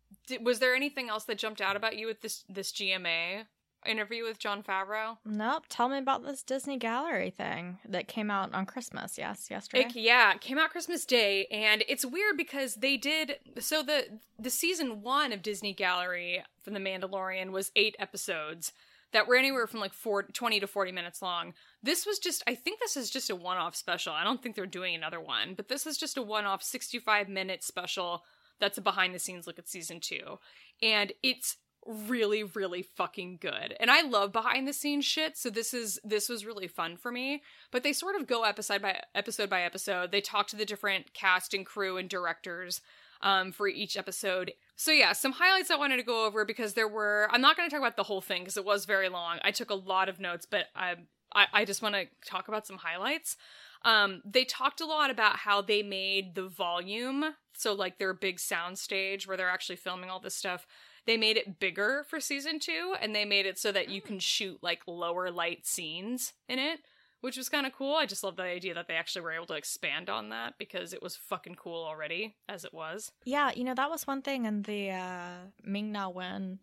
was 0.41 0.59
there 0.59 0.75
anything 0.75 1.11
else 1.11 1.25
that 1.25 1.37
jumped 1.37 1.61
out 1.61 1.77
about 1.77 1.99
you 1.99 2.07
with 2.07 2.23
this 2.23 2.45
this 2.49 2.73
GMA 2.73 3.45
interview 3.87 4.24
with 4.24 4.39
Jon 4.39 4.62
Favreau? 4.62 5.18
Nope. 5.24 5.64
Tell 5.68 5.89
me 5.89 5.99
about 5.99 6.24
this 6.24 6.43
Disney 6.43 6.76
Gallery 6.76 7.31
thing 7.31 7.78
that 7.89 8.09
came 8.09 8.31
out 8.31 8.55
on 8.55 8.66
Christmas. 8.66 9.18
Yes, 9.18 9.49
yesterday. 9.51 9.85
It, 9.85 9.97
yeah, 9.97 10.35
it 10.35 10.41
came 10.41 10.59
out 10.59 10.70
Christmas 10.70 11.05
Day, 11.05 11.47
and 11.47 11.85
it's 11.89 12.05
weird 12.05 12.37
because 12.37 12.76
they 12.76 12.97
did 12.97 13.37
so 13.59 13.83
the 13.83 14.20
the 14.39 14.51
season 14.51 15.03
one 15.03 15.33
of 15.33 15.43
Disney 15.43 15.72
Gallery 15.72 16.43
from 16.62 16.74
The 16.74 16.81
Mandalorian 16.81 17.51
was 17.51 17.72
eight 17.76 17.97
episodes 17.99 18.72
that 19.12 19.26
were 19.26 19.37
anywhere 19.37 19.66
from 19.66 19.81
like 19.81 19.93
four, 19.93 20.22
20 20.22 20.61
to 20.61 20.66
40 20.66 20.93
minutes 20.93 21.20
long. 21.20 21.53
This 21.83 22.07
was 22.07 22.18
just, 22.18 22.43
I 22.47 22.55
think 22.55 22.78
this 22.78 22.97
is 22.97 23.11
just 23.11 23.31
a 23.31 23.35
one 23.35 23.57
off 23.57 23.74
special. 23.74 24.12
I 24.12 24.24
don't 24.24 24.43
think 24.43 24.55
they're 24.55 24.66
doing 24.66 24.95
another 24.95 25.20
one, 25.20 25.55
but 25.55 25.68
this 25.68 25.87
is 25.87 25.97
just 25.97 26.16
a 26.16 26.22
one 26.22 26.45
off 26.45 26.62
65 26.62 27.28
minute 27.28 27.64
special 27.64 28.22
that's 28.61 28.78
a 28.78 28.83
behind 28.83 29.14
the 29.14 29.18
scenes 29.18 29.47
look 29.47 29.59
at 29.59 29.68
season 29.68 30.01
two. 30.01 30.39
And 30.83 31.12
it's 31.22 31.57
really 31.91 32.45
really 32.45 32.82
fucking 32.82 33.38
good. 33.41 33.74
And 33.80 33.91
i 33.91 34.03
love 34.03 34.32
behind 34.32 34.66
the 34.66 34.72
scenes 34.72 35.05
shit 35.05 35.36
so 35.36 35.51
this 35.51 35.74
is 35.74 35.99
this 36.05 36.28
was 36.28 36.47
really 36.47 36.68
fun 36.68 36.97
for 36.97 37.11
me. 37.11 37.43
But 37.70 37.82
they 37.82 37.93
sort 37.93 38.16
of 38.16 38.26
go 38.26 38.45
episode 38.45 38.82
by 38.82 39.01
episode 39.14 39.51
by 39.51 39.62
episode. 39.62 40.12
They 40.12 40.20
talk 40.20 40.47
to 40.49 40.57
the 40.57 40.64
different 40.64 41.12
cast 41.14 41.55
and 41.55 41.66
crew 41.66 41.97
and 41.97 42.09
directors 42.09 42.80
um, 43.22 43.53
for 43.53 43.68
each 43.68 43.97
episode. 43.97 44.53
So 44.76 44.93
yeah 44.93 45.12
some 45.12 45.32
highlights 45.32 45.70
i 45.70 45.76
wanted 45.76 45.99
to 45.99 46.03
go 46.03 46.26
over 46.26 46.45
because 46.45 46.74
there 46.74 46.88
were 46.88 47.28
i'm 47.32 47.43
not 47.43 47.57
going 47.57 47.68
to 47.68 47.74
talk 47.74 47.82
about 47.82 47.97
the 47.97 48.05
whole 48.05 48.20
thing 48.20 48.43
because 48.43 48.57
it 48.57 48.64
was 48.64 48.84
very 48.84 49.09
long. 49.09 49.38
I 49.43 49.51
took 49.51 49.70
a 49.70 49.74
lot 49.74 50.09
of 50.09 50.20
notes 50.20 50.47
but 50.47 50.66
i 50.74 50.95
i, 51.34 51.47
I 51.53 51.64
just 51.64 51.82
want 51.82 51.95
to 51.95 52.07
talk 52.24 52.49
about 52.49 52.66
some 52.66 52.78
highlights. 52.78 53.36
Um, 53.82 54.20
they 54.26 54.45
talked 54.45 54.82
a 54.82 54.86
lot 54.86 55.11
about 55.11 55.36
how 55.36 55.62
they 55.62 55.82
made 55.82 56.34
the 56.34 56.47
volume 56.47 57.34
so 57.55 57.72
like 57.72 57.99
their 57.99 58.12
big 58.12 58.38
sound 58.38 58.78
stage 58.78 59.26
where 59.26 59.36
they're 59.36 59.49
actually 59.49 59.76
filming 59.76 60.11
all 60.11 60.20
this 60.20 60.34
stuff 60.34 60.66
they 61.07 61.16
made 61.16 61.36
it 61.36 61.59
bigger 61.59 62.05
for 62.09 62.20
season 62.20 62.59
two 62.59 62.94
and 63.01 63.14
they 63.14 63.24
made 63.24 63.46
it 63.46 63.59
so 63.59 63.72
that 63.72 63.88
you 63.88 64.01
can 64.01 64.18
shoot 64.18 64.59
like 64.62 64.80
lower 64.86 65.30
light 65.30 65.66
scenes 65.66 66.32
in 66.48 66.59
it 66.59 66.80
which 67.20 67.36
was 67.36 67.48
kind 67.48 67.66
of 67.66 67.72
cool. 67.74 67.94
I 67.96 68.07
just 68.07 68.24
love 68.24 68.36
the 68.36 68.42
idea 68.42 68.74
that 68.74 68.88
they 68.88 68.94
actually 68.94 69.22
were 69.22 69.32
able 69.32 69.46
to 69.46 69.55
expand 69.55 70.09
on 70.09 70.30
that 70.30 70.55
because 70.59 70.92
it 70.92 71.03
was 71.03 71.16
fucking 71.16 71.57
cool 71.57 71.84
already 71.84 72.34
as 72.48 72.64
it 72.64 72.72
was. 72.72 73.12
Yeah, 73.24 73.51
you 73.55 73.64
know, 73.64 73.74
that 73.74 73.90
was 73.90 74.07
one 74.07 74.22
thing 74.22 74.46
in 74.46 74.62
the 74.62 74.90
uh, 74.90 75.34
Ming 75.62 75.92
Na 75.92 76.09
Wen 76.09 76.61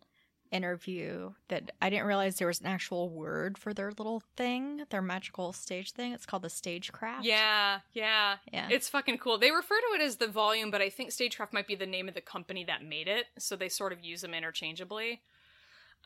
interview 0.50 1.32
that 1.48 1.70
I 1.82 1.90
didn't 1.90 2.06
realize 2.06 2.36
there 2.36 2.46
was 2.48 2.60
an 2.60 2.66
actual 2.66 3.08
word 3.08 3.58
for 3.58 3.72
their 3.74 3.90
little 3.90 4.22
thing, 4.36 4.82
their 4.90 5.02
magical 5.02 5.52
stage 5.52 5.92
thing. 5.92 6.12
It's 6.12 6.26
called 6.26 6.42
the 6.42 6.50
stagecraft. 6.50 7.24
yeah 7.24 7.80
yeah 7.92 8.36
Yeah. 8.52 8.68
it's 8.70 8.88
fucking 8.88 9.18
cool 9.18 9.38
they 9.38 9.50
refer 9.50 9.76
to 9.78 9.94
it 10.00 10.02
as 10.04 10.16
the 10.16 10.26
volume 10.28 10.70
but 10.70 10.80
i 10.82 10.88
think 10.90 11.12
stagecraft 11.12 11.52
might 11.52 11.66
be 11.66 11.74
the 11.74 11.86
name 11.86 12.08
of 12.08 12.14
the 12.14 12.20
company 12.20 12.64
that 12.64 12.82
made 12.84 13.08
it 13.08 13.26
so 13.38 13.56
they 13.56 13.68
sort 13.68 13.92
of 13.92 14.04
use 14.04 14.20
them 14.22 14.34
interchangeably 14.34 15.20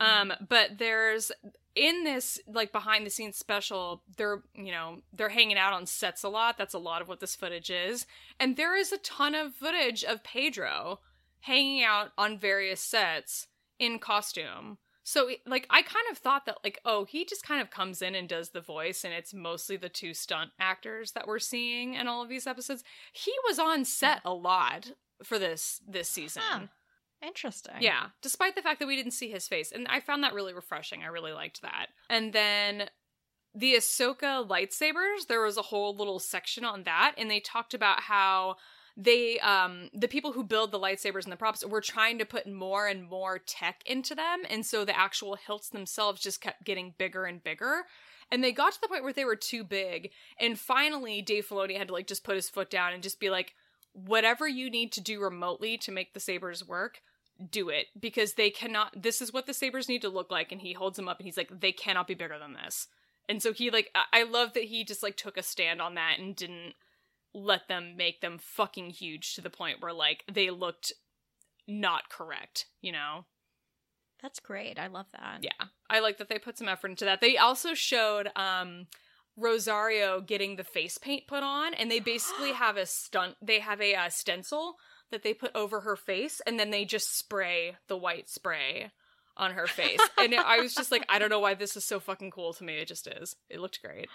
um 0.00 0.32
but 0.48 0.78
there's 0.78 1.30
in 1.74 2.04
this 2.04 2.38
like 2.46 2.72
behind 2.72 3.04
the 3.06 3.10
scenes 3.10 3.36
special 3.36 4.02
they're 4.16 4.42
you 4.54 4.70
know 4.72 4.98
they're 5.12 5.28
hanging 5.28 5.58
out 5.58 5.72
on 5.72 5.86
sets 5.86 6.22
a 6.22 6.28
lot 6.28 6.56
that's 6.58 6.74
a 6.74 6.78
lot 6.78 7.02
of 7.02 7.08
what 7.08 7.20
this 7.20 7.36
footage 7.36 7.70
is 7.70 8.06
and 8.40 8.56
there 8.56 8.76
is 8.76 8.90
a 8.92 8.98
ton 8.98 9.34
of 9.34 9.54
footage 9.54 10.02
of 10.04 10.24
pedro 10.24 10.98
hanging 11.40 11.82
out 11.82 12.10
on 12.16 12.38
various 12.38 12.80
sets 12.80 13.48
in 13.78 13.98
costume 13.98 14.78
so 15.04 15.28
like 15.46 15.66
i 15.70 15.82
kind 15.82 16.06
of 16.10 16.18
thought 16.18 16.46
that 16.46 16.58
like 16.62 16.78
oh 16.84 17.04
he 17.04 17.24
just 17.24 17.44
kind 17.44 17.60
of 17.60 17.70
comes 17.70 18.02
in 18.02 18.14
and 18.14 18.28
does 18.28 18.50
the 18.50 18.60
voice 18.60 19.04
and 19.04 19.12
it's 19.12 19.34
mostly 19.34 19.76
the 19.76 19.88
two 19.88 20.14
stunt 20.14 20.50
actors 20.60 21.12
that 21.12 21.26
we're 21.26 21.38
seeing 21.38 21.94
in 21.94 22.06
all 22.06 22.22
of 22.22 22.28
these 22.28 22.46
episodes 22.46 22.84
he 23.12 23.32
was 23.48 23.58
on 23.58 23.84
set 23.84 24.20
a 24.24 24.32
lot 24.32 24.92
for 25.22 25.38
this 25.38 25.80
this 25.88 26.08
season 26.08 26.42
Huh. 26.44 26.60
Interesting. 27.24 27.76
yeah, 27.80 28.06
despite 28.20 28.56
the 28.56 28.62
fact 28.62 28.80
that 28.80 28.88
we 28.88 28.96
didn't 28.96 29.12
see 29.12 29.30
his 29.30 29.46
face. 29.46 29.70
And 29.70 29.86
I 29.88 30.00
found 30.00 30.24
that 30.24 30.34
really 30.34 30.52
refreshing. 30.52 31.04
I 31.04 31.06
really 31.06 31.30
liked 31.32 31.62
that. 31.62 31.86
And 32.10 32.32
then 32.32 32.88
the 33.54 33.74
Ahsoka 33.74 34.44
lightsabers, 34.44 35.28
there 35.28 35.40
was 35.42 35.56
a 35.56 35.62
whole 35.62 35.94
little 35.94 36.18
section 36.18 36.64
on 36.64 36.82
that. 36.82 37.14
And 37.16 37.30
they 37.30 37.38
talked 37.38 37.74
about 37.74 38.00
how 38.00 38.56
they, 38.96 39.38
um, 39.40 39.88
the 39.94 40.08
people 40.08 40.32
who 40.32 40.44
build 40.44 40.70
the 40.70 40.78
lightsabers 40.78 41.24
and 41.24 41.32
the 41.32 41.36
props 41.36 41.64
were 41.64 41.80
trying 41.80 42.18
to 42.18 42.24
put 42.24 42.46
more 42.46 42.86
and 42.86 43.08
more 43.08 43.38
tech 43.38 43.82
into 43.86 44.14
them. 44.14 44.42
And 44.50 44.66
so 44.66 44.84
the 44.84 44.98
actual 44.98 45.36
hilts 45.36 45.70
themselves 45.70 46.20
just 46.20 46.40
kept 46.40 46.64
getting 46.64 46.94
bigger 46.98 47.24
and 47.24 47.42
bigger. 47.42 47.84
And 48.30 48.42
they 48.42 48.52
got 48.52 48.72
to 48.72 48.80
the 48.80 48.88
point 48.88 49.02
where 49.02 49.12
they 49.12 49.24
were 49.24 49.36
too 49.36 49.64
big. 49.64 50.10
And 50.38 50.58
finally, 50.58 51.22
Dave 51.22 51.46
Filoni 51.46 51.78
had 51.78 51.88
to 51.88 51.94
like 51.94 52.06
just 52.06 52.24
put 52.24 52.36
his 52.36 52.50
foot 52.50 52.70
down 52.70 52.92
and 52.92 53.02
just 53.02 53.20
be 53.20 53.30
like, 53.30 53.54
whatever 53.92 54.48
you 54.48 54.70
need 54.70 54.92
to 54.92 55.00
do 55.00 55.20
remotely 55.20 55.76
to 55.78 55.92
make 55.92 56.14
the 56.14 56.20
sabers 56.20 56.66
work, 56.66 57.02
do 57.50 57.68
it 57.68 57.86
because 57.98 58.34
they 58.34 58.50
cannot 58.50 59.02
this 59.02 59.20
is 59.20 59.32
what 59.32 59.46
the 59.46 59.54
sabers 59.54 59.88
need 59.88 60.02
to 60.02 60.08
look 60.08 60.30
like 60.30 60.52
and 60.52 60.60
he 60.60 60.74
holds 60.74 60.96
them 60.96 61.08
up 61.08 61.18
and 61.18 61.26
he's 61.26 61.36
like 61.36 61.60
they 61.60 61.72
cannot 61.72 62.06
be 62.06 62.14
bigger 62.14 62.38
than 62.38 62.52
this 62.52 62.88
and 63.28 63.42
so 63.42 63.52
he 63.52 63.70
like 63.70 63.90
I- 63.94 64.20
i 64.20 64.22
love 64.22 64.52
that 64.52 64.64
he 64.64 64.84
just 64.84 65.02
like 65.02 65.16
took 65.16 65.36
a 65.36 65.42
stand 65.42 65.80
on 65.80 65.94
that 65.94 66.18
and 66.18 66.36
didn't 66.36 66.74
let 67.34 67.68
them 67.68 67.96
make 67.96 68.20
them 68.20 68.38
fucking 68.38 68.90
huge 68.90 69.34
to 69.34 69.40
the 69.40 69.50
point 69.50 69.80
where 69.80 69.92
like 69.92 70.24
they 70.30 70.50
looked 70.50 70.92
not 71.66 72.08
correct 72.08 72.66
you 72.80 72.92
know? 72.92 73.24
That's 74.20 74.38
great. 74.38 74.78
I 74.78 74.86
love 74.86 75.06
that. 75.12 75.38
yeah. 75.42 75.66
I 75.90 75.98
like 75.98 76.18
that 76.18 76.28
they 76.28 76.38
put 76.38 76.56
some 76.56 76.68
effort 76.68 76.92
into 76.92 77.04
that. 77.06 77.20
They 77.20 77.36
also 77.36 77.74
showed 77.74 78.30
um 78.36 78.86
rosario 79.34 80.20
getting 80.20 80.56
the 80.56 80.64
face 80.64 80.98
paint 80.98 81.26
put 81.26 81.42
on 81.42 81.72
and 81.72 81.90
they 81.90 82.00
basically 82.00 82.52
have 82.64 82.76
a 82.76 82.84
stunt 82.84 83.34
they 83.40 83.60
have 83.60 83.80
a 83.80 83.94
uh, 83.94 84.10
stencil 84.10 84.76
that 85.10 85.22
they 85.22 85.32
put 85.32 85.50
over 85.54 85.80
her 85.80 85.96
face 85.96 86.42
and 86.46 86.60
then 86.60 86.70
they 86.70 86.84
just 86.84 87.16
spray 87.16 87.76
the 87.88 87.96
white 87.96 88.28
spray 88.28 88.90
on 89.38 89.52
her 89.52 89.66
face. 89.66 90.00
And 90.18 90.34
i 90.34 90.58
was 90.60 90.74
just 90.74 90.92
like 90.92 91.06
i 91.08 91.18
don't 91.18 91.30
know 91.30 91.40
why 91.40 91.54
this 91.54 91.76
is 91.76 91.84
so 91.84 91.98
fucking 91.98 92.30
cool 92.30 92.52
to 92.52 92.62
me. 92.64 92.74
It 92.74 92.88
just 92.88 93.06
is. 93.06 93.34
It 93.48 93.58
looked 93.58 93.80
great 93.82 94.08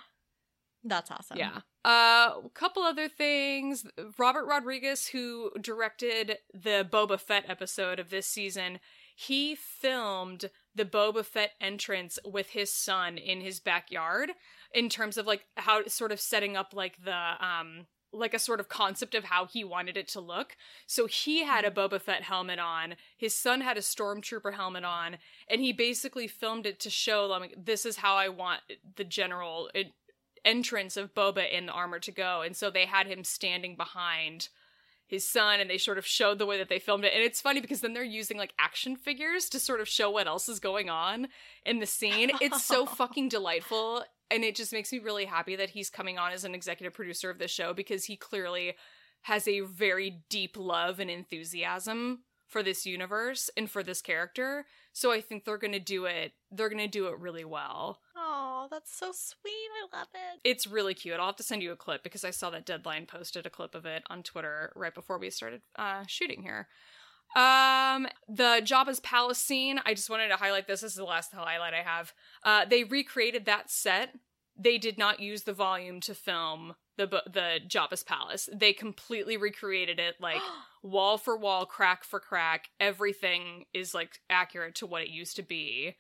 That's 0.88 1.12
awesome. 1.12 1.38
Yeah. 1.38 1.60
Uh, 1.86 2.42
a 2.46 2.50
couple 2.54 2.84
other 2.84 3.08
things. 3.08 3.86
Robert 4.18 4.46
Rodriguez, 4.46 5.08
who 5.08 5.52
directed 5.62 6.38
the 6.54 6.88
Boba 6.90 7.20
Fett 7.20 7.46
episode 7.48 8.00
of 8.00 8.10
this 8.10 8.28
season, 8.28 8.80
he 9.16 9.56
filmed 9.56 10.50
the 10.76 10.86
Boba 10.86 11.26
Fett 11.26 11.52
entrance 11.60 12.20
with 12.24 12.50
his 12.50 12.72
son 12.72 13.18
in 13.18 13.42
his 13.42 13.60
backyard 13.60 14.32
in 14.74 14.90
terms 14.90 15.18
of 15.18 15.26
like 15.26 15.46
how 15.56 15.86
sort 15.88 16.12
of 16.12 16.20
setting 16.20 16.56
up 16.56 16.74
like 16.74 17.04
the 17.04 17.46
um 17.46 17.88
like 18.14 18.34
a 18.34 18.40
sort 18.40 18.60
of 18.60 18.70
concept 18.70 19.16
of 19.16 19.26
how 19.26 19.46
he 19.46 19.64
wanted 19.64 19.98
it 19.98 20.08
to 20.08 20.20
look. 20.20 20.56
So 20.86 21.08
he 21.08 21.44
had 21.44 21.66
a 21.66 21.72
Boba 21.72 22.02
Fett 22.02 22.24
helmet 22.24 22.60
on, 22.60 22.96
his 23.18 23.36
son 23.36 23.62
had 23.62 23.78
a 23.78 23.82
stormtrooper 23.82 24.54
helmet 24.54 24.84
on, 24.84 25.18
and 25.50 25.62
he 25.62 25.74
basically 25.74 26.28
filmed 26.28 26.66
it 26.66 26.80
to 26.82 26.90
show 26.90 27.26
like 27.26 27.54
this 27.58 27.86
is 27.86 27.98
how 27.98 28.16
I 28.16 28.30
want 28.30 28.62
the 28.96 29.04
general 29.04 29.70
it, 29.74 29.94
entrance 30.48 30.98
of 30.98 31.14
Boba 31.14 31.52
in 31.52 31.68
the 31.68 31.74
armor 31.74 32.00
to 32.00 32.12
go. 32.12 32.42
And 32.42 32.56
so 32.56 32.72
they 32.72 32.86
had 32.86 33.06
him 33.06 33.24
standing 33.24 33.76
behind 33.76 34.50
his 35.06 35.28
son 35.28 35.60
and 35.60 35.70
they 35.70 35.78
sort 35.78 35.98
of 35.98 36.06
showed 36.06 36.40
the 36.40 36.46
way 36.46 36.58
that 36.58 36.70
they 36.70 36.80
filmed 36.80 37.06
it. 37.06 37.14
And 37.14 37.24
it's 37.24 37.42
funny 37.42 37.62
because 37.62 37.82
then 37.82 37.94
they're 37.94 38.04
using 38.04 38.38
like 38.38 38.54
action 38.60 38.96
figures 38.96 39.50
to 39.50 39.60
sort 39.60 39.82
of 39.82 39.88
show 39.88 40.10
what 40.10 40.28
else 40.28 40.50
is 40.50 40.60
going 40.60 40.90
on 40.90 41.28
in 41.66 41.80
the 41.80 41.86
scene. 41.86 42.32
It's 42.42 42.64
so 42.64 42.86
fucking 43.02 43.30
delightful. 43.30 44.04
And 44.32 44.44
it 44.44 44.56
just 44.56 44.74
makes 44.74 44.92
me 44.92 45.00
really 45.00 45.26
happy 45.26 45.56
that 45.56 45.70
he's 45.70 45.90
coming 45.90 46.18
on 46.18 46.32
as 46.32 46.44
an 46.44 46.56
executive 46.56 46.94
producer 46.94 47.30
of 47.30 47.40
this 47.40 47.52
show 47.52 47.74
because 47.74 48.06
he 48.06 48.18
clearly 48.18 48.76
has 49.22 49.48
a 49.48 49.62
very 49.62 50.24
deep 50.30 50.58
love 50.58 51.00
and 51.00 51.10
enthusiasm 51.10 52.20
for 52.48 52.64
this 52.64 52.86
universe 52.86 53.50
and 53.58 53.70
for 53.70 53.84
this 53.84 54.02
character. 54.02 54.66
So 54.94 55.12
I 55.12 55.22
think 55.22 55.46
they're 55.46 55.58
going 55.58 55.74
to 55.74 55.80
do 55.80 56.06
it 56.06 56.34
they're 56.52 56.70
going 56.70 56.78
to 56.80 56.88
do 56.88 57.08
it 57.08 57.20
really 57.20 57.46
well. 57.46 58.00
Oh, 58.16 58.68
that's 58.72 58.96
so 58.96 59.12
sweet. 59.12 59.52
I 59.52 59.98
love 59.98 60.08
it. 60.14 60.40
It's 60.44 60.68
really 60.68 60.94
cute. 60.94 61.20
I'll 61.20 61.28
have 61.28 61.36
to 61.38 61.44
send 61.44 61.62
you 61.62 61.72
a 61.72 61.76
clip 61.76 62.04
because 62.04 62.24
I 62.24 62.32
saw 62.32 62.50
that 62.52 62.66
Deadline 62.66 63.06
posted 63.06 63.46
a 63.46 63.50
clip 63.50 63.76
of 63.76 63.86
it 63.86 64.04
on 64.10 64.24
Twitter 64.24 64.72
right 64.76 64.94
before 64.94 65.18
we 65.18 65.30
started 65.30 65.62
uh, 65.78 66.04
shooting 66.08 66.42
here. 66.42 66.68
Um, 67.36 68.08
the 68.30 68.62
Jabba's 68.64 69.02
palace 69.02 69.40
scene. 69.40 69.82
I 69.86 69.94
just 69.94 70.10
wanted 70.10 70.30
to 70.30 70.38
highlight 70.38 70.68
this. 70.68 70.82
This 70.82 70.92
is 70.92 70.98
the 70.98 71.04
last 71.04 71.34
highlight 71.34 71.74
I 71.74 71.82
have. 71.84 72.14
Uh, 72.44 72.66
they 72.66 72.86
recreated 72.86 73.46
that 73.46 73.70
set. 73.70 74.14
They 74.58 74.78
did 74.78 74.98
not 74.98 75.20
use 75.20 75.44
the 75.44 75.54
volume 75.54 76.00
to 76.02 76.16
film 76.16 76.76
the 76.96 77.06
the 77.06 77.60
Jabba's 77.68 78.04
palace. 78.04 78.50
They 78.52 78.74
completely 78.74 79.38
recreated 79.38 80.00
it, 80.00 80.16
like 80.20 80.42
wall 80.88 81.18
for 81.18 81.38
wall, 81.38 81.66
crack 81.66 82.04
for 82.04 82.20
crack. 82.20 82.70
Everything 82.80 83.66
is 83.74 83.94
like 83.94 84.20
accurate 84.30 84.76
to 84.76 84.88
what 84.88 85.02
it 85.02 85.10
used 85.10 85.36
to 85.36 85.44
be 85.44 85.96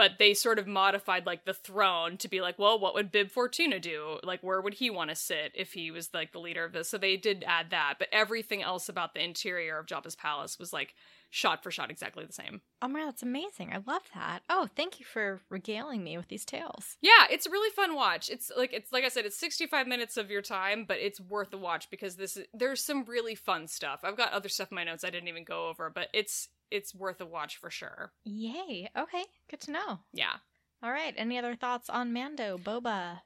but 0.00 0.16
they 0.18 0.32
sort 0.32 0.58
of 0.58 0.66
modified 0.66 1.26
like 1.26 1.44
the 1.44 1.52
throne 1.52 2.16
to 2.16 2.26
be 2.26 2.40
like, 2.40 2.58
well, 2.58 2.78
what 2.78 2.94
would 2.94 3.12
Bib 3.12 3.30
Fortuna 3.30 3.78
do? 3.78 4.18
Like, 4.24 4.42
where 4.42 4.62
would 4.62 4.72
he 4.72 4.88
want 4.88 5.10
to 5.10 5.14
sit 5.14 5.52
if 5.54 5.74
he 5.74 5.90
was 5.90 6.08
like 6.14 6.32
the 6.32 6.40
leader 6.40 6.64
of 6.64 6.72
this? 6.72 6.88
So 6.88 6.96
they 6.96 7.18
did 7.18 7.44
add 7.46 7.68
that, 7.68 7.96
but 7.98 8.08
everything 8.10 8.62
else 8.62 8.88
about 8.88 9.12
the 9.12 9.22
interior 9.22 9.78
of 9.78 9.84
Jabba's 9.84 10.16
palace 10.16 10.58
was 10.58 10.72
like 10.72 10.94
shot 11.28 11.62
for 11.62 11.70
shot 11.70 11.90
exactly 11.90 12.24
the 12.24 12.32
same. 12.32 12.62
Oh 12.80 12.88
my, 12.88 13.04
that's 13.04 13.22
amazing! 13.22 13.74
I 13.74 13.82
love 13.86 14.00
that. 14.14 14.40
Oh, 14.48 14.68
thank 14.74 15.00
you 15.00 15.04
for 15.04 15.42
regaling 15.50 16.02
me 16.02 16.16
with 16.16 16.28
these 16.28 16.46
tales. 16.46 16.96
Yeah, 17.02 17.26
it's 17.30 17.44
a 17.44 17.50
really 17.50 17.70
fun 17.70 17.94
watch. 17.94 18.30
It's 18.30 18.50
like 18.56 18.72
it's 18.72 18.92
like 18.92 19.04
I 19.04 19.08
said, 19.08 19.26
it's 19.26 19.36
sixty 19.36 19.66
five 19.66 19.86
minutes 19.86 20.16
of 20.16 20.30
your 20.30 20.40
time, 20.40 20.86
but 20.88 20.96
it's 20.96 21.20
worth 21.20 21.50
the 21.50 21.58
watch 21.58 21.90
because 21.90 22.16
this 22.16 22.38
is, 22.38 22.46
there's 22.54 22.82
some 22.82 23.04
really 23.04 23.34
fun 23.34 23.66
stuff. 23.66 24.00
I've 24.02 24.16
got 24.16 24.32
other 24.32 24.48
stuff 24.48 24.70
in 24.70 24.76
my 24.76 24.84
notes 24.84 25.04
I 25.04 25.10
didn't 25.10 25.28
even 25.28 25.44
go 25.44 25.68
over, 25.68 25.90
but 25.90 26.08
it's 26.14 26.48
it's 26.70 26.94
worth 26.94 27.20
a 27.20 27.26
watch 27.26 27.56
for 27.56 27.70
sure. 27.70 28.12
Yay. 28.24 28.90
Okay, 28.96 29.24
good 29.48 29.60
to 29.60 29.72
know. 29.72 30.00
Yeah. 30.12 30.34
All 30.82 30.90
right. 30.90 31.14
Any 31.16 31.38
other 31.38 31.54
thoughts 31.54 31.90
on 31.90 32.12
Mando, 32.12 32.58
Boba? 32.58 33.20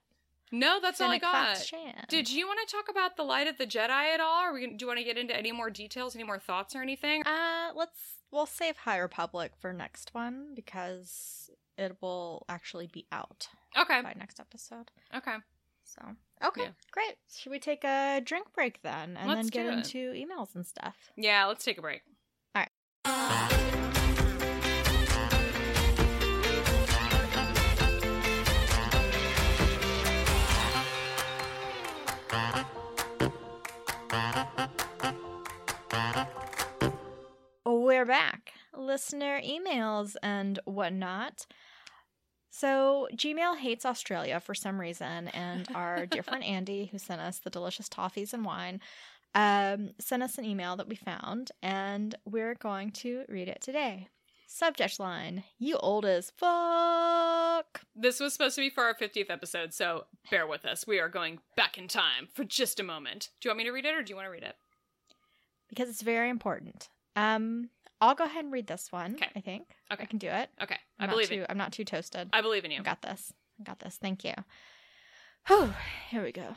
No, 0.50 0.78
that's 0.80 1.00
all 1.00 1.10
I 1.10 1.18
got. 1.18 1.72
Did 2.08 2.30
you 2.30 2.46
want 2.46 2.60
to 2.66 2.72
talk 2.72 2.88
about 2.88 3.16
the 3.16 3.22
light 3.22 3.48
of 3.48 3.58
the 3.58 3.66
Jedi 3.66 4.14
at 4.14 4.20
all? 4.20 4.40
Are 4.40 4.52
we, 4.52 4.66
do 4.66 4.76
you 4.80 4.86
want 4.86 4.98
to 4.98 5.04
get 5.04 5.18
into 5.18 5.36
any 5.36 5.52
more 5.52 5.70
details, 5.70 6.14
any 6.14 6.24
more 6.24 6.38
thoughts 6.38 6.76
or 6.76 6.82
anything? 6.82 7.22
Uh, 7.26 7.70
let's 7.74 7.98
we'll 8.30 8.46
save 8.46 8.76
High 8.76 8.98
Republic 8.98 9.52
for 9.58 9.72
next 9.72 10.14
one 10.14 10.52
because 10.54 11.50
it 11.76 11.96
will 12.00 12.44
actually 12.48 12.86
be 12.86 13.06
out. 13.10 13.48
Okay. 13.76 14.00
By 14.02 14.14
next 14.16 14.38
episode. 14.38 14.90
Okay. 15.16 15.36
So 15.84 16.02
okay, 16.44 16.62
yeah. 16.62 16.68
great. 16.92 17.16
Should 17.36 17.52
we 17.52 17.58
take 17.58 17.84
a 17.84 18.20
drink 18.24 18.46
break 18.54 18.80
then, 18.82 19.16
and 19.16 19.28
let's 19.28 19.50
then 19.50 19.66
get 19.66 19.72
into 19.72 20.12
emails 20.12 20.54
and 20.54 20.66
stuff? 20.66 20.96
Yeah, 21.16 21.44
let's 21.46 21.64
take 21.64 21.78
a 21.78 21.82
break. 21.82 22.02
We're 37.94 38.04
back. 38.04 38.54
Listener 38.76 39.40
emails 39.40 40.16
and 40.20 40.58
whatnot. 40.64 41.46
So, 42.50 43.06
Gmail 43.14 43.56
hates 43.56 43.86
Australia 43.86 44.40
for 44.40 44.52
some 44.52 44.80
reason, 44.80 45.28
and 45.28 45.68
our 45.76 46.04
dear 46.10 46.24
friend 46.24 46.42
Andi, 46.42 46.90
who 46.90 46.98
sent 46.98 47.20
us 47.20 47.38
the 47.38 47.50
delicious 47.50 47.88
toffees 47.88 48.34
and 48.34 48.44
wine, 48.44 48.80
um, 49.36 49.90
sent 50.00 50.24
us 50.24 50.38
an 50.38 50.44
email 50.44 50.74
that 50.74 50.88
we 50.88 50.96
found, 50.96 51.52
and 51.62 52.16
we're 52.24 52.56
going 52.56 52.90
to 52.90 53.26
read 53.28 53.46
it 53.46 53.60
today. 53.60 54.08
Subject 54.48 54.98
line 54.98 55.44
You 55.60 55.76
old 55.76 56.04
as 56.04 56.32
fuck. 56.36 57.80
This 57.94 58.18
was 58.18 58.32
supposed 58.32 58.56
to 58.56 58.60
be 58.60 58.70
for 58.70 58.82
our 58.82 58.96
50th 58.96 59.30
episode, 59.30 59.72
so 59.72 60.06
bear 60.32 60.48
with 60.48 60.64
us. 60.64 60.84
We 60.84 60.98
are 60.98 61.08
going 61.08 61.38
back 61.56 61.78
in 61.78 61.86
time 61.86 62.26
for 62.34 62.42
just 62.42 62.80
a 62.80 62.82
moment. 62.82 63.30
Do 63.40 63.46
you 63.46 63.50
want 63.50 63.58
me 63.58 63.64
to 63.64 63.70
read 63.70 63.84
it 63.84 63.94
or 63.94 64.02
do 64.02 64.10
you 64.10 64.16
want 64.16 64.26
to 64.26 64.32
read 64.32 64.42
it? 64.42 64.56
Because 65.68 65.88
it's 65.88 66.02
very 66.02 66.28
important. 66.28 66.88
Um, 67.14 67.70
I'll 68.08 68.14
go 68.14 68.24
ahead 68.24 68.44
and 68.44 68.52
read 68.52 68.66
this 68.66 68.90
one. 68.90 69.14
Okay. 69.14 69.30
I 69.36 69.40
think. 69.40 69.64
Okay. 69.92 70.02
I 70.02 70.06
can 70.06 70.18
do 70.18 70.28
it. 70.28 70.50
Okay. 70.62 70.78
I'm 70.98 71.08
I 71.08 71.12
believe 71.12 71.28
too, 71.28 71.36
you. 71.36 71.46
I'm 71.48 71.58
not 71.58 71.72
too 71.72 71.84
toasted. 71.84 72.28
I 72.32 72.40
believe 72.40 72.64
in 72.64 72.70
you. 72.70 72.80
I 72.80 72.82
got 72.82 73.02
this. 73.02 73.32
I 73.60 73.64
got 73.64 73.80
this. 73.80 73.96
Thank 74.00 74.24
you. 74.24 74.34
Whew. 75.48 75.74
Here 76.10 76.22
we 76.22 76.32
go. 76.32 76.56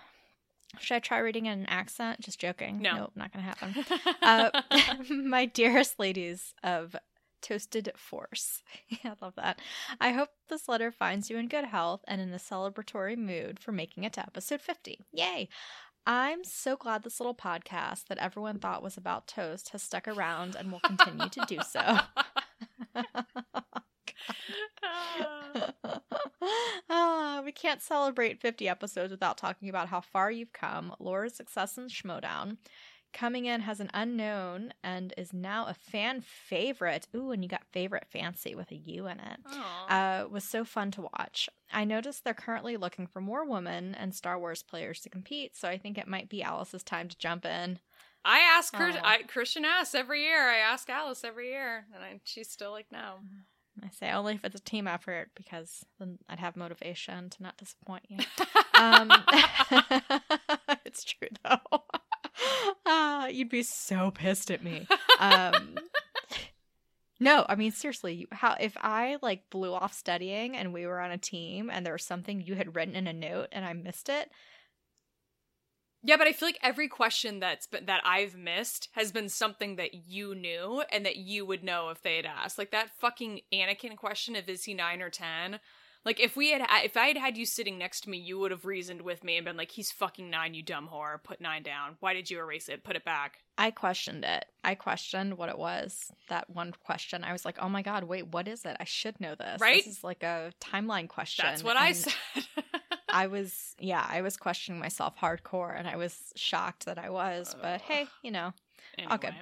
Should 0.79 0.95
I 0.95 0.99
try 0.99 1.19
reading 1.19 1.45
in 1.45 1.59
an 1.59 1.65
accent? 1.67 2.19
Just 2.19 2.39
joking. 2.39 2.81
No. 2.81 2.95
Nope, 2.95 3.11
not 3.15 3.31
going 3.31 3.45
to 3.45 3.49
happen. 3.49 3.85
uh, 4.21 5.03
my 5.13 5.45
dearest 5.45 5.99
ladies 5.99 6.53
of 6.63 6.95
Toasted 7.41 7.91
Force. 7.95 8.63
yeah, 8.89 9.13
I 9.21 9.25
love 9.25 9.35
that. 9.35 9.59
I 10.01 10.11
hope 10.11 10.29
this 10.49 10.67
letter 10.67 10.91
finds 10.91 11.29
you 11.29 11.37
in 11.37 11.47
good 11.47 11.65
health 11.65 12.01
and 12.07 12.21
in 12.21 12.33
a 12.33 12.37
celebratory 12.37 13.17
mood 13.17 13.59
for 13.59 13.71
making 13.71 14.03
it 14.03 14.13
to 14.13 14.21
episode 14.21 14.61
50. 14.61 15.05
Yay! 15.13 15.47
I'm 16.09 16.45
so 16.45 16.77
glad 16.77 17.03
this 17.03 17.19
little 17.19 17.35
podcast 17.35 18.05
that 18.05 18.17
everyone 18.17 18.59
thought 18.59 18.81
was 18.81 18.95
about 18.95 19.27
toast 19.27 19.71
has 19.71 19.83
stuck 19.83 20.07
around 20.07 20.55
and 20.55 20.71
will 20.71 20.79
continue 20.79 21.27
to 21.27 21.41
do 21.45 21.57
so. 21.69 21.97
ah, 26.89 27.41
we 27.43 27.51
can't 27.51 27.81
celebrate 27.81 28.39
50 28.39 28.69
episodes 28.69 29.11
without 29.11 29.37
talking 29.37 29.67
about 29.67 29.89
how 29.89 29.99
far 29.99 30.31
you've 30.31 30.53
come, 30.53 30.95
Laura's 30.97 31.35
success 31.35 31.77
in 31.77 31.89
Schmoedown. 31.89 32.55
Coming 33.17 33.45
in 33.45 33.61
has 33.61 33.79
an 33.79 33.89
unknown 33.95 34.75
and 34.83 35.11
is 35.17 35.33
now 35.33 35.65
a 35.65 35.73
fan 35.73 36.21
favorite. 36.21 37.07
Ooh, 37.15 37.31
and 37.31 37.41
you 37.41 37.49
got 37.49 37.63
favorite 37.71 38.05
fancy 38.07 38.53
with 38.53 38.69
a 38.69 38.75
U 38.75 39.07
in 39.07 39.19
it. 39.19 39.39
Uh, 39.89 40.25
was 40.29 40.43
so 40.43 40.63
fun 40.63 40.91
to 40.91 41.01
watch. 41.01 41.49
I 41.73 41.83
noticed 41.83 42.23
they're 42.23 42.35
currently 42.35 42.77
looking 42.77 43.07
for 43.07 43.19
more 43.19 43.43
women 43.43 43.95
and 43.95 44.13
Star 44.13 44.37
Wars 44.37 44.61
players 44.61 45.01
to 45.01 45.09
compete, 45.09 45.57
so 45.57 45.67
I 45.67 45.79
think 45.79 45.97
it 45.97 46.07
might 46.07 46.29
be 46.29 46.43
Alice's 46.43 46.83
time 46.83 47.09
to 47.09 47.17
jump 47.17 47.43
in. 47.43 47.79
I 48.23 48.37
ask 48.37 48.75
her. 48.75 48.93
I, 49.03 49.23
Christian 49.23 49.65
asks 49.65 49.95
every 49.95 50.21
year. 50.21 50.47
I 50.47 50.57
ask 50.57 50.87
Alice 50.87 51.23
every 51.23 51.49
year, 51.49 51.87
and 51.95 52.03
I, 52.03 52.19
she's 52.23 52.49
still 52.49 52.71
like, 52.71 52.85
no. 52.91 53.15
I 53.83 53.89
say 53.89 54.11
only 54.11 54.35
if 54.35 54.45
it's 54.45 54.59
a 54.59 54.63
team 54.63 54.87
effort 54.87 55.29
because 55.35 55.83
then 55.99 56.19
I'd 56.29 56.39
have 56.39 56.55
motivation 56.55 57.31
to 57.31 57.41
not 57.43 57.57
disappoint 57.57 58.03
you. 58.09 58.19
um, 58.79 59.11
it's 60.85 61.03
true 61.03 61.29
though. 61.43 61.81
Uh, 62.85 63.27
you'd 63.31 63.49
be 63.49 63.63
so 63.63 64.11
pissed 64.11 64.51
at 64.51 64.63
me. 64.63 64.87
Um, 65.19 65.79
no, 67.19 67.43
I 67.49 67.55
mean 67.55 67.71
seriously, 67.71 68.27
how 68.31 68.55
if 68.59 68.77
I 68.79 69.17
like 69.23 69.49
blew 69.49 69.73
off 69.73 69.91
studying 69.91 70.55
and 70.55 70.71
we 70.71 70.85
were 70.85 70.99
on 70.99 71.09
a 71.09 71.17
team 71.17 71.71
and 71.71 71.83
there 71.83 71.93
was 71.93 72.03
something 72.03 72.39
you 72.39 72.53
had 72.53 72.75
written 72.75 72.95
in 72.95 73.07
a 73.07 73.13
note 73.13 73.47
and 73.51 73.65
I 73.65 73.73
missed 73.73 74.09
it, 74.09 74.29
yeah, 76.03 76.15
but 76.15 76.27
I 76.27 76.31
feel 76.31 76.47
like 76.47 76.59
every 76.61 76.87
question 76.87 77.39
that's 77.39 77.67
been, 77.67 77.85
that 77.87 78.01
I've 78.05 78.37
missed 78.37 78.89
has 78.93 79.11
been 79.11 79.29
something 79.29 79.75
that 79.77 80.07
you 80.07 80.35
knew 80.35 80.83
and 80.91 81.05
that 81.05 81.17
you 81.17 81.45
would 81.45 81.63
know 81.63 81.89
if 81.89 82.01
they 82.01 82.17
had 82.17 82.25
asked. 82.25 82.57
Like 82.57 82.71
that 82.71 82.91
fucking 82.99 83.41
Anakin 83.51 83.97
question 83.97 84.35
of 84.35 84.47
is 84.47 84.63
he 84.63 84.73
9 84.73 85.01
or 85.01 85.09
10? 85.09 85.59
Like 86.07 86.21
if 86.21 86.37
we 86.37 86.51
had 86.51 86.65
if 86.85 86.95
I 86.95 87.07
had 87.07 87.17
had 87.17 87.37
you 87.37 87.45
sitting 87.45 87.77
next 87.77 88.05
to 88.05 88.09
me, 88.09 88.17
you 88.17 88.39
would 88.39 88.51
have 88.51 88.63
reasoned 88.63 89.01
with 89.01 89.25
me 89.25 89.35
and 89.35 89.43
been 89.43 89.57
like 89.57 89.71
he's 89.71 89.91
fucking 89.91 90.29
9, 90.29 90.53
you 90.53 90.63
dumb 90.63 90.87
whore. 90.89 91.21
Put 91.21 91.41
9 91.41 91.63
down. 91.63 91.97
Why 91.99 92.13
did 92.13 92.31
you 92.31 92.39
erase 92.39 92.69
it? 92.69 92.85
Put 92.85 92.95
it 92.95 93.03
back. 93.03 93.39
I 93.57 93.71
questioned 93.71 94.23
it. 94.23 94.45
I 94.63 94.75
questioned 94.75 95.37
what 95.37 95.49
it 95.49 95.57
was. 95.57 96.09
That 96.29 96.49
one 96.49 96.73
question. 96.85 97.25
I 97.25 97.33
was 97.33 97.43
like, 97.43 97.57
"Oh 97.59 97.67
my 97.67 97.81
god, 97.81 98.05
wait, 98.05 98.27
what 98.27 98.47
is 98.47 98.63
it? 98.63 98.77
I 98.79 98.85
should 98.85 99.19
know 99.19 99.35
this." 99.35 99.59
Right? 99.59 99.83
This 99.83 99.97
is 99.97 100.03
like 100.03 100.23
a 100.23 100.53
timeline 100.61 101.09
question. 101.09 101.43
That's 101.45 101.61
what 101.61 101.75
and- 101.75 101.85
I 101.85 101.91
said. 101.91 102.13
I 103.09 103.27
was, 103.27 103.75
yeah, 103.77 104.05
I 104.07 104.21
was 104.21 104.37
questioning 104.37 104.79
myself 104.79 105.17
hardcore 105.17 105.77
and 105.77 105.89
I 105.89 105.97
was 105.97 106.31
shocked 106.37 106.85
that 106.85 106.97
I 106.97 107.09
was. 107.09 107.53
But 107.61 107.81
hey, 107.81 108.07
you 108.21 108.31
know, 108.31 108.53
all 109.09 109.17
good. 109.17 109.33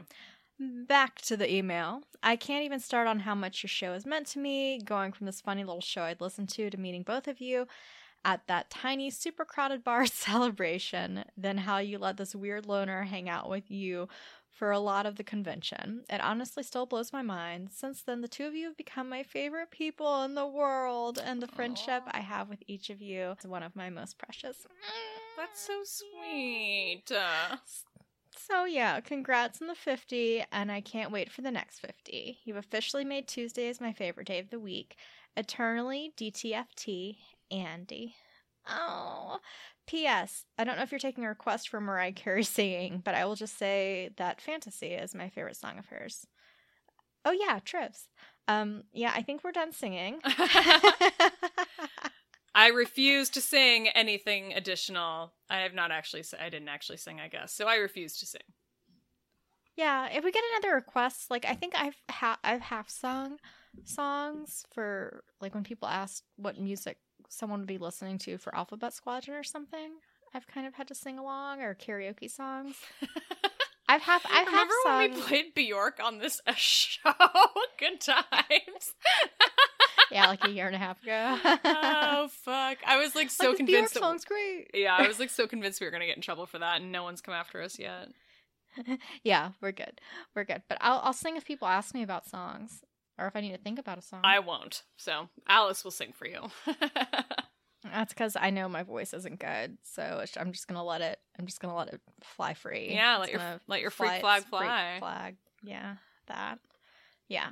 Back 0.59 1.21
to 1.23 1.35
the 1.35 1.53
email. 1.53 2.03
I 2.23 2.35
can't 2.35 2.63
even 2.63 2.79
start 2.79 3.07
on 3.07 3.19
how 3.19 3.35
much 3.35 3.61
your 3.61 3.69
show 3.69 3.93
has 3.93 4.05
meant 4.05 4.27
to 4.27 4.39
me, 4.39 4.79
going 4.79 5.11
from 5.11 5.25
this 5.25 5.41
funny 5.41 5.63
little 5.63 5.81
show 5.81 6.03
I'd 6.03 6.21
listened 6.21 6.49
to 6.49 6.69
to 6.69 6.77
meeting 6.77 7.03
both 7.03 7.27
of 7.27 7.41
you 7.41 7.67
at 8.23 8.47
that 8.47 8.69
tiny, 8.69 9.09
super 9.09 9.45
crowded 9.45 9.83
bar 9.83 10.05
celebration, 10.05 11.25
then 11.37 11.59
how 11.59 11.77
you 11.77 11.97
let 11.97 12.17
this 12.17 12.35
weird 12.35 12.65
loner 12.65 13.03
hang 13.03 13.29
out 13.29 13.49
with 13.49 13.69
you 13.69 14.07
for 14.49 14.71
a 14.71 14.79
lot 14.79 15.05
of 15.05 15.17
the 15.17 15.23
convention. 15.23 16.03
It 16.09 16.21
honestly 16.21 16.63
still 16.63 16.85
blows 16.85 17.11
my 17.11 17.21
mind. 17.21 17.69
Since 17.71 18.01
then, 18.03 18.21
the 18.21 18.27
two 18.27 18.45
of 18.45 18.55
you 18.55 18.65
have 18.67 18.77
become 18.77 19.09
my 19.09 19.21
favorite 19.23 19.69
people 19.69 20.23
in 20.23 20.33
the 20.33 20.47
world, 20.47 21.19
and 21.23 21.41
the 21.41 21.47
friendship 21.47 22.03
I 22.07 22.21
have 22.21 22.49
with 22.49 22.63
each 22.65 22.89
of 22.89 23.01
you 23.01 23.35
is 23.37 23.45
one 23.45 23.63
of 23.63 23.75
my 23.75 23.89
most 23.89 24.17
precious. 24.17 24.65
That's 25.37 25.59
so 25.59 25.81
mm. 25.81 25.85
sweet. 25.85 27.11
So 28.37 28.65
yeah, 28.65 28.99
congrats 28.99 29.61
on 29.61 29.67
the 29.67 29.75
50, 29.75 30.43
and 30.51 30.71
I 30.71 30.81
can't 30.81 31.11
wait 31.11 31.31
for 31.31 31.41
the 31.41 31.51
next 31.51 31.79
50. 31.79 32.39
You've 32.43 32.57
officially 32.57 33.05
made 33.05 33.27
Tuesdays 33.27 33.81
my 33.81 33.93
favorite 33.93 34.27
day 34.27 34.39
of 34.39 34.49
the 34.49 34.59
week. 34.59 34.97
Eternally 35.37 36.13
DTFT, 36.17 37.17
Andi. 37.51 38.13
Oh. 38.67 39.39
P.S. 39.87 40.45
I 40.57 40.63
don't 40.63 40.77
know 40.77 40.83
if 40.83 40.91
you're 40.91 40.99
taking 40.99 41.25
a 41.25 41.29
request 41.29 41.69
from 41.69 41.83
Mariah 41.85 42.11
Carey 42.11 42.43
singing, 42.43 43.01
but 43.03 43.15
I 43.15 43.25
will 43.25 43.35
just 43.35 43.57
say 43.57 44.09
that 44.17 44.41
Fantasy 44.41 44.87
is 44.87 45.13
my 45.15 45.29
favorite 45.29 45.57
song 45.57 45.77
of 45.77 45.87
hers. 45.87 46.25
Oh 47.23 47.31
yeah, 47.31 47.59
Trivs. 47.63 48.07
Um, 48.47 48.83
yeah, 48.93 49.11
I 49.15 49.23
think 49.23 49.43
we're 49.43 49.51
done 49.51 49.71
singing. 49.71 50.19
I 52.55 52.67
refuse 52.69 53.29
to 53.31 53.41
sing 53.41 53.89
anything 53.89 54.53
additional. 54.53 55.33
I 55.49 55.59
have 55.59 55.73
not 55.73 55.91
actually. 55.91 56.23
I 56.39 56.49
didn't 56.49 56.69
actually 56.69 56.97
sing. 56.97 57.19
I 57.19 57.27
guess 57.27 57.53
so. 57.53 57.67
I 57.67 57.75
refuse 57.75 58.17
to 58.19 58.25
sing. 58.25 58.41
Yeah, 59.75 60.07
if 60.09 60.23
we 60.23 60.31
get 60.31 60.43
another 60.53 60.73
request, 60.75 61.29
like 61.29 61.43
I 61.45 61.53
think 61.53 61.73
I've 61.75 61.97
ha- 62.09 62.39
I've 62.43 62.61
half 62.61 62.89
sung 62.89 63.37
songs 63.83 64.63
for 64.73 65.23
like 65.41 65.53
when 65.53 65.65
people 65.65 65.89
ask 65.89 66.23
what 66.37 66.57
music 66.57 66.97
someone 67.27 67.59
would 67.59 67.67
be 67.67 67.77
listening 67.77 68.17
to 68.19 68.37
for 68.37 68.55
Alphabet 68.55 68.93
Squadron 68.93 69.35
or 69.37 69.43
something. 69.43 69.91
I've 70.33 70.47
kind 70.47 70.65
of 70.65 70.75
had 70.75 70.87
to 70.89 70.95
sing 70.95 71.17
along 71.19 71.61
or 71.61 71.75
karaoke 71.75 72.31
songs. 72.31 72.77
I've 73.89 74.01
half 74.01 74.25
I've 74.25 74.47
half 74.47 74.67
Remember 74.69 74.73
when 74.85 75.11
sung. 75.13 75.15
we 75.15 75.21
played 75.27 75.53
Bjork 75.53 75.99
on 76.01 76.19
this 76.19 76.41
show? 76.55 77.11
Good 77.77 77.99
times. 78.01 78.15
yeah, 80.11 80.27
like 80.27 80.43
a 80.45 80.49
year 80.49 80.67
and 80.67 80.75
a 80.75 80.79
half 80.79 81.01
ago. 81.03 81.37
oh 81.65 82.27
fuck! 82.31 82.77
I 82.85 82.97
was 82.97 83.15
like 83.15 83.29
so 83.29 83.49
like, 83.49 83.57
convinced. 83.57 83.93
That, 83.93 83.99
song's 84.01 84.25
great. 84.25 84.71
yeah, 84.73 84.95
I 84.95 85.07
was 85.07 85.19
like 85.19 85.29
so 85.31 85.47
convinced 85.47 85.81
we 85.81 85.87
were 85.87 85.91
gonna 85.91 86.05
get 86.05 86.15
in 86.15 86.21
trouble 86.21 86.45
for 86.45 86.59
that, 86.59 86.81
and 86.81 86.91
no 86.91 87.03
one's 87.03 87.21
come 87.21 87.33
after 87.33 87.61
us 87.61 87.79
yet. 87.79 88.09
yeah, 89.23 89.51
we're 89.61 89.71
good. 89.71 90.01
We're 90.35 90.43
good. 90.43 90.63
But 90.67 90.77
I'll 90.81 91.01
I'll 91.03 91.13
sing 91.13 91.37
if 91.37 91.45
people 91.45 91.67
ask 91.67 91.93
me 91.93 92.03
about 92.03 92.27
songs 92.27 92.81
or 93.17 93.27
if 93.27 93.35
I 93.35 93.41
need 93.41 93.51
to 93.51 93.57
think 93.57 93.79
about 93.79 93.97
a 93.97 94.01
song. 94.01 94.21
I 94.23 94.39
won't. 94.39 94.83
So 94.97 95.29
Alice 95.47 95.83
will 95.83 95.91
sing 95.91 96.13
for 96.13 96.27
you. 96.27 96.41
That's 97.83 98.13
because 98.13 98.35
I 98.39 98.49
know 98.49 98.67
my 98.67 98.83
voice 98.83 99.13
isn't 99.13 99.39
good, 99.39 99.77
so 99.83 100.23
I'm 100.37 100.51
just 100.51 100.67
gonna 100.67 100.83
let 100.83 101.01
it. 101.01 101.19
I'm 101.37 101.45
just 101.45 101.59
gonna 101.59 101.75
let 101.75 101.93
it 101.93 102.01
fly 102.23 102.53
free. 102.55 102.89
yeah, 102.91 103.21
It's 103.21 103.31
let 103.31 103.31
your 103.31 103.61
let 103.67 103.81
your 103.81 103.91
freak 103.91 104.09
fly 104.09 104.19
flag 104.19 104.41
its 104.41 104.49
freak 104.49 104.61
fly. 104.61 104.95
Flag. 104.99 105.35
Yeah, 105.63 105.95
that. 106.27 106.59
Yeah. 107.27 107.49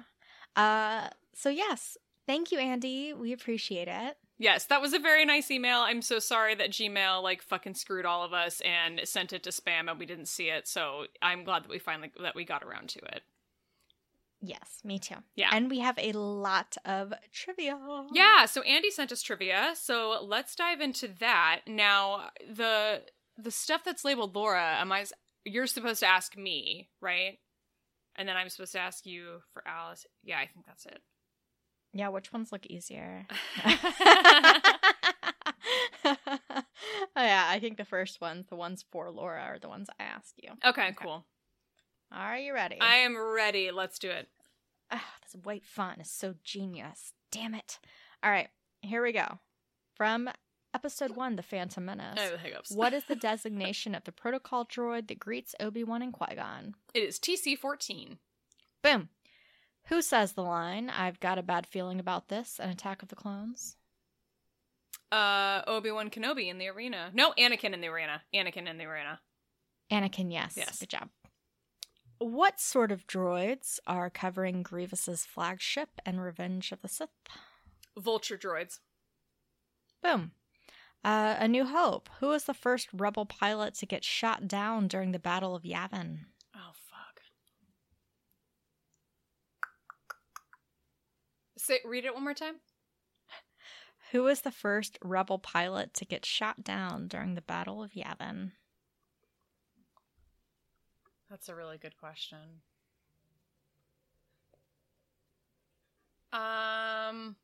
Uh. 0.56 1.10
So 1.36 1.50
yes, 1.50 1.98
thank 2.28 2.52
you, 2.52 2.60
Andi. 2.60 3.18
We 3.18 3.34
appreciate 3.34 3.88
it. 3.88 4.18
Yes, 4.38 4.66
that 4.66 4.82
was 4.82 4.94
a 4.94 5.00
very 5.00 5.26
nice 5.26 5.52
email. 5.52 5.80
I'm 5.80 6.02
so 6.02 6.20
sorry 6.20 6.56
that 6.56 6.72
Gmail 6.72 7.22
like 7.22 7.42
fucking 7.42 7.76
screwed 7.76 8.06
all 8.06 8.24
of 8.24 8.34
us 8.34 8.62
and 8.62 9.02
sent 9.06 9.32
it 9.32 9.44
to 9.44 9.52
spam 9.52 9.90
and 9.90 10.00
we 10.00 10.06
didn't 10.06 10.28
see 10.28 10.50
it. 10.50 10.68
So 10.68 11.06
I'm 11.22 11.44
glad 11.44 11.64
that 11.64 11.70
we 11.70 11.80
finally 11.80 12.12
that 12.22 12.36
we 12.36 12.44
got 12.44 12.64
around 12.64 12.90
to 12.90 13.00
it. 13.00 13.22
Yes, 14.42 14.82
me 14.84 15.00
too. 15.00 15.16
Yeah. 15.36 15.50
And 15.54 15.70
we 15.70 15.80
have 15.80 15.98
a 15.98 16.12
lot 16.12 16.76
of 16.84 17.14
trivia. 17.32 17.80
Yeah, 18.12 18.46
so 18.46 18.62
Andi 18.64 18.90
sent 18.92 19.14
us 19.14 19.22
trivia. 19.22 19.74
So 19.76 20.20
let's 20.22 20.56
dive 20.56 20.82
into 20.82 21.08
that. 21.20 21.62
Now, 21.68 22.32
the 22.54 23.04
the 23.38 23.52
stuff 23.52 23.84
that's 23.86 24.04
labeled 24.04 24.36
Laura, 24.36 24.76
am 24.80 24.92
I 24.92 25.06
you're 25.46 25.68
supposed 25.68 26.02
to 26.02 26.08
ask 26.08 26.36
me, 26.36 26.90
right? 27.00 27.40
And 28.16 28.28
then 28.28 28.36
I'm 28.36 28.50
supposed 28.50 28.74
to 28.74 28.80
ask 28.80 29.06
you 29.06 29.42
for 29.54 29.64
Alice. 29.66 30.06
Yeah, 30.24 30.40
I 30.40 30.48
think 30.48 30.66
that's 30.66 30.86
it. 30.86 31.02
Yeah. 31.94 32.10
Which 32.10 32.34
ones 32.34 32.52
look 32.52 32.66
easier? 32.66 33.28
oh 36.06 36.16
yeah, 37.16 37.46
I 37.48 37.60
think 37.60 37.78
the 37.78 37.86
first 37.86 38.22
ones, 38.22 38.48
the 38.48 38.56
ones 38.56 38.84
for 38.92 39.12
Laura, 39.12 39.42
are 39.42 39.60
the 39.60 39.70
ones 39.70 39.90
I 40.00 40.04
asked 40.04 40.40
you. 40.42 40.52
okay, 40.66 40.94
cool. 41.02 41.26
Are 42.12 42.38
you 42.38 42.54
ready? 42.54 42.78
I 42.80 42.98
am 42.98 43.18
ready. 43.18 43.72
Let's 43.72 43.98
do 43.98 44.10
it. 44.10 44.28
Ah, 44.92 45.04
this 45.24 45.42
white 45.44 45.66
font 45.66 46.02
is 46.02 46.12
so 46.12 46.36
genius. 46.44 47.14
Damn 47.32 47.56
it. 47.56 47.80
All 48.24 48.30
right, 48.30 48.50
here 48.82 49.02
we 49.02 49.12
go. 49.12 49.40
From 49.96 50.30
episode 50.74 51.16
one, 51.16 51.36
The 51.36 51.44
Phantom 51.44 51.86
Menace. 51.86 52.20
Oh, 52.22 52.32
the 52.32 52.38
hiccups. 52.38 52.72
What 52.72 52.94
is 52.94 53.04
the 53.06 53.16
designation 53.16 53.96
of 53.96 54.04
the 54.04 54.12
protocol 54.12 54.66
droid 54.66 55.08
that 55.08 55.20
greets 55.20 55.56
Obi 55.60 55.84
Wan 55.84 56.02
and 56.02 56.14
Qui 56.14 56.36
Gon? 56.36 56.76
It 56.94 57.04
is 57.04 57.20
TC14. 57.20 58.18
Boom. 58.84 59.10
Who 59.88 60.02
says 60.02 60.34
the 60.34 60.44
line, 60.44 60.90
I've 60.90 61.20
got 61.20 61.38
a 61.38 61.44
bad 61.44 61.68
feeling 61.68 62.00
about 62.00 62.30
this, 62.30 62.60
an 62.60 62.70
attack 62.70 63.02
of 63.04 63.10
the 63.10 63.16
clones? 63.16 63.76
Uh, 65.12 65.62
Obi 65.68 65.92
Wan 65.92 66.10
Kenobi 66.10 66.50
in 66.50 66.58
the 66.58 66.70
arena. 66.70 67.12
No, 67.14 67.34
Anakin 67.38 67.74
in 67.74 67.82
the 67.82 67.88
arena. 67.88 68.22
Anakin 68.34 68.68
in 68.68 68.78
the 68.78 68.86
arena. 68.86 69.20
Anakin, 69.92 70.32
yes. 70.32 70.56
Yes. 70.58 70.80
Good 70.80 70.90
job. 70.90 71.10
What 72.18 72.60
sort 72.60 72.92
of 72.92 73.06
droids 73.06 73.80
are 73.86 74.10
covering 74.10 74.64
Grievous's 74.64 75.26
flagship 75.26 75.90
and 76.06 76.22
Revenge 76.22 76.72
of 76.72 76.82
the 76.82 76.88
Sith? 76.88 77.10
Vulture 77.98 78.38
droids. 78.38 78.80
Boom. 80.02 80.32
Uh, 81.04 81.36
a 81.38 81.48
New 81.48 81.66
Hope. 81.66 82.10
Who 82.22 82.30
was 82.30 82.46
the 82.46 82.54
first 82.54 82.88
rebel 82.94 83.26
pilot 83.26 83.74
to 83.76 83.86
get 83.86 84.06
shot 84.06 84.48
down 84.48 84.88
during 84.88 85.12
the 85.12 85.20
Battle 85.20 85.54
of 85.54 85.64
Yavin? 85.64 86.20
Oh 86.56 86.72
fuck. 86.90 87.20
Say, 91.64 91.80
read 91.86 92.04
it 92.04 92.14
one 92.14 92.26
more 92.26 92.34
time. 92.34 92.56
Who 94.12 94.24
was 94.24 94.42
the 94.42 94.52
first 94.52 95.00
rebel 95.02 95.40
pilot 95.40 95.94
to 95.94 96.04
get 96.04 96.26
shot 96.26 96.62
down 96.62 97.08
during 97.08 97.36
the 97.36 97.42
Battle 97.42 97.82
of 97.82 97.94
Yavin? 97.94 98.52
That's 101.30 101.48
a 101.48 101.56
really 101.56 101.78
good 101.78 101.96
question. 101.96 102.38
Um, 106.34 107.38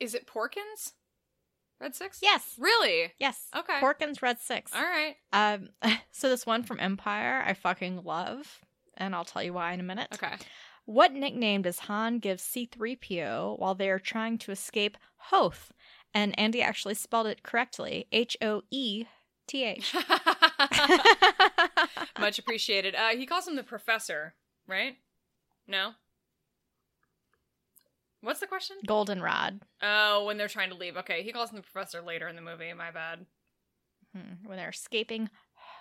is 0.00 0.16
it 0.16 0.26
Porkins? 0.26 0.94
Red 1.80 1.94
Six? 1.94 2.18
Yes. 2.20 2.56
Really? 2.58 3.12
Yes. 3.20 3.46
Okay. 3.56 3.78
Porkins 3.80 4.20
Red 4.20 4.40
Six. 4.40 4.72
All 4.74 4.82
right. 4.82 5.14
Um, 5.32 5.68
so 6.10 6.28
this 6.28 6.44
one 6.44 6.64
from 6.64 6.80
Empire, 6.80 7.44
I 7.46 7.54
fucking 7.54 8.02
love, 8.02 8.64
and 8.96 9.14
I'll 9.14 9.24
tell 9.24 9.42
you 9.42 9.52
why 9.52 9.72
in 9.72 9.80
a 9.80 9.84
minute. 9.84 10.08
Okay. 10.14 10.34
What 10.86 11.12
nickname 11.12 11.62
does 11.62 11.80
Han 11.80 12.18
give 12.18 12.38
C3PO 12.38 13.58
while 13.58 13.74
they 13.74 13.88
are 13.88 13.98
trying 13.98 14.36
to 14.38 14.52
escape 14.52 14.98
Hoth? 15.16 15.72
And 16.12 16.36
Andi 16.36 16.62
actually 16.62 16.94
spelled 16.94 17.26
it 17.26 17.42
correctly 17.42 18.06
H 18.12 18.36
O 18.42 18.62
E 18.70 19.06
T 19.46 19.64
H. 19.64 19.94
Much 22.18 22.38
appreciated. 22.38 22.94
Uh, 22.94 23.08
he 23.16 23.26
calls 23.26 23.46
him 23.48 23.56
the 23.56 23.62
professor, 23.62 24.34
right? 24.66 24.96
No. 25.66 25.92
What's 28.20 28.40
the 28.40 28.46
question? 28.46 28.76
Goldenrod. 28.86 29.60
Oh, 29.82 30.24
when 30.24 30.38
they're 30.38 30.48
trying 30.48 30.70
to 30.70 30.76
leave. 30.76 30.96
Okay, 30.96 31.22
he 31.22 31.32
calls 31.32 31.50
him 31.50 31.56
the 31.56 31.62
professor 31.62 32.00
later 32.00 32.26
in 32.28 32.36
the 32.36 32.42
movie. 32.42 32.72
My 32.72 32.90
bad. 32.90 33.26
Hmm, 34.16 34.46
When 34.46 34.56
they're 34.56 34.70
escaping 34.70 35.28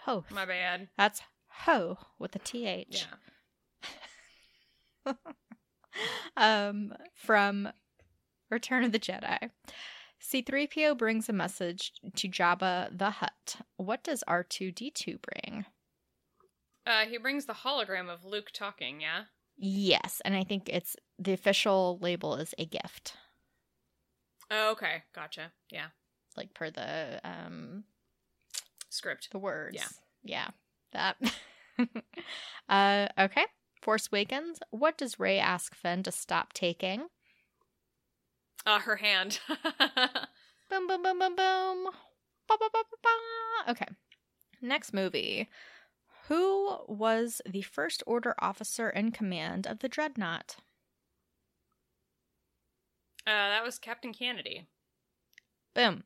Hoth. 0.06 0.30
My 0.32 0.46
bad. 0.46 0.90
That's 0.98 1.22
Ho 1.62 1.98
with 2.20 2.36
a 2.36 2.40
TH. 2.40 3.08
Yeah. 5.06 5.14
um, 6.38 6.94
from 7.16 7.70
Return 8.50 8.84
of 8.84 8.92
the 8.92 9.00
Jedi. 9.00 9.50
C3PO 10.22 10.98
brings 10.98 11.28
a 11.28 11.34
message 11.34 11.92
to 12.16 12.30
Jabba 12.30 12.98
the 12.98 13.10
Hutt. 13.10 13.58
What 13.78 14.04
does 14.04 14.24
R2D2 14.28 15.18
bring? 15.22 15.66
Uh, 16.88 17.06
he 17.06 17.18
brings 17.18 17.46
the 17.46 17.54
hologram 17.54 18.10
of 18.10 18.24
Luke 18.26 18.52
talking. 18.54 19.02
Yeah. 19.02 19.24
Yes, 19.58 20.22
and 20.26 20.36
I 20.36 20.44
think 20.44 20.68
it's 20.70 20.96
the 21.20 21.34
official 21.34 22.00
label 22.02 22.36
is 22.36 22.54
a 22.58 22.66
gift, 22.66 23.16
Oh, 24.52 24.72
okay. 24.72 25.04
Gotcha. 25.16 25.52
Yeah. 25.72 25.88
like 26.38 26.54
per 26.54 26.70
the 26.70 27.20
um 27.24 27.84
Script. 28.90 29.30
the 29.32 29.40
words. 29.40 29.76
Yeah. 29.76 29.88
Yeah. 30.24 30.48
That. 30.94 31.18
uh 32.70 33.08
okay. 33.20 33.46
Force 33.82 34.08
Awakens. 34.08 34.60
What 34.72 34.98
does 34.98 35.20
Rey 35.20 35.40
ask 35.40 35.76
Finn 35.76 36.04
to 36.04 36.12
stop 36.12 36.54
taking? 36.54 37.08
Uh, 38.66 38.80
her 38.80 38.96
hand. 38.96 39.40
Boom, 40.70 40.88
boom, 40.88 41.04
boom, 41.04 41.20
boom, 41.20 41.36
boom. 41.36 41.84
Ba, 42.48 42.58
ba, 42.60 42.70
ba, 42.72 42.84
ba. 43.04 43.72
Okay. 43.72 43.86
Next 44.62 44.94
movie. 44.94 45.50
Who 46.28 46.78
was 46.88 47.42
the 47.46 47.62
first 47.62 48.02
order 48.08 48.34
officer 48.40 48.90
in 48.90 49.12
command 49.12 49.68
of 49.68 49.80
the 49.80 49.90
dreadnought? 49.90 50.56
uh, 53.28 53.32
that 53.50 53.64
was 53.64 53.80
Captain 53.80 54.14
Canady. 54.14 54.68
Boom. 55.76 56.04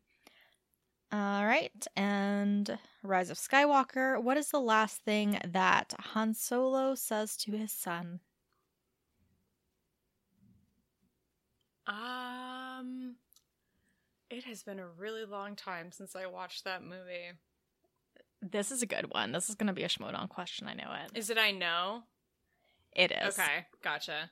All 1.12 1.46
right. 1.46 1.88
And 1.96 2.78
Rise 3.02 3.30
of 3.30 3.38
Skywalker. 3.38 4.22
What 4.22 4.38
is 4.38 4.50
the 4.50 4.60
last 4.60 4.98
thing 5.04 5.40
that 5.46 5.94
Han 6.00 6.34
Solo 6.34 6.96
says 6.96 7.38
to 7.38 7.52
his 7.52 7.72
son? 7.72 8.20
Um, 11.88 13.16
it 14.30 14.44
has 14.44 14.64
been 14.64 14.80
a 14.80 14.88
really 14.88 15.24
long 15.24 15.56
time 15.56 15.92
since 15.92 16.16
I 16.16 16.26
watched 16.26 16.66
that 16.66 16.84
movie. 16.84 17.32
This 18.42 18.72
is 18.72 18.82
a 18.82 18.86
good 18.86 19.14
one. 19.14 19.32
This 19.32 19.48
is 19.48 19.56
going 19.56 19.68
to 19.68 19.74
be 19.74 19.84
a 19.84 19.88
Schmoedown 19.88 20.28
question. 20.28 20.68
I 20.68 20.74
know 20.74 20.92
it. 21.06 21.18
Is 21.18 21.30
it 21.30 21.38
I 21.38 21.52
know? 21.52 22.04
It 22.94 23.12
is. 23.12 23.40
Okay, 23.40 23.66
gotcha. 23.82 24.30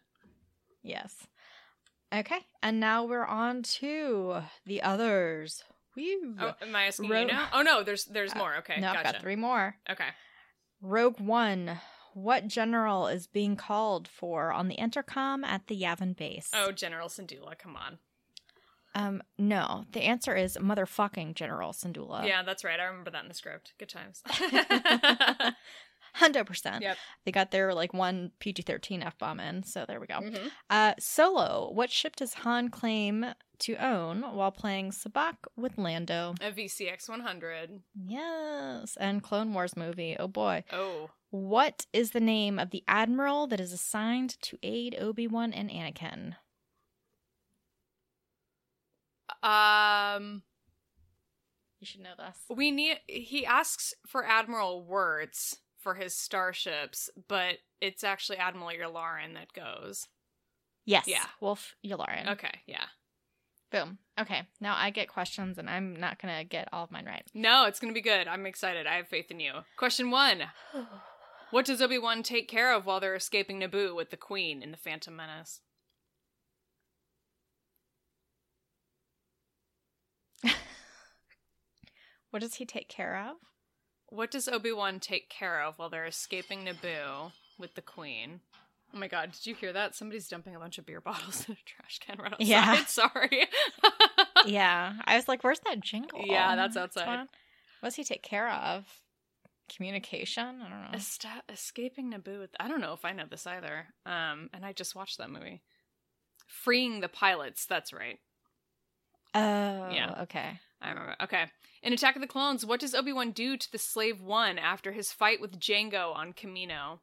Yes. 0.84 1.28
Okay. 2.14 2.40
And 2.62 2.80
now 2.80 3.06
we're 3.06 3.26
on 3.26 3.64
to 3.64 4.42
the 4.66 4.82
others. 4.82 5.64
Woo. 5.96 6.36
Oh, 6.40 6.54
am 6.62 6.76
I 6.76 6.86
asking 6.88 7.10
Ro- 7.10 7.22
you 7.22 7.28
now? 7.28 7.50
Oh 7.54 7.62
no, 7.62 7.84
there's 7.84 8.06
there's 8.06 8.34
Uh, 8.34 8.38
more. 8.38 8.56
Okay, 8.58 8.80
no, 8.80 8.90
I've 8.90 9.04
got 9.04 9.22
three 9.22 9.36
more. 9.36 9.78
Okay. 9.90 10.10
Rogue 10.82 11.20
One. 11.20 11.80
What 12.14 12.48
general 12.48 13.08
is 13.08 13.28
being 13.28 13.58
called 13.58 14.08
for 14.08 14.54
on 14.54 14.70
the 14.70 14.76
intercom 14.76 15.44
at 15.44 15.68
the 15.68 15.82
Yavin 15.82 16.16
base? 16.16 16.50
Oh, 16.54 16.72
General 16.72 17.10
Syndulla, 17.10 17.58
come 17.60 17.76
on. 17.76 17.98
Um, 18.94 19.22
no. 19.38 19.84
The 19.92 20.04
answer 20.04 20.34
is 20.34 20.56
motherfucking 20.56 21.36
General 21.36 21.74
Syndulla. 21.74 22.26
yeah, 22.26 22.42
that's 22.44 22.64
right. 22.64 22.80
I 22.80 22.86
remember 22.86 23.12
that 23.12 23.24
in 23.24 23.28
the 23.28 23.34
script. 23.36 23.74
Good 23.78 23.90
times. 23.90 24.24
Hundred 26.16 26.46
percent. 26.46 26.82
Yep. 26.82 26.98
They 27.26 27.32
got 27.32 27.52
their 27.52 27.74
like 27.74 27.94
one 27.94 28.32
PG 28.40 28.62
thirteen 28.64 29.04
F 29.04 29.18
bomb 29.18 29.40
in, 29.40 29.64
so 29.64 29.86
there 29.86 30.00
we 30.00 30.08
go. 30.08 30.22
Mhm. 30.22 30.50
Uh 30.70 30.94
Solo, 30.98 31.70
what 31.74 31.92
ship 31.92 32.16
does 32.16 32.36
Han 32.36 32.70
claim 32.70 33.26
to 33.60 33.76
own 33.76 34.22
while 34.34 34.52
playing 34.52 34.92
Sabacc 34.92 35.36
with 35.58 35.78
Lando? 35.78 36.36
A 36.42 36.52
VCX 36.52 37.08
100. 37.10 37.82
Yes. 38.08 38.98
And 39.00 39.22
Clone 39.24 39.54
Wars 39.54 39.76
movie. 39.78 40.16
Oh 40.20 40.28
boy. 40.30 40.64
Oh. 40.72 41.10
What 41.32 41.86
is 41.92 42.12
the 42.12 42.20
name 42.22 42.60
of 42.60 42.70
the 42.70 42.84
admiral 42.88 43.46
that 43.48 43.60
is 43.60 43.74
assigned 43.74 44.42
to 44.44 44.58
aid 44.64 44.96
Obi-Wan 45.00 45.52
and 45.52 45.70
Anakin? 45.70 46.36
Um, 49.44 50.44
You 51.80 51.86
should 51.88 52.02
know 52.02 52.14
this. 52.18 52.38
we 52.50 52.72
need. 52.72 53.00
He 53.08 53.46
asks 53.46 53.94
for 54.08 54.26
Admiral 54.26 54.84
Wirtz 54.84 55.58
for 55.86 55.94
his 55.94 56.18
starships, 56.18 57.12
but 57.28 57.60
it's 57.80 58.04
actually 58.04 58.40
Admiral 58.40 58.72
Yularen 58.72 59.36
that 59.36 59.54
goes. 59.54 60.08
Yes. 60.84 61.06
Yeah. 61.08 61.28
Wolf 61.40 61.76
Yularen. 61.86 62.28
Okay, 62.32 62.62
yeah. 62.66 62.86
Boom. 63.72 64.00
Okay. 64.20 64.48
Now 64.60 64.74
I 64.76 64.90
get 64.90 65.08
questions 65.10 65.60
and 65.60 65.70
I'm 65.70 65.96
not 65.96 66.20
going 66.20 66.36
to 66.36 66.44
get 66.44 66.70
all 66.74 66.86
of 66.86 66.90
mine 66.92 67.06
right. 67.06 67.22
No, 67.36 67.66
it's 67.66 67.80
gonna 67.80 67.94
be 67.94 68.02
good. 68.02 68.28
I'm 68.28 68.48
excited. 68.48 68.88
I 68.88 68.96
have 68.96 69.08
faith 69.08 69.30
in 69.30 69.40
you. 69.40 69.54
Question 69.78 70.10
one: 70.10 70.46
What 71.52 71.66
does 71.66 71.84
Obi 71.84 72.00
Wan 72.00 72.24
take 72.24 72.48
care 72.48 72.74
of 72.74 72.88
while 72.88 73.00
they're 73.00 73.14
escaping 73.14 73.60
Naboo 73.60 73.96
with 73.96 74.10
the 74.10 74.18
Queen 74.18 74.64
in 74.64 74.72
the 74.72 74.78
Phantom 74.78 75.16
Menace? 75.16 75.62
what 82.32 82.40
does 82.40 82.56
he 82.56 82.66
take 82.66 82.90
care 82.90 83.24
of? 83.30 83.36
What 84.16 84.32
does 84.32 84.48
Obi 84.48 84.72
Wan 84.72 85.00
take 85.00 85.30
care 85.30 85.62
of 85.62 85.78
while 85.78 85.90
they're 85.90 86.06
escaping 86.06 86.66
Naboo 86.66 87.32
with 87.60 87.76
the 87.76 87.82
Queen? 87.82 88.40
Oh 88.94 88.98
my 88.98 89.08
god, 89.08 89.34
did 89.34 89.46
you 89.46 89.56
hear 89.56 89.74
that? 89.74 89.94
Somebody's 89.94 90.28
dumping 90.30 90.56
a 90.56 90.60
bunch 90.60 90.78
of 90.78 90.86
beer 90.86 91.02
bottles 91.02 91.46
in 91.50 91.54
a 91.54 91.58
trash 91.66 92.00
can 92.00 92.18
right 92.18 92.32
outside. 92.34 92.48
Yeah. 92.48 92.86
Sorry. 92.88 93.48
yeah. 94.46 94.94
I 95.06 95.16
was 95.18 95.28
like, 95.28 95.44
where's 95.44 95.60
that 95.66 95.82
jingle? 95.82 96.22
Yeah, 96.24 96.56
that's 96.56 96.78
outside. 96.78 97.28
What 97.82 97.90
does 97.90 97.96
he 97.96 98.04
take 98.04 98.24
care 98.24 98.50
of? 98.50 98.86
Communication? 99.76 100.62
I 100.62 100.70
don't 100.70 100.82
know. 100.82 100.90
Esta- 100.94 101.44
escaping 101.50 102.12
Naboo 102.14 102.40
with 102.40 102.52
I 102.60 102.68
don't 102.68 102.82
know 102.82 102.94
if 102.94 103.04
I 103.04 103.12
know 103.12 103.26
this 103.30 103.46
either. 103.46 103.88
Um, 104.06 104.50
and 104.54 104.64
I 104.64 104.72
just 104.74 104.96
watched 104.96 105.18
that 105.18 105.30
movie. 105.30 105.62
Freeing 106.48 107.02
the 107.02 107.10
pilots, 107.10 107.66
that's 107.66 107.92
right. 107.92 108.20
Oh, 109.34 109.90
Yeah. 109.92 110.22
okay. 110.22 110.60
I 110.82 110.90
remember. 110.90 111.16
Okay. 111.24 111.46
In 111.82 111.94
Attack 111.94 112.16
of 112.16 112.22
the 112.22 112.28
Clones, 112.28 112.66
what 112.66 112.80
does 112.80 112.96
Obi-Wan 112.96 113.32
do 113.32 113.58
to 113.58 113.72
the 113.72 113.78
Slave 113.78 114.22
One 114.22 114.58
after 114.58 114.92
his 114.92 115.12
fight 115.12 115.40
with 115.40 115.60
Django 115.60 116.16
on 116.16 116.34
Kamino? 116.34 117.00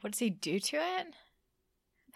What 0.00 0.12
does 0.12 0.20
he 0.20 0.30
do 0.30 0.58
to 0.58 0.76
it? 0.76 1.14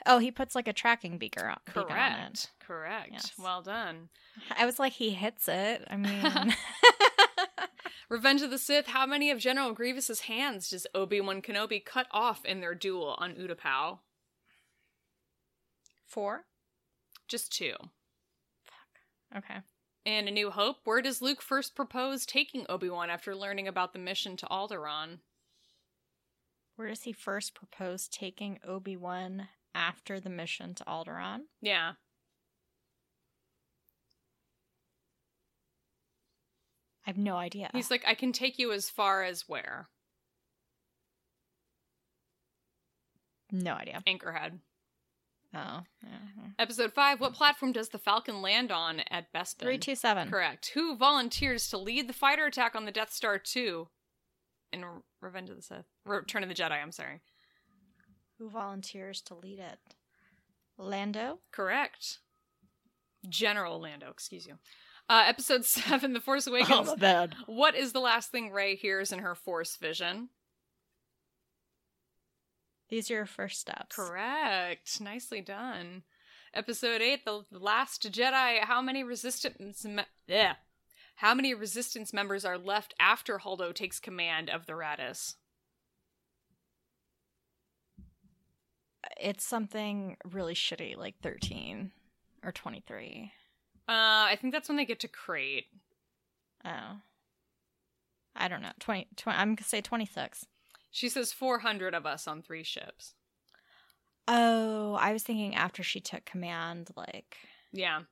Oh, 0.07 0.19
he 0.19 0.31
puts 0.31 0.55
like 0.55 0.69
a 0.69 0.73
tracking 0.73 1.19
beaker 1.19 1.47
on, 1.47 1.59
beacon 1.67 1.83
on 1.83 1.89
it. 1.89 1.91
Correct. 1.93 2.51
Correct. 2.67 3.11
Yes. 3.13 3.33
Well 3.39 3.63
done. 3.63 4.09
I 4.57 4.67
was 4.67 4.79
like, 4.79 4.95
he 4.95 5.11
hits 5.11 5.49
it. 5.49 5.87
I 5.89 5.97
mean, 5.97 6.55
Revenge 8.09 8.43
of 8.43 8.51
the 8.51 8.59
Sith, 8.59 8.89
how 8.89 9.07
many 9.07 9.31
of 9.31 9.39
General 9.39 9.73
Grievous's 9.73 10.21
hands 10.21 10.71
does 10.71 10.87
Obi-Wan 10.95 11.43
Kenobi 11.43 11.85
cut 11.85 12.07
off 12.11 12.45
in 12.45 12.61
their 12.61 12.75
duel 12.75 13.17
on 13.19 13.35
Utapau? 13.35 13.99
four. 16.07 16.45
Just 17.35 17.53
two. 17.53 17.75
Okay. 19.37 19.57
In 20.05 20.29
A 20.29 20.31
New 20.31 20.53
Hope, 20.53 20.77
where 20.85 21.03
does 21.03 21.21
Luke 21.21 21.43
first 21.43 21.75
propose 21.75 22.25
taking 22.25 22.65
Obi-Wan 22.69 23.11
after 23.11 23.35
learning 23.35 23.67
about 23.67 23.93
the 23.93 23.99
mission 23.99 24.37
to 24.37 24.47
Alderaan? 24.47 25.19
Where 26.77 26.87
does 26.87 27.03
he 27.03 27.13
first 27.13 27.57
propose 27.57 28.07
taking 28.07 28.61
Obi 28.65 28.97
Wan 28.97 29.49
after 29.75 30.21
the 30.21 30.31
mission 30.31 30.77
to 30.77 30.85
Alderaan? 30.85 31.47
Yeah. 31.61 31.95
I 37.05 37.11
have 37.11 37.19
no 37.19 37.35
idea. 37.35 37.71
He's 37.73 37.91
like, 37.91 38.05
I 38.07 38.15
can 38.15 38.31
take 38.31 38.61
you 38.61 38.71
as 38.71 38.89
far 38.89 39.25
as 39.25 39.49
where? 39.49 39.89
no 43.51 43.73
idea. 43.73 44.05
Anchorhead. 44.07 44.61
Oh, 45.55 45.83
yeah. 46.03 46.09
Episode 46.59 46.93
5, 46.93 47.21
what 47.21 47.33
platform 47.35 47.73
does 47.73 47.89
the 47.91 47.99
Falcon 47.99 48.43
land 48.43 48.71
on 48.73 49.01
at 49.11 49.33
Bespin? 49.33 49.61
three 49.61 49.79
two 49.79 49.95
seven. 49.95 50.29
Correct. 50.29 50.71
Who 50.75 50.97
volunteers 50.97 51.69
to 51.71 51.79
lead 51.79 52.09
the 52.09 52.13
fighter 52.13 52.47
attack 52.47 52.75
on 52.75 52.85
the 52.85 52.93
Death 52.93 53.13
Star 53.13 53.39
2 53.39 53.89
in 54.73 54.85
Revenge 55.21 55.51
of 55.51 55.57
the 55.57 55.63
Sith? 55.63 55.85
Return 56.05 56.43
of 56.43 56.49
the 56.49 56.55
Jedi, 56.55 56.73
I'm 56.73 56.93
sorry. 56.93 57.21
Who 58.39 58.51
volunteers 58.51 59.21
to 59.23 59.35
lead 59.35 59.59
it? 59.61 59.79
Lando. 60.77 61.39
Correct. 61.53 62.19
General 63.29 63.81
Lando, 63.81 64.11
excuse 64.11 64.47
you. 64.47 64.55
Uh, 65.09 65.25
episode 65.27 65.65
7, 65.67 66.13
The 66.13 66.21
Force 66.21 66.47
Awakens. 66.49 66.95
bad. 66.97 67.35
What 67.47 67.75
is 67.77 67.93
the 67.93 68.01
last 68.01 68.31
thing 68.31 68.51
Rey 68.51 68.75
hears 68.77 69.13
in 69.13 69.21
her 69.21 69.35
Force 69.35 69.77
vision? 69.77 70.31
These 72.89 73.11
are 73.11 73.15
your 73.15 73.27
first 73.27 73.61
steps. 73.61 73.97
Correct. 73.97 75.01
Nicely 75.01 75.41
done. 75.41 76.03
Episode 76.53 77.01
8, 77.01 77.25
The 77.25 77.43
Last 77.51 78.11
Jedi. 78.13 78.61
How 78.61 78.81
many 78.81 79.03
resistance 79.03 79.85
me- 79.85 80.05
yeah. 80.29 80.55
How 81.17 81.35
many 81.35 81.55
resistance 81.55 82.13
members 82.13 82.45
are 82.45 82.59
left 82.59 82.95
after 83.01 83.39
Holdo 83.39 83.73
takes 83.75 83.99
command 84.01 84.51
of 84.51 84.67
the 84.67 84.73
Raddus? 84.75 85.35
It's 89.21 89.45
something 89.45 90.17
really 90.25 90.55
shitty, 90.55 90.97
like 90.97 91.15
thirteen 91.23 91.93
or 92.43 92.51
twenty 92.53 92.83
three. 92.87 93.33
Uh, 93.89 94.27
I 94.33 94.39
think 94.41 94.53
that's 94.53 94.69
when 94.69 94.77
they 94.77 94.85
get 94.87 95.01
to 95.01 95.09
Crait. 95.09 95.67
Oh. 96.65 96.99
I 98.37 98.49
don't 98.49 98.63
know. 98.63 98.73
20, 98.81 99.07
20 99.17 99.39
I'm 99.39 99.55
gonna 99.55 99.65
say 99.67 99.81
twenty 99.81 100.07
six. 100.07 100.47
She 100.95 101.09
says 101.09 101.33
400 101.33 101.93
of 101.93 102.07
us 102.07 102.29
on 102.29 102.41
three 102.41 102.63
ships. 102.63 103.15
Oh, 104.29 104.95
I 104.95 105.13
was 105.13 105.25
thinking 105.25 105.57
after 105.57 105.83
she 105.83 105.99
took 106.01 106.25
command, 106.25 106.91
like 106.97 107.37
Yeah. 107.73 108.03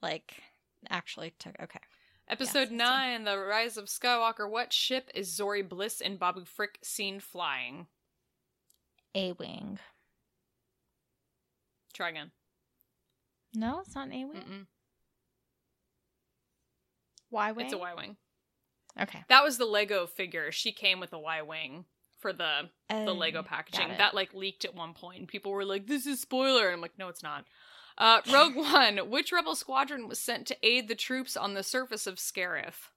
like 0.00 0.42
actually 0.88 1.34
took 1.38 1.60
okay. 1.60 1.80
Episode 2.26 2.70
Yes, 2.70 2.78
9, 2.78 3.24
The 3.24 3.38
Rise 3.38 3.76
of 3.76 3.84
Skywalker. 3.84 4.48
What 4.50 4.72
ship 4.72 5.10
is 5.14 5.28
Zorii 5.38 5.68
Bliss 5.68 6.00
and 6.00 6.18
Babu 6.18 6.46
Frick 6.46 6.78
seen 6.82 7.20
flying? 7.20 7.86
A 9.14 9.32
wing. 9.32 9.78
Try 11.92 12.08
again. 12.08 12.30
No, 13.52 13.80
it's 13.80 13.94
not 13.94 14.06
an 14.06 14.14
A 14.14 14.24
wing. 14.24 14.66
Y 17.30 17.52
wing. 17.52 17.66
It's 17.66 17.74
a 17.74 17.78
Y 17.78 17.92
Wing. 17.94 18.16
Okay. 18.98 19.22
That 19.28 19.44
was 19.44 19.58
the 19.58 19.66
Lego 19.66 20.06
figure. 20.06 20.50
She 20.50 20.72
came 20.72 21.00
with 21.00 21.12
a 21.12 21.18
Y 21.18 21.42
Wing 21.42 21.84
for 22.18 22.32
the 22.32 22.70
the 22.88 23.14
Lego 23.14 23.42
packaging. 23.42 23.88
That 23.98 24.14
like 24.14 24.34
leaked 24.34 24.64
at 24.64 24.74
one 24.74 24.94
point, 24.94 25.20
and 25.20 25.28
people 25.28 25.52
were 25.52 25.64
like, 25.64 25.86
"This 25.86 26.06
is 26.06 26.20
spoiler." 26.20 26.66
And 26.66 26.74
I'm 26.74 26.80
like, 26.80 26.98
"No, 26.98 27.08
it's 27.08 27.22
not." 27.22 27.44
Uh, 27.98 28.20
Rogue 28.32 28.56
One. 28.56 29.10
Which 29.10 29.32
rebel 29.32 29.54
squadron 29.54 30.08
was 30.08 30.18
sent 30.18 30.46
to 30.48 30.56
aid 30.62 30.88
the 30.88 30.94
troops 30.94 31.36
on 31.36 31.54
the 31.54 31.62
surface 31.62 32.06
of 32.06 32.16
Scarif? 32.16 32.90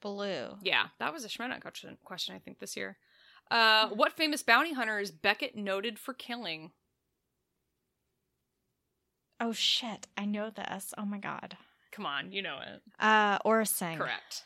Blue. 0.00 0.56
Yeah, 0.62 0.86
that 0.98 1.12
was 1.12 1.24
a 1.24 1.28
Shmena 1.28 1.60
question, 1.60 1.96
question 2.04 2.34
I 2.34 2.40
think 2.40 2.58
this 2.58 2.76
year. 2.76 2.98
Uh, 3.50 3.88
what 3.88 4.12
famous 4.12 4.42
bounty 4.42 4.72
hunter 4.72 4.98
is 4.98 5.10
Beckett 5.10 5.56
noted 5.56 5.98
for 5.98 6.14
killing? 6.14 6.72
Oh 9.40 9.52
shit! 9.52 10.06
I 10.16 10.24
know 10.24 10.50
this. 10.50 10.94
Oh 10.96 11.04
my 11.04 11.18
god. 11.18 11.56
Come 11.92 12.06
on, 12.06 12.32
you 12.32 12.42
know 12.42 12.58
it. 12.60 12.82
Uh, 12.98 13.38
Aurra 13.40 13.68
Sing. 13.68 13.98
Correct. 13.98 14.44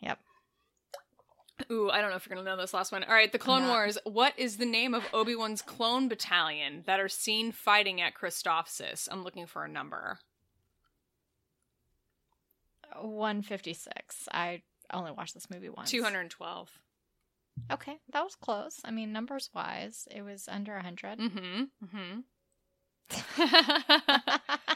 Yep. 0.00 0.18
Ooh, 1.70 1.90
I 1.90 2.00
don't 2.00 2.10
know 2.10 2.16
if 2.16 2.26
you're 2.26 2.36
gonna 2.36 2.48
know 2.48 2.56
this 2.56 2.72
last 2.72 2.92
one. 2.92 3.02
All 3.02 3.12
right, 3.12 3.30
the 3.30 3.38
Clone 3.38 3.62
not. 3.62 3.70
Wars. 3.70 3.98
What 4.04 4.32
is 4.38 4.56
the 4.56 4.64
name 4.64 4.94
of 4.94 5.04
Obi 5.12 5.34
Wan's 5.34 5.60
clone 5.60 6.08
battalion 6.08 6.84
that 6.86 7.00
are 7.00 7.08
seen 7.08 7.50
fighting 7.50 8.00
at 8.00 8.14
Christophsis? 8.14 9.08
I'm 9.10 9.24
looking 9.24 9.46
for 9.46 9.64
a 9.64 9.68
number. 9.68 10.20
One 13.00 13.42
fifty 13.42 13.74
six. 13.74 14.28
I 14.32 14.62
only 14.92 15.10
watched 15.10 15.34
this 15.34 15.50
movie 15.50 15.68
once. 15.68 15.90
Two 15.90 16.04
hundred 16.04 16.30
twelve. 16.30 16.70
Okay, 17.72 17.98
that 18.12 18.22
was 18.22 18.36
close. 18.36 18.80
I 18.84 18.92
mean, 18.92 19.12
numbers 19.12 19.50
wise, 19.52 20.06
it 20.14 20.22
was 20.22 20.48
under 20.48 20.76
a 20.76 20.82
hundred. 20.82 21.18
Mm-hmm. 21.18 21.64
Mm-hmm. 21.84 22.20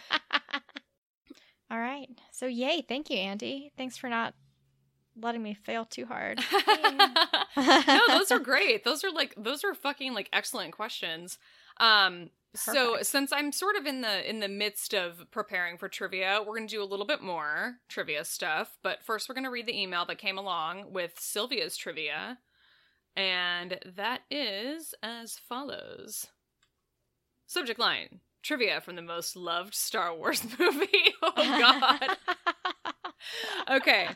All 1.73 1.78
right. 1.78 2.09
So 2.31 2.44
yay! 2.47 2.85
Thank 2.86 3.09
you, 3.09 3.16
Andi. 3.16 3.70
Thanks 3.78 3.97
for 3.97 4.11
not 4.11 4.35
letting 5.16 5.43
me 5.43 5.55
fail 5.55 5.86
too 5.86 6.05
hard. 6.05 6.39
no, 7.57 8.01
those 8.09 8.31
are 8.31 8.39
great. 8.39 8.85
Those 8.85 9.03
are 9.05 9.11
like 9.11 9.35
those 9.39 9.65
are 9.65 9.74
fucking 9.74 10.12
like 10.12 10.28
excellent 10.35 10.73
questions. 10.73 11.39
Um 11.81 12.28
so 12.55 12.99
since 13.01 13.32
I'm 13.32 13.51
sort 13.51 13.77
of 13.77 13.86
in 13.86 14.03
the 14.03 14.28
in 14.28 14.40
the 14.40 14.49
midst 14.49 14.94
of 14.94 15.24
preparing 15.31 15.78
for 15.78 15.89
trivia, 15.89 16.40
we're 16.40 16.57
going 16.57 16.69
to 16.69 16.74
do 16.74 16.82
a 16.82 16.85
little 16.85 17.07
bit 17.07 17.23
more 17.23 17.77
trivia 17.89 18.27
stuff, 18.27 18.77
but 18.82 19.03
first 19.03 19.27
we're 19.27 19.35
going 19.35 19.44
to 19.44 19.51
read 19.51 19.66
the 19.66 19.81
email 19.81 20.05
that 20.05 20.19
came 20.19 20.36
along 20.36 20.93
with 20.93 21.19
Sylvia's 21.19 21.78
trivia. 21.78 22.39
And 23.16 23.78
that 23.97 24.23
is 24.31 24.94
as 25.03 25.39
follows. 25.39 26.27
Subject 27.47 27.78
line: 27.78 28.20
Trivia 28.43 28.81
from 28.81 28.97
the 28.97 29.02
most 29.02 29.36
loved 29.36 29.74
Star 29.74 30.14
Wars 30.14 30.43
movie. 30.59 30.89
oh 31.23 31.32
god. 31.36 32.16
Okay. 33.70 34.09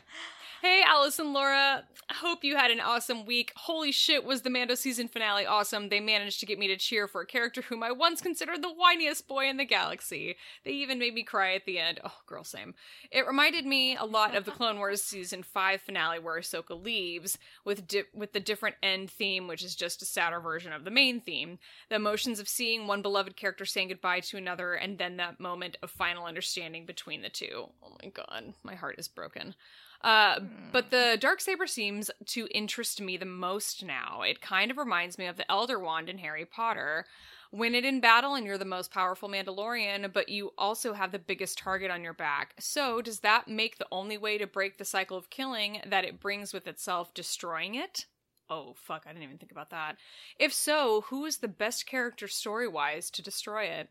Hey, 0.61 0.81
Alice 0.83 1.19
and 1.19 1.33
Laura. 1.33 1.83
Hope 2.11 2.43
you 2.43 2.55
had 2.55 2.71
an 2.71 2.79
awesome 2.79 3.27
week. 3.27 3.53
Holy 3.55 3.91
shit, 3.91 4.23
was 4.25 4.41
the 4.41 4.49
Mando 4.49 4.73
season 4.73 5.07
finale 5.07 5.45
awesome. 5.45 5.89
They 5.89 5.99
managed 5.99 6.39
to 6.39 6.47
get 6.47 6.57
me 6.57 6.67
to 6.67 6.77
cheer 6.77 7.07
for 7.07 7.21
a 7.21 7.27
character 7.27 7.61
whom 7.61 7.83
I 7.83 7.91
once 7.91 8.21
considered 8.21 8.63
the 8.63 8.73
whiniest 8.73 9.27
boy 9.27 9.47
in 9.47 9.57
the 9.57 9.65
galaxy. 9.65 10.35
They 10.65 10.71
even 10.71 10.97
made 10.97 11.13
me 11.13 11.21
cry 11.21 11.53
at 11.53 11.65
the 11.65 11.77
end. 11.77 11.99
Oh, 12.03 12.13
girl, 12.25 12.43
same. 12.43 12.73
It 13.11 13.27
reminded 13.27 13.67
me 13.67 13.95
a 13.97 14.05
lot 14.05 14.35
of 14.35 14.45
the 14.45 14.51
Clone 14.57 14.77
Wars 14.77 15.03
season 15.03 15.43
5 15.43 15.79
finale 15.79 16.17
where 16.17 16.39
Ahsoka 16.39 16.81
leaves, 16.81 17.37
with, 17.63 17.87
di- 17.87 18.03
with 18.15 18.33
the 18.33 18.39
different 18.39 18.77
end 18.81 19.11
theme, 19.11 19.47
which 19.47 19.63
is 19.63 19.75
just 19.75 20.01
a 20.01 20.05
sadder 20.05 20.39
version 20.39 20.73
of 20.73 20.85
the 20.85 20.91
main 20.91 21.21
theme. 21.21 21.59
The 21.89 21.97
emotions 21.97 22.39
of 22.39 22.49
seeing 22.49 22.87
one 22.87 23.03
beloved 23.03 23.35
character 23.35 23.65
saying 23.65 23.89
goodbye 23.89 24.21
to 24.21 24.37
another, 24.37 24.73
and 24.73 24.97
then 24.97 25.17
that 25.17 25.39
moment 25.39 25.77
of 25.83 25.91
final 25.91 26.25
understanding 26.25 26.87
between 26.87 27.21
the 27.21 27.29
two. 27.29 27.69
Oh 27.83 27.95
my 28.01 28.09
god, 28.09 28.55
my 28.63 28.73
heart 28.73 28.95
is 28.97 29.07
broken. 29.07 29.53
Uh, 30.01 30.39
but 30.71 30.91
the 30.91 31.17
dark 31.19 31.41
saber 31.41 31.67
seems 31.67 32.11
to 32.25 32.47
interest 32.51 33.01
me 33.01 33.17
the 33.17 33.25
most 33.25 33.83
now. 33.83 34.21
It 34.21 34.41
kind 34.41 34.71
of 34.71 34.77
reminds 34.77 35.17
me 35.17 35.25
of 35.25 35.37
the 35.37 35.49
Elder 35.51 35.79
Wand 35.79 36.09
in 36.09 36.19
Harry 36.19 36.45
Potter. 36.45 37.05
Win 37.51 37.75
it 37.75 37.85
in 37.85 38.01
battle, 38.01 38.35
and 38.35 38.45
you're 38.45 38.57
the 38.57 38.65
most 38.65 38.91
powerful 38.91 39.29
Mandalorian, 39.29 40.11
but 40.11 40.27
you 40.27 40.51
also 40.57 40.93
have 40.93 41.11
the 41.11 41.19
biggest 41.19 41.57
target 41.57 41.89
on 41.89 42.03
your 42.03 42.13
back. 42.13 42.53
So, 42.59 43.01
does 43.01 43.21
that 43.21 43.47
make 43.47 43.77
the 43.77 43.87
only 43.91 44.17
way 44.17 44.37
to 44.37 44.45
break 44.45 44.77
the 44.77 44.85
cycle 44.85 45.17
of 45.17 45.29
killing 45.29 45.81
that 45.87 46.03
it 46.03 46.19
brings 46.19 46.53
with 46.53 46.67
itself 46.67 47.13
destroying 47.13 47.75
it? 47.75 48.05
Oh, 48.49 48.75
fuck, 48.77 49.03
I 49.05 49.11
didn't 49.11 49.23
even 49.23 49.37
think 49.37 49.51
about 49.51 49.71
that. 49.71 49.97
If 50.39 50.53
so, 50.53 51.01
who 51.07 51.25
is 51.25 51.37
the 51.37 51.47
best 51.47 51.85
character 51.85 52.27
story 52.27 52.67
wise 52.67 53.09
to 53.11 53.21
destroy 53.21 53.63
it? 53.65 53.89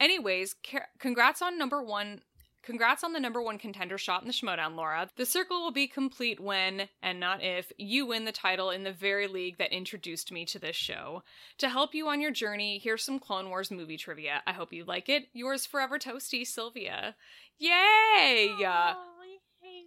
Anyways, 0.00 0.54
ca- 0.64 0.86
congrats 0.98 1.42
on 1.42 1.58
number 1.58 1.82
one 1.82 2.22
Congrats 2.68 3.02
on 3.02 3.14
the 3.14 3.18
number 3.18 3.40
one 3.40 3.56
contender 3.56 3.96
shot 3.96 4.20
in 4.20 4.28
the 4.28 4.34
Schmoedown, 4.34 4.76
Laura. 4.76 5.08
The 5.16 5.24
circle 5.24 5.62
will 5.62 5.70
be 5.70 5.86
complete 5.86 6.38
when, 6.38 6.90
and 7.02 7.18
not 7.18 7.42
if, 7.42 7.72
you 7.78 8.04
win 8.04 8.26
the 8.26 8.30
title 8.30 8.68
in 8.68 8.84
the 8.84 8.92
very 8.92 9.26
league 9.26 9.56
that 9.56 9.72
introduced 9.72 10.30
me 10.30 10.44
to 10.44 10.58
this 10.58 10.76
show. 10.76 11.22
To 11.56 11.70
help 11.70 11.94
you 11.94 12.08
on 12.08 12.20
your 12.20 12.30
journey, 12.30 12.76
here's 12.76 13.02
some 13.02 13.20
Clone 13.20 13.48
Wars 13.48 13.70
movie 13.70 13.96
trivia. 13.96 14.42
I 14.46 14.52
hope 14.52 14.70
you 14.74 14.84
like 14.84 15.08
it. 15.08 15.28
Yours 15.32 15.64
forever 15.64 15.98
toasty, 15.98 16.46
Sylvia. 16.46 17.16
Yay! 17.56 18.54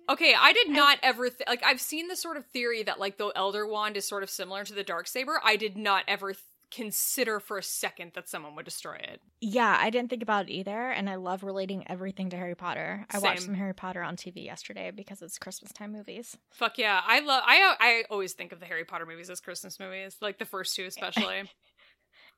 Okay, 0.10 0.34
I 0.36 0.52
did 0.52 0.70
not 0.70 0.98
ever 1.04 1.30
th- 1.30 1.48
like. 1.48 1.64
I've 1.64 1.80
seen 1.80 2.08
the 2.08 2.16
sort 2.16 2.36
of 2.36 2.48
theory 2.48 2.82
that 2.82 3.00
like 3.00 3.20
the 3.20 3.32
Elder 3.36 3.68
Wand 3.68 3.96
is 3.96 4.08
sort 4.08 4.24
of 4.24 4.30
similar 4.32 4.64
to 4.66 4.74
the 4.74 4.84
dark 4.84 5.08
saber. 5.08 5.40
I 5.44 5.56
did 5.56 5.78
not 5.78 6.04
ever 6.08 6.34
consider 6.72 7.40
for 7.40 7.58
a 7.58 7.64
second 7.64 8.12
that 8.16 8.30
someone 8.30 8.56
would 8.56 8.66
destroy 8.66 8.96
it. 8.96 9.22
Yeah, 9.42 9.78
I 9.80 9.90
didn't 9.90 10.10
think 10.10 10.24
about 10.24 10.50
it 10.50 10.52
either, 10.54 10.90
and 10.90 11.10
I 11.10 11.16
love 11.16 11.44
relating 11.44 11.84
everything 11.90 12.30
to 12.30 12.38
Harry 12.38 12.56
Potter. 12.56 13.06
I 13.12 13.20
watched 13.20 13.44
some 13.44 13.54
Harry 13.54 13.74
Potter 13.74 14.02
on 14.02 14.16
TV 14.16 14.46
yesterday 14.46 14.92
because 14.92 15.22
it's 15.22 15.38
Christmas 15.38 15.72
time 15.74 15.92
movies. 15.92 16.38
Fuck 16.52 16.78
yeah, 16.78 17.02
I 17.06 17.20
love. 17.20 17.44
I 17.46 17.76
I 17.80 18.04
always 18.10 18.34
think 18.34 18.52
of 18.52 18.60
the 18.60 18.66
Harry 18.66 18.86
Potter 18.86 19.06
movies 19.06 19.30
as 19.30 19.40
Christmas 19.42 19.80
movies, 19.80 20.18
like 20.22 20.40
the 20.40 20.46
first 20.46 20.76
two 20.76 20.86
especially. 20.86 21.44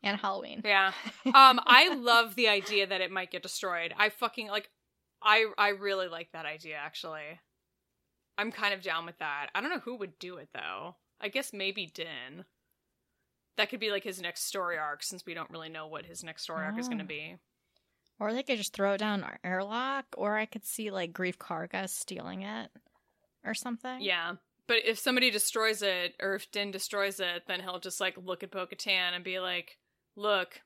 And 0.06 0.20
Halloween. 0.20 0.62
yeah. 0.66 0.92
Um, 1.26 1.62
I 1.66 1.96
love 1.96 2.36
the 2.36 2.50
idea 2.50 2.86
that 2.86 3.00
it 3.00 3.10
might 3.10 3.32
get 3.32 3.42
destroyed. 3.42 3.94
I 3.98 4.10
fucking 4.10 4.48
like. 4.50 4.70
I 5.22 5.46
I 5.58 5.70
really 5.70 6.10
like 6.10 6.30
that 6.34 6.46
idea 6.46 6.76
actually. 6.76 7.40
I'm 8.38 8.52
kind 8.52 8.74
of 8.74 8.82
down 8.82 9.06
with 9.06 9.18
that. 9.20 9.48
I 9.56 9.62
don't 9.62 9.70
know 9.70 9.80
who 9.80 9.96
would 9.96 10.20
do 10.20 10.36
it 10.38 10.50
though. 10.54 10.98
I 11.22 11.30
guess 11.30 11.54
maybe 11.54 11.86
Din. 11.86 12.44
That 13.58 13.70
could 13.70 13.80
be 13.80 13.92
like 13.92 14.04
his 14.04 14.20
next 14.22 14.46
story 14.46 14.78
arc, 14.78 15.04
since 15.04 15.26
we 15.26 15.34
don't 15.34 15.50
really 15.50 15.70
know 15.70 15.88
what 15.88 16.06
his 16.06 16.24
next 16.24 16.44
story 16.44 16.66
arc 16.66 16.78
is 16.80 16.88
going 16.88 16.98
to 17.00 17.04
Oh. 17.04 17.08
be. 17.08 17.36
Or 18.20 18.32
they 18.34 18.44
could 18.44 18.58
just 18.58 18.74
throw 18.74 18.94
it 18.94 19.00
down 19.00 19.24
our 19.24 19.40
airlock, 19.44 20.06
or 20.18 20.38
I 20.38 20.46
could 20.46 20.66
see 20.66 20.92
like 20.92 21.14
Greef 21.14 21.38
Karga 21.38 21.90
stealing 21.90 22.42
it 22.44 22.70
or 23.44 23.54
something. 23.54 24.02
Yeah. 24.02 24.34
But 24.68 24.86
if 24.86 24.98
somebody 24.98 25.30
destroys 25.30 25.82
it, 25.82 26.16
or 26.22 26.36
if 26.36 26.50
Din 26.52 26.72
destroys 26.72 27.20
it, 27.20 27.44
then 27.48 27.60
he'll 27.60 27.80
just 27.80 28.00
like 28.00 28.16
look 28.18 28.44
at 28.44 28.52
Bo 28.52 28.66
Katan 28.66 29.14
and 29.14 29.24
be 29.24 29.40
like, 29.40 29.78
Look, 30.16 30.62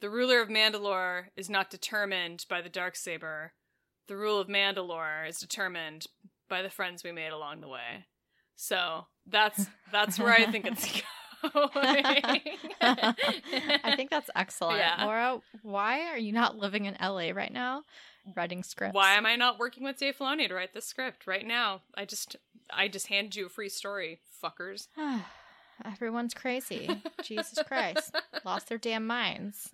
the 0.00 0.10
ruler 0.10 0.40
of 0.40 0.48
Mandalore 0.48 1.24
is 1.36 1.48
not 1.50 1.70
determined 1.70 2.44
by 2.48 2.60
the 2.60 2.68
dark 2.68 2.94
saber. 2.94 3.52
The 4.06 4.16
rule 4.16 4.38
of 4.38 4.48
Mandalore 4.48 5.28
is 5.28 5.38
determined 5.38 6.06
by 6.48 6.60
the 6.62 6.70
friends 6.70 7.02
we 7.02 7.12
made 7.12 7.32
along 7.32 7.60
the 7.62 7.68
way. 7.68 8.06
So 8.54 9.06
that's 9.26 9.66
that's 9.90 10.18
where 10.18 10.32
I 10.32 10.50
think 10.50 10.66
it's 10.66 10.86
going. 10.92 11.02
I 12.80 13.94
think 13.96 14.10
that's 14.10 14.30
excellent. 14.34 14.78
Yeah. 14.78 15.04
Laura, 15.04 15.40
why 15.62 16.02
are 16.08 16.18
you 16.18 16.32
not 16.32 16.56
living 16.56 16.84
in 16.86 16.96
LA 17.00 17.30
right 17.30 17.52
now? 17.52 17.82
Writing 18.36 18.62
scripts. 18.62 18.94
Why 18.94 19.14
am 19.14 19.26
I 19.26 19.36
not 19.36 19.58
working 19.58 19.82
with 19.82 19.98
Dave 19.98 20.16
Filoni 20.16 20.46
to 20.48 20.54
write 20.54 20.74
this 20.74 20.86
script 20.86 21.26
right 21.26 21.46
now? 21.46 21.82
I 21.96 22.04
just 22.04 22.36
I 22.72 22.88
just 22.88 23.08
handed 23.08 23.36
you 23.36 23.46
a 23.46 23.48
free 23.48 23.68
story, 23.68 24.20
fuckers. 24.42 24.88
Everyone's 25.84 26.34
crazy. 26.34 27.02
Jesus 27.22 27.58
Christ. 27.66 28.14
Lost 28.44 28.68
their 28.68 28.78
damn 28.78 29.06
minds. 29.06 29.70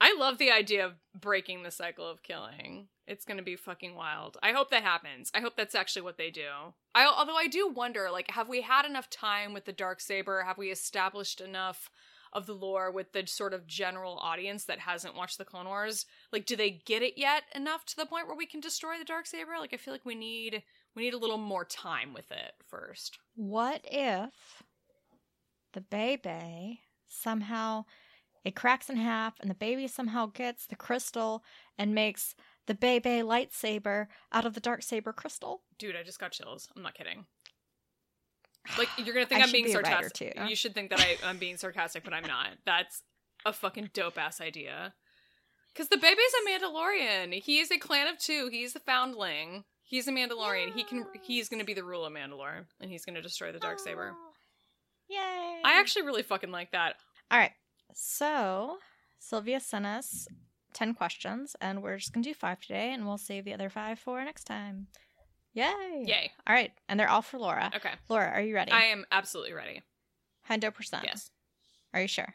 I 0.00 0.14
love 0.18 0.38
the 0.38 0.50
idea 0.50 0.84
of 0.86 0.94
breaking 1.18 1.62
the 1.62 1.70
cycle 1.70 2.08
of 2.08 2.22
killing. 2.22 2.88
It's 3.06 3.24
going 3.24 3.38
to 3.38 3.42
be 3.42 3.56
fucking 3.56 3.94
wild. 3.94 4.36
I 4.42 4.52
hope 4.52 4.70
that 4.70 4.84
happens. 4.84 5.30
I 5.34 5.40
hope 5.40 5.56
that's 5.56 5.74
actually 5.74 6.02
what 6.02 6.18
they 6.18 6.30
do. 6.30 6.48
I 6.94 7.04
although 7.04 7.36
I 7.36 7.48
do 7.48 7.68
wonder 7.68 8.08
like 8.10 8.30
have 8.30 8.48
we 8.48 8.62
had 8.62 8.84
enough 8.84 9.10
time 9.10 9.52
with 9.52 9.64
the 9.64 9.72
dark 9.72 10.00
saber? 10.00 10.42
Have 10.42 10.58
we 10.58 10.70
established 10.70 11.40
enough 11.40 11.90
of 12.32 12.46
the 12.46 12.54
lore 12.54 12.90
with 12.90 13.12
the 13.12 13.26
sort 13.26 13.52
of 13.52 13.66
general 13.66 14.18
audience 14.18 14.64
that 14.64 14.78
hasn't 14.78 15.16
watched 15.16 15.38
the 15.38 15.44
Clone 15.44 15.66
Wars? 15.66 16.06
Like 16.32 16.46
do 16.46 16.54
they 16.54 16.70
get 16.70 17.02
it 17.02 17.14
yet 17.16 17.42
enough 17.54 17.84
to 17.86 17.96
the 17.96 18.06
point 18.06 18.28
where 18.28 18.36
we 18.36 18.46
can 18.46 18.60
destroy 18.60 18.98
the 18.98 19.04
dark 19.04 19.26
saber? 19.26 19.52
Like 19.58 19.74
I 19.74 19.78
feel 19.78 19.92
like 19.92 20.06
we 20.06 20.14
need 20.14 20.62
we 20.94 21.02
need 21.02 21.14
a 21.14 21.18
little 21.18 21.38
more 21.38 21.64
time 21.64 22.14
with 22.14 22.30
it 22.30 22.52
first. 22.68 23.18
What 23.34 23.80
if 23.84 24.62
the 25.72 25.80
baby 25.80 26.80
somehow 27.08 27.84
it 28.44 28.56
cracks 28.56 28.90
in 28.90 28.96
half 28.96 29.38
and 29.40 29.50
the 29.50 29.54
baby 29.54 29.86
somehow 29.86 30.26
gets 30.26 30.66
the 30.66 30.76
crystal 30.76 31.44
and 31.78 31.94
makes 31.94 32.34
the 32.66 32.74
baby 32.74 33.22
lightsaber 33.22 34.06
out 34.32 34.46
of 34.46 34.54
the 34.54 34.60
dark 34.60 34.82
saber 34.82 35.12
crystal? 35.12 35.62
Dude, 35.78 35.96
I 35.96 36.02
just 36.02 36.18
got 36.18 36.32
chills. 36.32 36.68
I'm 36.76 36.82
not 36.82 36.94
kidding. 36.94 37.26
Like 38.78 38.88
you're 38.98 39.14
gonna 39.14 39.26
think 39.28 39.42
I'm 39.42 39.52
being 39.52 39.64
be 39.64 39.72
sarcastic. 39.72 40.34
too. 40.34 40.44
You 40.46 40.56
should 40.56 40.74
think 40.74 40.90
that 40.90 41.00
I, 41.00 41.16
I'm 41.24 41.38
being 41.38 41.56
sarcastic, 41.56 42.04
but 42.04 42.12
I'm 42.12 42.24
not. 42.24 42.48
That's 42.64 43.02
a 43.44 43.52
fucking 43.52 43.90
dope 43.94 44.18
ass 44.18 44.40
idea. 44.40 44.94
Because 45.72 45.88
the 45.88 45.96
baby's 45.96 46.18
a 46.18 46.50
Mandalorian. 46.50 47.32
He 47.42 47.58
is 47.58 47.70
a 47.70 47.78
clan 47.78 48.06
of 48.06 48.18
two. 48.18 48.48
He's 48.52 48.74
the 48.74 48.80
foundling. 48.80 49.64
He's 49.82 50.06
a 50.06 50.12
Mandalorian. 50.12 50.72
He 50.74 50.84
can. 50.84 51.06
He's 51.22 51.48
gonna 51.48 51.64
be 51.64 51.74
the 51.74 51.84
ruler 51.84 52.08
of 52.08 52.12
Mandalore, 52.12 52.64
and 52.80 52.90
he's 52.90 53.04
gonna 53.04 53.22
destroy 53.22 53.52
the 53.52 53.58
dark 53.58 53.78
saber. 53.80 54.14
Oh, 54.14 54.32
Yay! 55.08 55.60
I 55.64 55.78
actually 55.78 56.06
really 56.06 56.22
fucking 56.22 56.50
like 56.50 56.72
that. 56.72 56.94
All 57.30 57.38
right. 57.38 57.52
So 57.94 58.78
Sylvia 59.18 59.60
sent 59.60 59.84
us 59.86 60.26
10 60.74 60.94
questions, 60.94 61.56
and 61.60 61.82
we're 61.82 61.98
just 61.98 62.12
going 62.12 62.22
to 62.24 62.30
do 62.30 62.34
five 62.34 62.60
today, 62.60 62.92
and 62.92 63.06
we'll 63.06 63.18
save 63.18 63.44
the 63.44 63.54
other 63.54 63.70
five 63.70 63.98
for 63.98 64.24
next 64.24 64.44
time. 64.44 64.88
Yay! 65.54 66.04
Yay. 66.06 66.32
All 66.46 66.54
right. 66.54 66.72
And 66.88 66.98
they're 66.98 67.10
all 67.10 67.22
for 67.22 67.38
Laura. 67.38 67.70
Okay. 67.76 67.92
Laura, 68.08 68.30
are 68.30 68.40
you 68.40 68.54
ready? 68.54 68.72
I 68.72 68.84
am 68.84 69.04
absolutely 69.12 69.52
ready. 69.52 69.82
100%. 70.50 70.72
Yes. 71.04 71.30
Are 71.92 72.00
you 72.00 72.08
sure? 72.08 72.34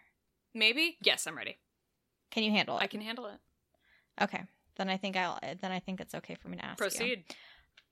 Maybe? 0.54 0.98
Yes, 1.02 1.26
I'm 1.28 1.38
ready. 1.38 1.58
Can 2.32 2.44
you 2.44 2.52
handle 2.52 2.78
it? 2.78 2.84
I 2.84 2.88
can 2.88 3.02
handle 3.02 3.26
it. 3.26 3.40
Okay. 4.22 4.44
Then 4.76 4.90
I 4.90 4.98
think 4.98 5.18
I'll 5.18 5.40
then 5.42 5.72
I 5.72 5.80
think 5.80 6.00
it's 6.00 6.14
okay 6.14 6.36
for 6.36 6.50
me 6.50 6.58
to 6.58 6.66
ask 6.66 6.80
you. 6.80 6.84
Proceed. 6.84 7.24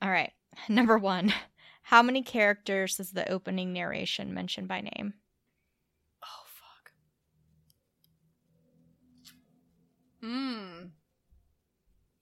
All 0.02 0.10
right. 0.10 0.32
Number 0.70 0.98
1. 0.98 1.34
How 1.84 2.02
many 2.02 2.22
characters 2.24 3.00
is 3.00 3.12
the 3.12 3.30
opening 3.32 3.74
narration 3.74 4.34
mentioned 4.34 4.68
by 4.68 4.82
name? 4.82 5.14
Oh 6.24 6.44
fuck. 6.46 6.92
Mmm. 10.26 10.90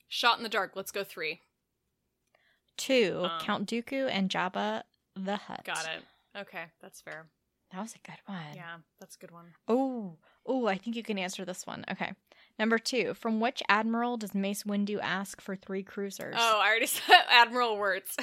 Shot 0.08 0.38
in 0.38 0.44
the 0.44 0.50
dark. 0.50 0.74
Let's 0.76 0.92
go 0.92 1.04
three. 1.04 1.42
2. 2.78 3.22
Um. 3.24 3.40
Count 3.40 3.70
Dooku 3.70 4.10
and 4.12 4.30
Jabba 4.30 4.84
the 5.16 5.38
Hutt. 5.38 5.64
Got 5.64 5.86
it. 5.86 6.40
Okay, 6.40 6.64
that's 6.82 7.02
fair. 7.02 7.28
That 7.72 7.82
was 7.82 7.96
a 7.96 8.08
good 8.08 8.20
one. 8.26 8.56
Yeah, 8.56 8.78
that's 9.00 9.16
a 9.16 9.20
good 9.20 9.32
one. 9.32 9.46
Oh, 9.68 10.18
oh, 10.46 10.68
I 10.68 10.78
think 10.78 10.96
you 10.96 11.04
can 11.04 11.18
answer 11.18 11.44
this 11.44 11.66
one. 11.66 11.86
Okay. 11.92 12.12
Number 12.60 12.78
two, 12.78 13.16
from 13.16 13.40
which 13.40 13.64
admiral 13.68 14.18
does 14.18 14.36
Mace 14.36 14.64
Windu 14.64 15.00
ask 15.02 15.42
for 15.42 15.56
three 15.56 15.82
cruisers? 15.82 16.36
Oh, 16.38 16.60
I 16.62 16.68
already 16.68 16.86
said 16.88 17.22
Admiral 17.32 17.78
Wirtz. 17.78 18.16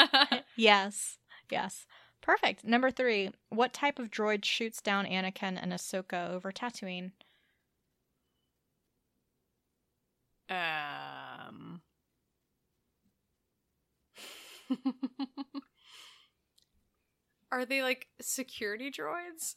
yes, 0.56 1.18
yes. 1.50 1.86
Perfect. 2.20 2.64
Number 2.64 2.92
three, 2.92 3.30
what 3.48 3.72
type 3.72 3.98
of 3.98 4.10
droid 4.10 4.44
shoots 4.44 4.80
down 4.80 5.04
Anakin 5.04 5.58
and 5.60 5.72
Ahsoka 5.72 6.30
over 6.30 6.52
Tatooine? 6.52 7.10
Um. 10.52 11.82
Are 17.50 17.64
they 17.66 17.82
like 17.82 18.08
security 18.20 18.90
droids? 18.90 19.56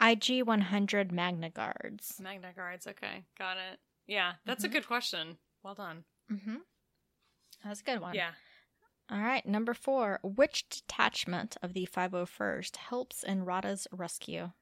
IG 0.00 0.42
100 0.46 1.12
Magna 1.12 1.50
Guards. 1.50 2.14
Magna 2.20 2.52
guards. 2.54 2.86
Okay, 2.86 3.24
got 3.38 3.56
it. 3.56 3.80
Yeah, 4.06 4.34
that's 4.46 4.64
a 4.64 4.68
Mhm. 4.68 4.72
good 4.72 4.86
question. 4.86 5.38
Well 5.62 5.74
done. 5.74 6.04
Mm-hmm. 6.30 6.58
That's 7.64 7.80
a 7.80 7.84
good 7.84 8.00
one. 8.00 8.14
Yeah. 8.14 8.34
All 9.10 9.20
right. 9.20 9.44
Number 9.44 9.74
four, 9.74 10.20
which 10.22 10.68
detachment 10.68 11.56
of 11.62 11.72
the 11.72 11.86
501st 11.86 12.76
helps 12.76 13.22
in 13.24 13.44
Rotta's 13.44 13.86
rescue? 13.90 14.52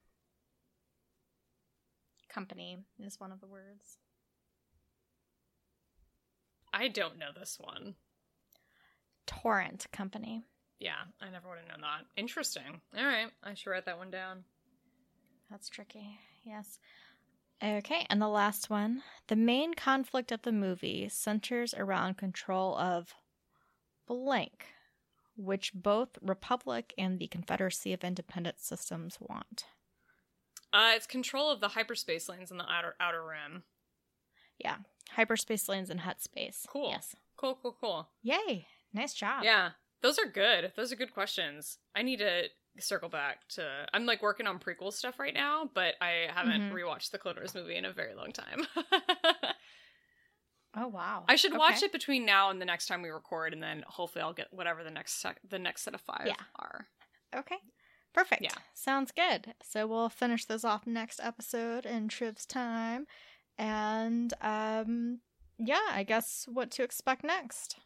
Company 2.29 2.79
is 2.99 3.21
one 3.21 3.31
of 3.33 3.41
the 3.41 3.47
words. 3.47 3.99
I 6.79 6.89
don't 6.89 7.19
know 7.19 7.31
this 7.35 7.57
one. 7.59 7.95
Torrent 9.27 9.87
Company. 9.93 10.43
Yeah, 10.79 11.05
I 11.23 11.31
never 11.31 11.49
would 11.49 11.59
have 11.59 11.69
known 11.69 11.81
that. 11.81 12.05
Interesting. 12.21 12.83
All 12.97 13.05
right, 13.05 13.29
I 13.43 13.55
should 13.55 13.71
write 13.71 13.87
that 13.87 13.97
one 13.97 14.11
down. 14.11 14.45
That's 15.51 15.71
tricky. 15.71 16.21
Yes. 16.45 16.79
Okay, 17.65 18.07
and 18.11 18.21
the 18.21 18.29
last 18.29 18.69
one. 18.69 19.03
The 19.29 19.37
main 19.37 19.73
conflict 19.73 20.31
of 20.31 20.43
the 20.43 20.53
movie 20.53 21.09
centers 21.09 21.73
around 21.73 22.19
control 22.19 22.77
of 22.77 23.15
blank, 24.07 24.67
which 25.35 25.73
both 25.73 26.11
Republic 26.21 26.93
and 26.99 27.19
the 27.19 27.29
Confederacy 27.29 27.95
of 27.95 28.05
Independent 28.05 28.61
Systems 28.61 29.17
want. 29.19 29.65
Uh, 30.75 30.93
it's 30.95 31.07
control 31.07 31.51
of 31.51 31.61
the 31.61 31.69
hyperspace 31.69 32.29
lanes 32.29 32.51
in 32.51 32.59
the 32.59 32.71
outer 32.71 32.97
outer 33.01 33.25
rim. 33.25 33.63
Yeah, 34.59 34.77
hyperspace 35.13 35.69
lanes 35.69 35.91
and 35.91 36.01
Hutt 36.01 36.21
space. 36.23 36.67
Cool. 36.69 36.91
Yes. 36.91 37.15
Cool, 37.37 37.59
cool, 37.63 37.77
cool. 37.81 38.09
Yay! 38.23 38.67
Nice 38.93 39.13
job. 39.15 39.45
Yeah, 39.45 39.71
those 40.03 40.19
are 40.19 40.27
good. 40.31 40.73
Those 40.77 40.91
are 40.93 40.97
good 40.97 41.13
questions. 41.13 41.79
I 41.95 42.03
need 42.03 42.19
to 42.21 42.45
circle 42.79 43.09
back 43.09 43.47
to. 43.51 43.87
I'm 43.93 44.07
like 44.07 44.23
working 44.23 44.47
on 44.47 44.59
prequel 44.59 44.93
stuff 44.93 45.19
right 45.19 45.35
now, 45.35 45.69
but 45.75 45.95
I 46.01 46.29
haven't 46.35 46.71
Mhm. 46.71 46.73
rewatched 46.73 47.11
the 47.11 47.19
Clone 47.19 47.37
Wars 47.37 47.55
movie 47.55 47.77
in 47.77 47.85
a 47.85 47.93
very 47.93 48.15
long 48.15 48.33
time. 48.33 48.67
Oh 50.79 50.89
wow. 50.89 51.25
I 51.27 51.37
should 51.37 51.57
watch 51.57 51.83
it 51.83 51.91
between 51.91 52.27
now 52.27 52.51
and 52.51 52.61
the 52.61 52.67
next 52.67 52.85
time 52.87 53.01
we 53.01 53.09
record, 53.09 53.55
and 53.55 53.63
then 53.63 53.83
hopefully 53.87 54.23
I'll 54.23 54.35
get 54.35 54.53
whatever 54.53 54.85
the 54.85 54.91
next 54.91 55.15
sec- 55.23 55.41
the 55.49 55.59
next 55.59 55.83
set 55.85 55.95
of 55.95 56.03
five 56.03 56.27
Yeah. 56.27 56.35
are. 56.57 56.89
Okay. 57.35 57.57
Perfect. 58.13 58.43
Yeah. 58.43 58.53
Sounds 58.75 59.11
good. 59.11 59.55
So 59.63 59.87
we'll 59.87 60.11
finish 60.11 60.45
those 60.45 60.65
off 60.65 60.87
next 60.87 61.19
episode 61.23 61.87
in 61.87 62.09
Triv's 62.09 62.45
time. 62.45 63.07
And 63.59 64.33
um 64.41 65.21
yeah, 65.59 65.89
I 65.91 66.03
guess 66.03 66.47
what 66.53 66.71
to 66.73 66.83
expect 66.83 67.25
next. 67.25 67.77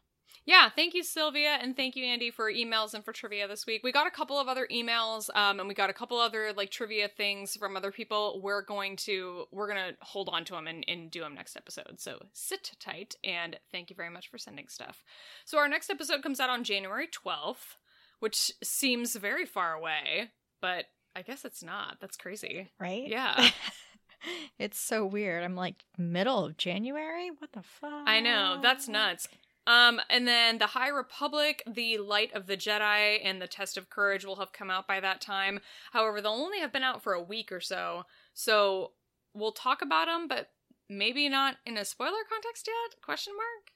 Yeah, 0.45 0.69
thank 0.69 0.95
you, 0.95 1.03
Sylvia, 1.03 1.59
and 1.61 1.75
thank 1.75 1.95
you, 1.95 2.03
Andi, 2.03 2.33
for 2.33 2.51
emails 2.51 2.95
and 2.95 3.05
for 3.05 3.13
trivia 3.13 3.47
this 3.47 3.67
week. 3.67 3.81
We 3.83 3.91
got 3.91 4.07
a 4.07 4.11
couple 4.11 4.39
of 4.39 4.47
other 4.47 4.67
emails, 4.71 5.29
um, 5.35 5.59
and 5.59 5.67
we 5.67 5.75
got 5.75 5.91
a 5.91 5.93
couple 5.93 6.19
other 6.19 6.51
like 6.57 6.71
trivia 6.71 7.07
things 7.07 7.55
from 7.55 7.77
other 7.77 7.91
people. 7.91 8.41
We're 8.43 8.63
going 8.63 8.95
to 8.97 9.45
we're 9.51 9.67
gonna 9.67 9.91
hold 10.01 10.29
on 10.29 10.43
to 10.45 10.53
them 10.53 10.65
and, 10.65 10.83
and 10.87 11.11
do 11.11 11.21
them 11.21 11.35
next 11.35 11.55
episode. 11.55 11.99
So 11.99 12.17
sit 12.33 12.71
tight, 12.79 13.15
and 13.23 13.59
thank 13.71 13.91
you 13.91 13.95
very 13.95 14.09
much 14.09 14.29
for 14.29 14.39
sending 14.39 14.67
stuff. 14.67 15.03
So 15.45 15.59
our 15.59 15.67
next 15.67 15.91
episode 15.91 16.23
comes 16.23 16.39
out 16.39 16.49
on 16.49 16.63
January 16.63 17.07
twelfth, 17.07 17.77
which 18.19 18.51
seems 18.63 19.15
very 19.15 19.45
far 19.45 19.73
away, 19.73 20.31
but 20.59 20.85
I 21.15 21.21
guess 21.21 21.45
it's 21.45 21.61
not. 21.61 21.97
That's 22.01 22.17
crazy. 22.17 22.69
Right? 22.79 23.07
Yeah. 23.07 23.49
it's 24.59 24.79
so 24.79 25.05
weird. 25.05 25.43
I'm 25.43 25.55
like 25.55 25.85
middle 25.97 26.45
of 26.45 26.57
January? 26.57 27.29
What 27.37 27.51
the 27.53 27.63
fuck? 27.63 28.03
I 28.05 28.19
know, 28.19 28.59
that's 28.61 28.87
nuts. 28.87 29.27
Um, 29.67 30.01
and 30.09 30.27
then 30.27 30.57
the 30.57 30.67
High 30.67 30.89
Republic, 30.89 31.61
the 31.71 31.99
Light 31.99 32.33
of 32.33 32.47
the 32.47 32.57
Jedi, 32.57 33.19
and 33.23 33.39
the 33.41 33.47
Test 33.47 33.77
of 33.77 33.89
Courage 33.89 34.25
will 34.25 34.37
have 34.37 34.53
come 34.53 34.71
out 34.71 34.87
by 34.87 34.99
that 34.99 35.21
time. 35.21 35.59
However, 35.91 36.19
they'll 36.19 36.31
only 36.31 36.59
have 36.59 36.73
been 36.73 36.83
out 36.83 37.03
for 37.03 37.13
a 37.13 37.21
week 37.21 37.51
or 37.51 37.61
so, 37.61 38.03
so 38.33 38.93
we'll 39.33 39.51
talk 39.51 39.81
about 39.81 40.07
them, 40.07 40.27
but 40.27 40.49
maybe 40.89 41.29
not 41.29 41.57
in 41.65 41.77
a 41.77 41.85
spoiler 41.85 42.23
context 42.29 42.67
yet? 42.67 43.01
Question 43.01 43.33
mark. 43.35 43.71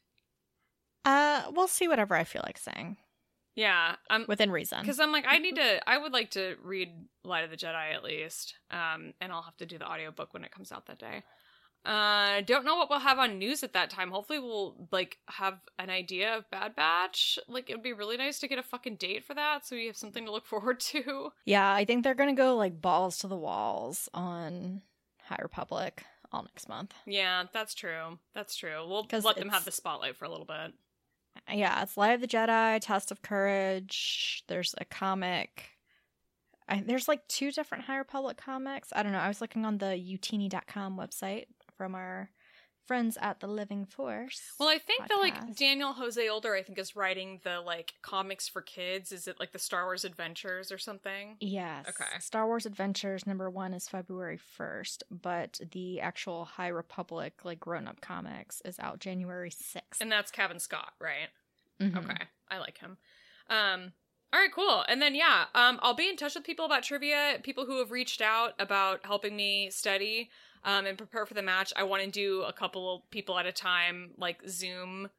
Uh 1.05 1.51
we'll 1.51 1.67
see 1.67 1.87
whatever 1.87 2.15
I 2.15 2.23
feel 2.23 2.41
like 2.45 2.57
saying. 2.57 2.97
Yeah, 3.55 3.95
I'm 4.09 4.25
Within 4.27 4.51
reason. 4.51 4.81
because 4.81 4.99
I'm 4.99 5.11
like 5.11 5.25
I 5.27 5.37
need 5.37 5.55
to. 5.55 5.89
I 5.89 5.97
would 5.97 6.11
like 6.11 6.31
to 6.31 6.55
read 6.61 6.89
Light 7.23 7.45
of 7.45 7.51
the 7.51 7.57
Jedi 7.57 7.93
at 7.93 8.03
least, 8.03 8.55
um, 8.69 9.13
and 9.21 9.31
I'll 9.31 9.43
have 9.43 9.57
to 9.57 9.65
do 9.65 9.77
the 9.77 9.87
audiobook 9.87 10.33
when 10.33 10.43
it 10.43 10.51
comes 10.51 10.71
out 10.71 10.87
that 10.87 10.99
day. 10.99 11.23
Uh, 11.85 12.41
don't 12.41 12.65
know 12.65 12.75
what 12.75 12.89
we'll 12.89 12.99
have 12.99 13.19
on 13.19 13.37
news 13.37 13.61
at 13.63 13.73
that 13.73 13.91
time. 13.91 14.09
Hopefully, 14.09 14.39
we'll 14.39 14.87
like 14.91 15.19
have 15.27 15.59
an 15.77 15.89
idea 15.89 16.35
of 16.35 16.49
Bad 16.49 16.75
Batch. 16.75 17.37
Like, 17.47 17.69
it 17.69 17.75
would 17.75 17.83
be 17.83 17.93
really 17.93 18.17
nice 18.17 18.39
to 18.39 18.47
get 18.47 18.57
a 18.57 18.63
fucking 18.63 18.95
date 18.95 19.23
for 19.23 19.35
that, 19.35 19.65
so 19.67 19.75
we 19.75 19.85
have 19.85 19.95
something 19.97 20.25
to 20.25 20.31
look 20.31 20.45
forward 20.47 20.79
to. 20.81 21.31
Yeah, 21.45 21.71
I 21.71 21.85
think 21.85 22.03
they're 22.03 22.15
gonna 22.15 22.33
go 22.33 22.55
like 22.55 22.81
balls 22.81 23.19
to 23.19 23.27
the 23.27 23.37
walls 23.37 24.09
on 24.13 24.81
High 25.23 25.39
Republic 25.41 26.03
all 26.31 26.43
next 26.43 26.67
month. 26.67 26.93
Yeah, 27.05 27.43
that's 27.53 27.73
true. 27.73 28.19
That's 28.33 28.55
true. 28.55 28.85
We'll 28.87 29.07
let 29.23 29.37
them 29.37 29.49
have 29.49 29.63
the 29.65 29.71
spotlight 29.71 30.17
for 30.17 30.25
a 30.25 30.29
little 30.29 30.45
bit. 30.45 30.73
Yeah, 31.51 31.81
it's 31.81 31.97
Light 31.97 32.13
of 32.13 32.21
the 32.21 32.27
Jedi, 32.27 32.79
Test 32.81 33.11
of 33.11 33.21
Courage. 33.21 34.43
There's 34.47 34.73
a 34.77 34.85
comic. 34.85 35.69
I, 36.67 36.83
there's 36.85 37.07
like 37.07 37.27
two 37.27 37.51
different 37.51 37.83
High 37.85 37.97
Republic 37.97 38.37
comics. 38.37 38.89
I 38.95 39.03
don't 39.03 39.11
know. 39.11 39.19
I 39.19 39.27
was 39.27 39.41
looking 39.41 39.65
on 39.65 39.77
the 39.77 39.87
utini.com 39.87 40.97
website 40.97 41.45
from 41.77 41.93
our 41.93 42.29
friends 42.85 43.17
at 43.21 43.39
the 43.39 43.47
Living 43.47 43.85
Force. 43.85 44.41
Well, 44.59 44.69
I 44.69 44.77
think 44.77 45.07
that 45.07 45.17
like. 45.19 45.55
Daniel 45.55 45.93
Jose 45.93 46.27
Older, 46.29 46.55
I 46.55 46.63
think, 46.63 46.79
is 46.79 46.95
writing 46.95 47.39
the 47.43 47.59
like 47.61 47.95
comics 48.01 48.47
for 48.47 48.61
kids. 48.61 49.11
Is 49.11 49.27
it 49.27 49.39
like 49.39 49.51
the 49.51 49.59
Star 49.59 49.85
Wars 49.85 50.05
Adventures 50.05 50.71
or 50.71 50.77
something? 50.77 51.37
Yes. 51.39 51.85
Okay. 51.89 52.19
Star 52.19 52.45
Wars 52.45 52.65
Adventures 52.65 53.25
number 53.25 53.49
one 53.49 53.73
is 53.73 53.87
February 53.87 54.39
1st, 54.59 55.03
but 55.09 55.59
the 55.71 56.01
actual 56.01 56.45
High 56.45 56.67
Republic, 56.69 57.43
like 57.43 57.59
grown 57.59 57.87
up 57.87 58.01
comics, 58.01 58.61
is 58.65 58.79
out 58.79 58.99
January 58.99 59.49
6th. 59.51 59.99
And 60.01 60.11
that's 60.11 60.31
Cavan 60.31 60.59
Scott, 60.59 60.93
right? 60.99 61.29
Mhm. 61.79 61.97
Okay, 61.97 62.25
I 62.49 62.57
like 62.59 62.77
him. 62.77 62.97
Um, 63.49 63.93
all 64.33 64.39
right, 64.39 64.51
cool. 64.51 64.83
And 64.87 65.01
then 65.01 65.15
yeah, 65.15 65.45
um, 65.55 65.79
I'll 65.81 65.93
be 65.93 66.09
in 66.09 66.17
touch 66.17 66.35
with 66.35 66.43
people 66.43 66.65
about 66.65 66.83
trivia. 66.83 67.39
People 67.43 67.65
who 67.65 67.79
have 67.79 67.91
reached 67.91 68.21
out 68.21 68.53
about 68.59 69.05
helping 69.05 69.35
me 69.35 69.69
study 69.69 70.29
um, 70.65 70.85
and 70.85 70.97
prepare 70.97 71.25
for 71.25 71.35
the 71.35 71.41
match. 71.41 71.71
I 71.77 71.83
want 71.83 72.03
to 72.03 72.09
do 72.11 72.41
a 72.41 72.51
couple 72.51 72.93
of 72.93 73.09
people 73.11 73.39
at 73.39 73.45
a 73.45 73.51
time, 73.51 74.11
like 74.17 74.41
Zoom 74.49 75.09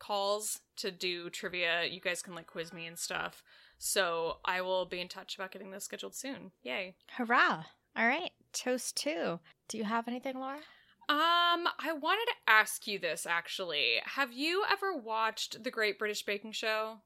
calls 0.00 0.60
to 0.76 0.90
do 0.90 1.30
trivia. 1.30 1.84
You 1.84 2.00
guys 2.00 2.22
can 2.22 2.34
like 2.34 2.46
quiz 2.46 2.72
me 2.72 2.86
and 2.86 2.98
stuff. 2.98 3.44
So 3.78 4.38
I 4.44 4.62
will 4.62 4.86
be 4.86 5.00
in 5.00 5.08
touch 5.08 5.36
about 5.36 5.52
getting 5.52 5.70
this 5.70 5.84
scheduled 5.84 6.14
soon. 6.14 6.50
Yay. 6.62 6.96
Hurrah. 7.16 7.64
All 7.96 8.06
right. 8.06 8.30
Toast 8.52 8.96
two. 8.96 9.38
Do 9.68 9.78
you 9.78 9.84
have 9.84 10.08
anything, 10.08 10.38
Laura? 10.38 10.58
Um, 11.06 11.68
I 11.78 11.92
wanted 12.00 12.24
to 12.26 12.50
ask 12.50 12.86
you 12.86 12.98
this 12.98 13.26
actually. 13.26 13.96
Have 14.04 14.32
you 14.32 14.64
ever 14.70 14.96
watched 14.96 15.62
The 15.62 15.70
Great 15.70 15.98
British 15.98 16.24
Baking 16.24 16.52
Show? 16.52 16.98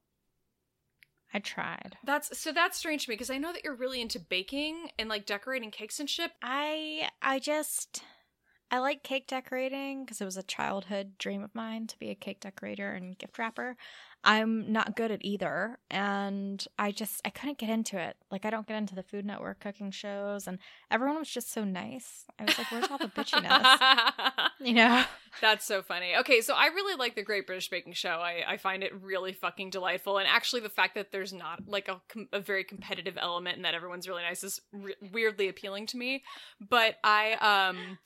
I 1.32 1.40
tried. 1.40 1.96
That's 2.04 2.38
so 2.38 2.52
that's 2.52 2.78
strange 2.78 3.04
to 3.04 3.10
me 3.10 3.14
because 3.14 3.30
I 3.30 3.38
know 3.38 3.52
that 3.52 3.64
you're 3.64 3.74
really 3.74 4.00
into 4.00 4.18
baking 4.18 4.90
and 4.98 5.08
like 5.08 5.26
decorating 5.26 5.70
cakes 5.70 6.00
and 6.00 6.08
shit. 6.08 6.30
I 6.42 7.08
I 7.20 7.38
just 7.38 8.02
I 8.70 8.78
like 8.78 9.02
cake 9.02 9.26
decorating 9.26 10.04
because 10.04 10.20
it 10.20 10.26
was 10.26 10.36
a 10.36 10.42
childhood 10.42 11.18
dream 11.18 11.42
of 11.42 11.54
mine 11.54 11.86
to 11.86 11.98
be 11.98 12.10
a 12.10 12.14
cake 12.14 12.40
decorator 12.40 12.92
and 12.92 13.16
gift 13.18 13.38
wrapper. 13.38 13.76
I'm 14.28 14.70
not 14.70 14.94
good 14.94 15.10
at 15.10 15.24
either, 15.24 15.78
and 15.90 16.62
I 16.78 16.90
just 16.90 17.22
I 17.24 17.30
couldn't 17.30 17.56
get 17.56 17.70
into 17.70 17.98
it. 17.98 18.14
Like 18.30 18.44
I 18.44 18.50
don't 18.50 18.66
get 18.66 18.76
into 18.76 18.94
the 18.94 19.02
Food 19.02 19.24
Network 19.24 19.58
cooking 19.58 19.90
shows, 19.90 20.46
and 20.46 20.58
everyone 20.90 21.18
was 21.18 21.30
just 21.30 21.50
so 21.50 21.64
nice. 21.64 22.26
I 22.38 22.44
was 22.44 22.58
like, 22.58 22.70
"Where's 22.70 22.90
all 22.90 22.98
the 22.98 23.06
bitchiness?" 23.06 24.50
you 24.60 24.74
know. 24.74 25.02
That's 25.40 25.64
so 25.64 25.80
funny. 25.80 26.14
Okay, 26.20 26.42
so 26.42 26.52
I 26.54 26.66
really 26.66 26.94
like 26.94 27.14
the 27.14 27.22
Great 27.22 27.46
British 27.46 27.70
Baking 27.70 27.94
Show. 27.94 28.20
I, 28.20 28.42
I 28.46 28.56
find 28.58 28.82
it 28.82 28.92
really 29.00 29.32
fucking 29.32 29.70
delightful, 29.70 30.18
and 30.18 30.28
actually, 30.28 30.60
the 30.60 30.68
fact 30.68 30.96
that 30.96 31.10
there's 31.10 31.32
not 31.32 31.60
like 31.66 31.88
a, 31.88 31.98
com- 32.10 32.28
a 32.30 32.40
very 32.40 32.64
competitive 32.64 33.16
element 33.18 33.56
and 33.56 33.64
that 33.64 33.72
everyone's 33.72 34.06
really 34.06 34.24
nice 34.24 34.44
is 34.44 34.60
re- 34.74 34.94
weirdly 35.10 35.48
appealing 35.48 35.86
to 35.86 35.96
me. 35.96 36.22
But 36.60 36.96
I 37.02 37.70
um, 37.70 37.98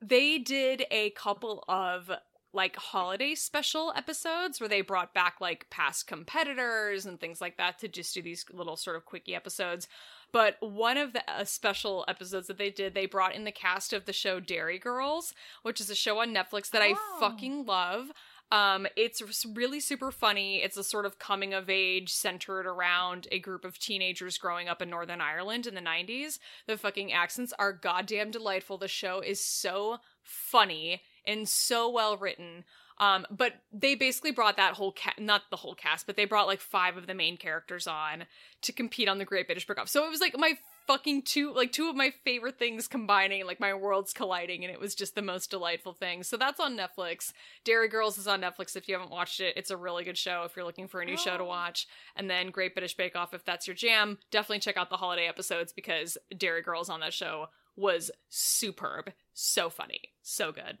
they 0.00 0.38
did 0.38 0.86
a 0.90 1.10
couple 1.10 1.62
of 1.68 2.10
like 2.56 2.74
holiday 2.76 3.34
special 3.34 3.92
episodes 3.94 4.58
where 4.58 4.68
they 4.68 4.80
brought 4.80 5.14
back 5.14 5.36
like 5.40 5.68
past 5.70 6.06
competitors 6.06 7.06
and 7.06 7.20
things 7.20 7.40
like 7.40 7.56
that 7.58 7.78
to 7.78 7.86
just 7.88 8.14
do 8.14 8.22
these 8.22 8.44
little 8.52 8.76
sort 8.76 8.96
of 8.96 9.04
quickie 9.04 9.34
episodes. 9.34 9.86
But 10.32 10.56
one 10.60 10.96
of 10.96 11.12
the 11.12 11.22
uh, 11.30 11.44
special 11.44 12.04
episodes 12.08 12.48
that 12.48 12.58
they 12.58 12.70
did, 12.70 12.94
they 12.94 13.06
brought 13.06 13.34
in 13.34 13.44
the 13.44 13.52
cast 13.52 13.92
of 13.92 14.06
the 14.06 14.12
show 14.12 14.40
Derry 14.40 14.78
Girls, 14.78 15.34
which 15.62 15.80
is 15.80 15.90
a 15.90 15.94
show 15.94 16.18
on 16.18 16.34
Netflix 16.34 16.70
that 16.70 16.82
Oh. 16.82 16.96
I 16.96 17.20
fucking 17.20 17.66
love. 17.66 18.08
Um, 18.52 18.86
it's 18.96 19.22
really 19.44 19.80
super 19.80 20.12
funny. 20.12 20.62
It's 20.62 20.76
a 20.76 20.84
sort 20.84 21.04
of 21.04 21.18
coming 21.18 21.52
of 21.52 21.68
age 21.68 22.12
centered 22.12 22.64
around 22.66 23.26
a 23.32 23.40
group 23.40 23.64
of 23.64 23.78
teenagers 23.78 24.38
growing 24.38 24.68
up 24.68 24.80
in 24.80 24.88
Northern 24.88 25.20
Ireland 25.20 25.66
in 25.66 25.74
the 25.74 25.80
90s. 25.80 26.38
The 26.66 26.76
fucking 26.76 27.12
accents 27.12 27.52
are 27.58 27.72
goddamn 27.72 28.30
delightful. 28.30 28.78
The 28.78 28.88
show 28.88 29.20
is 29.20 29.40
so 29.44 29.98
funny 30.22 31.02
and 31.26 31.48
so 31.48 31.90
well 31.90 32.16
written. 32.16 32.64
Um, 32.98 33.26
but 33.30 33.52
they 33.72 33.94
basically 33.94 34.30
brought 34.30 34.56
that 34.56 34.72
whole 34.72 34.90
cast, 34.92 35.20
not 35.20 35.42
the 35.50 35.56
whole 35.56 35.74
cast, 35.74 36.06
but 36.06 36.16
they 36.16 36.24
brought 36.24 36.46
like 36.46 36.60
five 36.62 36.96
of 36.96 37.06
the 37.06 37.12
main 37.12 37.36
characters 37.36 37.86
on 37.86 38.24
to 38.62 38.72
compete 38.72 39.06
on 39.06 39.18
the 39.18 39.26
Great 39.26 39.46
British 39.46 39.66
Bake 39.66 39.78
Off. 39.78 39.88
So 39.90 40.06
it 40.06 40.10
was 40.10 40.20
like 40.22 40.34
my 40.38 40.54
fucking 40.86 41.20
two, 41.22 41.52
like 41.52 41.72
two 41.72 41.90
of 41.90 41.96
my 41.96 42.10
favorite 42.24 42.58
things 42.58 42.88
combining, 42.88 43.44
like 43.44 43.60
my 43.60 43.74
worlds 43.74 44.14
colliding, 44.14 44.64
and 44.64 44.72
it 44.72 44.80
was 44.80 44.94
just 44.94 45.14
the 45.14 45.20
most 45.20 45.50
delightful 45.50 45.92
thing. 45.92 46.22
So 46.22 46.38
that's 46.38 46.58
on 46.58 46.74
Netflix. 46.74 47.32
Derry 47.64 47.88
Girls 47.88 48.16
is 48.16 48.26
on 48.26 48.40
Netflix 48.40 48.76
if 48.76 48.88
you 48.88 48.94
haven't 48.94 49.10
watched 49.10 49.40
it. 49.40 49.58
It's 49.58 49.70
a 49.70 49.76
really 49.76 50.04
good 50.04 50.16
show 50.16 50.44
if 50.44 50.56
you're 50.56 50.64
looking 50.64 50.88
for 50.88 51.02
a 51.02 51.04
new 51.04 51.18
show 51.18 51.36
to 51.36 51.42
Oh. 51.42 51.48
watch. 51.48 51.86
And 52.16 52.30
then 52.30 52.50
Great 52.50 52.74
British 52.74 52.96
Bake 52.96 53.14
Off 53.14 53.34
if 53.34 53.44
that's 53.44 53.66
your 53.66 53.76
jam. 53.76 54.16
Definitely 54.30 54.60
check 54.60 54.78
out 54.78 54.88
the 54.88 54.96
holiday 54.96 55.26
episodes 55.28 55.70
because 55.70 56.16
Derry 56.34 56.62
Girls 56.62 56.88
on 56.88 57.00
that 57.00 57.12
show 57.12 57.48
was 57.76 58.10
superb. 58.30 59.12
So 59.34 59.68
funny. 59.68 60.00
So 60.22 60.50
good. 60.50 60.78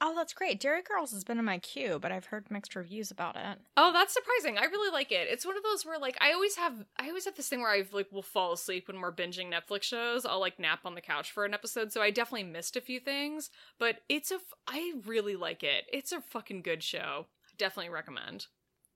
Oh, 0.00 0.14
that's 0.14 0.32
great. 0.32 0.60
Derry 0.60 0.82
Girls 0.82 1.12
has 1.12 1.24
been 1.24 1.38
in 1.38 1.44
my 1.44 1.58
queue, 1.58 1.98
but 2.00 2.12
I've 2.12 2.26
heard 2.26 2.50
mixed 2.50 2.74
reviews 2.74 3.10
about 3.10 3.36
it. 3.36 3.58
Oh, 3.76 3.92
that's 3.92 4.12
surprising. 4.12 4.58
I 4.58 4.64
really 4.64 4.92
like 4.92 5.12
it. 5.12 5.28
It's 5.30 5.46
one 5.46 5.56
of 5.56 5.62
those 5.62 5.86
where 5.86 5.98
like 5.98 6.16
I 6.20 6.32
always 6.32 6.56
have 6.56 6.84
I 6.98 7.08
always 7.08 7.24
have 7.24 7.36
this 7.36 7.48
thing 7.48 7.60
where 7.60 7.70
I 7.70 7.84
like 7.92 8.10
will 8.12 8.22
fall 8.22 8.52
asleep 8.52 8.88
when 8.88 9.00
we're 9.00 9.12
binging 9.12 9.52
Netflix 9.52 9.84
shows. 9.84 10.24
I'll 10.26 10.40
like 10.40 10.58
nap 10.58 10.80
on 10.84 10.94
the 10.94 11.00
couch 11.00 11.30
for 11.32 11.44
an 11.44 11.54
episode, 11.54 11.92
so 11.92 12.02
I 12.02 12.10
definitely 12.10 12.44
missed 12.50 12.76
a 12.76 12.80
few 12.80 13.00
things, 13.00 13.50
but 13.78 14.00
it's 14.08 14.30
a 14.30 14.36
f- 14.36 14.54
I 14.66 14.94
really 15.06 15.36
like 15.36 15.62
it. 15.62 15.84
It's 15.92 16.12
a 16.12 16.20
fucking 16.20 16.62
good 16.62 16.82
show. 16.82 17.26
Definitely 17.56 17.90
recommend. 17.92 18.46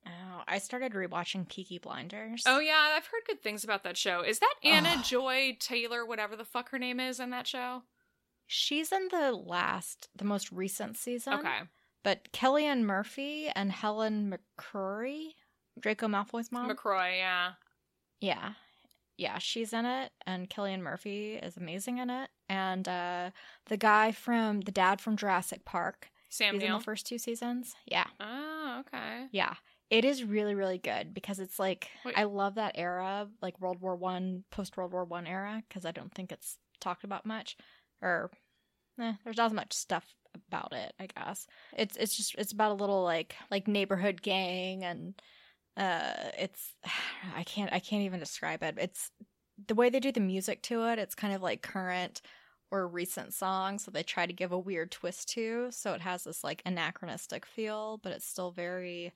Oh, 0.07 0.43
I 0.47 0.59
started 0.59 0.93
rewatching 0.93 1.49
Peaky 1.49 1.79
Blinders. 1.79 2.43
Oh 2.47 2.61
yeah, 2.61 2.95
I've 2.97 3.07
heard 3.07 3.23
good 3.27 3.43
things 3.43 3.63
about 3.65 3.83
that 3.85 3.97
show. 3.97 4.23
Is 4.23 4.39
that 4.39 4.55
Anna 4.65 4.95
Ugh. 4.99 5.05
Joy 5.05 5.57
Taylor, 5.61 6.05
whatever 6.07 6.35
the 6.37 6.45
fuck 6.45 6.71
her 6.71 6.79
name 6.79 6.99
is 7.01 7.21
in 7.21 7.31
that 7.31 7.47
show? 7.47 7.83
She's 8.49 8.91
in 8.93 9.09
the 9.11 9.33
last, 9.33 10.09
the 10.17 10.25
most 10.25 10.51
recent 10.51 10.97
season. 10.97 11.35
Okay. 11.35 11.59
But 12.03 12.33
Cillian 12.33 12.83
Murphy 12.83 13.49
and 13.55 13.71
Helen 13.71 14.35
McCrory, 14.35 15.35
Draco 15.79 16.09
Malfoy's 16.09 16.51
mom. 16.51 16.71
McCroy, 16.71 17.19
yeah. 17.19 17.53
yeah. 18.21 18.53
Yeah, 19.19 19.39
she's 19.39 19.73
in 19.73 19.85
it, 19.85 20.13
and 20.27 20.49
Cillian 20.49 20.81
Murphy 20.81 21.35
is 21.35 21.57
amazing 21.57 21.99
in 21.99 22.09
it. 22.09 22.31
And 22.49 22.89
uh, 22.89 23.31
the 23.67 23.77
guy 23.77 24.13
from, 24.13 24.63
the 24.63 24.73
dad 24.73 25.01
from 25.01 25.17
Jurassic 25.17 25.65
Park, 25.65 26.11
Sam 26.31 26.55
he's 26.55 26.63
in 26.63 26.73
the 26.73 26.81
first 26.81 27.07
two 27.07 27.19
seasons. 27.19 27.75
Yeah. 27.85 28.07
Oh, 28.21 28.81
okay. 28.81 29.27
Yeah. 29.33 29.55
It 29.91 30.05
is 30.05 30.23
really, 30.25 30.55
really 30.55 30.79
good 30.79 31.13
because 31.13 31.39
it's 31.39 31.59
like 31.59 31.89
Wait. 32.05 32.17
I 32.17 32.25
love 32.25 32.55
that 32.55 32.73
era, 32.77 33.29
like 33.43 33.61
World 33.61 33.81
War 33.81 33.97
One, 33.97 34.45
post 34.51 34.77
World 34.77 34.93
War 34.93 35.05
One 35.05 35.27
era, 35.27 35.63
because 35.69 35.85
I 35.85 35.91
don't 35.91 36.15
think 36.15 36.31
it's 36.31 36.59
talked 36.81 37.05
about 37.05 37.27
much, 37.27 37.57
or 38.03 38.31
eh, 39.01 39.15
there's 39.25 39.37
not 39.37 39.47
as 39.47 39.53
much 39.53 39.73
stuff 39.73 40.05
about 40.49 40.73
it. 40.73 40.93
I 41.01 41.07
guess 41.07 41.47
it's 41.77 41.97
it's 41.97 42.17
just 42.17 42.35
it's 42.37 42.53
about 42.53 42.73
a 42.73 42.81
little 42.81 43.03
like 43.03 43.35
like 43.51 43.69
neighborhood 43.69 44.23
gang, 44.23 44.85
and 44.85 45.15
uh, 45.77 46.31
it's 46.39 46.75
I 47.37 47.43
can't 47.45 47.73
I 47.73 47.79
can't 47.79 48.03
even 48.03 48.21
describe 48.21 48.63
it. 48.63 48.77
It's 48.79 49.11
the 49.67 49.75
way 49.75 49.91
they 49.91 50.01
do 50.01 50.13
the 50.13 50.21
music 50.21 50.63
to 50.63 50.85
it. 50.89 50.99
It's 50.99 51.15
kind 51.15 51.35
of 51.35 51.43
like 51.43 51.63
current 51.63 52.23
or 52.71 52.87
recent 52.87 53.33
songs 53.33 53.85
that 53.85 53.95
they 53.95 54.03
try 54.03 54.27
to 54.27 54.33
give 54.33 54.53
a 54.53 54.59
weird 54.59 54.91
twist 54.91 55.31
to, 55.31 55.69
so 55.71 55.95
it 55.95 56.03
has 56.03 56.25
this 56.25 56.45
like 56.45 56.63
anachronistic 56.67 57.47
feel, 57.47 57.99
but 58.03 58.13
it's 58.13 58.27
still 58.27 58.51
very 58.51 59.13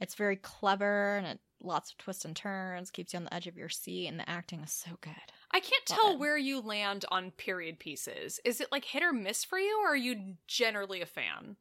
it's 0.00 0.14
very 0.16 0.36
clever 0.36 1.16
and 1.16 1.26
it 1.26 1.40
lots 1.62 1.92
of 1.92 1.98
twists 1.98 2.24
and 2.24 2.34
turns, 2.34 2.90
keeps 2.90 3.12
you 3.12 3.18
on 3.18 3.24
the 3.24 3.34
edge 3.34 3.46
of 3.46 3.56
your 3.56 3.68
seat, 3.68 4.08
and 4.08 4.18
the 4.18 4.28
acting 4.28 4.60
is 4.60 4.72
so 4.72 4.90
good. 5.00 5.12
I 5.52 5.60
can't 5.60 5.84
tell 5.86 6.16
where 6.18 6.38
you 6.38 6.60
land 6.60 7.04
on 7.10 7.30
period 7.32 7.78
pieces. 7.78 8.40
Is 8.44 8.60
it 8.60 8.72
like 8.72 8.86
hit 8.86 9.02
or 9.02 9.12
miss 9.12 9.44
for 9.44 9.58
you, 9.58 9.80
or 9.84 9.88
are 9.92 9.96
you 9.96 10.36
generally 10.46 11.02
a 11.02 11.06
fan? 11.06 11.56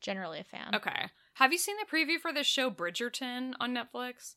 Generally 0.00 0.40
a 0.40 0.44
fan. 0.44 0.74
Okay. 0.74 1.08
Have 1.34 1.50
you 1.52 1.58
seen 1.58 1.76
the 1.78 1.86
preview 1.96 2.18
for 2.20 2.32
this 2.32 2.46
show 2.46 2.70
Bridgerton 2.70 3.54
on 3.58 3.74
Netflix? 3.74 4.34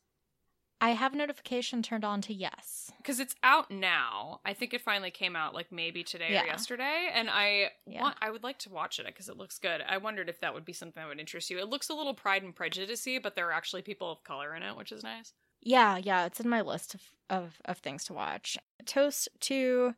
I 0.79 0.91
have 0.91 1.15
notification 1.15 1.81
turned 1.81 2.05
on 2.05 2.21
to 2.21 2.33
yes. 2.33 2.91
Because 2.97 3.19
it's 3.19 3.35
out 3.41 3.71
now. 3.71 4.41
I 4.45 4.53
think 4.53 4.73
it 4.75 4.81
finally 4.81 5.09
came 5.09 5.35
out 5.35 5.55
like 5.55 5.71
maybe 5.71 6.03
today 6.03 6.33
Yeah. 6.33 6.43
or 6.43 6.45
yesterday, 6.45 7.09
and 7.13 7.29
I 7.31 7.71
Yeah. 7.87 8.01
want 8.03 8.17
I 8.21 8.29
would 8.29 8.43
like 8.43 8.59
to 8.59 8.69
watch 8.69 8.99
it 8.99 9.07
because 9.07 9.27
it 9.27 9.37
looks 9.37 9.57
good. 9.57 9.81
I 9.81 9.97
wondered 9.97 10.29
if 10.29 10.39
that 10.41 10.53
would 10.53 10.65
be 10.65 10.73
something 10.73 11.01
that 11.01 11.09
would 11.09 11.19
interest 11.19 11.49
you. 11.49 11.57
It 11.59 11.67
looks 11.67 11.89
a 11.89 11.95
little 11.95 12.13
Pride 12.13 12.43
and 12.43 12.55
Prejudicey, 12.55 13.21
but 13.21 13.33
there 13.35 13.47
are 13.49 13.53
actually 13.53 13.81
people 13.81 14.11
of 14.11 14.23
color 14.23 14.55
in 14.55 14.61
it, 14.63 14.75
which 14.77 14.91
is 14.91 15.03
nice. 15.03 15.33
Yeah, 15.61 15.97
yeah, 15.97 16.25
it's 16.25 16.39
in 16.39 16.49
my 16.49 16.61
list 16.61 16.93
of, 16.95 17.01
of, 17.29 17.61
of 17.65 17.77
things 17.79 18.05
to 18.05 18.13
watch. 18.13 18.57
Toast 18.85 19.29
to 19.41 19.93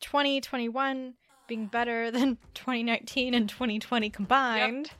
2021 0.00 1.14
being 1.46 1.66
better 1.66 2.10
than 2.10 2.38
2019 2.54 3.34
and 3.34 3.48
2020 3.48 4.10
combined. 4.10 4.90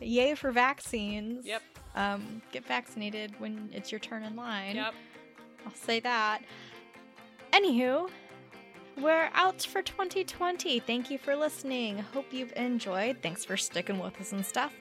Yay 0.00 0.34
for 0.34 0.50
vaccines. 0.50 1.46
Yep. 1.46 1.62
Um, 1.94 2.42
get 2.50 2.66
vaccinated 2.66 3.38
when 3.38 3.70
it's 3.72 3.92
your 3.92 4.00
turn 4.00 4.24
in 4.24 4.34
line. 4.34 4.76
Yep. 4.76 4.94
I'll 5.64 5.74
say 5.74 6.00
that. 6.00 6.42
Anywho, 7.52 8.10
we're 9.00 9.30
out 9.32 9.62
for 9.62 9.80
2020. 9.82 10.80
Thank 10.80 11.10
you 11.10 11.18
for 11.18 11.36
listening. 11.36 11.98
Hope 12.12 12.26
you've 12.32 12.52
enjoyed. 12.56 13.18
Thanks 13.22 13.44
for 13.44 13.56
sticking 13.56 13.98
with 13.98 14.20
us 14.20 14.32
and 14.32 14.44
stuff. 14.44 14.72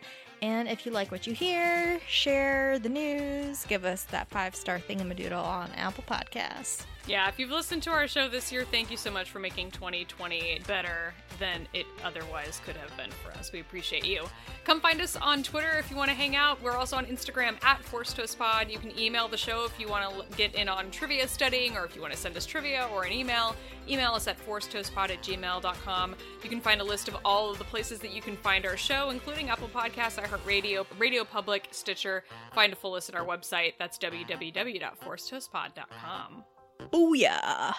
And 0.44 0.68
if 0.68 0.86
you 0.86 0.91
like 0.91 1.10
what 1.10 1.26
you 1.26 1.34
hear, 1.34 2.02
share 2.06 2.78
the 2.78 2.90
news, 2.90 3.64
give 3.64 3.86
us 3.86 4.03
that 4.11 4.28
five 4.28 4.57
star 4.57 4.78
thingamadoodle 4.78 5.41
on 5.41 5.72
Apple 5.78 6.03
Podcasts. 6.06 6.84
Yeah, 7.05 7.27
if 7.27 7.38
you've 7.38 7.51
listened 7.51 7.84
to 7.84 7.89
our 7.89 8.07
show 8.07 8.30
this 8.30 8.49
year, 8.49 8.63
thank 8.63 8.89
you 8.89 8.95
so 8.95 9.11
much 9.11 9.30
for 9.30 9.39
making 9.39 9.71
2020 9.71 10.61
better 10.65 11.13
than 11.38 11.67
it 11.73 11.85
otherwise 12.01 12.61
could 12.65 12.77
have 12.77 12.95
been 12.95 13.11
for 13.11 13.38
us. 13.38 13.51
We 13.51 13.59
appreciate 13.59 14.05
you. 14.05 14.23
Come 14.63 14.80
find 14.80 15.01
us 15.01 15.17
on 15.17 15.43
Twitter 15.43 15.77
if 15.77 15.91
you 15.91 15.97
want 15.97 16.11
to 16.11 16.15
hang 16.15 16.38
out. 16.38 16.63
We're 16.63 16.77
also 16.77 16.95
on 16.95 17.05
Instagram 17.05 17.61
at 17.61 17.84
Force 17.84 18.13
Toast 18.13 18.39
Pod. 18.39 18.69
You 18.69 18.80
can 18.80 18.97
email 18.97 19.27
the 19.27 19.35
show 19.35 19.65
if 19.65 19.77
you 19.77 19.89
want 19.89 20.15
to 20.15 20.23
get 20.38 20.55
in 20.55 20.69
on 20.69 20.89
trivia 20.91 21.27
studying 21.27 21.75
or 21.75 21.84
if 21.84 21.93
you 21.93 22.01
want 22.01 22.13
to 22.13 22.19
send 22.19 22.38
us 22.38 22.45
trivia 22.45 22.88
or 22.93 23.03
an 23.03 23.11
email. 23.11 23.53
Email 23.89 24.13
us 24.13 24.27
at 24.27 24.39
forcetoastpod 24.39 25.09
at 25.09 25.21
gmail.com. 25.21 26.15
You 26.41 26.49
can 26.49 26.61
find 26.61 26.80
a 26.80 26.85
list 26.85 27.09
of 27.09 27.17
all 27.25 27.51
of 27.51 27.57
the 27.57 27.65
places 27.65 27.99
that 27.99 28.13
you 28.13 28.21
can 28.21 28.38
find 28.38 28.65
our 28.65 28.77
show, 28.77 29.09
including 29.09 29.49
Apple 29.49 29.67
Podcasts, 29.67 30.23
iHeartRadio, 30.23 30.85
Radio 30.97 31.25
Public, 31.25 31.67
Stitcher. 31.71 32.23
Find 32.53 32.71
a 32.71 32.77
full 32.77 32.93
list 32.93 33.09
at 33.09 33.15
our 33.15 33.25
website. 33.25 33.73
That's 33.77 33.97
www.forcetoastpod.com 33.97 36.43
Booyah! 36.91 37.73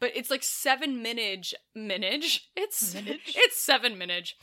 but 0.00 0.12
it's 0.14 0.30
like 0.30 0.42
seven 0.42 1.02
minage 1.02 1.54
minage. 1.76 2.40
It's 2.56 2.94
Minage? 2.94 3.34
it's 3.36 3.62
seven 3.62 3.96
minage. 3.98 4.34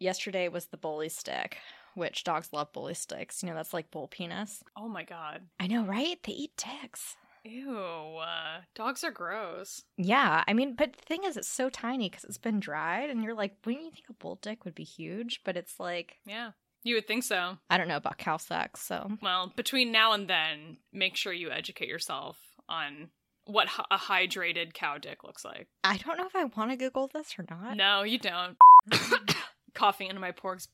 Yesterday 0.00 0.48
was 0.48 0.66
the 0.66 0.76
bully 0.76 1.08
stick, 1.08 1.58
which 1.94 2.24
dogs 2.24 2.52
love 2.52 2.72
bully 2.72 2.94
sticks. 2.94 3.42
You 3.42 3.50
know, 3.50 3.54
that's 3.54 3.74
like 3.74 3.90
bull 3.90 4.08
penis. 4.08 4.62
Oh 4.76 4.88
my 4.88 5.04
god. 5.04 5.42
I 5.60 5.66
know, 5.66 5.84
right? 5.84 6.18
They 6.24 6.32
eat 6.32 6.56
ticks. 6.56 7.16
Ew. 7.44 7.76
Uh, 7.76 8.60
dogs 8.74 9.04
are 9.04 9.10
gross. 9.10 9.82
Yeah, 9.98 10.42
I 10.48 10.54
mean, 10.54 10.74
but 10.74 10.94
the 10.94 11.02
thing 11.04 11.24
is, 11.24 11.36
it's 11.36 11.46
so 11.48 11.68
tiny 11.68 12.08
because 12.08 12.24
it's 12.24 12.38
been 12.38 12.58
dried, 12.58 13.10
and 13.10 13.22
you're 13.22 13.34
like, 13.34 13.56
wouldn't 13.66 13.84
you 13.84 13.90
think 13.90 14.06
a 14.08 14.14
bull 14.14 14.38
dick 14.40 14.64
would 14.64 14.74
be 14.74 14.84
huge? 14.84 15.40
But 15.44 15.56
it's 15.56 15.78
like, 15.78 16.16
Yeah. 16.24 16.52
You 16.86 16.96
would 16.96 17.06
think 17.06 17.22
so. 17.24 17.56
I 17.70 17.78
don't 17.78 17.88
know 17.88 17.96
about 17.96 18.18
cow 18.18 18.36
sex, 18.38 18.80
so 18.82 19.12
Well, 19.22 19.52
between 19.56 19.90
now 19.92 20.12
and 20.12 20.28
then, 20.28 20.78
make 20.92 21.16
sure 21.16 21.32
you 21.32 21.50
educate 21.50 21.88
yourself 21.88 22.38
on 22.68 23.08
what 23.46 23.68
a 23.90 23.96
hydrated 23.96 24.72
cow 24.74 24.98
dick 24.98 25.24
looks 25.24 25.44
like. 25.44 25.68
I 25.82 25.96
don't 25.98 26.16
know 26.16 26.26
if 26.26 26.36
I 26.36 26.44
want 26.44 26.70
to 26.70 26.76
Google 26.76 27.10
this 27.12 27.34
or 27.38 27.44
not. 27.48 27.76
No, 27.76 28.02
you 28.02 28.18
don't. 28.18 28.56
Coughing 29.74 30.08
into 30.08 30.20
my 30.20 30.32
pork's 30.32 30.68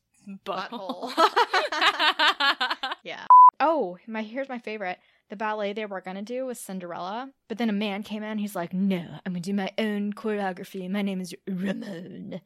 butthole. 0.45 1.11
yeah. 3.03 3.25
Oh, 3.59 3.97
my 4.07 4.21
here's 4.21 4.49
my 4.49 4.59
favorite. 4.59 4.99
The 5.29 5.35
ballet 5.35 5.73
they 5.73 5.85
were 5.85 6.01
gonna 6.01 6.21
do 6.21 6.45
was 6.45 6.59
Cinderella, 6.59 7.29
but 7.47 7.57
then 7.57 7.69
a 7.69 7.73
man 7.73 8.03
came 8.03 8.21
in. 8.21 8.37
He's 8.37 8.55
like, 8.55 8.73
"No, 8.73 8.97
I'm 9.25 9.31
gonna 9.33 9.39
do 9.39 9.53
my 9.53 9.71
own 9.77 10.13
choreography. 10.13 10.89
My 10.89 11.01
name 11.01 11.21
is 11.21 11.33
Ramon. 11.47 12.41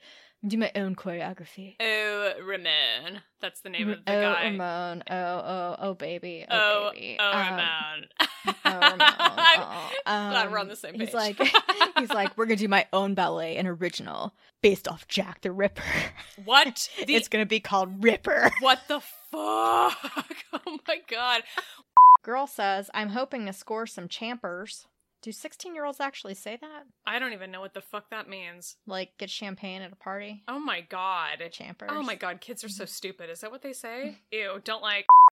Do 0.48 0.58
my 0.58 0.72
own 0.76 0.96
choreography." 0.96 1.76
oh, 1.80 2.34
Ramon. 2.44 3.22
That's 3.42 3.62
the 3.62 3.70
name 3.70 3.90
of 3.90 4.06
the 4.06 4.12
oh, 4.16 4.22
guy. 4.22 4.44
Ramon. 4.46 5.04
Oh, 5.10 5.16
oh, 5.16 5.76
oh, 5.80 5.94
baby. 5.96 6.46
Oh, 6.50 6.88
Oh, 6.88 6.92
baby. 6.94 7.18
oh, 7.20 7.32
Um, 7.32 7.40
Ramon. 7.48 8.06
oh, 8.20 8.54
Ramon. 8.66 9.02
I'm 9.02 9.62
Oh, 10.08 10.30
glad 10.32 10.52
we're 10.52 10.58
on 10.60 10.64
um, 10.64 10.70
the 10.70 10.76
same 10.76 10.94
page. 10.94 11.02
He's 11.02 11.14
like, 11.14 11.40
he's 12.00 12.12
like, 12.12 12.38
we're 12.38 12.46
gonna 12.46 12.56
do 12.58 12.68
my 12.68 12.86
own 12.94 13.14
ballet, 13.16 13.58
an 13.58 13.66
original 13.68 14.34
based 14.62 14.88
off 14.88 15.08
Jack 15.08 15.42
the 15.42 15.52
Ripper. 15.52 15.84
what? 16.44 16.90
The, 17.06 17.16
it's 17.16 17.28
gonna 17.28 17.46
be 17.46 17.60
called 17.60 18.04
Ripper. 18.04 18.52
what 18.62 18.82
the 18.88 19.00
fuck? 19.00 20.34
Oh 20.68 20.78
my 20.88 20.98
god. 21.10 21.42
Girl 22.24 22.48
says, 22.48 22.90
I'm 22.94 23.10
hoping 23.10 23.46
to 23.46 23.54
score 23.54 23.86
some 23.86 24.08
champers. 24.08 24.88
Do 25.26 25.32
16 25.32 25.74
year 25.74 25.86
olds 25.86 26.00
actually 26.00 26.36
say 26.36 26.56
that? 26.62 26.84
I 27.08 27.18
don't 27.18 27.34
even 27.34 27.50
know 27.50 27.60
what 27.60 27.74
the 27.74 27.82
fuck 27.82 28.12
that 28.12 28.30
means. 28.30 28.76
Like, 28.86 29.18
get 29.18 29.32
champagne 29.32 29.82
at 29.82 29.92
a 29.92 29.96
party? 29.96 30.44
Oh 30.48 30.60
my 30.60 30.82
god. 30.82 31.42
Champers? 31.52 31.90
Oh 31.92 32.04
my 32.04 32.14
god, 32.14 32.42
kids 32.42 32.64
are 32.64 32.70
so 32.70 32.86
stupid. 32.86 33.32
Is 33.32 33.40
that 33.40 33.50
what 33.50 33.64
they 33.64 33.74
say? 33.74 34.20
Ew, 34.32 34.62
don't 34.64 34.84
like 34.84 35.08